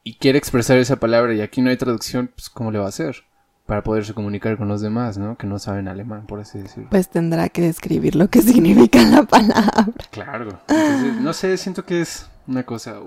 y 0.04 0.16
quiere 0.16 0.38
expresar 0.38 0.76
esa 0.78 0.96
palabra 0.96 1.34
y 1.34 1.40
aquí 1.40 1.62
no 1.62 1.70
hay 1.70 1.76
traducción, 1.76 2.30
pues 2.34 2.50
¿cómo 2.50 2.70
le 2.70 2.78
va 2.78 2.86
a 2.86 2.88
hacer? 2.88 3.24
Para 3.64 3.82
poderse 3.82 4.12
comunicar 4.12 4.58
con 4.58 4.68
los 4.68 4.82
demás, 4.82 5.16
¿no? 5.16 5.38
Que 5.38 5.46
no 5.46 5.58
saben 5.58 5.88
alemán, 5.88 6.26
por 6.26 6.40
así 6.40 6.58
decirlo. 6.58 6.90
Pues 6.90 7.08
tendrá 7.08 7.48
que 7.48 7.62
describir 7.62 8.16
lo 8.16 8.28
que 8.28 8.42
significa 8.42 9.02
la 9.04 9.22
palabra. 9.22 9.94
Claro. 10.10 10.60
Entonces, 10.68 11.20
no 11.20 11.32
sé, 11.32 11.56
siento 11.56 11.86
que 11.86 12.02
es 12.02 12.28
una 12.46 12.64
cosa 12.64 12.98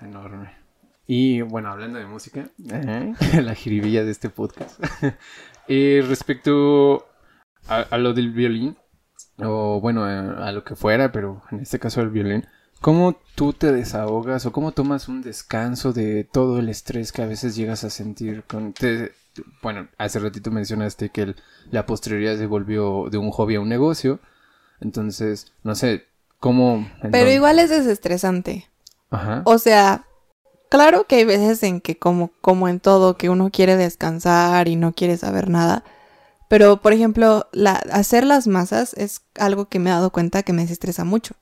enorme. 0.00 0.50
Y 1.06 1.42
bueno, 1.42 1.70
hablando 1.70 1.98
de 1.98 2.06
música, 2.06 2.48
la 2.58 3.54
jiribilla 3.54 4.04
de 4.04 4.10
este 4.10 4.30
podcast. 4.30 4.80
y 5.68 6.00
respecto 6.08 7.09
a, 7.70 7.98
lo 7.98 8.12
del 8.12 8.32
violín, 8.32 8.76
o 9.38 9.80
bueno, 9.80 10.04
a, 10.04 10.52
lo 10.52 10.64
que 10.64 10.74
fuera, 10.74 11.12
pero 11.12 11.42
en 11.50 11.60
este 11.60 11.78
caso 11.78 12.00
el 12.00 12.10
violín, 12.10 12.46
¿cómo 12.80 13.16
tú 13.36 13.52
te 13.52 13.72
desahogas 13.72 14.44
o 14.46 14.52
cómo 14.52 14.72
tomas 14.72 15.08
un 15.08 15.22
descanso 15.22 15.92
de 15.92 16.24
todo 16.24 16.58
el 16.58 16.68
estrés 16.68 17.12
que 17.12 17.22
a 17.22 17.26
veces 17.26 17.54
llegas 17.54 17.84
a 17.84 17.90
sentir? 17.90 18.44
Con, 18.44 18.74
bueno, 19.62 19.88
hace 19.98 20.18
ratito 20.18 20.50
mencionaste 20.50 21.10
que 21.10 21.34
la 21.70 21.86
postrería 21.86 22.36
se 22.36 22.46
volvió 22.46 23.08
de 23.10 23.18
un 23.18 23.30
hobby 23.30 23.54
a 23.54 23.60
un 23.60 23.68
negocio, 23.68 24.20
entonces, 24.80 25.52
no 25.62 25.74
sé, 25.74 26.06
¿cómo? 26.40 26.90
Pero 27.12 27.30
igual 27.30 27.58
es 27.58 27.70
desestresante. 27.70 28.68
Ajá. 29.10 29.42
O 29.44 29.58
sea, 29.58 30.06
claro 30.70 31.04
que 31.04 31.16
hay 31.16 31.24
veces 31.24 31.62
en 31.62 31.80
que 31.80 31.98
como, 31.98 32.30
como 32.40 32.68
en 32.68 32.80
todo, 32.80 33.16
que 33.16 33.30
uno 33.30 33.50
quiere 33.50 33.76
descansar 33.76 34.66
y 34.68 34.76
no 34.76 34.92
quiere 34.92 35.16
saber 35.16 35.48
nada. 35.48 35.84
Pero, 36.50 36.82
por 36.82 36.92
ejemplo, 36.92 37.48
la, 37.52 37.74
hacer 37.92 38.26
las 38.26 38.48
masas 38.48 38.92
es 38.94 39.22
algo 39.38 39.68
que 39.68 39.78
me 39.78 39.88
he 39.88 39.92
dado 39.92 40.10
cuenta 40.10 40.42
que 40.42 40.52
me 40.52 40.62
desestresa 40.62 41.04
mucho. 41.04 41.36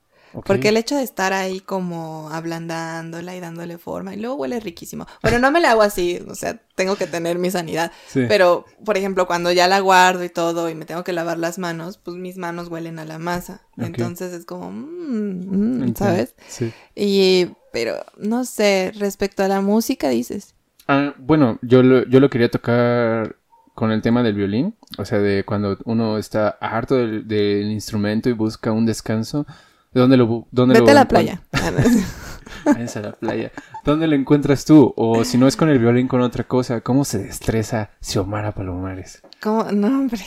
Porque 0.45 0.69
el 0.69 0.77
hecho 0.77 0.97
de 0.97 1.03
estar 1.03 1.33
ahí 1.33 1.61
como 1.61 2.29
ablandándola 2.31 3.35
y 3.35 3.41
dándole 3.41 3.79
forma, 3.79 4.13
y 4.13 4.19
luego 4.19 4.37
huele 4.37 4.61
riquísimo. 4.61 5.07
Bueno, 5.23 5.39
no 5.39 5.51
me 5.51 5.61
la 5.61 5.71
hago 5.71 5.81
así, 5.81 6.23
o 6.29 6.35
sea, 6.35 6.61
tengo 6.75 6.97
que 6.97 7.07
tener 7.07 7.39
mi 7.39 7.51
sanidad. 7.51 7.91
Pero, 8.13 8.67
por 8.85 8.99
ejemplo, 8.99 9.27
cuando 9.27 9.51
ya 9.51 9.67
la 9.67 9.81
guardo 9.81 10.25
y 10.25 10.29
todo 10.29 10.69
y 10.69 10.75
me 10.75 10.85
tengo 10.85 11.05
que 11.05 11.15
lavar 11.15 11.39
las 11.39 11.59
manos, 11.59 11.97
pues 11.97 12.19
mis 12.19 12.37
manos 12.37 12.69
huelen 12.69 12.99
a 12.99 13.07
la 13.07 13.19
masa. 13.19 13.63
Entonces 13.79 14.35
es 14.35 14.45
como, 14.45 14.71
mmm, 14.71 15.87
mmm, 15.87 15.95
¿sabes? 15.97 16.35
Sí. 16.49 16.71
Y, 16.95 17.49
pero, 17.73 17.95
no 18.19 18.45
sé, 18.45 18.93
respecto 18.95 19.43
a 19.43 19.49
la 19.49 19.63
música, 19.63 20.11
dices. 20.11 20.55
Ah, 20.87 21.15
bueno, 21.17 21.59
yo 21.63 21.83
lo, 21.83 22.07
yo 22.07 22.21
lo 22.21 22.29
quería 22.29 22.51
tocar 22.51 23.38
con 23.79 23.93
el 23.93 24.03
tema 24.03 24.25
del 24.25 24.35
violín, 24.35 24.75
o 24.99 25.05
sea, 25.05 25.21
de 25.21 25.45
cuando 25.45 25.79
uno 25.85 26.19
está 26.19 26.49
harto 26.61 26.97
del, 26.97 27.71
instrumento 27.71 28.29
y 28.29 28.33
busca 28.33 28.73
un 28.73 28.85
descanso, 28.85 29.47
¿de 29.93 30.01
dónde 30.01 30.17
lo 30.17 30.49
dónde 30.51 30.81
Vete 30.81 30.91
a 30.91 30.95
la 30.95 31.05
playa. 31.07 31.43
Váyanse 32.65 32.99
a 32.99 33.03
la 33.03 33.13
playa. 33.13 33.53
¿Dónde 33.85 34.09
lo 34.09 34.17
encuentras 34.17 34.65
tú? 34.65 34.93
O 34.97 35.23
si 35.23 35.39
no 35.39 35.47
es 35.47 35.55
con 35.55 35.69
el 35.69 35.79
violín, 35.79 36.09
con 36.09 36.23
otra 36.23 36.43
cosa. 36.43 36.81
¿Cómo 36.81 37.05
se 37.05 37.19
destresa 37.19 37.91
Xiomara 38.01 38.51
Palomares? 38.51 39.23
¿Cómo? 39.41 39.63
No, 39.71 39.87
hombre. 39.87 40.25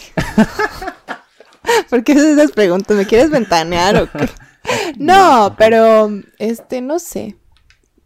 ¿Por 1.90 2.06
qué 2.06 2.14
haces 2.14 2.38
esas 2.38 2.54
preguntas? 2.54 2.96
¿Me 2.96 3.06
quieres 3.06 3.32
ventanear 3.32 4.02
o 4.02 4.10
qué? 4.10 4.30
No, 4.98 5.56
pero, 5.58 6.10
este, 6.40 6.80
no 6.80 7.00
sé. 7.00 7.36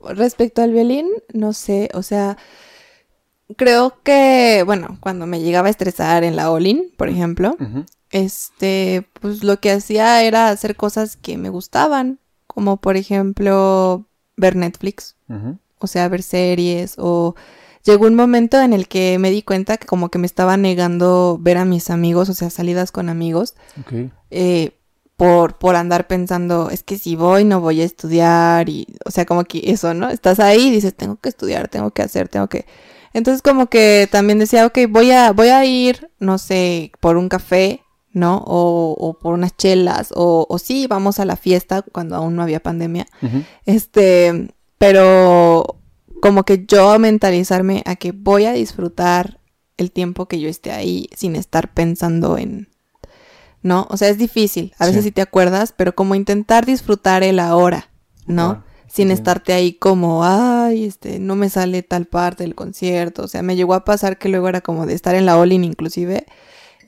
Respecto 0.10 0.64
al 0.64 0.72
violín, 0.72 1.08
no 1.34 1.54
sé, 1.54 1.90
o 1.94 2.02
sea, 2.02 2.36
creo 3.58 4.02
que, 4.04 4.64
bueno, 4.66 4.98
cuando 5.00 5.28
me 5.28 5.42
llegaba 5.42 5.68
a 5.68 5.72
estresar 5.72 6.24
en 6.24 6.36
la 6.36 6.52
Olin, 6.52 6.92
por 6.98 7.10
ejemplo, 7.10 7.56
este, 8.12 9.08
pues 9.20 9.44
lo 9.44 9.60
que 9.60 9.72
hacía 9.72 10.24
era 10.24 10.50
hacer 10.50 10.76
cosas 10.76 11.16
que 11.18 11.38
me 11.38 11.50
gustaban, 11.50 12.20
como 12.48 12.78
por 12.78 12.96
ejemplo 12.98 14.06
ver 14.38 14.56
Netflix, 14.56 15.16
o 15.80 15.88
sea, 15.88 16.08
ver 16.08 16.24
series, 16.24 16.96
o 16.98 17.36
llegó 17.84 18.08
un 18.08 18.16
momento 18.16 18.60
en 18.62 18.74
el 18.74 18.88
que 18.88 19.20
me 19.20 19.30
di 19.30 19.44
cuenta 19.44 19.78
que 19.78 19.86
como 19.86 20.10
que 20.10 20.18
me 20.18 20.26
estaba 20.26 20.58
negando 20.58 21.38
ver 21.40 21.58
a 21.58 21.66
mis 21.66 21.90
amigos, 21.90 22.30
o 22.30 22.34
sea, 22.34 22.50
salidas 22.50 22.92
con 22.92 23.10
amigos, 23.10 23.56
eh, 24.32 24.72
por, 25.18 25.58
por 25.58 25.76
andar 25.76 26.08
pensando, 26.08 26.70
es 26.70 26.84
que 26.84 26.98
si 26.98 27.16
voy 27.16 27.46
no 27.46 27.62
voy 27.62 27.82
a 27.82 27.86
estudiar, 27.86 28.68
y, 28.70 28.88
o 29.06 29.12
sea, 29.12 29.26
como 29.26 29.44
que 29.46 29.72
eso, 29.72 29.94
¿no? 29.94 30.10
Estás 30.10 30.40
ahí 30.40 30.68
y 30.68 30.72
dices, 30.72 30.94
tengo 30.96 31.18
que 31.18 31.30
estudiar, 31.30 31.68
tengo 31.68 31.92
que 31.92 32.02
hacer, 32.02 32.28
tengo 32.28 32.48
que... 32.48 32.66
Entonces 33.16 33.42
como 33.42 33.68
que 33.68 34.10
también 34.12 34.40
decía, 34.40 34.66
ok, 34.66 34.78
voy 34.90 35.12
a, 35.12 35.32
voy 35.32 35.48
a 35.48 35.64
ir, 35.64 36.12
no 36.20 36.38
sé, 36.38 36.92
por 37.00 37.16
un 37.16 37.30
café, 37.30 37.82
¿no? 38.12 38.44
O, 38.46 38.94
o 39.00 39.18
por 39.18 39.34
unas 39.34 39.56
chelas, 39.56 40.12
o, 40.14 40.46
o, 40.50 40.60
sí, 40.60 40.86
vamos 40.88 41.22
a 41.22 41.26
la 41.26 41.38
fiesta 41.38 41.82
cuando 41.82 42.18
aún 42.18 42.36
no 42.36 42.44
había 42.44 42.60
pandemia. 42.60 43.08
Este, 43.66 44.54
pero 44.78 45.78
como 46.22 46.44
que 46.44 46.66
yo 46.68 47.00
mentalizarme 47.00 47.84
a 47.86 47.96
que 47.96 48.12
voy 48.12 48.48
a 48.48 48.52
disfrutar 48.52 49.40
el 49.78 49.94
tiempo 49.94 50.28
que 50.28 50.42
yo 50.42 50.50
esté 50.50 50.74
ahí 50.74 51.08
sin 51.16 51.38
estar 51.38 51.74
pensando 51.74 52.38
en, 52.38 52.68
¿no? 53.62 53.88
O 53.92 53.96
sea, 53.96 54.10
es 54.10 54.18
difícil, 54.18 54.74
a 54.78 54.88
veces 54.88 55.06
sí, 55.06 55.12
te 55.12 55.22
acuerdas, 55.22 55.74
pero 55.78 55.96
como 55.96 56.16
intentar 56.16 56.66
disfrutar 56.66 57.24
el 57.24 57.40
ahora, 57.40 57.92
¿no? 58.28 58.65
Sin 58.88 59.12
estarte 59.12 59.54
ahí 59.54 59.74
como, 59.74 60.24
ay, 60.24 60.86
este, 60.86 61.20
no 61.20 61.36
me 61.36 61.50
sale 61.50 61.84
tal 61.84 62.06
parte 62.06 62.44
del 62.44 62.56
concierto. 62.56 63.24
O 63.24 63.28
sea, 63.28 63.42
me 63.42 63.56
llegó 63.56 63.74
a 63.74 63.86
pasar 63.86 64.18
que 64.18 64.30
luego 64.30 64.48
era 64.48 64.62
como 64.62 64.86
de 64.86 64.94
estar 64.94 65.16
en 65.16 65.26
la 65.26 65.38
Olin 65.38 65.64
inclusive 65.64 66.26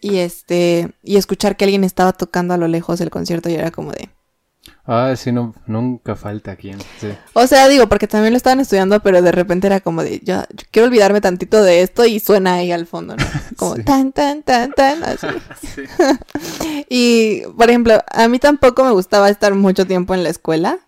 y 0.02 0.18
este, 0.18 0.92
y 1.04 1.18
escuchar 1.18 1.58
que 1.58 1.66
alguien 1.66 1.84
estaba 1.84 2.14
tocando 2.14 2.54
a 2.54 2.58
lo 2.58 2.68
lejos 2.68 3.02
el 3.02 3.10
concierto 3.10 3.50
y 3.50 3.56
era 3.56 3.72
como 3.72 3.92
de, 3.92 4.10
Ah, 4.90 5.14
sí, 5.18 5.34
no, 5.34 5.54
nunca 5.66 6.16
falta 6.16 6.56
quien. 6.56 6.78
O 7.34 7.46
sea, 7.46 7.68
digo, 7.68 7.88
porque 7.90 8.08
también 8.08 8.32
lo 8.32 8.38
estaban 8.38 8.62
estudiando, 8.62 9.02
pero 9.02 9.22
de 9.22 9.34
repente 9.34 9.68
era 9.68 9.82
como 9.82 10.02
de, 10.02 10.22
yo, 10.24 10.44
quiero 10.72 10.88
olvidarme 10.88 11.20
tantito 11.20 11.62
de 11.62 11.82
esto 11.82 12.06
y 12.06 12.22
suena 12.22 12.54
ahí 12.54 12.72
al 12.72 12.88
fondo, 12.88 13.18
¿no? 13.18 13.26
Como 13.58 13.76
tan, 13.76 14.14
tan, 14.14 14.44
tan, 14.44 14.72
tan, 14.72 15.04
así. 15.04 15.28
y, 16.90 17.42
por 17.58 17.70
ejemplo, 17.70 18.02
a 18.10 18.28
mí 18.30 18.40
tampoco 18.40 18.86
me 18.86 18.92
gustaba 18.92 19.30
estar 19.30 19.54
mucho 19.56 19.86
tiempo 19.86 20.14
en 20.14 20.24
la 20.24 20.30
escuela, 20.30 20.80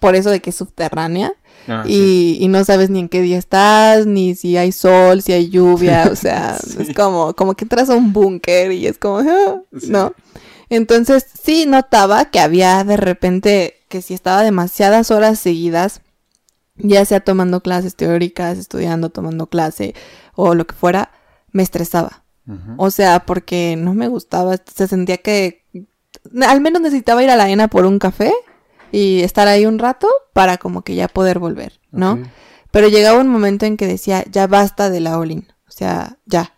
por 0.00 0.16
eso 0.16 0.30
de 0.30 0.40
que 0.40 0.50
es 0.50 0.56
subterránea. 0.56 1.32
Ah, 1.66 1.82
y, 1.86 2.36
y, 2.38 2.48
no 2.48 2.62
sabes 2.62 2.90
ni 2.90 3.00
en 3.00 3.08
qué 3.08 3.22
día 3.22 3.38
estás, 3.38 4.06
ni 4.06 4.36
si 4.36 4.56
hay 4.56 4.70
sol, 4.70 5.22
si 5.22 5.32
hay 5.32 5.48
lluvia, 5.48 6.08
o 6.12 6.14
sea, 6.14 6.56
es 6.78 6.94
como, 6.94 7.34
como 7.34 7.54
que 7.54 7.64
entras 7.64 7.90
a 7.90 7.96
un 7.96 8.12
búnker 8.12 8.70
y 8.70 8.86
es 8.86 8.98
como, 8.98 9.18
ah", 9.18 9.62
¿no? 9.88 10.12
Entonces 10.68 11.26
sí 11.42 11.66
notaba 11.66 12.26
que 12.26 12.40
había 12.40 12.82
de 12.84 12.96
repente 12.96 13.84
que 13.88 14.02
si 14.02 14.14
estaba 14.14 14.42
demasiadas 14.42 15.10
horas 15.10 15.38
seguidas, 15.38 16.00
ya 16.76 17.04
sea 17.04 17.20
tomando 17.20 17.62
clases 17.62 17.96
teóricas, 17.96 18.58
estudiando, 18.58 19.10
tomando 19.10 19.46
clase 19.46 19.94
o 20.34 20.54
lo 20.54 20.66
que 20.66 20.74
fuera, 20.74 21.10
me 21.52 21.62
estresaba. 21.62 22.24
O 22.76 22.90
sea, 22.92 23.26
porque 23.26 23.74
no 23.76 23.92
me 23.92 24.06
gustaba, 24.06 24.56
se 24.72 24.86
sentía 24.86 25.16
que 25.16 25.64
al 26.46 26.60
menos 26.60 26.80
necesitaba 26.80 27.24
ir 27.24 27.30
a 27.30 27.36
la 27.36 27.50
ENA 27.50 27.66
por 27.66 27.86
un 27.86 27.98
café 27.98 28.32
y 28.92 29.22
estar 29.22 29.48
ahí 29.48 29.66
un 29.66 29.80
rato 29.80 30.06
para 30.32 30.56
como 30.56 30.82
que 30.82 30.94
ya 30.94 31.08
poder 31.08 31.40
volver, 31.40 31.80
¿no? 31.90 32.22
Pero 32.70 32.88
llegaba 32.88 33.20
un 33.20 33.28
momento 33.28 33.66
en 33.66 33.76
que 33.76 33.88
decía, 33.88 34.24
ya 34.30 34.46
basta 34.46 34.90
de 34.90 35.00
la 35.00 35.18
Olin, 35.18 35.48
o 35.66 35.72
sea, 35.72 36.18
ya, 36.24 36.54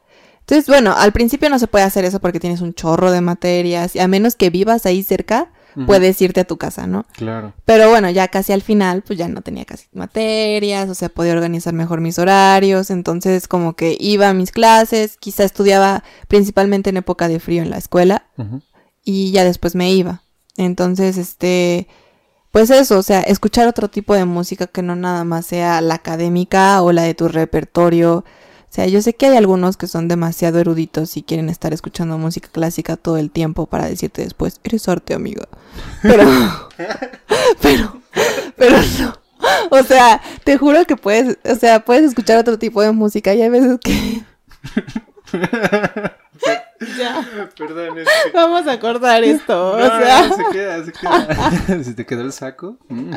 entonces, 0.49 0.67
bueno, 0.67 0.95
al 0.97 1.13
principio 1.13 1.51
no 1.51 1.59
se 1.59 1.67
puede 1.67 1.85
hacer 1.85 2.07
eso 2.07 2.21
porque 2.21 2.41
tienes 2.41 2.63
un 2.63 2.73
chorro 2.73 3.13
de 3.13 3.21
materias, 3.21 3.95
y 3.95 3.99
a 3.99 4.09
menos 4.09 4.35
que 4.35 4.49
vivas 4.49 4.87
ahí 4.87 5.03
cerca, 5.03 5.51
puedes 5.85 6.21
irte 6.23 6.41
a 6.41 6.47
tu 6.47 6.57
casa, 6.57 6.87
¿no? 6.87 7.05
Claro. 7.13 7.53
Pero 7.67 7.91
bueno, 7.91 8.09
ya 8.09 8.29
casi 8.29 8.55
al 8.55 8.63
final, 8.63 9.03
pues 9.03 9.19
ya 9.19 9.29
no 9.29 9.43
tenía 9.43 9.67
casi 9.67 9.89
materias, 9.93 10.89
o 10.89 10.95
sea, 10.95 11.11
podía 11.11 11.35
organizar 11.35 11.75
mejor 11.75 12.01
mis 12.01 12.19
horarios, 12.19 12.91
entonces 12.91 13.47
como 13.47 13.77
que 13.77 13.95
iba 14.01 14.31
a 14.31 14.33
mis 14.33 14.51
clases, 14.51 15.19
quizá 15.19 15.45
estudiaba 15.45 16.03
principalmente 16.29 16.89
en 16.89 16.97
época 16.97 17.29
de 17.29 17.41
frío 17.41 17.63
en 17.63 17.69
la 17.69 17.77
escuela 17.77 18.25
y 19.05 19.31
ya 19.33 19.45
después 19.45 19.75
me 19.75 19.93
iba. 19.93 20.23
Entonces, 20.57 21.19
este, 21.19 21.89
pues 22.53 22.71
eso, 22.71 22.99
o 22.99 23.03
sea, 23.03 23.21
escuchar 23.21 23.69
otro 23.69 23.89
tipo 23.89 24.15
de 24.15 24.25
música 24.25 24.67
que 24.67 24.81
no 24.81 24.97
nada 24.97 25.25
más 25.25 25.45
sea 25.45 25.83
la 25.83 25.97
académica 25.97 26.81
o 26.81 26.91
la 26.91 27.03
de 27.03 27.13
tu 27.13 27.29
repertorio. 27.29 28.25
O 28.71 28.75
sea, 28.79 28.87
yo 28.87 29.01
sé 29.01 29.15
que 29.15 29.27
hay 29.27 29.37
algunos 29.37 29.77
que 29.77 29.87
son 29.87 30.09
demasiado 30.09 30.59
eruditos 30.59 31.17
y 31.17 31.23
quieren 31.23 31.49
estar 31.49 31.73
escuchando 31.73 32.19
música 32.19 32.51
clásica 32.53 32.97
todo 32.97 33.17
el 33.17 33.31
tiempo 33.31 33.67
para 33.67 33.89
decirte 33.89 34.23
después, 34.23 34.61
eres 34.63 34.89
arte, 34.89 35.15
amiga. 35.15 35.49
Pero, 36.03 36.25
pero, 37.63 38.03
pero 38.57 38.77
no. 39.01 39.15
O 39.71 39.83
sea, 39.83 40.21
te 40.45 40.59
juro 40.59 40.85
que 40.85 40.97
puedes, 40.97 41.39
o 41.45 41.55
sea, 41.55 41.85
puedes 41.85 42.05
escuchar 42.05 42.39
otro 42.39 42.59
tipo 42.59 42.83
de 42.83 42.93
música 42.93 43.33
y 43.35 43.43
hay 43.43 43.49
veces 43.49 43.79
que... 43.83 44.23
ya. 46.99 47.27
Perdón, 47.57 47.99
es 47.99 48.09
Vamos 48.33 48.67
a 48.67 48.79
cortar 48.79 49.25
esto. 49.25 49.73
o 49.73 49.79
sea. 49.79 50.29
se 50.29 50.45
queda, 50.53 50.85
se 50.85 50.93
queda. 50.93 51.83
¿Se 51.85 51.95
te 51.95 52.07
quedó 52.07 52.23
el 52.23 52.33
saco? 52.33 52.77
Mm. 52.89 53.15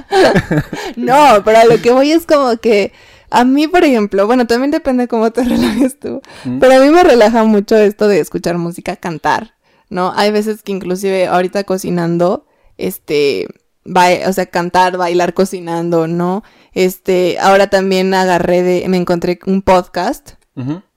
no, 0.98 1.42
pero 1.44 1.60
a 1.60 1.66
lo 1.66 1.82
que 1.82 1.92
voy 1.92 2.12
es 2.12 2.26
como 2.26 2.58
que. 2.58 2.94
A 3.32 3.44
mí, 3.44 3.68
por 3.68 3.84
ejemplo, 3.84 4.28
bueno, 4.28 4.46
también 4.46 4.72
depende 4.72 5.08
cómo 5.08 5.32
te 5.32 5.44
relajes 5.46 6.00
tú. 6.00 6.22
Mm. 6.46 6.60
Pero 6.60 6.76
a 6.76 6.80
mí 6.80 6.90
me 6.90 7.04
relaja 7.04 7.44
mucho 7.44 7.76
esto 7.78 8.08
de 8.08 8.20
escuchar 8.20 8.58
música, 8.58 8.96
cantar. 8.96 9.56
¿No? 9.90 10.14
Hay 10.16 10.32
veces 10.32 10.64
que 10.64 10.72
inclusive 10.72 11.28
ahorita 11.28 11.66
cocinando, 11.66 12.46
este. 12.78 13.48
o 13.86 14.34
sea, 14.34 14.46
cantar, 14.46 14.96
bailar 14.96 15.34
cocinando, 15.34 16.08
¿no? 16.08 16.44
Este, 16.74 17.38
ahora 17.40 17.70
también 17.70 18.14
agarré 18.14 18.64
de, 18.64 18.88
me 18.88 18.96
encontré 18.96 19.40
un 19.46 19.62
podcast 19.62 20.36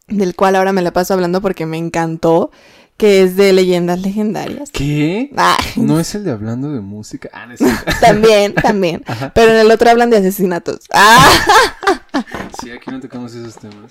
del 0.09 0.37
cual 0.37 0.57
ahora 0.57 0.73
me 0.73 0.83
la 0.83 0.93
paso 0.93 1.15
hablando 1.15 1.41
porque 1.41 1.67
me 1.67 1.79
encantó, 1.79 2.51
que 2.97 3.23
es 3.23 3.37
de 3.37 3.53
leyendas 3.53 4.01
legendarias. 4.01 4.71
¿Qué? 4.71 5.31
Ah. 5.37 5.57
No 5.77 5.99
es 5.99 6.15
el 6.15 6.25
de 6.25 6.31
hablando 6.31 6.73
de 6.73 6.81
música. 6.81 7.29
Ah, 7.33 7.47
no 7.47 7.55
también, 8.01 8.55
también. 8.55 9.05
Pero 9.35 9.53
en 9.53 9.59
el 9.59 9.71
otro 9.71 9.91
hablan 9.91 10.11
de 10.11 10.19
asesinatos. 10.19 10.81
Ah. 10.93 11.31
Sí, 12.63 12.71
aquí 12.71 12.89
no 12.93 13.01
tocamos 13.01 13.35
esos 13.35 13.57
temas. 13.57 13.91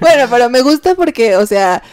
bueno, 0.00 0.26
pero 0.28 0.50
me 0.50 0.60
gusta 0.62 0.96
porque, 0.96 1.36
o 1.36 1.46
sea, 1.46 1.84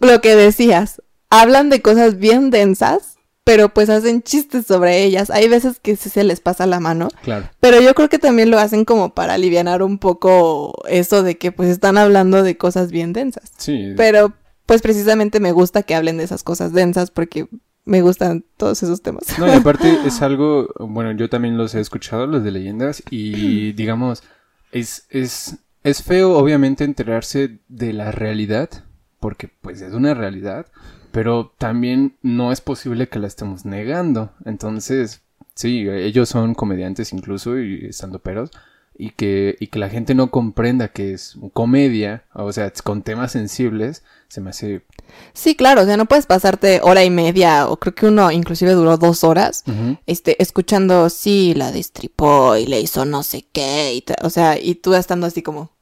lo 0.00 0.20
que 0.20 0.36
decías, 0.36 1.02
hablan 1.28 1.68
de 1.68 1.82
cosas 1.82 2.16
bien 2.16 2.50
densas 2.50 3.18
pero 3.50 3.70
pues 3.70 3.90
hacen 3.90 4.22
chistes 4.22 4.66
sobre 4.66 5.02
ellas. 5.02 5.28
Hay 5.28 5.48
veces 5.48 5.80
que 5.80 5.96
se 5.96 6.22
les 6.22 6.38
pasa 6.38 6.66
la 6.66 6.78
mano. 6.78 7.08
Claro. 7.24 7.50
Pero 7.58 7.80
yo 7.80 7.94
creo 7.94 8.08
que 8.08 8.20
también 8.20 8.48
lo 8.48 8.60
hacen 8.60 8.84
como 8.84 9.12
para 9.12 9.34
aliviar 9.34 9.82
un 9.82 9.98
poco 9.98 10.72
eso 10.88 11.24
de 11.24 11.36
que 11.36 11.50
pues 11.50 11.68
están 11.68 11.98
hablando 11.98 12.44
de 12.44 12.56
cosas 12.56 12.92
bien 12.92 13.12
densas. 13.12 13.50
Sí. 13.56 13.94
Pero 13.96 14.34
pues 14.70 14.82
precisamente 14.82 15.40
me 15.40 15.50
gusta 15.50 15.82
que 15.82 15.96
hablen 15.96 16.18
de 16.18 16.22
esas 16.22 16.44
cosas 16.44 16.72
densas 16.72 17.10
porque 17.10 17.48
me 17.84 18.02
gustan 18.02 18.44
todos 18.56 18.80
esos 18.84 19.02
temas. 19.02 19.36
No, 19.36 19.48
y 19.48 19.50
aparte 19.50 19.98
es 20.06 20.22
algo, 20.22 20.68
bueno, 20.78 21.10
yo 21.10 21.28
también 21.28 21.58
los 21.58 21.74
he 21.74 21.80
escuchado, 21.80 22.28
los 22.28 22.44
de 22.44 22.52
leyendas, 22.52 23.02
y 23.10 23.72
digamos, 23.76 24.22
es, 24.70 25.08
es, 25.10 25.58
es 25.82 26.04
feo 26.04 26.38
obviamente 26.38 26.84
enterarse 26.84 27.58
de 27.66 27.92
la 27.92 28.12
realidad, 28.12 28.84
porque 29.18 29.50
pues 29.60 29.80
es 29.80 29.92
una 29.92 30.14
realidad, 30.14 30.66
pero 31.10 31.52
también 31.58 32.16
no 32.22 32.52
es 32.52 32.60
posible 32.60 33.08
que 33.08 33.18
la 33.18 33.26
estemos 33.26 33.64
negando. 33.64 34.34
Entonces, 34.44 35.22
sí, 35.56 35.88
ellos 35.88 36.28
son 36.28 36.54
comediantes 36.54 37.12
incluso 37.12 37.58
y 37.58 37.86
estando 37.86 38.20
peros. 38.20 38.52
Y 39.02 39.12
que, 39.12 39.56
y 39.58 39.68
que 39.68 39.78
la 39.78 39.88
gente 39.88 40.14
no 40.14 40.30
comprenda 40.30 40.88
que 40.88 41.14
es 41.14 41.38
comedia, 41.54 42.24
o 42.34 42.52
sea, 42.52 42.70
con 42.84 43.00
temas 43.00 43.32
sensibles, 43.32 44.04
se 44.28 44.42
me 44.42 44.50
hace... 44.50 44.84
Sí, 45.32 45.56
claro, 45.56 45.80
o 45.80 45.84
sea, 45.86 45.96
no 45.96 46.04
puedes 46.04 46.26
pasarte 46.26 46.80
hora 46.82 47.02
y 47.02 47.08
media, 47.08 47.66
o 47.66 47.78
creo 47.78 47.94
que 47.94 48.04
uno 48.04 48.30
inclusive 48.30 48.72
duró 48.72 48.98
dos 48.98 49.24
horas, 49.24 49.64
este, 50.04 50.42
escuchando, 50.42 51.08
sí, 51.08 51.54
la 51.54 51.72
destripó 51.72 52.56
y 52.56 52.66
le 52.66 52.78
hizo 52.78 53.06
no 53.06 53.22
sé 53.22 53.48
qué, 53.50 53.94
y 53.94 54.04
o 54.22 54.28
sea, 54.28 54.58
y 54.60 54.74
tú 54.74 54.92
estando 54.92 55.26
así 55.26 55.40
como, 55.40 55.72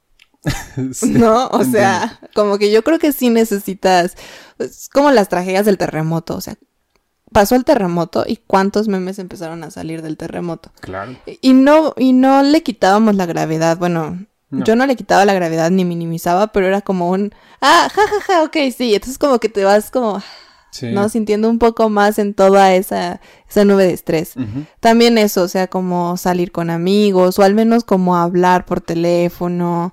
no, 1.02 1.48
o 1.48 1.64
sea, 1.64 2.20
como 2.36 2.56
que 2.56 2.70
yo 2.70 2.84
creo 2.84 3.00
que 3.00 3.10
sí 3.10 3.30
necesitas, 3.30 4.14
es 4.58 4.88
como 4.88 5.10
las 5.10 5.28
tragedias 5.28 5.66
del 5.66 5.76
terremoto, 5.76 6.36
o 6.36 6.40
sea, 6.40 6.56
pasó 7.32 7.54
el 7.54 7.64
terremoto 7.64 8.24
y 8.26 8.36
cuántos 8.36 8.88
memes 8.88 9.18
empezaron 9.18 9.64
a 9.64 9.70
salir 9.70 10.02
del 10.02 10.16
terremoto. 10.16 10.70
Claro. 10.80 11.16
Y 11.40 11.52
no, 11.52 11.94
y 11.96 12.12
no 12.12 12.42
le 12.42 12.62
quitábamos 12.62 13.16
la 13.16 13.26
gravedad, 13.26 13.78
bueno, 13.78 14.24
yo 14.50 14.76
no 14.76 14.86
le 14.86 14.96
quitaba 14.96 15.24
la 15.24 15.34
gravedad 15.34 15.70
ni 15.70 15.84
minimizaba, 15.84 16.48
pero 16.48 16.66
era 16.66 16.80
como 16.80 17.10
un, 17.10 17.32
ah, 17.60 17.88
jajaja, 17.92 18.20
ja, 18.20 18.34
ja, 18.34 18.42
ok, 18.44 18.56
sí, 18.76 18.94
entonces 18.94 19.18
como 19.18 19.38
que 19.38 19.48
te 19.48 19.64
vas 19.64 19.90
como... 19.90 20.22
¿no? 20.92 21.08
Sintiendo 21.08 21.50
un 21.50 21.58
poco 21.58 21.88
más 21.88 22.20
en 22.20 22.34
toda 22.34 22.72
esa, 22.74 23.20
esa 23.48 23.64
nube 23.64 23.84
de 23.84 23.94
estrés. 23.94 24.34
También 24.78 25.18
eso, 25.18 25.42
o 25.42 25.48
sea, 25.48 25.66
como 25.66 26.16
salir 26.16 26.52
con 26.52 26.70
amigos 26.70 27.38
o 27.38 27.42
al 27.42 27.54
menos 27.54 27.82
como 27.82 28.16
hablar 28.16 28.64
por 28.64 28.80
teléfono, 28.80 29.92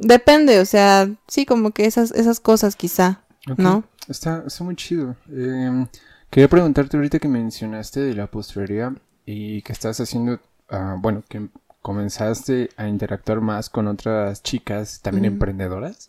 Depende, 0.00 0.60
o 0.60 0.64
sea, 0.64 1.10
sí, 1.28 1.44
como 1.44 1.72
que 1.72 1.84
esas, 1.84 2.10
esas 2.12 2.40
cosas 2.40 2.74
quizá, 2.74 3.20
¿no? 3.58 3.84
Está, 4.08 4.42
está 4.46 4.64
muy 4.64 4.74
chido. 4.74 5.14
Em, 5.28 5.86
quería 6.30 6.48
preguntarte 6.48 6.96
ahorita 6.96 7.18
que 7.18 7.28
mencionaste 7.28 8.00
de 8.00 8.14
la 8.14 8.28
postrería 8.28 8.94
y 9.26 9.62
que 9.62 9.72
estás 9.72 10.00
haciendo, 10.00 10.40
ah, 10.68 10.96
bueno, 10.98 11.22
que 11.28 11.48
comenzaste 11.82 12.70
a 12.76 12.88
interactuar 12.88 13.40
más 13.40 13.70
con 13.70 13.88
otras 13.88 14.42
chicas, 14.42 15.00
también 15.02 15.24
emprendedoras. 15.26 16.06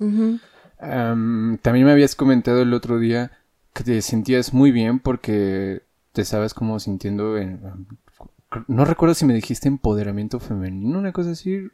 también 0.77 1.85
me 1.85 1.91
habías 1.91 2.15
comentado 2.15 2.61
el 2.61 2.73
otro 2.73 2.99
día 2.99 3.31
que 3.73 3.83
te 3.83 4.01
sentías 4.01 4.53
muy 4.53 4.71
bien 4.71 4.99
porque 4.99 5.83
te 6.11 6.21
estabas 6.21 6.53
como 6.53 6.79
sintiendo 6.79 7.37
en... 7.37 7.87
No 8.67 8.83
recuerdo 8.83 9.15
si 9.15 9.23
me 9.23 9.33
dijiste 9.33 9.69
empoderamiento 9.69 10.41
femenino, 10.41 10.99
una 10.99 11.13
cosa 11.13 11.31
así, 11.31 11.69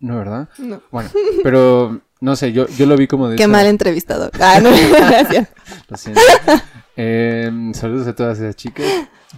no, 0.00 0.16
¿verdad? 0.16 0.48
No. 0.58 0.80
Bueno, 0.90 1.10
pero 1.42 2.00
no 2.20 2.36
sé, 2.36 2.52
yo, 2.52 2.66
yo 2.68 2.86
lo 2.86 2.96
vi 2.96 3.06
como 3.06 3.28
de. 3.28 3.36
Qué 3.36 3.46
mal 3.46 3.66
entrevistador. 3.66 4.30
Ah, 4.40 4.58
no, 4.60 4.70
gracias. 4.90 5.48
lo 5.88 5.96
siento. 5.96 6.20
Eh, 6.96 7.50
saludos 7.74 8.06
a 8.06 8.14
todas 8.14 8.38
esas 8.38 8.56
chicas. 8.56 8.86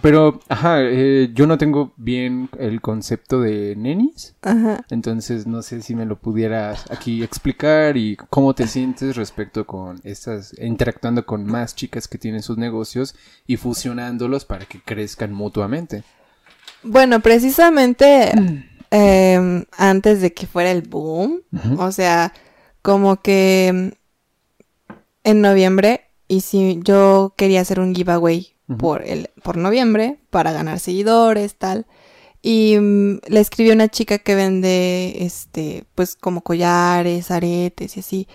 Pero, 0.01 0.39
ajá, 0.47 0.81
eh, 0.81 1.31
yo 1.33 1.47
no 1.47 1.57
tengo 1.57 1.93
bien 1.97 2.49
el 2.59 2.81
concepto 2.81 3.41
de 3.41 3.75
nenis. 3.75 4.35
Ajá. 4.43 4.85
Entonces, 4.89 5.47
no 5.47 5.63
sé 5.63 5.81
si 5.81 5.95
me 5.95 6.05
lo 6.05 6.19
pudieras 6.19 6.89
aquí 6.91 7.23
explicar 7.23 7.97
y 7.97 8.15
cómo 8.29 8.53
te 8.53 8.67
sientes 8.67 9.15
respecto 9.15 9.65
con 9.65 9.99
estas, 10.03 10.53
interactuando 10.59 11.25
con 11.25 11.45
más 11.45 11.75
chicas 11.75 12.07
que 12.07 12.19
tienen 12.19 12.43
sus 12.43 12.57
negocios 12.57 13.15
y 13.47 13.57
fusionándolos 13.57 14.45
para 14.45 14.65
que 14.65 14.79
crezcan 14.81 15.33
mutuamente. 15.33 16.03
Bueno, 16.83 17.19
precisamente. 17.19 18.31
Em, 18.89 19.65
antes 19.77 20.21
de 20.21 20.33
que 20.33 20.47
fuera 20.47 20.71
el 20.71 20.81
boom. 20.81 21.41
O 21.77 21.91
sea, 21.91 22.31
como 22.81 23.21
que 23.21 23.93
en 25.23 25.41
noviembre, 25.41 26.06
y 26.27 26.41
si 26.41 26.79
yo 26.83 27.33
quería 27.37 27.61
hacer 27.61 27.79
un 27.79 27.95
giveaway 27.95 28.53
por, 28.77 29.03
el, 29.03 29.29
por 29.43 29.57
noviembre 29.57 30.19
para 30.29 30.51
ganar 30.51 30.79
seguidores, 30.79 31.55
tal. 31.55 31.85
Y 32.41 32.77
mm, 32.79 33.19
le 33.27 33.39
escribió 33.39 33.73
una 33.73 33.87
chica 33.87 34.19
que 34.19 34.35
vende, 34.35 35.23
este, 35.25 35.85
pues 35.95 36.15
como 36.15 36.41
collares, 36.41 37.31
aretes 37.31 37.97
y 37.97 37.99
así. 38.01 38.27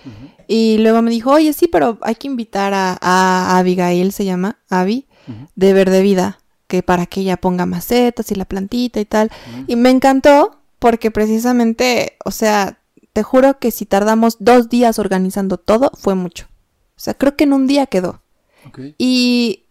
Y 0.48 0.78
luego 0.78 1.02
me 1.02 1.10
dijo, 1.10 1.30
oye, 1.30 1.52
sí, 1.52 1.68
pero 1.68 1.98
hay 2.02 2.14
que 2.14 2.28
invitar 2.28 2.74
a, 2.74 2.98
a 3.00 3.58
Abigail, 3.58 4.12
se 4.12 4.24
llama, 4.24 4.58
Abby, 4.68 5.06
de 5.54 5.72
Verde 5.72 6.02
Vida 6.02 6.38
que 6.72 6.82
para 6.82 7.04
que 7.04 7.20
ella 7.20 7.36
ponga 7.36 7.66
macetas 7.66 8.30
y 8.30 8.34
la 8.34 8.46
plantita 8.46 8.98
y 8.98 9.04
tal. 9.04 9.30
Y 9.66 9.76
me 9.76 9.90
encantó 9.90 10.62
porque 10.78 11.10
precisamente, 11.10 12.16
o 12.24 12.30
sea, 12.30 12.78
te 13.12 13.22
juro 13.22 13.58
que 13.58 13.70
si 13.70 13.84
tardamos 13.84 14.38
dos 14.40 14.70
días 14.70 14.98
organizando 14.98 15.58
todo, 15.58 15.92
fue 16.00 16.14
mucho. 16.14 16.46
O 17.02 17.04
sea, 17.04 17.14
creo 17.14 17.34
que 17.34 17.42
en 17.42 17.52
un 17.52 17.66
día 17.66 17.86
quedó. 17.86 18.22
Y, 18.96 19.64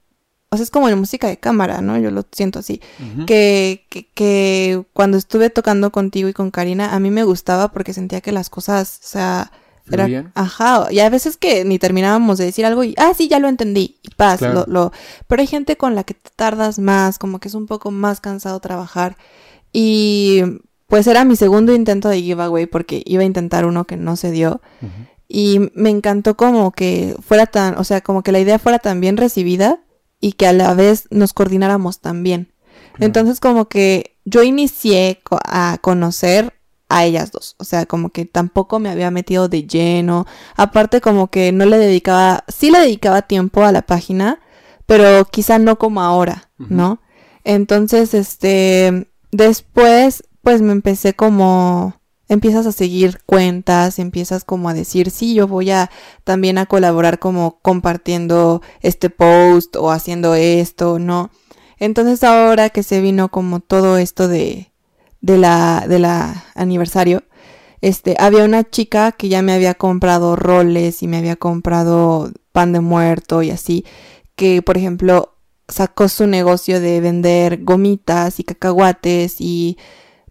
o 0.50 0.58
sea, 0.58 0.66
es 0.66 0.70
como 0.70 0.90
en 0.90 1.00
música 1.00 1.30
de 1.30 1.38
cámara, 1.38 1.80
¿no? 1.80 1.98
Yo 1.98 2.12
lo 2.12 2.26
siento 2.30 2.60
así. 2.60 2.82
que, 3.26 3.86
que, 3.88 4.10
que, 4.14 4.84
cuando 4.92 5.16
estuve 5.18 5.50
tocando 5.50 5.94
contigo 5.94 6.28
y 6.28 6.34
con 6.34 6.52
Karina, 6.52 6.94
a 6.94 7.00
mí 7.00 7.10
me 7.10 7.24
gustaba 7.24 7.72
porque 7.72 7.94
sentía 7.94 8.20
que 8.20 8.34
las 8.34 8.50
cosas, 8.50 9.00
o 9.02 9.08
sea, 9.08 9.54
era, 9.90 10.30
ajá, 10.36 10.92
y 10.92 11.00
a 11.00 11.10
veces 11.10 11.38
que 11.38 11.64
ni 11.64 11.80
terminábamos 11.80 12.38
de 12.38 12.44
decir 12.44 12.66
algo 12.66 12.84
y, 12.84 12.96
ah, 12.98 13.14
sí, 13.16 13.30
ya 13.30 13.40
lo 13.40 13.48
entendí, 13.48 13.98
y 14.04 14.10
paz, 14.10 14.42
lo, 14.42 14.66
lo, 14.68 14.92
pero 15.28 15.42
hay 15.42 15.48
gente 15.48 15.78
con 15.78 15.96
la 15.96 16.04
que 16.04 16.16
te 16.16 16.32
tardas 16.36 16.80
más, 16.80 17.18
como 17.18 17.40
que 17.40 17.48
es 17.48 17.56
un 17.56 17.66
poco 17.66 17.92
más 17.92 18.20
cansado 18.20 18.60
trabajar, 18.60 19.16
y 19.72 20.42
pues 20.88 21.08
era 21.08 21.24
mi 21.24 21.38
segundo 21.38 21.74
intento 21.74 22.10
de 22.10 22.22
giveaway 22.22 22.66
porque 22.66 23.02
iba 23.06 23.24
a 23.24 23.26
intentar 23.26 23.66
uno 23.66 23.86
que 23.86 23.96
no 23.96 24.18
se 24.18 24.32
dio, 24.32 24.62
y 25.32 25.72
me 25.76 25.90
encantó 25.90 26.36
como 26.36 26.72
que 26.72 27.16
fuera 27.26 27.46
tan, 27.46 27.78
o 27.78 27.84
sea, 27.84 28.02
como 28.02 28.22
que 28.22 28.32
la 28.32 28.40
idea 28.40 28.60
fuera 28.60 28.80
tan 28.80 29.00
bien 29.00 29.18
recibida, 29.18 29.80
y 30.20 30.34
que 30.34 30.46
a 30.48 30.54
la 30.54 30.74
vez 30.76 31.08
nos 31.10 31.34
coordináramos 31.34 32.00
también. 32.00 32.54
Entonces 33.00 33.40
como 33.40 33.68
que 33.68 34.18
yo 34.26 34.44
inicié 34.44 35.22
a 35.46 35.80
conocer 35.82 36.54
a 36.90 37.06
ellas 37.06 37.32
dos, 37.32 37.56
o 37.58 37.64
sea, 37.64 37.86
como 37.86 38.10
que 38.10 38.26
tampoco 38.26 38.80
me 38.80 38.90
había 38.90 39.10
metido 39.12 39.48
de 39.48 39.64
lleno, 39.64 40.28
aparte 40.56 41.02
como 41.02 41.30
que 41.32 41.52
no 41.52 41.66
le 41.66 41.78
dedicaba, 41.78 42.44
sí 42.48 42.70
le 42.70 42.80
dedicaba 42.80 43.24
tiempo 43.24 43.64
a 43.64 43.72
la 43.72 43.82
página, 43.82 44.40
pero 44.86 45.26
quizá 45.26 45.58
no 45.58 45.80
como 45.80 46.02
ahora, 46.02 46.50
¿no? 46.58 47.02
Entonces, 47.46 48.14
este, 48.14 49.10
después, 49.32 50.24
pues 50.42 50.62
me 50.62 50.74
empecé 50.74 51.14
como, 51.14 52.01
empiezas 52.32 52.66
a 52.66 52.72
seguir 52.72 53.20
cuentas, 53.26 54.00
empiezas 54.00 54.46
como 54.46 54.70
a 54.70 54.74
decir, 54.74 55.12
sí, 55.12 55.34
yo 55.34 55.50
voy 55.50 55.70
a 55.72 55.92
también 56.24 56.58
a 56.58 56.66
colaborar 56.66 57.20
como 57.20 57.60
compartiendo 57.62 58.62
este 58.80 59.10
post 59.10 59.76
o 59.76 59.92
haciendo 59.92 60.36
esto, 60.36 60.98
¿no? 60.98 61.30
Entonces 61.78 62.24
ahora 62.24 62.70
que 62.70 62.84
se 62.84 63.02
vino 63.02 63.30
como 63.32 63.60
todo 63.60 63.98
esto 63.98 64.30
de, 64.30 64.72
de 65.20 65.38
la, 65.38 65.86
de 65.90 66.00
la 66.00 66.46
aniversario, 66.56 67.24
este, 67.82 68.16
había 68.18 68.46
una 68.46 68.64
chica 68.64 69.12
que 69.12 69.28
ya 69.28 69.42
me 69.42 69.52
había 69.52 69.74
comprado 69.74 70.38
roles 70.38 71.04
y 71.04 71.08
me 71.10 71.18
había 71.18 71.36
comprado 71.36 72.32
pan 72.54 72.72
de 72.72 72.80
muerto 72.80 73.44
y 73.44 73.52
así, 73.52 73.84
que 74.38 74.62
por 74.62 74.78
ejemplo 74.78 75.36
sacó 75.68 76.08
su 76.08 76.28
negocio 76.28 76.80
de 76.80 77.02
vender 77.02 77.66
gomitas 77.66 78.40
y 78.40 78.46
cacahuates 78.46 79.42
y 79.42 79.78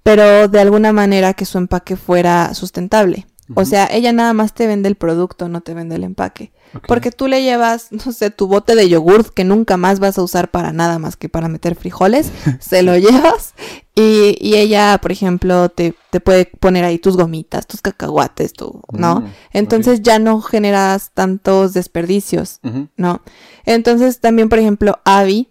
pero 0.02 0.48
de 0.48 0.60
alguna 0.60 0.92
manera 0.92 1.34
que 1.34 1.44
su 1.44 1.58
empaque 1.58 1.96
fuera 1.96 2.54
sustentable. 2.54 3.26
O 3.54 3.64
sea, 3.64 3.88
ella 3.90 4.12
nada 4.12 4.32
más 4.32 4.54
te 4.54 4.66
vende 4.66 4.88
el 4.88 4.94
producto, 4.94 5.48
no 5.48 5.60
te 5.60 5.74
vende 5.74 5.96
el 5.96 6.04
empaque. 6.04 6.52
Porque 6.86 7.10
tú 7.10 7.26
le 7.26 7.42
llevas, 7.42 7.88
no 8.06 8.12
sé, 8.12 8.30
tu 8.30 8.46
bote 8.46 8.74
de 8.74 8.88
yogurt 8.88 9.28
que 9.28 9.44
nunca 9.44 9.76
más 9.76 9.98
vas 9.98 10.18
a 10.18 10.22
usar 10.22 10.50
para 10.50 10.72
nada 10.72 10.98
más 10.98 11.16
que 11.16 11.28
para 11.28 11.48
meter 11.48 11.74
frijoles, 11.74 12.30
se 12.60 12.82
lo 12.82 12.96
llevas 12.96 13.54
y, 13.94 14.36
y 14.40 14.54
ella, 14.54 14.98
por 15.02 15.10
ejemplo, 15.12 15.68
te, 15.68 15.94
te, 16.10 16.20
puede 16.20 16.46
poner 16.46 16.84
ahí 16.84 16.98
tus 16.98 17.16
gomitas, 17.16 17.66
tus 17.66 17.82
cacahuates, 17.82 18.52
tú, 18.52 18.82
¿no? 18.92 19.20
Mm, 19.20 19.26
Entonces 19.52 20.02
ya 20.02 20.18
no 20.18 20.40
generas 20.40 21.10
tantos 21.12 21.72
desperdicios, 21.72 22.60
¿no? 22.96 23.20
Entonces 23.64 24.20
también, 24.20 24.48
por 24.48 24.60
ejemplo, 24.60 25.00
Avi, 25.04 25.48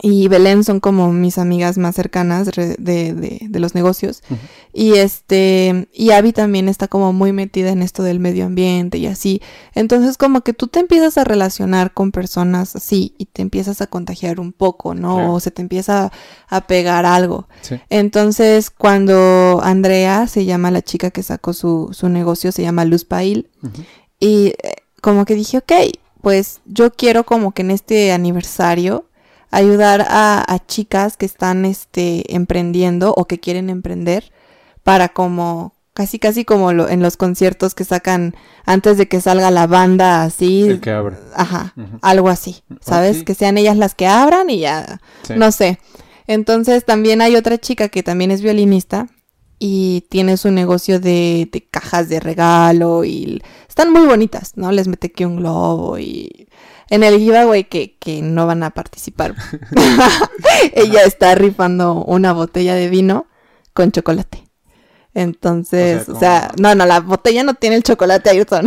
y 0.00 0.28
Belén 0.28 0.64
son 0.64 0.80
como 0.80 1.12
mis 1.12 1.36
amigas 1.36 1.76
más 1.76 1.94
cercanas 1.94 2.46
de, 2.46 2.76
de, 2.78 3.38
de 3.46 3.60
los 3.60 3.74
negocios. 3.74 4.22
Y 4.72 4.94
este, 4.94 5.88
y 5.92 6.12
Abby 6.12 6.32
también 6.32 6.70
está 6.70 6.88
como 6.88 7.12
muy 7.12 7.32
metida 7.32 7.70
en 7.70 7.82
esto 7.82 8.02
del 8.02 8.18
medio 8.18 8.46
ambiente 8.46 8.96
y 8.96 9.06
así. 9.06 9.42
Entonces 9.74 10.16
como 10.16 10.40
que 10.40 10.54
tú 10.54 10.68
te 10.68 10.80
empiezas 10.80 11.18
a 11.18 11.24
relacionar 11.24 11.92
con 11.92 12.10
personas 12.10 12.74
así 12.74 13.14
y 13.18 13.26
te 13.26 13.42
empiezas 13.42 13.82
a 13.82 13.86
contagiar 13.86 14.40
un 14.40 14.52
poco, 14.52 14.94
¿no? 14.94 15.34
O 15.34 15.40
se 15.40 15.50
te 15.50 15.60
empieza 15.60 16.10
a, 16.48 16.66
pegar 16.66 17.04
algo. 17.04 17.48
Entonces 17.90 18.70
cuando 18.70 19.60
Andrea, 19.62 20.26
se 20.26 20.46
llama 20.46 20.70
la 20.70 20.80
chica 20.80 21.10
que 21.10 21.22
sacó 21.22 21.52
su, 21.52 21.90
su 21.92 22.08
negocio, 22.08 22.50
se 22.50 22.62
llama 22.62 22.86
Luz 22.86 23.04
Pail. 23.04 23.50
Y 24.18 24.54
eh, 24.62 24.76
como 25.02 25.26
que 25.26 25.34
dije, 25.34 25.58
ok, 25.58 25.72
pues 26.22 26.60
yo 26.64 26.92
quiero 26.92 27.24
como 27.24 27.52
que 27.52 27.60
en 27.60 27.72
este 27.72 28.12
aniversario 28.12 29.04
ayudar 29.52 30.04
a, 30.08 30.58
chicas 30.66 31.16
que 31.16 31.26
están 31.26 31.64
este, 31.64 32.34
emprendiendo 32.34 33.14
o 33.16 33.26
que 33.26 33.38
quieren 33.38 33.70
emprender 33.70 34.32
para 34.82 35.10
como 35.10 35.74
casi 35.92 36.18
casi 36.18 36.46
como 36.46 36.72
lo, 36.72 36.88
en 36.88 37.02
los 37.02 37.18
conciertos 37.18 37.74
que 37.74 37.84
sacan 37.84 38.34
antes 38.64 38.96
de 38.96 39.08
que 39.08 39.20
salga 39.20 39.50
la 39.50 39.66
banda 39.66 40.22
así. 40.22 40.62
El 40.62 40.80
que 40.80 40.90
abre. 40.90 41.16
Ajá, 41.36 41.74
algo 42.00 42.30
así, 42.30 42.64
¿sabes? 42.80 43.24
Que 43.24 43.34
sean 43.34 43.58
ellas 43.58 43.76
las 43.76 43.94
que 43.94 44.06
abran 44.06 44.48
y 44.50 44.60
ya, 44.60 45.00
no 45.36 45.52
sé. 45.52 45.78
Entonces 46.26 46.84
también 46.86 47.20
hay 47.20 47.36
otra 47.36 47.58
chica 47.58 47.88
que 47.88 48.02
también 48.02 48.30
es 48.30 48.40
violinista 48.40 49.08
y 49.58 50.06
tiene 50.08 50.38
su 50.38 50.50
negocio 50.50 50.98
de, 50.98 51.48
de 51.52 51.68
cajas 51.68 52.08
de 52.08 52.20
regalo 52.20 53.04
y 53.04 53.42
están 53.68 53.92
muy 53.92 54.06
bonitas, 54.06 54.56
¿no? 54.56 54.72
Les 54.72 54.88
mete 54.88 55.08
aquí 55.08 55.26
un 55.26 55.36
globo 55.36 55.98
y 55.98 56.48
en 56.92 57.02
el 57.02 57.18
giveaway 57.18 57.64
que, 57.64 57.96
que 57.98 58.20
no 58.20 58.46
van 58.46 58.62
a 58.62 58.68
participar. 58.68 59.34
Ella 60.74 61.04
está 61.04 61.34
rifando 61.34 62.04
una 62.04 62.34
botella 62.34 62.74
de 62.74 62.90
vino 62.90 63.24
con 63.72 63.92
chocolate. 63.92 64.44
Entonces, 65.14 66.06
o 66.10 66.18
sea, 66.18 66.52
no, 66.58 66.74
no, 66.74 66.84
la 66.84 67.00
botella 67.00 67.44
no 67.44 67.54
tiene 67.54 67.76
el 67.76 67.82
chocolate 67.82 68.28
Ayrton. 68.28 68.66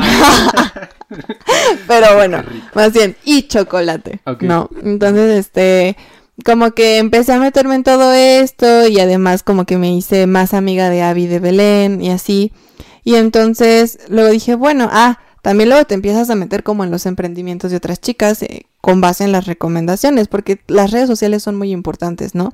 Pero 1.88 2.16
bueno, 2.16 2.44
más 2.74 2.94
bien, 2.94 3.16
y 3.26 3.44
chocolate. 3.44 4.22
No, 4.40 4.72
entonces, 4.82 5.46
este, 5.46 5.96
como 6.44 6.72
que 6.72 6.98
empecé 6.98 7.32
a 7.32 7.40
meterme 7.40 7.76
en 7.76 7.84
todo 7.84 8.12
esto 8.12 8.88
y 8.88 9.00
además 9.00 9.44
como 9.44 9.66
que 9.66 9.78
me 9.78 9.96
hice 9.96 10.26
más 10.26 10.56
amiga 10.56 10.90
de 10.90 11.04
Abby 11.04 11.28
de 11.28 11.38
Belén 11.38 12.02
y 12.02 12.10
así. 12.10 12.52
Y 13.04 13.18
entonces 13.18 14.00
luego 14.10 14.32
dije, 14.32 14.56
bueno, 14.56 14.90
ah, 14.92 15.20
también 15.46 15.70
luego 15.70 15.86
te 15.86 15.94
empiezas 15.94 16.32
a 16.32 16.36
meter 16.36 16.64
como 16.64 16.84
en 16.84 16.90
los 16.90 17.06
emprendimientos 17.06 17.70
de 17.70 17.78
otras 17.78 18.02
chicas 18.02 18.42
eh, 18.42 18.66
con 18.82 19.00
base 19.00 19.26
en 19.26 19.32
las 19.32 19.46
recomendaciones, 19.46 20.28
porque 20.28 20.60
las 20.66 20.90
redes 20.90 21.08
sociales 21.08 21.44
son 21.44 21.56
muy 21.56 21.72
importantes, 21.72 22.34
¿no? 22.34 22.52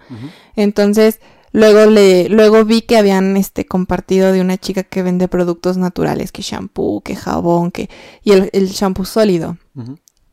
Entonces, 0.58 1.22
luego 1.54 1.90
le, 1.90 2.28
luego 2.28 2.66
vi 2.66 2.82
que 2.82 2.98
habían 2.98 3.38
este 3.38 3.66
compartido 3.66 4.34
de 4.34 4.42
una 4.42 4.58
chica 4.58 4.84
que 4.84 5.04
vende 5.04 5.30
productos 5.30 5.78
naturales, 5.78 6.34
que 6.34 6.42
shampoo, 6.42 7.00
que 7.00 7.16
jabón, 7.16 7.72
que, 7.72 7.90
y 8.24 8.34
el, 8.34 8.50
el 8.52 8.68
shampoo 8.68 9.06
sólido. 9.06 9.58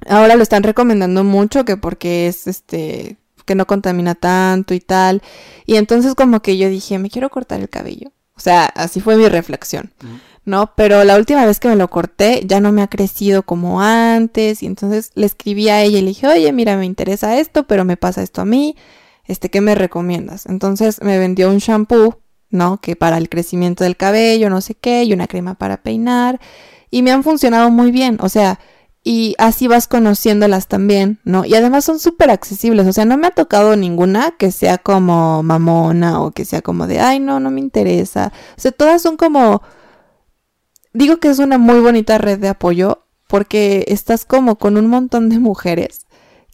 Ahora 0.08 0.34
lo 0.34 0.42
están 0.42 0.64
recomendando 0.64 1.22
mucho 1.22 1.64
que 1.64 1.76
porque 1.76 2.26
es 2.26 2.48
este 2.48 3.18
que 3.44 3.54
no 3.54 3.68
contamina 3.68 4.16
tanto 4.16 4.74
y 4.74 4.80
tal. 4.80 5.22
Y 5.64 5.76
entonces 5.76 6.16
como 6.16 6.42
que 6.42 6.58
yo 6.58 6.68
dije, 6.68 6.98
me 6.98 7.08
quiero 7.08 7.30
cortar 7.30 7.60
el 7.60 7.68
cabello. 7.68 8.10
O 8.34 8.40
sea, 8.40 8.66
así 8.66 9.00
fue 9.00 9.16
mi 9.16 9.28
reflexión. 9.28 9.92
¿No? 10.48 10.72
Pero 10.74 11.04
la 11.04 11.16
última 11.16 11.44
vez 11.46 11.60
que 11.60 11.68
me 11.68 11.76
lo 11.76 11.88
corté 11.88 12.42
ya 12.44 12.60
no 12.60 12.72
me 12.72 12.82
ha 12.82 12.88
crecido 12.88 13.42
como 13.42 13.82
antes 13.82 14.62
y 14.62 14.66
entonces 14.66 15.12
le 15.14 15.26
escribí 15.26 15.68
a 15.68 15.82
ella 15.82 15.98
y 15.98 16.02
le 16.02 16.08
dije, 16.08 16.26
oye, 16.26 16.52
mira, 16.52 16.76
me 16.76 16.86
interesa 16.86 17.38
esto, 17.38 17.66
pero 17.66 17.84
me 17.84 17.96
pasa 17.96 18.22
esto 18.22 18.40
a 18.40 18.44
mí, 18.44 18.76
este, 19.24 19.50
¿qué 19.50 19.60
me 19.60 19.74
recomiendas? 19.74 20.46
Entonces 20.46 21.00
me 21.02 21.18
vendió 21.18 21.50
un 21.50 21.58
shampoo, 21.58 22.16
¿no? 22.50 22.80
Que 22.80 22.96
para 22.96 23.18
el 23.18 23.28
crecimiento 23.28 23.84
del 23.84 23.96
cabello, 23.96 24.50
no 24.50 24.60
sé 24.60 24.74
qué, 24.74 25.04
y 25.04 25.12
una 25.12 25.26
crema 25.26 25.54
para 25.54 25.82
peinar 25.82 26.40
y 26.90 27.02
me 27.02 27.10
han 27.12 27.22
funcionado 27.22 27.70
muy 27.70 27.90
bien, 27.90 28.18
o 28.20 28.28
sea, 28.28 28.58
y 29.04 29.34
así 29.38 29.68
vas 29.68 29.86
conociéndolas 29.86 30.66
también, 30.68 31.18
¿no? 31.24 31.44
Y 31.44 31.54
además 31.54 31.84
son 31.84 31.98
súper 31.98 32.30
accesibles, 32.30 32.86
o 32.86 32.92
sea, 32.92 33.04
no 33.04 33.16
me 33.16 33.26
ha 33.26 33.30
tocado 33.30 33.76
ninguna 33.76 34.32
que 34.38 34.50
sea 34.52 34.78
como 34.78 35.42
mamona 35.42 36.20
o 36.20 36.32
que 36.32 36.44
sea 36.44 36.62
como 36.62 36.86
de, 36.86 37.00
ay, 37.00 37.20
no, 37.20 37.40
no 37.40 37.50
me 37.50 37.60
interesa. 37.60 38.32
O 38.56 38.60
sea, 38.60 38.72
todas 38.72 39.00
son 39.02 39.16
como 39.16 39.62
digo 40.98 41.18
que 41.18 41.28
es 41.28 41.38
una 41.38 41.58
muy 41.58 41.80
bonita 41.80 42.18
red 42.18 42.38
de 42.38 42.48
apoyo 42.48 43.04
porque 43.28 43.84
estás 43.88 44.24
como 44.24 44.56
con 44.56 44.76
un 44.76 44.88
montón 44.88 45.28
de 45.28 45.38
mujeres 45.38 46.06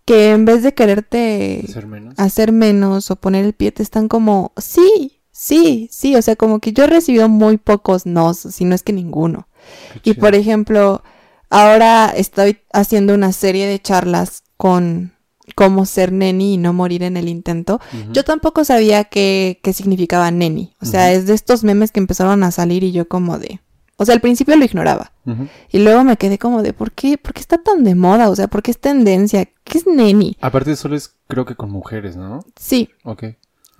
que 0.05 0.33
en 0.33 0.45
vez 0.45 0.62
de 0.62 0.75
quererte 0.75 1.65
hacer 2.19 2.53
menos, 2.53 3.11
o 3.11 3.16
poner 3.16 3.47
el 3.47 3.55
pie, 3.55 3.73
te 3.73 3.83
están 3.83 4.07
como, 4.07 4.53
sí, 4.59 5.23
sí, 5.33 5.89
sí, 5.91 6.15
o 6.15 6.21
sea, 6.21 6.37
como 6.37 6.59
que 6.59 6.75
yo 6.75 6.85
he 6.85 6.87
recibido 6.87 7.29
muy 7.31 7.57
pocos 7.57 8.05
nos, 8.05 8.37
si 8.37 8.66
no 8.66 8.75
es 8.75 8.83
que 8.83 8.93
ninguno. 8.93 9.49
y 10.03 10.12
por 10.12 10.35
ejemplo, 10.35 11.03
ahora 11.49 12.12
estoy 12.15 12.59
haciendo 12.71 13.15
una 13.15 13.33
serie 13.33 13.66
de 13.66 13.81
charlas 13.81 14.43
con 14.59 15.15
cómo 15.55 15.87
ser 15.87 16.12
neni 16.12 16.55
y 16.55 16.59
no 16.59 16.75
morir 16.75 17.03
en 17.03 17.16
el 17.16 17.29
intento. 17.29 17.81
Yo 18.12 18.25
tampoco 18.25 18.65
sabía 18.65 19.05
qué, 19.05 19.61
qué 19.62 19.73
significaba 19.73 20.31
neni. 20.31 20.75
O 20.83 20.87
sea, 20.87 21.12
es 21.12 21.27
de 21.27 21.35
estos 21.35 21.65
memes 21.65 21.93
que 21.93 22.01
empezaron 22.01 22.43
a 22.45 22.51
salir 22.51 22.83
y 22.83 22.93
yo 22.93 23.09
como 23.09 23.39
de, 23.39 23.61
o 23.97 24.05
sea, 24.05 24.15
al 24.15 24.21
principio 24.21 24.57
lo 24.57 24.65
ignoraba. 24.65 25.12
Y 25.71 25.79
luego 25.79 26.05
me 26.05 26.16
quedé 26.16 26.39
como 26.39 26.62
de, 26.62 26.73
¿por 26.73 26.93
qué? 26.93 27.16
¿Por 27.16 27.33
qué 27.33 27.41
está 27.41 27.59
tan 27.59 27.85
de 27.85 27.95
moda? 27.95 28.29
O 28.29 28.37
sea, 28.37 28.49
¿por 28.49 28.62
qué 28.62 28.71
es 28.71 28.79
tendencia? 28.79 29.47
¿Qué 29.65 29.79
es 29.79 29.87
neni? 29.87 30.37
Aparte 30.41 30.77
solo 30.77 30.97
es, 30.97 31.15
creo 31.29 31.45
que 31.45 31.55
con 31.55 31.71
mujeres, 31.71 32.16
¿no? 32.16 32.45
Sí. 32.57 32.91
Ok. 33.05 33.25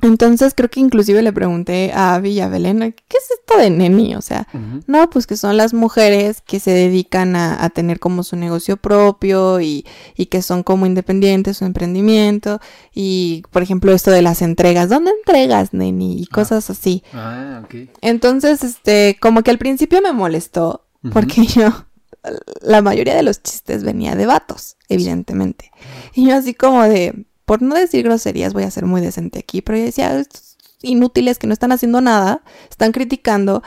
Entonces 0.05 0.52
creo 0.55 0.70
que 0.70 0.81
inclusive 0.81 1.22
le 1.22 1.32
pregunté 1.32 1.90
a 1.94 2.14
Abby 2.14 2.32
y 2.32 2.40
a 2.40 2.48
Belén, 2.48 2.78
¿qué 2.81 3.16
es 3.16 3.31
esto 3.40 3.59
de 3.59 3.70
neni? 3.70 4.14
O 4.14 4.20
sea, 4.20 4.47
no, 4.86 5.09
pues 5.09 5.26
que 5.26 5.36
son 5.36 5.56
las 5.56 5.72
mujeres 5.72 6.43
que 6.43 6.60
se 6.60 6.72
dedican 6.72 7.36
a, 7.36 7.70
tener 7.70 7.98
como 7.98 8.22
su 8.22 8.36
negocio 8.36 8.76
propio 8.76 9.60
y, 9.60 9.86
y, 10.14 10.26
que 10.26 10.43
son 10.43 10.62
como 10.62 10.85
independientes, 10.85 11.56
su 11.56 11.64
emprendimiento 11.64 12.60
y, 12.94 13.43
por 13.51 13.62
ejemplo, 13.62 13.93
esto 13.93 14.10
de 14.10 14.22
las 14.22 14.43
entregas, 14.43 14.90
¿dónde 14.90 15.10
entregas, 15.10 15.72
neni? 15.72 16.18
Y 16.18 16.24
ah. 16.31 16.35
cosas 16.35 16.68
así. 16.68 17.02
Ah, 17.14 17.62
ok. 17.64 17.89
Entonces, 18.02 18.62
este, 18.62 19.16
como 19.20 19.43
que 19.43 19.51
al 19.51 19.59
principio 19.59 20.02
me 20.02 20.12
molestó 20.12 20.85
porque 21.12 21.47
yo, 21.47 21.86
la 22.60 22.82
mayoría 22.82 23.14
de 23.14 23.22
los 23.22 23.43
chistes 23.43 23.85
venía 23.85 24.14
de 24.14 24.26
vatos, 24.26 24.76
evidentemente. 24.89 25.70
Y 26.14 26.28
yo 26.28 26.36
así 26.36 26.55
como 26.55 26.82
de 26.85 27.24
por 27.45 27.62
no 27.62 27.75
decir 27.75 28.05
groserías, 28.05 28.53
voy 28.53 28.65
a 28.65 28.71
ser 28.71 28.87
muy 28.87 29.01
decente 29.01 29.39
aquí, 29.39 29.62
pero 29.62 29.79
yo 29.79 29.85
decía, 29.85 30.19
estos 30.19 30.57
inútiles 30.83 31.39
que 31.39 31.47
no 31.47 31.53
están 31.53 31.73
haciendo 31.73 32.01
nada, 32.01 32.43
están 32.71 32.93
criticando. 32.93 33.62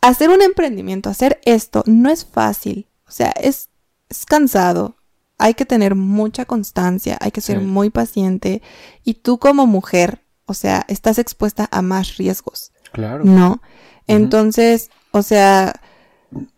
Hacer 0.00 0.30
un 0.30 0.42
emprendimiento, 0.42 1.10
hacer 1.10 1.40
esto, 1.44 1.84
no 1.86 2.10
es 2.10 2.24
fácil. 2.24 2.88
O 3.06 3.10
sea, 3.10 3.30
es, 3.30 3.68
es 4.08 4.26
cansado. 4.26 4.96
hay 5.38 5.54
que 5.54 5.66
tener 5.66 5.94
mucha 5.94 6.44
constancia, 6.44 7.18
hay 7.20 7.30
que 7.32 7.40
ser 7.40 7.60
muy 7.60 7.90
paciente 7.90 8.62
y 9.04 9.14
tú 9.14 9.38
como 9.38 9.66
mujer, 9.66 10.22
o 10.46 10.54
sea, 10.54 10.84
estás 10.88 11.18
expuesta 11.18 11.68
a 11.70 11.82
más 11.82 12.16
riesgos. 12.16 12.72
Claro. 12.92 13.24
¿No? 13.24 13.60
Entonces, 14.06 14.90
o 15.10 15.22
sea, 15.22 15.80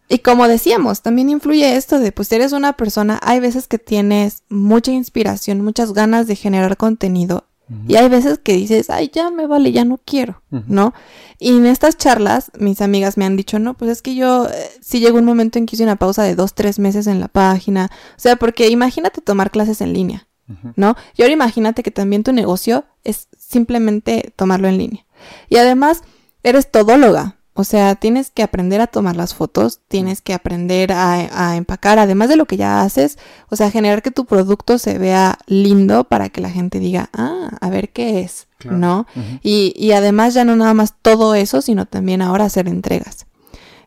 y 0.09 0.19
como 0.19 0.49
decíamos, 0.49 1.03
también 1.03 1.31
influye 1.31 1.77
esto 1.77 1.99
de, 1.99 2.13
pues 2.13 2.31
eres 2.33 2.53
una 2.53 2.75
persona, 2.75 3.19
hay 3.23 3.41
veces 3.41 3.69
que 3.69 3.79
tienes 3.79 4.43
mucha 4.49 4.93
inspiración, 4.93 5.63
muchas 5.63 5.93
ganas 5.93 6.27
de 6.27 6.37
generar 6.37 6.77
contenido 6.77 7.47
y 7.89 7.97
hay 7.97 8.11
veces 8.11 8.39
que 8.39 8.53
dices, 8.53 8.91
ay, 8.91 9.11
ya 9.13 9.31
me 9.31 9.47
vale, 9.47 9.73
ya 9.73 9.87
no 9.87 9.99
quiero, 10.05 10.43
¿no? 10.51 10.93
Y 11.39 11.57
en 11.57 11.65
estas 11.65 11.97
charlas, 11.97 12.53
mis 12.59 12.83
amigas 12.83 13.17
me 13.17 13.25
han 13.25 13.37
dicho, 13.37 13.59
no, 13.59 13.75
pues 13.75 13.91
es 13.91 14.03
que 14.03 14.15
yo 14.15 14.47
eh, 14.49 14.71
sí 14.83 15.01
llegó 15.01 15.19
un 15.19 15.25
momento 15.25 15.59
en 15.59 15.65
que 15.65 15.75
hice 15.75 15.83
una 15.83 15.97
pausa 15.97 16.23
de 16.25 16.35
dos, 16.35 16.55
tres 16.55 16.79
meses 16.79 17.07
en 17.07 17.21
la 17.21 17.29
página. 17.29 17.91
O 18.17 18.21
sea, 18.21 18.37
porque 18.37 18.69
imagínate 18.69 19.23
tomar 19.23 19.51
clases 19.51 19.81
en 19.81 19.95
línea, 19.95 20.29
¿no? 20.77 20.95
Y 21.17 21.23
ahora 21.23 21.33
imagínate 21.33 21.83
que 21.83 21.91
también 21.91 22.23
tu 22.23 22.33
negocio 22.33 22.85
es 23.03 23.29
simplemente 23.39 24.35
tomarlo 24.37 24.69
en 24.69 24.77
línea. 24.77 25.07
Y 25.49 25.57
además, 25.57 26.03
eres 26.43 26.71
todóloga. 26.71 27.39
O 27.57 27.63
sea, 27.63 27.95
tienes 27.95 28.33
que 28.33 28.43
aprender 28.43 28.81
a 28.81 28.89
tomar 28.89 29.15
las 29.15 29.35
fotos, 29.35 29.81
tienes 29.87 30.21
que 30.21 30.35
aprender 30.35 30.93
a, 30.93 31.55
empacar, 31.57 32.01
además 32.01 32.29
de 32.29 32.37
lo 32.37 32.47
que 32.47 32.57
ya 32.57 32.83
haces, 32.83 33.17
o 33.49 33.55
sea, 33.55 33.71
generar 33.71 34.03
que 34.03 34.11
tu 34.11 34.25
producto 34.25 34.77
se 34.79 34.99
vea 34.99 35.39
lindo 35.47 36.03
para 36.05 36.31
que 36.31 36.41
la 36.41 36.51
gente 36.51 36.81
diga, 36.81 37.11
ah, 37.13 37.51
a 37.61 37.71
ver 37.71 37.91
qué 37.91 38.21
es, 38.21 38.49
¿no? 38.65 39.07
y, 39.43 39.73
y 39.77 39.93
además 39.93 40.35
ya 40.35 40.45
no 40.45 40.57
nada 40.57 40.75
más 40.75 40.95
todo 41.01 41.37
eso, 41.37 41.63
sino 41.63 41.87
también 41.87 42.23
ahora 42.23 42.47
hacer 42.47 42.67
entregas. 42.67 43.27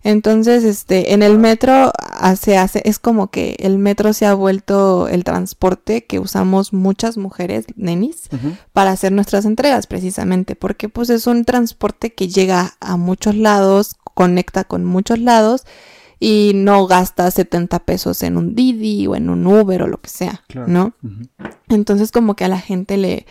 Entonces, 0.04 0.64
este, 0.64 1.14
en 1.14 1.24
el 1.24 1.38
metro 1.38 1.92
se 2.40 2.58
hace, 2.58 2.82
es 2.86 3.00
como 3.00 3.28
que 3.28 3.56
el 3.60 3.78
metro 3.78 4.14
se 4.14 4.26
ha 4.26 4.34
vuelto 4.34 5.08
el 5.08 5.24
transporte 5.24 6.06
que 6.06 6.20
usamos 6.20 6.74
muchas 6.74 7.18
mujeres, 7.18 7.66
nenis, 7.76 8.30
para 8.74 8.92
hacer 8.92 9.12
nuestras 9.12 9.46
entregas 9.46 9.88
precisamente, 9.88 10.56
porque 10.56 10.90
pues 10.90 11.10
es 11.10 11.28
un 11.28 11.46
transporte 11.46 12.14
que 12.14 12.28
llega 12.28 12.76
a 12.80 12.98
muchos 12.98 13.36
lados, 13.36 13.96
conecta 14.14 14.64
con 14.64 14.86
muchos 14.86 15.20
lados 15.20 15.66
y 16.20 16.54
no 16.56 16.88
gasta 16.88 17.30
70 17.30 17.80
pesos 17.80 18.24
en 18.24 18.38
un 18.38 18.56
Didi 18.56 19.08
o 19.08 19.16
en 19.16 19.30
un 19.30 19.46
Uber 19.46 19.84
o 19.84 19.88
lo 19.88 20.02
que 20.02 20.10
sea, 20.10 20.44
¿no? 20.68 20.94
Entonces 21.70 22.12
como 22.12 22.36
que 22.36 22.46
a 22.46 22.50
la 22.50 22.60
gente 22.60 22.98
le, 22.98 23.26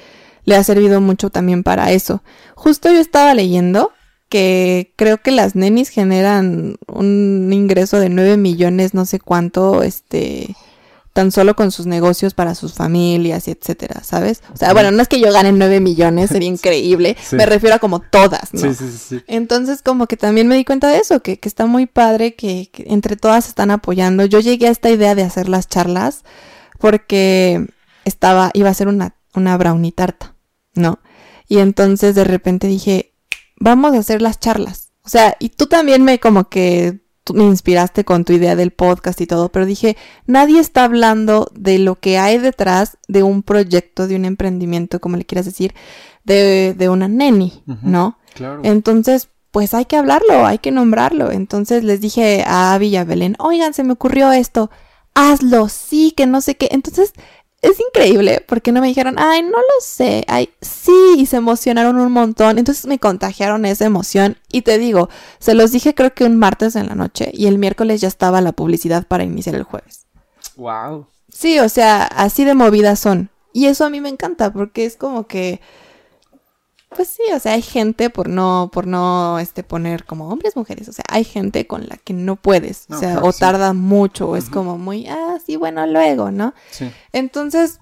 le 0.44 0.56
ha 0.56 0.62
servido 0.62 1.00
mucho 1.00 1.30
también 1.30 1.62
para 1.62 1.90
eso. 1.90 2.22
Justo 2.54 2.90
yo 2.90 3.00
estaba 3.00 3.34
leyendo 3.34 3.92
que 4.28 4.92
creo 4.96 5.18
que 5.18 5.30
las 5.30 5.54
nenis 5.54 5.88
generan 5.88 6.76
un 6.86 7.50
ingreso 7.52 7.98
de 7.98 8.08
9 8.08 8.36
millones, 8.36 8.94
no 8.94 9.06
sé 9.06 9.20
cuánto, 9.20 9.82
este, 9.82 10.56
tan 11.16 11.32
solo 11.32 11.56
con 11.56 11.70
sus 11.70 11.86
negocios 11.86 12.34
para 12.34 12.54
sus 12.54 12.74
familias 12.74 13.48
y 13.48 13.52
etcétera, 13.52 14.02
¿sabes? 14.02 14.42
O 14.52 14.56
sea, 14.58 14.74
bueno, 14.74 14.90
no 14.90 15.00
es 15.00 15.08
que 15.08 15.18
yo 15.18 15.32
gane 15.32 15.50
9 15.50 15.80
millones, 15.80 16.28
sería 16.28 16.48
increíble, 16.50 17.16
me 17.32 17.46
refiero 17.46 17.76
a 17.76 17.78
como 17.78 18.00
todas, 18.00 18.52
¿no? 18.52 18.60
Sí, 18.60 18.74
sí, 18.74 18.98
sí. 18.98 19.24
Entonces, 19.26 19.80
como 19.80 20.08
que 20.08 20.18
también 20.18 20.46
me 20.46 20.56
di 20.56 20.64
cuenta 20.66 20.88
de 20.88 20.98
eso, 20.98 21.20
que, 21.20 21.38
que 21.38 21.48
está 21.48 21.64
muy 21.64 21.86
padre, 21.86 22.34
que, 22.34 22.68
que, 22.70 22.84
entre 22.88 23.16
todas 23.16 23.48
están 23.48 23.70
apoyando. 23.70 24.26
Yo 24.26 24.40
llegué 24.40 24.66
a 24.66 24.70
esta 24.70 24.90
idea 24.90 25.14
de 25.14 25.22
hacer 25.22 25.48
las 25.48 25.68
charlas 25.68 26.22
porque 26.78 27.66
estaba, 28.04 28.50
iba 28.52 28.68
a 28.68 28.74
ser 28.74 28.88
una, 28.88 29.16
una 29.34 29.56
brownie 29.56 29.92
tarta, 29.92 30.34
¿no? 30.74 30.98
Y 31.48 31.58
entonces 31.58 32.14
de 32.14 32.24
repente 32.24 32.66
dije, 32.66 33.14
vamos 33.58 33.94
a 33.94 33.98
hacer 33.98 34.22
las 34.22 34.38
charlas. 34.40 34.92
O 35.04 35.08
sea, 35.08 35.36
y 35.38 35.50
tú 35.50 35.66
también 35.66 36.02
me 36.02 36.18
como 36.18 36.48
que 36.48 37.00
me 37.34 37.44
inspiraste 37.44 38.04
con 38.04 38.24
tu 38.24 38.32
idea 38.32 38.54
del 38.56 38.70
podcast 38.70 39.20
y 39.20 39.26
todo, 39.26 39.48
pero 39.50 39.66
dije, 39.66 39.96
nadie 40.26 40.60
está 40.60 40.84
hablando 40.84 41.50
de 41.54 41.78
lo 41.78 41.96
que 41.96 42.18
hay 42.18 42.38
detrás 42.38 42.98
de 43.08 43.22
un 43.22 43.42
proyecto, 43.42 44.06
de 44.06 44.16
un 44.16 44.24
emprendimiento, 44.24 45.00
como 45.00 45.16
le 45.16 45.24
quieras 45.24 45.46
decir, 45.46 45.74
de, 46.24 46.74
de 46.76 46.88
una 46.88 47.08
neni, 47.08 47.62
¿no? 47.82 48.18
Claro. 48.34 48.60
Entonces, 48.64 49.28
pues 49.50 49.74
hay 49.74 49.86
que 49.86 49.96
hablarlo, 49.96 50.46
hay 50.46 50.58
que 50.58 50.70
nombrarlo. 50.70 51.32
Entonces 51.32 51.82
les 51.82 52.00
dije 52.00 52.44
a 52.46 52.74
Abby 52.74 52.88
y 52.88 52.96
a 52.96 53.04
Belén, 53.04 53.36
oigan, 53.38 53.74
se 53.74 53.84
me 53.84 53.94
ocurrió 53.94 54.30
esto, 54.32 54.70
hazlo, 55.14 55.68
sí, 55.68 56.12
que 56.16 56.26
no 56.26 56.40
sé 56.40 56.56
qué. 56.56 56.68
Entonces 56.70 57.12
es 57.70 57.80
increíble 57.80 58.44
porque 58.46 58.72
no 58.72 58.80
me 58.80 58.88
dijeron, 58.88 59.16
ay, 59.18 59.42
no 59.42 59.58
lo 59.58 59.80
sé, 59.80 60.24
ay, 60.28 60.50
sí, 60.60 61.16
y 61.18 61.26
se 61.26 61.36
emocionaron 61.36 61.98
un 61.98 62.12
montón. 62.12 62.58
Entonces 62.58 62.86
me 62.86 62.98
contagiaron 62.98 63.64
esa 63.64 63.84
emoción 63.84 64.36
y 64.50 64.62
te 64.62 64.78
digo, 64.78 65.08
se 65.38 65.54
los 65.54 65.72
dije 65.72 65.94
creo 65.94 66.14
que 66.14 66.24
un 66.24 66.36
martes 66.36 66.76
en 66.76 66.86
la 66.88 66.94
noche 66.94 67.30
y 67.32 67.46
el 67.46 67.58
miércoles 67.58 68.00
ya 68.00 68.08
estaba 68.08 68.40
la 68.40 68.52
publicidad 68.52 69.06
para 69.06 69.24
iniciar 69.24 69.54
el 69.54 69.64
jueves. 69.64 70.06
Wow. 70.56 71.06
Sí, 71.32 71.58
o 71.58 71.68
sea, 71.68 72.04
así 72.04 72.44
de 72.44 72.54
movidas 72.54 72.98
son. 72.98 73.30
Y 73.52 73.66
eso 73.66 73.84
a 73.84 73.90
mí 73.90 74.00
me 74.00 74.08
encanta 74.08 74.52
porque 74.52 74.84
es 74.84 74.96
como 74.96 75.26
que 75.26 75.60
pues 76.96 77.08
sí, 77.08 77.22
o 77.34 77.38
sea, 77.38 77.52
hay 77.52 77.62
gente 77.62 78.08
por 78.08 78.28
no, 78.28 78.70
por 78.72 78.86
no 78.86 79.38
este, 79.38 79.62
poner 79.62 80.04
como 80.04 80.30
hombres, 80.30 80.56
mujeres, 80.56 80.88
o 80.88 80.92
sea, 80.92 81.04
hay 81.10 81.24
gente 81.24 81.66
con 81.66 81.86
la 81.86 81.98
que 81.98 82.14
no 82.14 82.36
puedes, 82.36 82.86
o 82.88 82.98
sea, 82.98 83.20
o 83.22 83.32
tarda 83.34 83.74
mucho, 83.74 84.30
o 84.30 84.36
es 84.36 84.48
como 84.48 84.78
muy, 84.78 85.06
ah, 85.06 85.36
sí, 85.44 85.56
bueno, 85.56 85.86
luego, 85.86 86.30
¿no? 86.30 86.54
Sí. 86.70 86.90
Entonces, 87.12 87.80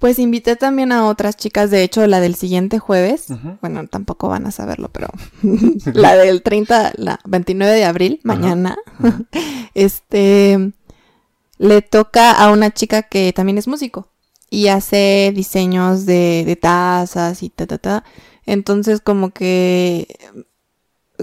pues 0.00 0.18
invité 0.18 0.56
también 0.56 0.90
a 0.90 1.06
otras 1.06 1.36
chicas, 1.36 1.70
de 1.70 1.84
hecho, 1.84 2.04
la 2.08 2.18
del 2.18 2.34
siguiente 2.34 2.80
jueves, 2.80 3.28
bueno, 3.60 3.86
tampoco 3.86 4.28
van 4.28 4.46
a 4.46 4.50
saberlo, 4.50 4.88
pero 4.90 5.06
la 5.94 6.16
del 6.16 6.42
30, 6.42 6.94
la 6.96 7.20
29 7.26 7.72
de 7.74 7.84
abril, 7.84 8.20
mañana, 8.24 8.76
este, 9.74 10.72
le 11.58 11.82
toca 11.82 12.32
a 12.32 12.50
una 12.50 12.72
chica 12.72 13.02
que 13.02 13.32
también 13.32 13.58
es 13.58 13.68
músico 13.68 14.08
y 14.50 14.68
hace 14.68 15.32
diseños 15.34 16.06
de, 16.06 16.44
de 16.46 16.56
tazas 16.56 17.42
y 17.42 17.50
ta, 17.50 17.66
ta, 17.66 17.78
ta. 17.78 18.04
Entonces 18.44 19.00
como 19.00 19.30
que 19.30 20.06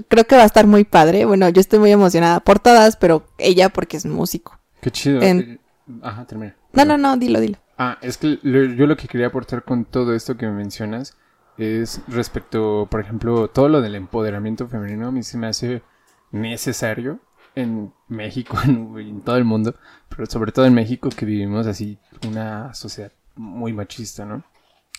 creo 0.07 0.25
que 0.25 0.35
va 0.35 0.43
a 0.43 0.45
estar 0.45 0.67
muy 0.67 0.83
padre. 0.83 1.25
Bueno, 1.25 1.49
yo 1.49 1.61
estoy 1.61 1.79
muy 1.79 1.91
emocionada 1.91 2.39
por 2.39 2.59
todas, 2.59 2.95
pero 2.97 3.27
ella 3.37 3.69
porque 3.69 3.97
es 3.97 4.05
músico. 4.05 4.59
Qué 4.81 4.91
chido. 4.91 5.21
Eh, 5.21 5.59
ajá, 6.01 6.25
termina. 6.25 6.55
No, 6.73 6.85
no, 6.85 6.97
no, 6.97 7.17
dilo, 7.17 7.39
dilo. 7.39 7.57
Ah, 7.77 7.97
es 8.01 8.17
que 8.17 8.39
yo 8.43 8.87
lo 8.87 8.97
que 8.97 9.07
quería 9.07 9.27
aportar 9.27 9.63
con 9.63 9.85
todo 9.85 10.13
esto 10.13 10.37
que 10.37 10.45
me 10.45 10.53
mencionas 10.53 11.17
es 11.57 12.01
respecto, 12.07 12.87
por 12.89 12.99
ejemplo, 12.99 13.47
todo 13.47 13.69
lo 13.69 13.81
del 13.81 13.95
empoderamiento 13.95 14.67
femenino. 14.67 15.07
A 15.07 15.11
mí 15.11 15.23
se 15.23 15.37
me 15.37 15.47
hace 15.47 15.83
necesario 16.31 17.19
en 17.55 17.93
México, 18.07 18.57
en, 18.65 18.97
en, 18.97 19.21
todo 19.21 19.37
el 19.37 19.45
mundo, 19.45 19.75
pero 20.09 20.25
sobre 20.25 20.51
todo 20.51 20.65
en 20.65 20.73
México 20.73 21.09
que 21.09 21.25
vivimos 21.25 21.67
así 21.67 21.97
una 22.27 22.73
sociedad 22.73 23.11
muy 23.35 23.73
machista, 23.73 24.25
¿no? 24.25 24.43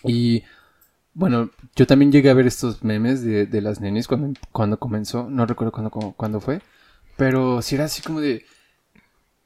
Y 0.03 0.43
bueno, 1.13 1.49
yo 1.75 1.87
también 1.87 2.11
llegué 2.11 2.29
a 2.29 2.33
ver 2.33 2.47
estos 2.47 2.83
memes 2.83 3.23
de, 3.23 3.45
de 3.45 3.61
las 3.61 3.79
nenes 3.79 4.07
cuando, 4.07 4.39
cuando 4.51 4.77
comenzó, 4.77 5.29
no 5.29 5.45
recuerdo 5.45 5.71
cuándo, 5.71 6.13
cuándo 6.15 6.41
fue, 6.41 6.61
pero 7.17 7.61
si 7.61 7.75
era 7.75 7.85
así 7.85 8.01
como 8.01 8.19
de, 8.19 8.45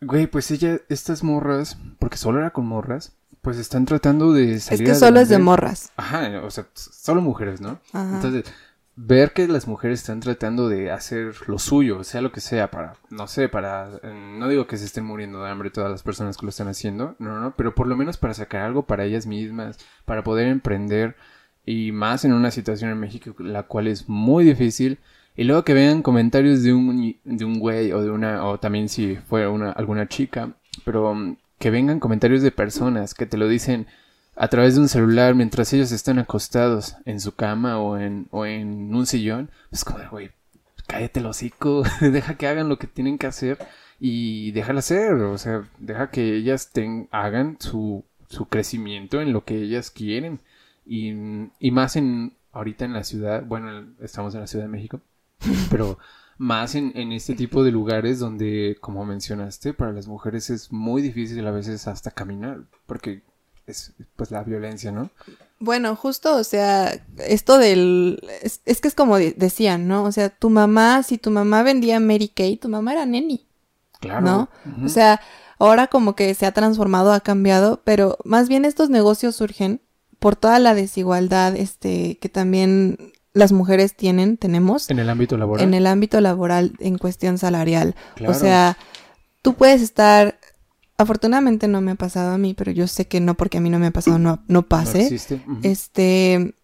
güey, 0.01 0.27
pues 0.27 0.49
ella, 0.51 0.79
estas 0.89 1.23
morras, 1.23 1.77
porque 1.99 2.17
solo 2.17 2.39
era 2.39 2.51
con 2.51 2.65
morras, 2.65 3.13
pues 3.41 3.57
están 3.57 3.85
tratando 3.85 4.33
de 4.33 4.59
salir. 4.59 4.83
Es 4.83 4.89
que 4.89 4.99
solo 4.99 5.19
es 5.19 5.29
de 5.29 5.37
morras. 5.37 5.91
Ajá, 5.95 6.41
o 6.43 6.51
sea, 6.51 6.67
solo 6.73 7.21
mujeres, 7.21 7.61
¿no? 7.61 7.79
Ajá. 7.93 8.15
Entonces, 8.15 8.45
ver 9.01 9.31
que 9.31 9.47
las 9.47 9.65
mujeres 9.65 10.01
están 10.01 10.19
tratando 10.19 10.67
de 10.67 10.91
hacer 10.91 11.33
lo 11.47 11.57
suyo, 11.57 12.03
sea 12.03 12.21
lo 12.21 12.33
que 12.33 12.41
sea, 12.41 12.69
para, 12.69 12.95
no 13.09 13.27
sé, 13.27 13.47
para, 13.47 13.89
no 14.03 14.49
digo 14.49 14.67
que 14.67 14.77
se 14.77 14.85
estén 14.85 15.05
muriendo 15.05 15.41
de 15.41 15.49
hambre 15.49 15.69
todas 15.69 15.89
las 15.89 16.03
personas 16.03 16.35
que 16.35 16.45
lo 16.45 16.49
están 16.49 16.67
haciendo, 16.67 17.15
no, 17.17 17.39
no, 17.39 17.55
pero 17.55 17.73
por 17.73 17.87
lo 17.87 17.95
menos 17.95 18.17
para 18.17 18.33
sacar 18.33 18.63
algo 18.63 18.83
para 18.83 19.05
ellas 19.05 19.25
mismas, 19.25 19.77
para 20.03 20.23
poder 20.23 20.47
emprender 20.47 21.15
y 21.65 21.93
más 21.93 22.25
en 22.25 22.33
una 22.33 22.51
situación 22.51 22.91
en 22.91 22.99
México 22.99 23.33
la 23.39 23.63
cual 23.63 23.87
es 23.87 24.09
muy 24.09 24.43
difícil. 24.43 24.99
Y 25.35 25.45
luego 25.45 25.63
que 25.63 25.73
vean 25.73 26.01
comentarios 26.01 26.63
de 26.63 26.73
un, 26.73 27.15
de 27.23 27.45
un 27.45 27.59
güey 27.59 27.93
o 27.93 28.01
de 28.01 28.09
una, 28.09 28.43
o 28.45 28.59
también 28.59 28.89
si 28.89 29.15
fue 29.15 29.47
una, 29.47 29.71
alguna 29.71 30.09
chica, 30.09 30.57
pero 30.83 31.15
mm, 31.15 31.37
que 31.57 31.69
vengan 31.69 32.01
comentarios 32.01 32.41
de 32.41 32.51
personas 32.51 33.13
que 33.13 33.25
te 33.25 33.37
lo 33.37 33.47
dicen 33.47 33.87
a 34.39 34.47
través 34.47 34.75
de 34.75 34.79
un 34.79 34.87
celular 34.87 35.35
mientras 35.35 35.73
ellos 35.73 35.91
están 35.91 36.17
acostados 36.17 36.95
en 37.03 37.19
su 37.19 37.35
cama 37.35 37.77
o 37.77 37.97
en, 37.97 38.27
o 38.31 38.45
en 38.45 38.95
un 38.95 39.05
sillón, 39.05 39.51
es 39.69 39.83
como, 39.83 39.99
güey, 40.09 40.31
cállate 40.87 41.19
el 41.19 41.25
hocico, 41.25 41.83
deja 42.01 42.35
que 42.35 42.47
hagan 42.47 42.69
lo 42.69 42.79
que 42.79 42.87
tienen 42.87 43.17
que 43.17 43.27
hacer 43.27 43.57
y 43.99 44.51
déjala 44.51 44.79
hacer, 44.79 45.11
o 45.15 45.37
sea, 45.37 45.67
deja 45.77 46.09
que 46.09 46.37
ellas 46.37 46.71
ten, 46.71 47.09
hagan 47.11 47.57
su, 47.59 48.05
su 48.29 48.45
crecimiento 48.45 49.19
en 49.19 49.33
lo 49.33 49.43
que 49.43 49.61
ellas 49.61 49.91
quieren 49.91 50.39
y, 50.85 51.13
y 51.59 51.71
más 51.71 51.97
en 51.97 52.33
ahorita 52.53 52.85
en 52.85 52.93
la 52.93 53.03
ciudad, 53.03 53.43
bueno, 53.45 53.89
estamos 53.99 54.33
en 54.35 54.39
la 54.39 54.47
Ciudad 54.47 54.63
de 54.63 54.71
México, 54.71 55.01
pero 55.69 55.99
más 56.37 56.75
en, 56.75 56.93
en, 56.95 57.11
este 57.11 57.35
tipo 57.35 57.61
de 57.65 57.71
lugares 57.71 58.19
donde, 58.19 58.77
como 58.79 59.03
mencionaste, 59.03 59.73
para 59.73 59.91
las 59.91 60.07
mujeres 60.07 60.49
es 60.49 60.71
muy 60.71 61.01
difícil 61.01 61.45
a 61.45 61.51
veces 61.51 61.89
hasta 61.89 62.11
caminar, 62.11 62.61
porque 62.85 63.21
es 63.69 63.93
pues 64.15 64.31
la 64.31 64.43
violencia, 64.43 64.91
¿no? 64.91 65.09
Bueno, 65.59 65.95
justo, 65.95 66.35
o 66.35 66.43
sea, 66.43 67.01
esto 67.17 67.57
del... 67.57 68.23
Es, 68.41 68.81
que 68.81 68.87
es 68.87 68.95
como 68.95 69.17
decían, 69.17 69.87
¿no? 69.87 70.03
O 70.03 70.11
sea, 70.11 70.29
tu 70.29 70.49
mamá, 70.49 71.03
si 71.03 71.17
tu 71.17 71.31
mamá 71.31 71.63
vendía 71.63 71.99
Mary 71.99 72.29
Kay, 72.29 72.57
tu 72.57 72.69
mamá 72.69 72.93
era 72.93 73.05
neni. 73.05 73.45
Claro. 73.99 74.21
¿No? 74.21 74.49
O 74.85 74.87
sea, 74.87 75.19
ahora 75.57 75.87
como 75.87 76.15
que 76.15 76.33
se 76.33 76.45
ha 76.45 76.53
transformado, 76.53 77.11
ha 77.11 77.19
cambiado, 77.19 77.81
pero 77.83 78.17
más 78.23 78.47
bien 78.47 78.63
estos 78.63 78.89
negocios 78.89 79.35
surgen 79.35 79.81
por 80.19 80.37
toda 80.37 80.59
la 80.59 80.73
desigualdad 80.73 81.55
este 81.55 82.17
que 82.19 82.29
también 82.29 83.11
las 83.33 83.51
mujeres 83.51 83.95
tienen, 83.95 84.37
tenemos. 84.37 84.89
En 84.89 84.99
el 84.99 85.09
ámbito 85.09 85.37
laboral. 85.37 85.65
En 85.65 85.73
el 85.73 85.87
ámbito 85.87 86.21
laboral, 86.21 86.73
en 86.79 86.97
cuestión 86.97 87.37
salarial. 87.37 87.95
O 88.25 88.33
sea, 88.33 88.77
tú 89.41 89.55
puedes 89.55 89.81
estar 89.81 90.38
afortunadamente 90.99 91.69
no 91.69 91.79
me 91.81 91.91
ha 91.91 91.95
pasado 91.95 92.33
a 92.33 92.37
mí, 92.37 92.53
pero 92.53 92.71
yo 92.71 92.85
sé 92.85 93.07
que 93.07 93.21
no 93.21 93.35
porque 93.35 93.57
a 93.57 93.61
mí 93.61 93.69
no 93.69 93.79
me 93.79 93.87
ha 93.87 93.91
pasado 93.91 94.19
no, 94.19 94.43
no 94.47 94.67
pase. 94.67 95.17
Este 95.63 96.55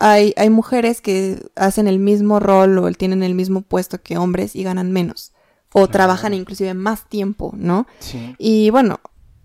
hay, 0.00 0.34
hay 0.36 0.50
mujeres 0.50 1.00
que 1.00 1.40
hacen 1.54 1.86
el 1.86 2.00
mismo 2.00 2.40
rol 2.40 2.78
o 2.78 2.90
tienen 2.92 3.22
el 3.22 3.34
mismo 3.34 3.62
puesto 3.62 4.02
que 4.02 4.18
hombres 4.18 4.56
y 4.56 4.64
ganan 4.64 4.90
menos. 4.90 5.32
O 5.72 5.86
trabajan 5.86 6.34
inclusive 6.34 6.74
más 6.74 7.08
tiempo, 7.08 7.52
¿no? 7.56 7.86
Sí. 8.00 8.34
Y 8.38 8.70
bueno, 8.70 8.98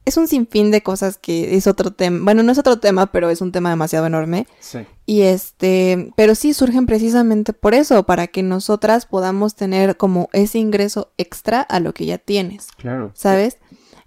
es 0.06 0.18
un 0.18 0.28
sinfín 0.28 0.72
de 0.72 0.82
cosas 0.82 1.18
que 1.18 1.56
es 1.56 1.68
otro 1.68 1.92
tema. 1.92 2.24
Bueno, 2.24 2.42
no 2.42 2.52
es 2.52 2.58
otro 2.58 2.80
tema, 2.80 3.12
pero 3.12 3.30
es 3.30 3.42
un 3.42 3.52
tema 3.52 3.70
demasiado 3.70 4.08
enorme. 4.08 4.48
Sí. 4.60 4.80
Y 5.06 5.22
este, 5.22 6.14
pero 6.16 6.34
sí 6.34 6.54
surgen 6.54 6.88
precisamente 6.88 7.54
por 7.54 7.76
eso, 7.76 8.04
para 8.08 8.26
que 8.28 8.42
nosotras 8.42 9.06
podamos 9.06 9.56
tener 9.56 9.98
como 9.98 10.30
ese 10.34 10.58
ingreso 10.58 11.12
extra 11.18 11.62
a 11.62 11.80
lo 11.80 11.94
que 11.94 12.06
ya 12.06 12.18
tienes. 12.18 12.68
Claro. 12.78 13.12
¿Sabes? 13.14 13.58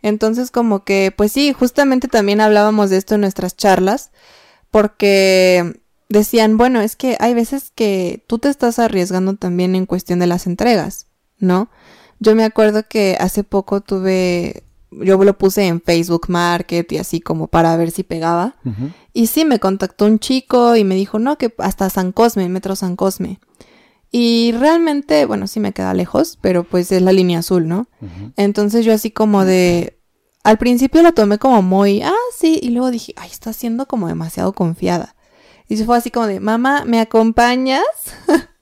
Entonces 0.03 0.51
como 0.51 0.85
que, 0.85 1.13
pues 1.17 1.33
sí, 1.33 1.53
justamente 1.53 2.09
también 2.09 2.41
hablábamos 2.41 2.91
de 2.91 2.99
esto 2.99 3.17
en 3.17 3.23
nuestras 3.23 3.57
charlas, 3.57 4.11
porque 4.71 5.81
decían, 6.09 6.57
bueno, 6.57 6.81
es 6.81 6.97
que 6.97 7.17
hay 7.21 7.35
veces 7.35 7.73
que 7.75 8.25
tú 8.27 8.39
te 8.39 8.49
estás 8.49 8.79
arriesgando 8.79 9.35
también 9.37 9.75
en 9.75 9.87
cuestión 9.87 10.19
de 10.19 10.27
las 10.27 10.47
entregas, 10.47 11.07
¿no? 11.39 11.69
Yo 12.21 12.35
me 12.35 12.45
acuerdo 12.45 12.85
que 12.89 13.17
hace 13.21 13.45
poco 13.45 13.81
tuve, 13.81 14.65
yo 14.91 15.23
lo 15.23 15.39
puse 15.39 15.67
en 15.67 15.81
Facebook 15.81 16.27
Market 16.29 16.91
y 16.93 16.99
así 16.99 17.21
como 17.21 17.47
para 17.47 17.77
ver 17.77 17.91
si 17.91 18.03
pegaba. 18.03 18.57
Y 19.13 19.27
sí, 19.27 19.45
me 19.45 19.61
contactó 19.61 20.07
un 20.07 20.19
chico 20.19 20.77
y 20.77 20.85
me 20.85 20.95
dijo, 20.95 21.19
no, 21.19 21.39
que 21.39 21.55
hasta 21.59 21.91
San 21.91 22.13
Cosme, 22.13 22.49
Metro 22.49 22.75
San 22.75 22.97
Cosme. 22.97 23.39
Y 24.11 24.53
realmente, 24.53 25.27
bueno, 25.27 25.47
sí 25.47 25.61
me 25.61 25.73
queda 25.73 25.93
lejos, 25.95 26.39
pero 26.41 26.65
pues 26.65 26.91
es 26.93 27.03
la 27.03 27.13
línea 27.13 27.41
azul, 27.41 27.69
¿no? 27.69 27.89
Entonces 28.37 28.85
yo 28.85 28.93
así 28.93 29.11
como 29.11 29.45
de... 29.45 29.99
Al 30.45 30.57
principio 30.57 31.03
lo 31.03 31.13
tomé 31.13 31.39
como 31.39 31.61
muy, 31.61 32.01
ah, 32.01 32.15
sí, 32.35 32.59
y 32.63 32.71
luego 32.71 32.91
dije, 32.91 33.13
ay, 33.17 33.29
está 33.31 33.53
siendo 33.53 33.87
como 33.87 34.09
demasiado 34.09 34.53
confiada. 34.53 35.15
Y 35.69 35.77
se 35.77 35.85
fue 35.85 35.99
así 35.99 36.11
como 36.11 36.27
de, 36.27 36.41
mamá, 36.41 36.85
¿me 36.87 37.01
acompañas? 37.01 37.85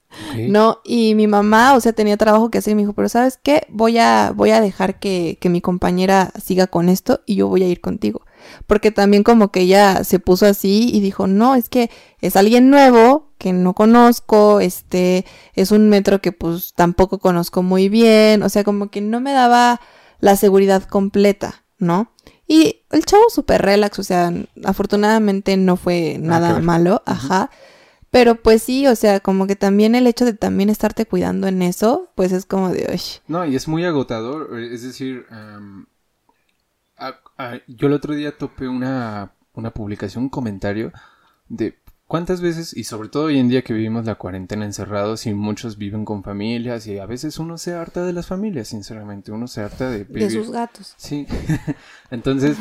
No, 0.49 0.79
y 0.83 1.15
mi 1.15 1.27
mamá, 1.27 1.75
o 1.75 1.79
sea, 1.79 1.93
tenía 1.93 2.17
trabajo 2.17 2.49
que 2.49 2.57
hacer 2.57 2.71
y 2.71 2.75
me 2.75 2.81
dijo, 2.81 2.93
pero 2.93 3.07
¿sabes 3.07 3.39
qué? 3.41 3.67
Voy 3.69 3.97
a, 3.99 4.31
voy 4.35 4.49
a 4.49 4.61
dejar 4.61 4.99
que, 4.99 5.37
que 5.39 5.49
mi 5.49 5.61
compañera 5.61 6.31
siga 6.41 6.67
con 6.67 6.89
esto 6.89 7.21
y 7.25 7.35
yo 7.35 7.47
voy 7.47 7.63
a 7.63 7.67
ir 7.67 7.81
contigo. 7.81 8.21
Porque 8.65 8.91
también 8.91 9.23
como 9.23 9.51
que 9.51 9.61
ella 9.61 10.03
se 10.03 10.19
puso 10.19 10.45
así 10.45 10.89
y 10.93 10.99
dijo, 10.99 11.27
no, 11.27 11.55
es 11.55 11.69
que 11.69 11.89
es 12.21 12.35
alguien 12.35 12.69
nuevo 12.69 13.27
que 13.37 13.53
no 13.53 13.73
conozco, 13.73 14.59
este, 14.59 15.25
es 15.53 15.71
un 15.71 15.89
metro 15.89 16.21
que 16.21 16.31
pues 16.31 16.73
tampoco 16.73 17.19
conozco 17.19 17.63
muy 17.63 17.89
bien, 17.89 18.43
o 18.43 18.49
sea, 18.49 18.63
como 18.63 18.89
que 18.89 19.01
no 19.01 19.19
me 19.21 19.31
daba 19.31 19.79
la 20.19 20.35
seguridad 20.35 20.83
completa, 20.83 21.63
¿no? 21.77 22.11
Y 22.47 22.83
el 22.91 23.05
chavo 23.05 23.29
súper 23.29 23.61
relax, 23.61 23.99
o 23.99 24.03
sea, 24.03 24.33
afortunadamente 24.63 25.57
no 25.57 25.75
fue 25.75 26.17
nada 26.19 26.59
malo, 26.59 27.03
ajá. 27.05 27.51
Pero 28.09 28.41
pues 28.41 28.63
sí, 28.63 28.87
o 28.87 28.95
sea, 28.95 29.19
como 29.19 29.47
que 29.47 29.57
también 29.57 29.93
el 29.93 30.07
hecho 30.07 30.23
de 30.23 30.33
también 30.33 30.69
estarte 30.69 31.05
cuidando 31.05 31.47
en 31.47 31.61
eso, 31.61 32.09
pues 32.15 32.31
es 32.31 32.45
como 32.45 32.69
de, 32.69 32.87
Uy. 32.91 33.01
No, 33.27 33.45
y 33.45 33.55
es 33.55 33.67
muy 33.67 33.83
agotador, 33.83 34.57
es 34.59 34.81
decir, 34.81 35.25
yo 37.67 37.87
el 37.87 37.93
otro 37.93 38.15
día 38.15 38.37
topé 38.37 38.67
una, 38.67 39.33
una 39.53 39.71
publicación, 39.71 40.25
un 40.25 40.29
comentario 40.29 40.91
de 41.49 41.77
¿Cuántas 42.07 42.39
veces, 42.39 42.75
y 42.75 42.85
sobre 42.85 43.09
todo 43.09 43.25
hoy 43.25 43.37
en 43.37 43.49
día 43.49 43.63
que 43.63 43.73
vivimos 43.73 44.05
la 44.05 44.15
cuarentena 44.15 44.63
encerrados 44.63 45.25
y 45.25 45.33
muchos 45.33 45.77
viven 45.77 46.05
con 46.05 46.23
familias 46.23 46.87
y 46.87 46.99
a 46.99 47.05
veces 47.05 47.37
uno 47.37 47.57
se 47.57 47.73
harta 47.73 48.05
de 48.05 48.13
las 48.13 48.27
familias, 48.27 48.69
sinceramente, 48.69 49.33
uno 49.33 49.47
se 49.47 49.61
harta 49.61 49.89
de 49.89 50.05
vivir. 50.05 50.23
De 50.23 50.29
sus 50.29 50.49
gatos. 50.49 50.93
Sí. 50.95 51.27
Entonces, 52.11 52.55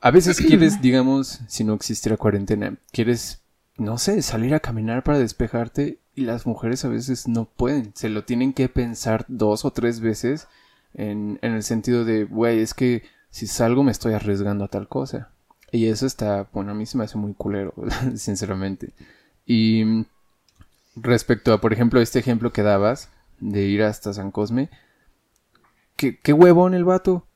a 0.00 0.10
veces 0.10 0.38
quieres, 0.38 0.80
digamos, 0.82 1.42
si 1.46 1.62
no 1.62 1.74
existiera 1.74 2.16
cuarentena, 2.16 2.76
quieres, 2.90 3.40
no 3.76 3.98
sé, 3.98 4.20
salir 4.20 4.52
a 4.52 4.58
caminar 4.58 5.04
para 5.04 5.20
despejarte 5.20 6.00
y 6.16 6.22
las 6.22 6.44
mujeres 6.44 6.84
a 6.84 6.88
veces 6.88 7.28
no 7.28 7.44
pueden, 7.44 7.92
se 7.94 8.08
lo 8.08 8.24
tienen 8.24 8.52
que 8.52 8.68
pensar 8.68 9.26
dos 9.28 9.64
o 9.64 9.70
tres 9.70 10.00
veces 10.00 10.48
en, 10.92 11.38
en 11.40 11.52
el 11.52 11.62
sentido 11.62 12.04
de, 12.04 12.24
güey, 12.24 12.58
es 12.58 12.74
que 12.74 13.04
si 13.36 13.46
salgo 13.46 13.82
me 13.82 13.92
estoy 13.92 14.14
arriesgando 14.14 14.64
a 14.64 14.68
tal 14.68 14.88
cosa. 14.88 15.28
Y 15.70 15.88
eso 15.88 16.06
está, 16.06 16.48
bueno, 16.54 16.70
a 16.70 16.74
mí 16.74 16.86
se 16.86 16.96
me 16.96 17.04
hace 17.04 17.18
muy 17.18 17.34
culero, 17.34 17.74
sinceramente. 18.16 18.94
Y 19.44 20.06
respecto 20.94 21.52
a, 21.52 21.60
por 21.60 21.74
ejemplo, 21.74 22.00
este 22.00 22.18
ejemplo 22.18 22.50
que 22.50 22.62
dabas 22.62 23.10
de 23.38 23.64
ir 23.64 23.82
hasta 23.82 24.14
San 24.14 24.30
Cosme, 24.30 24.70
qué, 25.96 26.18
qué 26.18 26.32
huevón 26.32 26.72
el 26.72 26.86
vato. 26.86 27.26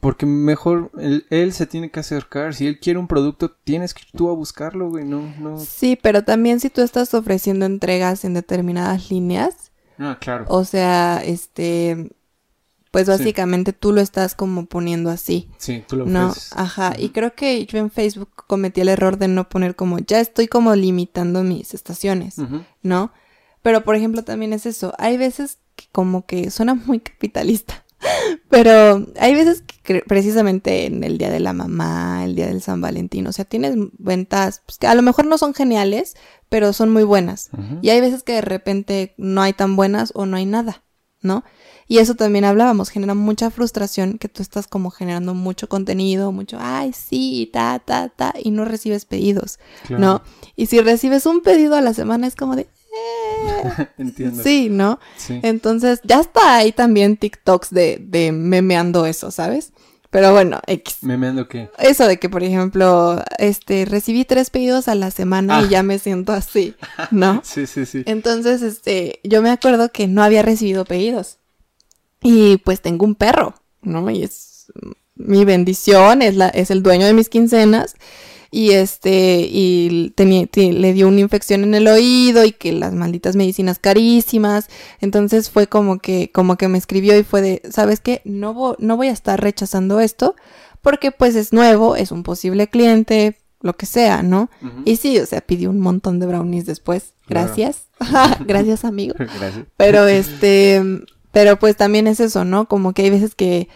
Porque 0.00 0.26
mejor 0.26 0.90
él, 0.98 1.52
se 1.54 1.64
tiene 1.64 1.90
que 1.90 2.00
acercar. 2.00 2.54
Si 2.54 2.66
él 2.66 2.78
quiere 2.78 2.98
un 2.98 3.08
producto, 3.08 3.50
tienes 3.50 3.94
que 3.94 4.02
ir 4.02 4.12
tú 4.14 4.28
a 4.28 4.34
buscarlo, 4.34 4.90
güey. 4.90 5.06
No, 5.06 5.34
no. 5.40 5.58
Sí, 5.58 5.98
pero 6.00 6.24
también 6.24 6.60
si 6.60 6.68
tú 6.68 6.82
estás 6.82 7.14
ofreciendo 7.14 7.64
entregas 7.64 8.26
en 8.26 8.34
determinadas 8.34 9.10
líneas. 9.10 9.72
Ah, 9.98 10.18
claro. 10.20 10.44
O 10.48 10.66
sea, 10.66 11.22
este 11.24 12.10
pues 12.90 13.06
básicamente 13.06 13.72
tú 13.72 13.92
lo 13.92 14.00
estás 14.00 14.34
como 14.34 14.66
poniendo 14.66 15.10
así. 15.10 15.50
Sí, 15.58 15.84
tú 15.86 15.96
lo 15.96 16.06
No, 16.06 16.34
ajá. 16.52 16.94
Y 16.98 17.10
creo 17.10 17.34
que 17.34 17.66
yo 17.66 17.78
en 17.78 17.90
Facebook 17.90 18.30
cometí 18.46 18.80
el 18.80 18.88
error 18.88 19.18
de 19.18 19.28
no 19.28 19.48
poner 19.48 19.76
como, 19.76 19.98
ya 19.98 20.20
estoy 20.20 20.48
como 20.48 20.74
limitando 20.74 21.42
mis 21.42 21.74
estaciones, 21.74 22.36
¿no? 22.82 23.12
Pero 23.62 23.84
por 23.84 23.96
ejemplo 23.96 24.24
también 24.24 24.52
es 24.52 24.66
eso. 24.66 24.94
Hay 24.98 25.16
veces 25.16 25.58
que 25.76 25.86
como 25.92 26.26
que 26.26 26.50
suena 26.50 26.74
muy 26.86 27.00
capitalista. 27.00 27.84
Pero 28.48 29.06
hay 29.18 29.34
veces 29.34 29.62
que 29.82 30.02
precisamente 30.06 30.86
en 30.86 31.02
el 31.02 31.18
día 31.18 31.30
de 31.30 31.40
la 31.40 31.52
mamá, 31.52 32.24
el 32.24 32.36
día 32.36 32.46
del 32.46 32.62
San 32.62 32.80
Valentín, 32.80 33.26
o 33.26 33.32
sea, 33.32 33.44
tienes 33.44 33.74
ventas 33.98 34.62
pues, 34.64 34.78
que 34.78 34.86
a 34.86 34.94
lo 34.94 35.02
mejor 35.02 35.26
no 35.26 35.36
son 35.36 35.52
geniales, 35.52 36.16
pero 36.48 36.72
son 36.72 36.90
muy 36.90 37.02
buenas. 37.02 37.50
Y 37.82 37.90
hay 37.90 38.00
veces 38.00 38.22
que 38.22 38.34
de 38.34 38.40
repente 38.40 39.14
no 39.16 39.42
hay 39.42 39.52
tan 39.52 39.76
buenas 39.76 40.12
o 40.14 40.26
no 40.26 40.36
hay 40.36 40.46
nada, 40.46 40.84
¿no? 41.22 41.44
Y 41.88 41.98
eso 41.98 42.14
también 42.14 42.44
hablábamos, 42.44 42.90
genera 42.90 43.14
mucha 43.14 43.50
frustración 43.50 44.18
que 44.18 44.28
tú 44.28 44.42
estás 44.42 44.68
como 44.68 44.90
generando 44.90 45.32
mucho 45.32 45.68
contenido, 45.68 46.32
mucho, 46.32 46.58
ay, 46.60 46.92
sí, 46.92 47.48
ta, 47.50 47.78
ta, 47.78 48.10
ta, 48.10 48.34
y 48.38 48.50
no 48.50 48.66
recibes 48.66 49.06
pedidos, 49.06 49.58
¿no? 49.88 50.22
Y 50.54 50.66
si 50.66 50.80
recibes 50.80 51.24
un 51.24 51.40
pedido 51.40 51.76
a 51.76 51.80
la 51.80 51.94
semana 51.94 52.26
es 52.26 52.36
como 52.36 52.56
de... 52.56 52.68
Eh". 52.98 53.86
Entiendo. 53.98 54.42
Sí, 54.42 54.68
¿no? 54.70 54.98
Sí. 55.16 55.38
Entonces, 55.42 56.00
ya 56.02 56.20
está 56.20 56.56
ahí 56.56 56.72
también 56.72 57.16
TikToks 57.16 57.70
de, 57.70 57.98
de 58.00 58.32
memeando 58.32 59.06
eso, 59.06 59.30
¿sabes? 59.30 59.72
Pero 60.10 60.32
bueno, 60.32 60.60
X. 60.66 60.98
¿Memeando 61.02 61.48
qué? 61.48 61.68
Eso 61.78 62.06
de 62.06 62.18
que, 62.18 62.30
por 62.30 62.42
ejemplo, 62.42 63.22
este, 63.38 63.84
recibí 63.84 64.24
tres 64.24 64.48
pedidos 64.48 64.88
a 64.88 64.94
la 64.94 65.10
semana 65.10 65.60
y 65.60 65.64
ah. 65.64 65.68
ya 65.68 65.82
me 65.82 65.98
siento 65.98 66.32
así, 66.32 66.74
¿no? 67.10 67.40
sí, 67.44 67.66
sí, 67.66 67.84
sí. 67.84 68.04
Entonces, 68.06 68.62
este, 68.62 69.20
yo 69.22 69.42
me 69.42 69.50
acuerdo 69.50 69.90
que 69.92 70.08
no 70.08 70.22
había 70.22 70.42
recibido 70.42 70.84
pedidos. 70.86 71.37
Y 72.22 72.58
pues 72.58 72.80
tengo 72.80 73.04
un 73.04 73.14
perro, 73.14 73.54
¿no? 73.82 74.08
Y 74.10 74.22
es 74.22 74.72
mi 75.14 75.44
bendición, 75.44 76.22
es, 76.22 76.36
la, 76.36 76.48
es 76.48 76.70
el 76.70 76.82
dueño 76.82 77.06
de 77.06 77.12
mis 77.12 77.28
quincenas. 77.28 77.96
Y 78.50 78.70
este, 78.70 79.46
y 79.50 80.10
tenía, 80.14 80.46
le 80.54 80.92
dio 80.94 81.06
una 81.06 81.20
infección 81.20 81.64
en 81.64 81.74
el 81.74 81.86
oído 81.86 82.44
y 82.44 82.52
que 82.52 82.72
las 82.72 82.94
malditas 82.94 83.36
medicinas 83.36 83.78
carísimas. 83.78 84.68
Entonces 85.00 85.50
fue 85.50 85.66
como 85.66 85.98
que, 85.98 86.30
como 86.32 86.56
que 86.56 86.68
me 86.68 86.78
escribió 86.78 87.18
y 87.18 87.24
fue 87.24 87.42
de, 87.42 87.62
¿sabes 87.70 88.00
qué? 88.00 88.22
No, 88.24 88.74
no 88.78 88.96
voy 88.96 89.08
a 89.08 89.12
estar 89.12 89.38
rechazando 89.38 90.00
esto 90.00 90.34
porque 90.80 91.10
pues 91.12 91.34
es 91.36 91.52
nuevo, 91.52 91.96
es 91.96 92.10
un 92.10 92.22
posible 92.22 92.68
cliente, 92.68 93.36
lo 93.60 93.74
que 93.74 93.86
sea, 93.86 94.22
¿no? 94.22 94.48
Y 94.84 94.96
sí, 94.96 95.18
o 95.18 95.26
sea, 95.26 95.40
pidió 95.40 95.70
un 95.70 95.80
montón 95.80 96.20
de 96.20 96.26
brownies 96.26 96.64
después. 96.64 97.14
Gracias. 97.26 97.88
Gracias, 98.46 98.84
amigo. 98.84 99.14
Gracias. 99.18 99.66
Pero 99.76 100.06
este, 100.06 100.82
pero 101.32 101.58
pues 101.58 101.76
también 101.76 102.06
es 102.06 102.20
eso, 102.20 102.44
¿no? 102.44 102.68
Como 102.68 102.92
que 102.92 103.02
hay 103.02 103.10
veces 103.10 103.34
que, 103.34 103.68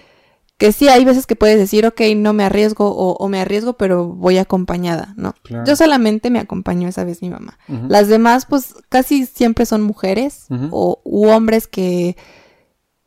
que 0.59 0.73
sí, 0.73 0.89
hay 0.89 1.05
veces 1.05 1.27
que 1.27 1.37
puedes 1.37 1.59
decir, 1.59 1.87
ok, 1.87 2.01
no 2.17 2.33
me 2.33 2.45
arriesgo 2.45 2.95
o, 2.95 3.29
me 3.29 3.41
arriesgo, 3.41 3.75
pero 3.75 4.07
voy 4.07 4.39
acompañada, 4.39 5.15
¿no? 5.17 5.35
Yo 5.67 5.77
solamente 5.77 6.31
me 6.31 6.39
acompañó 6.39 6.89
esa 6.89 7.05
vez 7.05 7.23
mi 7.23 7.31
mamá. 7.31 7.59
Las 7.89 8.09
demás, 8.09 8.47
pues 8.47 8.75
casi 8.89 9.27
siempre 9.27 9.67
son 9.67 9.83
mujeres 9.83 10.47
o 10.71 11.01
u 11.05 11.29
hombres 11.29 11.67
que, 11.67 12.17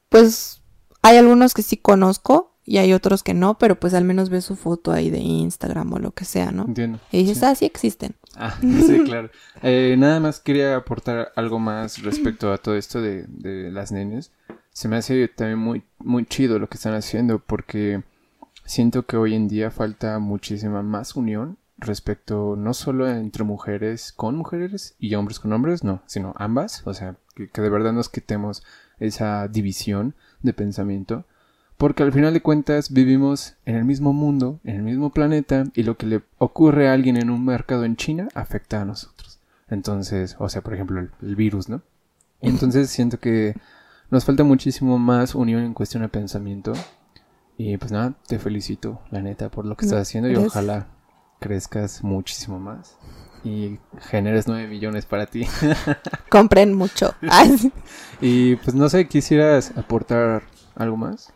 pues, 0.09 0.61
hay 1.01 1.17
algunos 1.17 1.53
que 1.53 1.61
sí 1.61 1.77
conozco 1.77 2.57
y 2.65 2.77
hay 2.79 2.93
otros 2.93 3.21
que 3.21 3.35
no, 3.35 3.59
pero 3.59 3.79
pues 3.79 3.93
al 3.93 4.03
menos 4.03 4.29
ves 4.29 4.43
su 4.43 4.55
foto 4.55 4.91
ahí 4.91 5.11
de 5.11 5.19
Instagram 5.19 5.93
o 5.93 5.99
lo 5.99 6.11
que 6.11 6.25
sea, 6.25 6.51
¿no? 6.51 6.65
Entiendo. 6.65 6.99
Y 7.11 7.19
dices, 7.19 7.43
ah, 7.43 7.53
sí 7.53 7.65
existen. 7.65 8.15
Ah, 8.35 8.57
sí, 8.61 9.03
claro. 9.05 9.29
Eh, 9.63 9.95
nada 9.97 10.19
más 10.19 10.39
quería 10.39 10.75
aportar 10.75 11.31
algo 11.35 11.59
más 11.59 12.01
respecto 12.03 12.51
a 12.51 12.57
todo 12.57 12.75
esto 12.75 13.01
de, 13.01 13.25
de 13.27 13.71
las 13.71 13.91
nenes. 13.91 14.31
se 14.71 14.87
me 14.87 14.97
hace 14.97 15.27
también 15.27 15.59
muy, 15.59 15.83
muy 15.99 16.25
chido 16.25 16.59
lo 16.59 16.67
que 16.69 16.75
están 16.75 16.93
haciendo 16.93 17.39
porque 17.39 18.03
siento 18.65 19.05
que 19.05 19.17
hoy 19.17 19.35
en 19.35 19.47
día 19.47 19.71
falta 19.71 20.19
muchísima 20.19 20.81
más 20.81 21.15
unión 21.15 21.57
respecto 21.77 22.55
no 22.57 22.73
solo 22.73 23.09
entre 23.09 23.43
mujeres 23.43 24.11
con 24.11 24.35
mujeres 24.35 24.95
y 24.99 25.15
hombres 25.15 25.39
con 25.39 25.53
hombres, 25.53 25.83
no, 25.83 26.01
sino 26.05 26.33
ambas, 26.37 26.85
o 26.85 26.93
sea, 26.93 27.17
que, 27.35 27.61
de 27.61 27.69
verdad 27.69 27.93
nos 27.93 28.09
quitemos 28.09 28.63
esa 28.99 29.47
división 29.47 30.15
de 30.41 30.53
pensamiento, 30.53 31.25
porque 31.77 32.03
al 32.03 32.13
final 32.13 32.33
de 32.33 32.41
cuentas 32.41 32.91
vivimos 32.91 33.55
en 33.65 33.75
el 33.75 33.85
mismo 33.85 34.13
mundo, 34.13 34.59
en 34.63 34.77
el 34.77 34.83
mismo 34.83 35.11
planeta, 35.11 35.65
y 35.73 35.83
lo 35.83 35.97
que 35.97 36.05
le 36.05 36.21
ocurre 36.37 36.87
a 36.87 36.93
alguien 36.93 37.17
en 37.17 37.29
un 37.29 37.43
mercado 37.43 37.83
en 37.83 37.95
China 37.95 38.27
afecta 38.33 38.81
a 38.81 38.85
nosotros. 38.85 39.39
Entonces, 39.69 40.35
o 40.39 40.47
sea, 40.47 40.61
por 40.61 40.73
ejemplo, 40.73 41.07
el, 41.21 41.35
virus, 41.35 41.69
¿no? 41.69 41.81
entonces 42.41 42.89
siento 42.89 43.19
que 43.19 43.55
nos 44.09 44.25
falta 44.25 44.43
muchísimo 44.43 44.99
más 44.99 45.35
unión 45.35 45.63
en 45.63 45.73
cuestión 45.73 46.03
de 46.03 46.09
pensamiento. 46.09 46.73
Y 47.57 47.77
pues 47.77 47.91
nada, 47.91 48.15
te 48.27 48.37
felicito, 48.37 49.01
la 49.11 49.21
neta, 49.21 49.49
por 49.49 49.65
lo 49.65 49.75
que 49.75 49.85
estás 49.85 50.01
haciendo 50.01 50.29
y 50.29 50.35
ojalá 50.35 50.87
crezcas 51.39 52.03
muchísimo 52.03 52.59
más 52.59 52.97
y 53.45 53.79
generes 54.09 54.47
9 54.47 54.67
millones 54.67 55.05
para 55.05 55.27
ti. 55.27 55.47
Compren 56.29 56.73
mucho. 56.73 57.13
y 58.21 58.55
pues 58.57 58.75
no 58.75 58.89
sé, 58.89 59.07
¿quisieras 59.07 59.71
aportar 59.77 60.43
algo 60.75 60.97
más? 60.97 61.31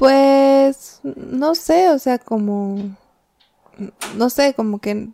Pues 0.00 1.00
no 1.04 1.54
sé, 1.54 1.90
o 1.90 1.98
sea, 1.98 2.16
como 2.16 2.96
no 4.16 4.30
sé, 4.30 4.54
como 4.54 4.78
que 4.78 5.10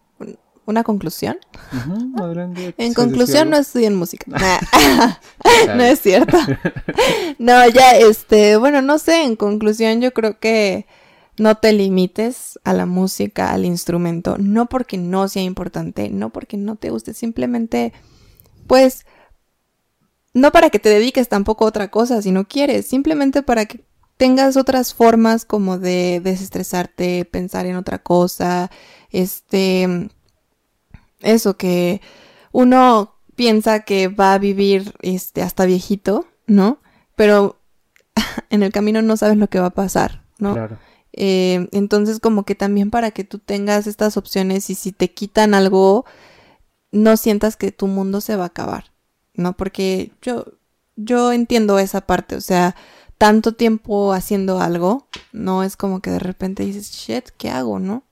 una 0.64 0.84
conclusión. 0.84 1.38
en 2.78 2.94
conclusión 2.94 3.50
no 3.50 3.56
estudié 3.56 3.88
en 3.88 3.96
música. 3.96 4.26
no 5.76 5.82
es 5.82 6.00
cierto. 6.00 6.38
no, 7.40 7.68
ya 7.68 7.96
este, 7.96 8.56
bueno, 8.58 8.80
no 8.80 8.98
sé, 8.98 9.24
en 9.24 9.34
conclusión 9.34 10.00
yo 10.00 10.12
creo 10.12 10.38
que 10.38 10.86
no 11.36 11.56
te 11.56 11.72
limites 11.72 12.60
a 12.62 12.72
la 12.72 12.86
música, 12.86 13.52
al 13.52 13.64
instrumento, 13.64 14.36
no 14.38 14.66
porque 14.66 14.98
no 14.98 15.26
sea 15.26 15.42
importante, 15.42 16.10
no 16.10 16.30
porque 16.30 16.56
no 16.56 16.76
te 16.76 16.90
guste, 16.90 17.12
simplemente, 17.12 17.92
pues, 18.68 19.04
no 20.32 20.52
para 20.52 20.70
que 20.70 20.78
te 20.78 20.90
dediques 20.90 21.28
tampoco 21.28 21.64
a 21.64 21.68
otra 21.70 21.90
cosa 21.90 22.22
si 22.22 22.30
no 22.30 22.46
quieres, 22.46 22.86
simplemente 22.86 23.42
para 23.42 23.66
que 23.66 23.84
tengas 24.16 24.56
otras 24.56 24.94
formas 24.94 25.44
como 25.44 25.78
de 25.78 26.20
desestresarte, 26.22 27.24
pensar 27.24 27.66
en 27.66 27.76
otra 27.76 27.98
cosa, 27.98 28.70
este, 29.10 30.08
eso 31.20 31.56
que 31.56 32.00
uno 32.52 33.14
piensa 33.34 33.80
que 33.80 34.08
va 34.08 34.34
a 34.34 34.38
vivir, 34.38 34.94
este, 35.02 35.42
hasta 35.42 35.66
viejito, 35.66 36.26
¿no? 36.46 36.80
Pero 37.14 37.60
en 38.50 38.62
el 38.62 38.72
camino 38.72 39.02
no 39.02 39.16
sabes 39.16 39.36
lo 39.36 39.48
que 39.48 39.60
va 39.60 39.66
a 39.66 39.70
pasar, 39.70 40.22
¿no? 40.38 40.54
Claro. 40.54 40.78
Eh, 41.12 41.68
entonces 41.72 42.20
como 42.20 42.44
que 42.44 42.54
también 42.54 42.90
para 42.90 43.10
que 43.10 43.24
tú 43.24 43.38
tengas 43.38 43.86
estas 43.86 44.18
opciones 44.18 44.68
y 44.68 44.74
si 44.74 44.92
te 44.92 45.12
quitan 45.12 45.54
algo, 45.54 46.04
no 46.92 47.16
sientas 47.16 47.56
que 47.56 47.72
tu 47.72 47.86
mundo 47.86 48.20
se 48.20 48.36
va 48.36 48.44
a 48.44 48.48
acabar, 48.48 48.92
¿no? 49.34 49.56
Porque 49.56 50.12
yo, 50.22 50.44
yo 50.96 51.32
entiendo 51.32 51.78
esa 51.78 52.02
parte, 52.02 52.36
o 52.36 52.40
sea, 52.40 52.76
tanto 53.18 53.52
tiempo 53.52 54.12
haciendo 54.12 54.60
algo, 54.60 55.06
no 55.32 55.62
es 55.62 55.76
como 55.76 56.00
que 56.00 56.10
de 56.10 56.18
repente 56.18 56.64
dices, 56.64 56.90
shit, 56.92 57.28
¿qué 57.36 57.50
hago, 57.50 57.78
no? 57.78 58.04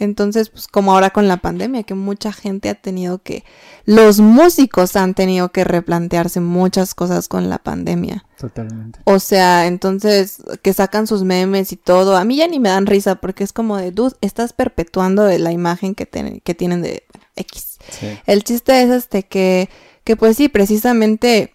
Entonces, 0.00 0.48
pues 0.50 0.68
como 0.68 0.92
ahora 0.92 1.10
con 1.10 1.26
la 1.26 1.38
pandemia, 1.38 1.82
que 1.82 1.94
mucha 1.94 2.32
gente 2.32 2.68
ha 2.68 2.74
tenido 2.74 3.18
que, 3.18 3.44
los 3.84 4.20
músicos 4.20 4.94
han 4.94 5.14
tenido 5.14 5.50
que 5.50 5.64
replantearse 5.64 6.40
muchas 6.40 6.94
cosas 6.94 7.26
con 7.26 7.50
la 7.50 7.58
pandemia. 7.58 8.24
Totalmente. 8.38 9.00
O 9.04 9.18
sea, 9.18 9.66
entonces, 9.66 10.40
que 10.62 10.72
sacan 10.72 11.08
sus 11.08 11.24
memes 11.24 11.72
y 11.72 11.76
todo, 11.76 12.16
a 12.16 12.24
mí 12.24 12.36
ya 12.36 12.46
ni 12.46 12.60
me 12.60 12.68
dan 12.68 12.86
risa 12.86 13.16
porque 13.16 13.42
es 13.42 13.52
como 13.52 13.76
de, 13.76 13.90
dude, 13.90 14.14
estás 14.20 14.52
perpetuando 14.52 15.26
la 15.26 15.50
imagen 15.50 15.96
que, 15.96 16.06
que 16.44 16.54
tienen 16.54 16.80
de 16.80 17.04
X. 17.34 17.78
El 18.26 18.44
chiste 18.44 18.82
es 18.82 18.90
este 18.90 19.24
que, 19.24 19.68
que 20.04 20.14
pues 20.14 20.36
sí, 20.36 20.48
precisamente 20.48 21.54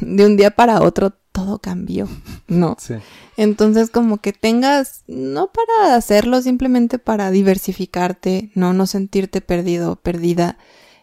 de 0.00 0.26
un 0.26 0.38
día 0.38 0.52
para 0.52 0.80
otro 0.80 1.14
todo 1.48 1.58
cambió, 1.60 2.06
¿no? 2.48 2.76
Sí. 2.78 2.94
Entonces, 3.36 3.90
como 3.90 4.18
que 4.18 4.32
tengas, 4.32 5.02
no 5.06 5.50
para 5.50 5.94
hacerlo, 5.94 6.42
simplemente 6.42 6.98
para 6.98 7.30
diversificarte, 7.30 8.50
¿no? 8.54 8.74
No 8.74 8.86
sentirte 8.86 9.40
perdido, 9.40 9.96
perdida 9.96 10.58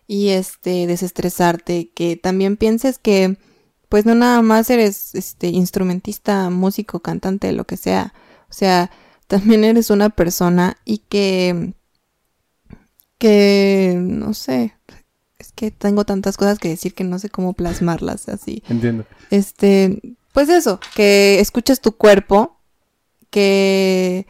y 0.06 0.30
este, 0.30 0.86
desestresarte, 0.86 1.90
que 1.96 2.16
también 2.16 2.58
pienses 2.58 3.00
que, 3.00 3.40
pues 3.90 4.06
no 4.06 4.14
nada 4.14 4.42
más 4.44 4.70
eres, 4.70 5.16
este, 5.16 5.48
instrumentista, 5.48 6.50
músico, 6.52 7.00
cantante, 7.00 7.52
lo 7.52 7.64
que 7.66 7.78
sea, 7.78 8.14
o 8.50 8.54
sea, 8.54 8.92
también 9.28 9.64
eres 9.64 9.90
una 9.90 10.10
persona 10.12 10.78
y 10.86 11.00
que, 11.00 11.74
que, 13.18 13.98
no 14.00 14.36
sé, 14.36 14.76
es 15.40 15.52
que 15.54 15.72
tengo 15.72 16.06
tantas 16.06 16.38
cosas 16.38 16.60
que 16.60 16.70
decir 16.70 16.94
que 16.94 17.04
no 17.04 17.18
sé 17.18 17.30
cómo 17.30 17.54
plasmarlas 17.54 18.30
así. 18.30 18.62
Entiendo. 18.70 19.06
Este, 19.32 20.00
pues 20.36 20.50
eso, 20.50 20.82
que 20.94 21.40
escuches 21.40 21.80
tu 21.80 21.94
cuerpo, 21.94 22.58
que 23.30 24.28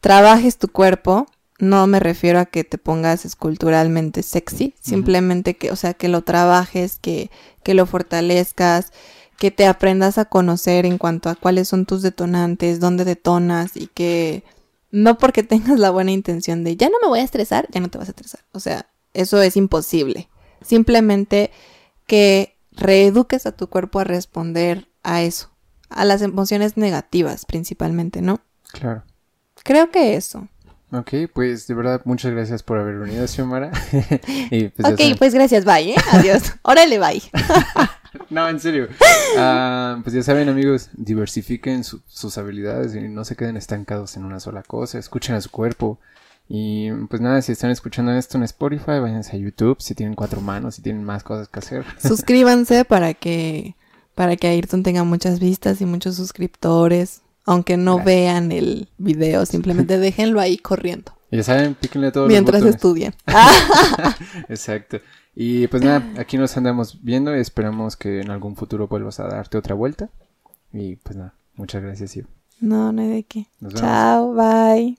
trabajes 0.00 0.58
tu 0.58 0.66
cuerpo. 0.66 1.28
No 1.60 1.86
me 1.86 2.00
refiero 2.00 2.40
a 2.40 2.46
que 2.46 2.64
te 2.64 2.78
pongas 2.78 3.24
esculturalmente 3.24 4.24
sexy, 4.24 4.74
simplemente 4.80 5.56
que, 5.56 5.70
o 5.70 5.76
sea, 5.76 5.94
que 5.94 6.08
lo 6.08 6.22
trabajes, 6.22 6.98
que, 7.00 7.30
que 7.62 7.74
lo 7.74 7.86
fortalezcas, 7.86 8.92
que 9.38 9.52
te 9.52 9.66
aprendas 9.66 10.18
a 10.18 10.24
conocer 10.24 10.84
en 10.84 10.98
cuanto 10.98 11.28
a 11.28 11.36
cuáles 11.36 11.68
son 11.68 11.86
tus 11.86 12.02
detonantes, 12.02 12.80
dónde 12.80 13.04
detonas 13.04 13.76
y 13.76 13.86
que 13.86 14.42
no 14.90 15.16
porque 15.16 15.44
tengas 15.44 15.78
la 15.78 15.92
buena 15.92 16.10
intención 16.10 16.64
de 16.64 16.76
ya 16.76 16.88
no 16.88 16.96
me 17.00 17.06
voy 17.06 17.20
a 17.20 17.24
estresar, 17.24 17.68
ya 17.70 17.78
no 17.78 17.88
te 17.88 17.98
vas 17.98 18.08
a 18.08 18.10
estresar. 18.10 18.40
O 18.50 18.58
sea, 18.58 18.90
eso 19.14 19.40
es 19.40 19.56
imposible. 19.56 20.28
Simplemente 20.60 21.52
que 22.08 22.56
reeduques 22.72 23.46
a 23.46 23.52
tu 23.52 23.68
cuerpo 23.68 24.00
a 24.00 24.04
responder 24.04 24.88
a 25.06 25.22
eso, 25.22 25.50
a 25.88 26.04
las 26.04 26.20
emociones 26.20 26.76
negativas 26.76 27.46
principalmente, 27.46 28.20
¿no? 28.20 28.40
Claro. 28.72 29.04
Creo 29.62 29.90
que 29.90 30.16
eso. 30.16 30.48
Ok, 30.92 31.12
pues 31.32 31.66
de 31.66 31.74
verdad 31.74 32.02
muchas 32.04 32.32
gracias 32.32 32.62
por 32.62 32.78
haber 32.78 32.98
venido, 32.98 33.26
Xiomara. 33.26 33.70
y 34.50 34.68
pues 34.68 34.92
ok, 34.92 35.18
pues 35.18 35.32
gracias, 35.32 35.64
bye, 35.64 35.92
¿eh? 35.92 35.96
Adiós. 36.12 36.54
Órale, 36.62 36.98
bye. 36.98 37.22
no, 38.30 38.48
en 38.48 38.58
serio. 38.58 38.88
Ah, 39.38 40.00
pues 40.02 40.14
ya 40.14 40.22
saben, 40.24 40.48
amigos, 40.48 40.90
diversifiquen 40.94 41.84
sus 41.84 42.38
habilidades 42.38 42.94
y 42.96 43.00
no 43.08 43.24
se 43.24 43.36
queden 43.36 43.56
estancados 43.56 44.16
en 44.16 44.24
una 44.24 44.40
sola 44.40 44.62
cosa. 44.64 44.98
Escuchen 44.98 45.36
a 45.36 45.40
su 45.40 45.50
cuerpo. 45.50 46.00
Y 46.48 46.92
pues 47.08 47.20
nada, 47.20 47.42
si 47.42 47.52
están 47.52 47.70
escuchando 47.70 48.12
esto 48.12 48.38
en 48.38 48.44
Spotify, 48.44 48.98
váyanse 49.00 49.36
a 49.36 49.38
YouTube. 49.38 49.80
Si 49.80 49.94
tienen 49.94 50.14
cuatro 50.14 50.40
manos, 50.40 50.76
si 50.76 50.82
tienen 50.82 51.02
más 51.04 51.24
cosas 51.24 51.48
que 51.48 51.58
hacer. 51.58 51.84
Suscríbanse 52.00 52.84
para 52.84 53.14
que 53.14 53.74
para 54.16 54.34
que 54.36 54.48
Ayrton 54.48 54.82
tenga 54.82 55.04
muchas 55.04 55.38
vistas 55.38 55.80
y 55.80 55.86
muchos 55.86 56.16
suscriptores. 56.16 57.20
Aunque 57.44 57.76
no 57.76 58.02
vean 58.02 58.50
el 58.50 58.88
video, 58.98 59.46
simplemente 59.46 59.98
déjenlo 60.00 60.40
ahí 60.40 60.56
corriendo. 60.58 61.12
Ya 61.30 61.44
saben, 61.44 61.74
píquenle 61.74 62.10
todo. 62.10 62.26
Mientras 62.26 62.64
estudian. 62.64 63.14
Exacto. 64.48 64.98
Y 65.34 65.66
pues 65.68 65.84
nada, 65.84 66.02
aquí 66.18 66.38
nos 66.38 66.56
andamos 66.56 66.98
viendo 67.02 67.36
y 67.36 67.40
esperamos 67.40 67.96
que 67.96 68.22
en 68.22 68.30
algún 68.30 68.56
futuro 68.56 68.88
vuelvas 68.88 69.20
a 69.20 69.28
darte 69.28 69.58
otra 69.58 69.74
vuelta. 69.74 70.08
Y 70.72 70.96
pues 70.96 71.14
nada, 71.16 71.34
muchas 71.54 71.82
gracias, 71.82 72.18
No, 72.58 72.90
no 72.92 73.02
hay 73.02 73.08
de 73.08 73.22
qué. 73.24 73.46
Chao, 73.74 74.32
bye. 74.32 74.98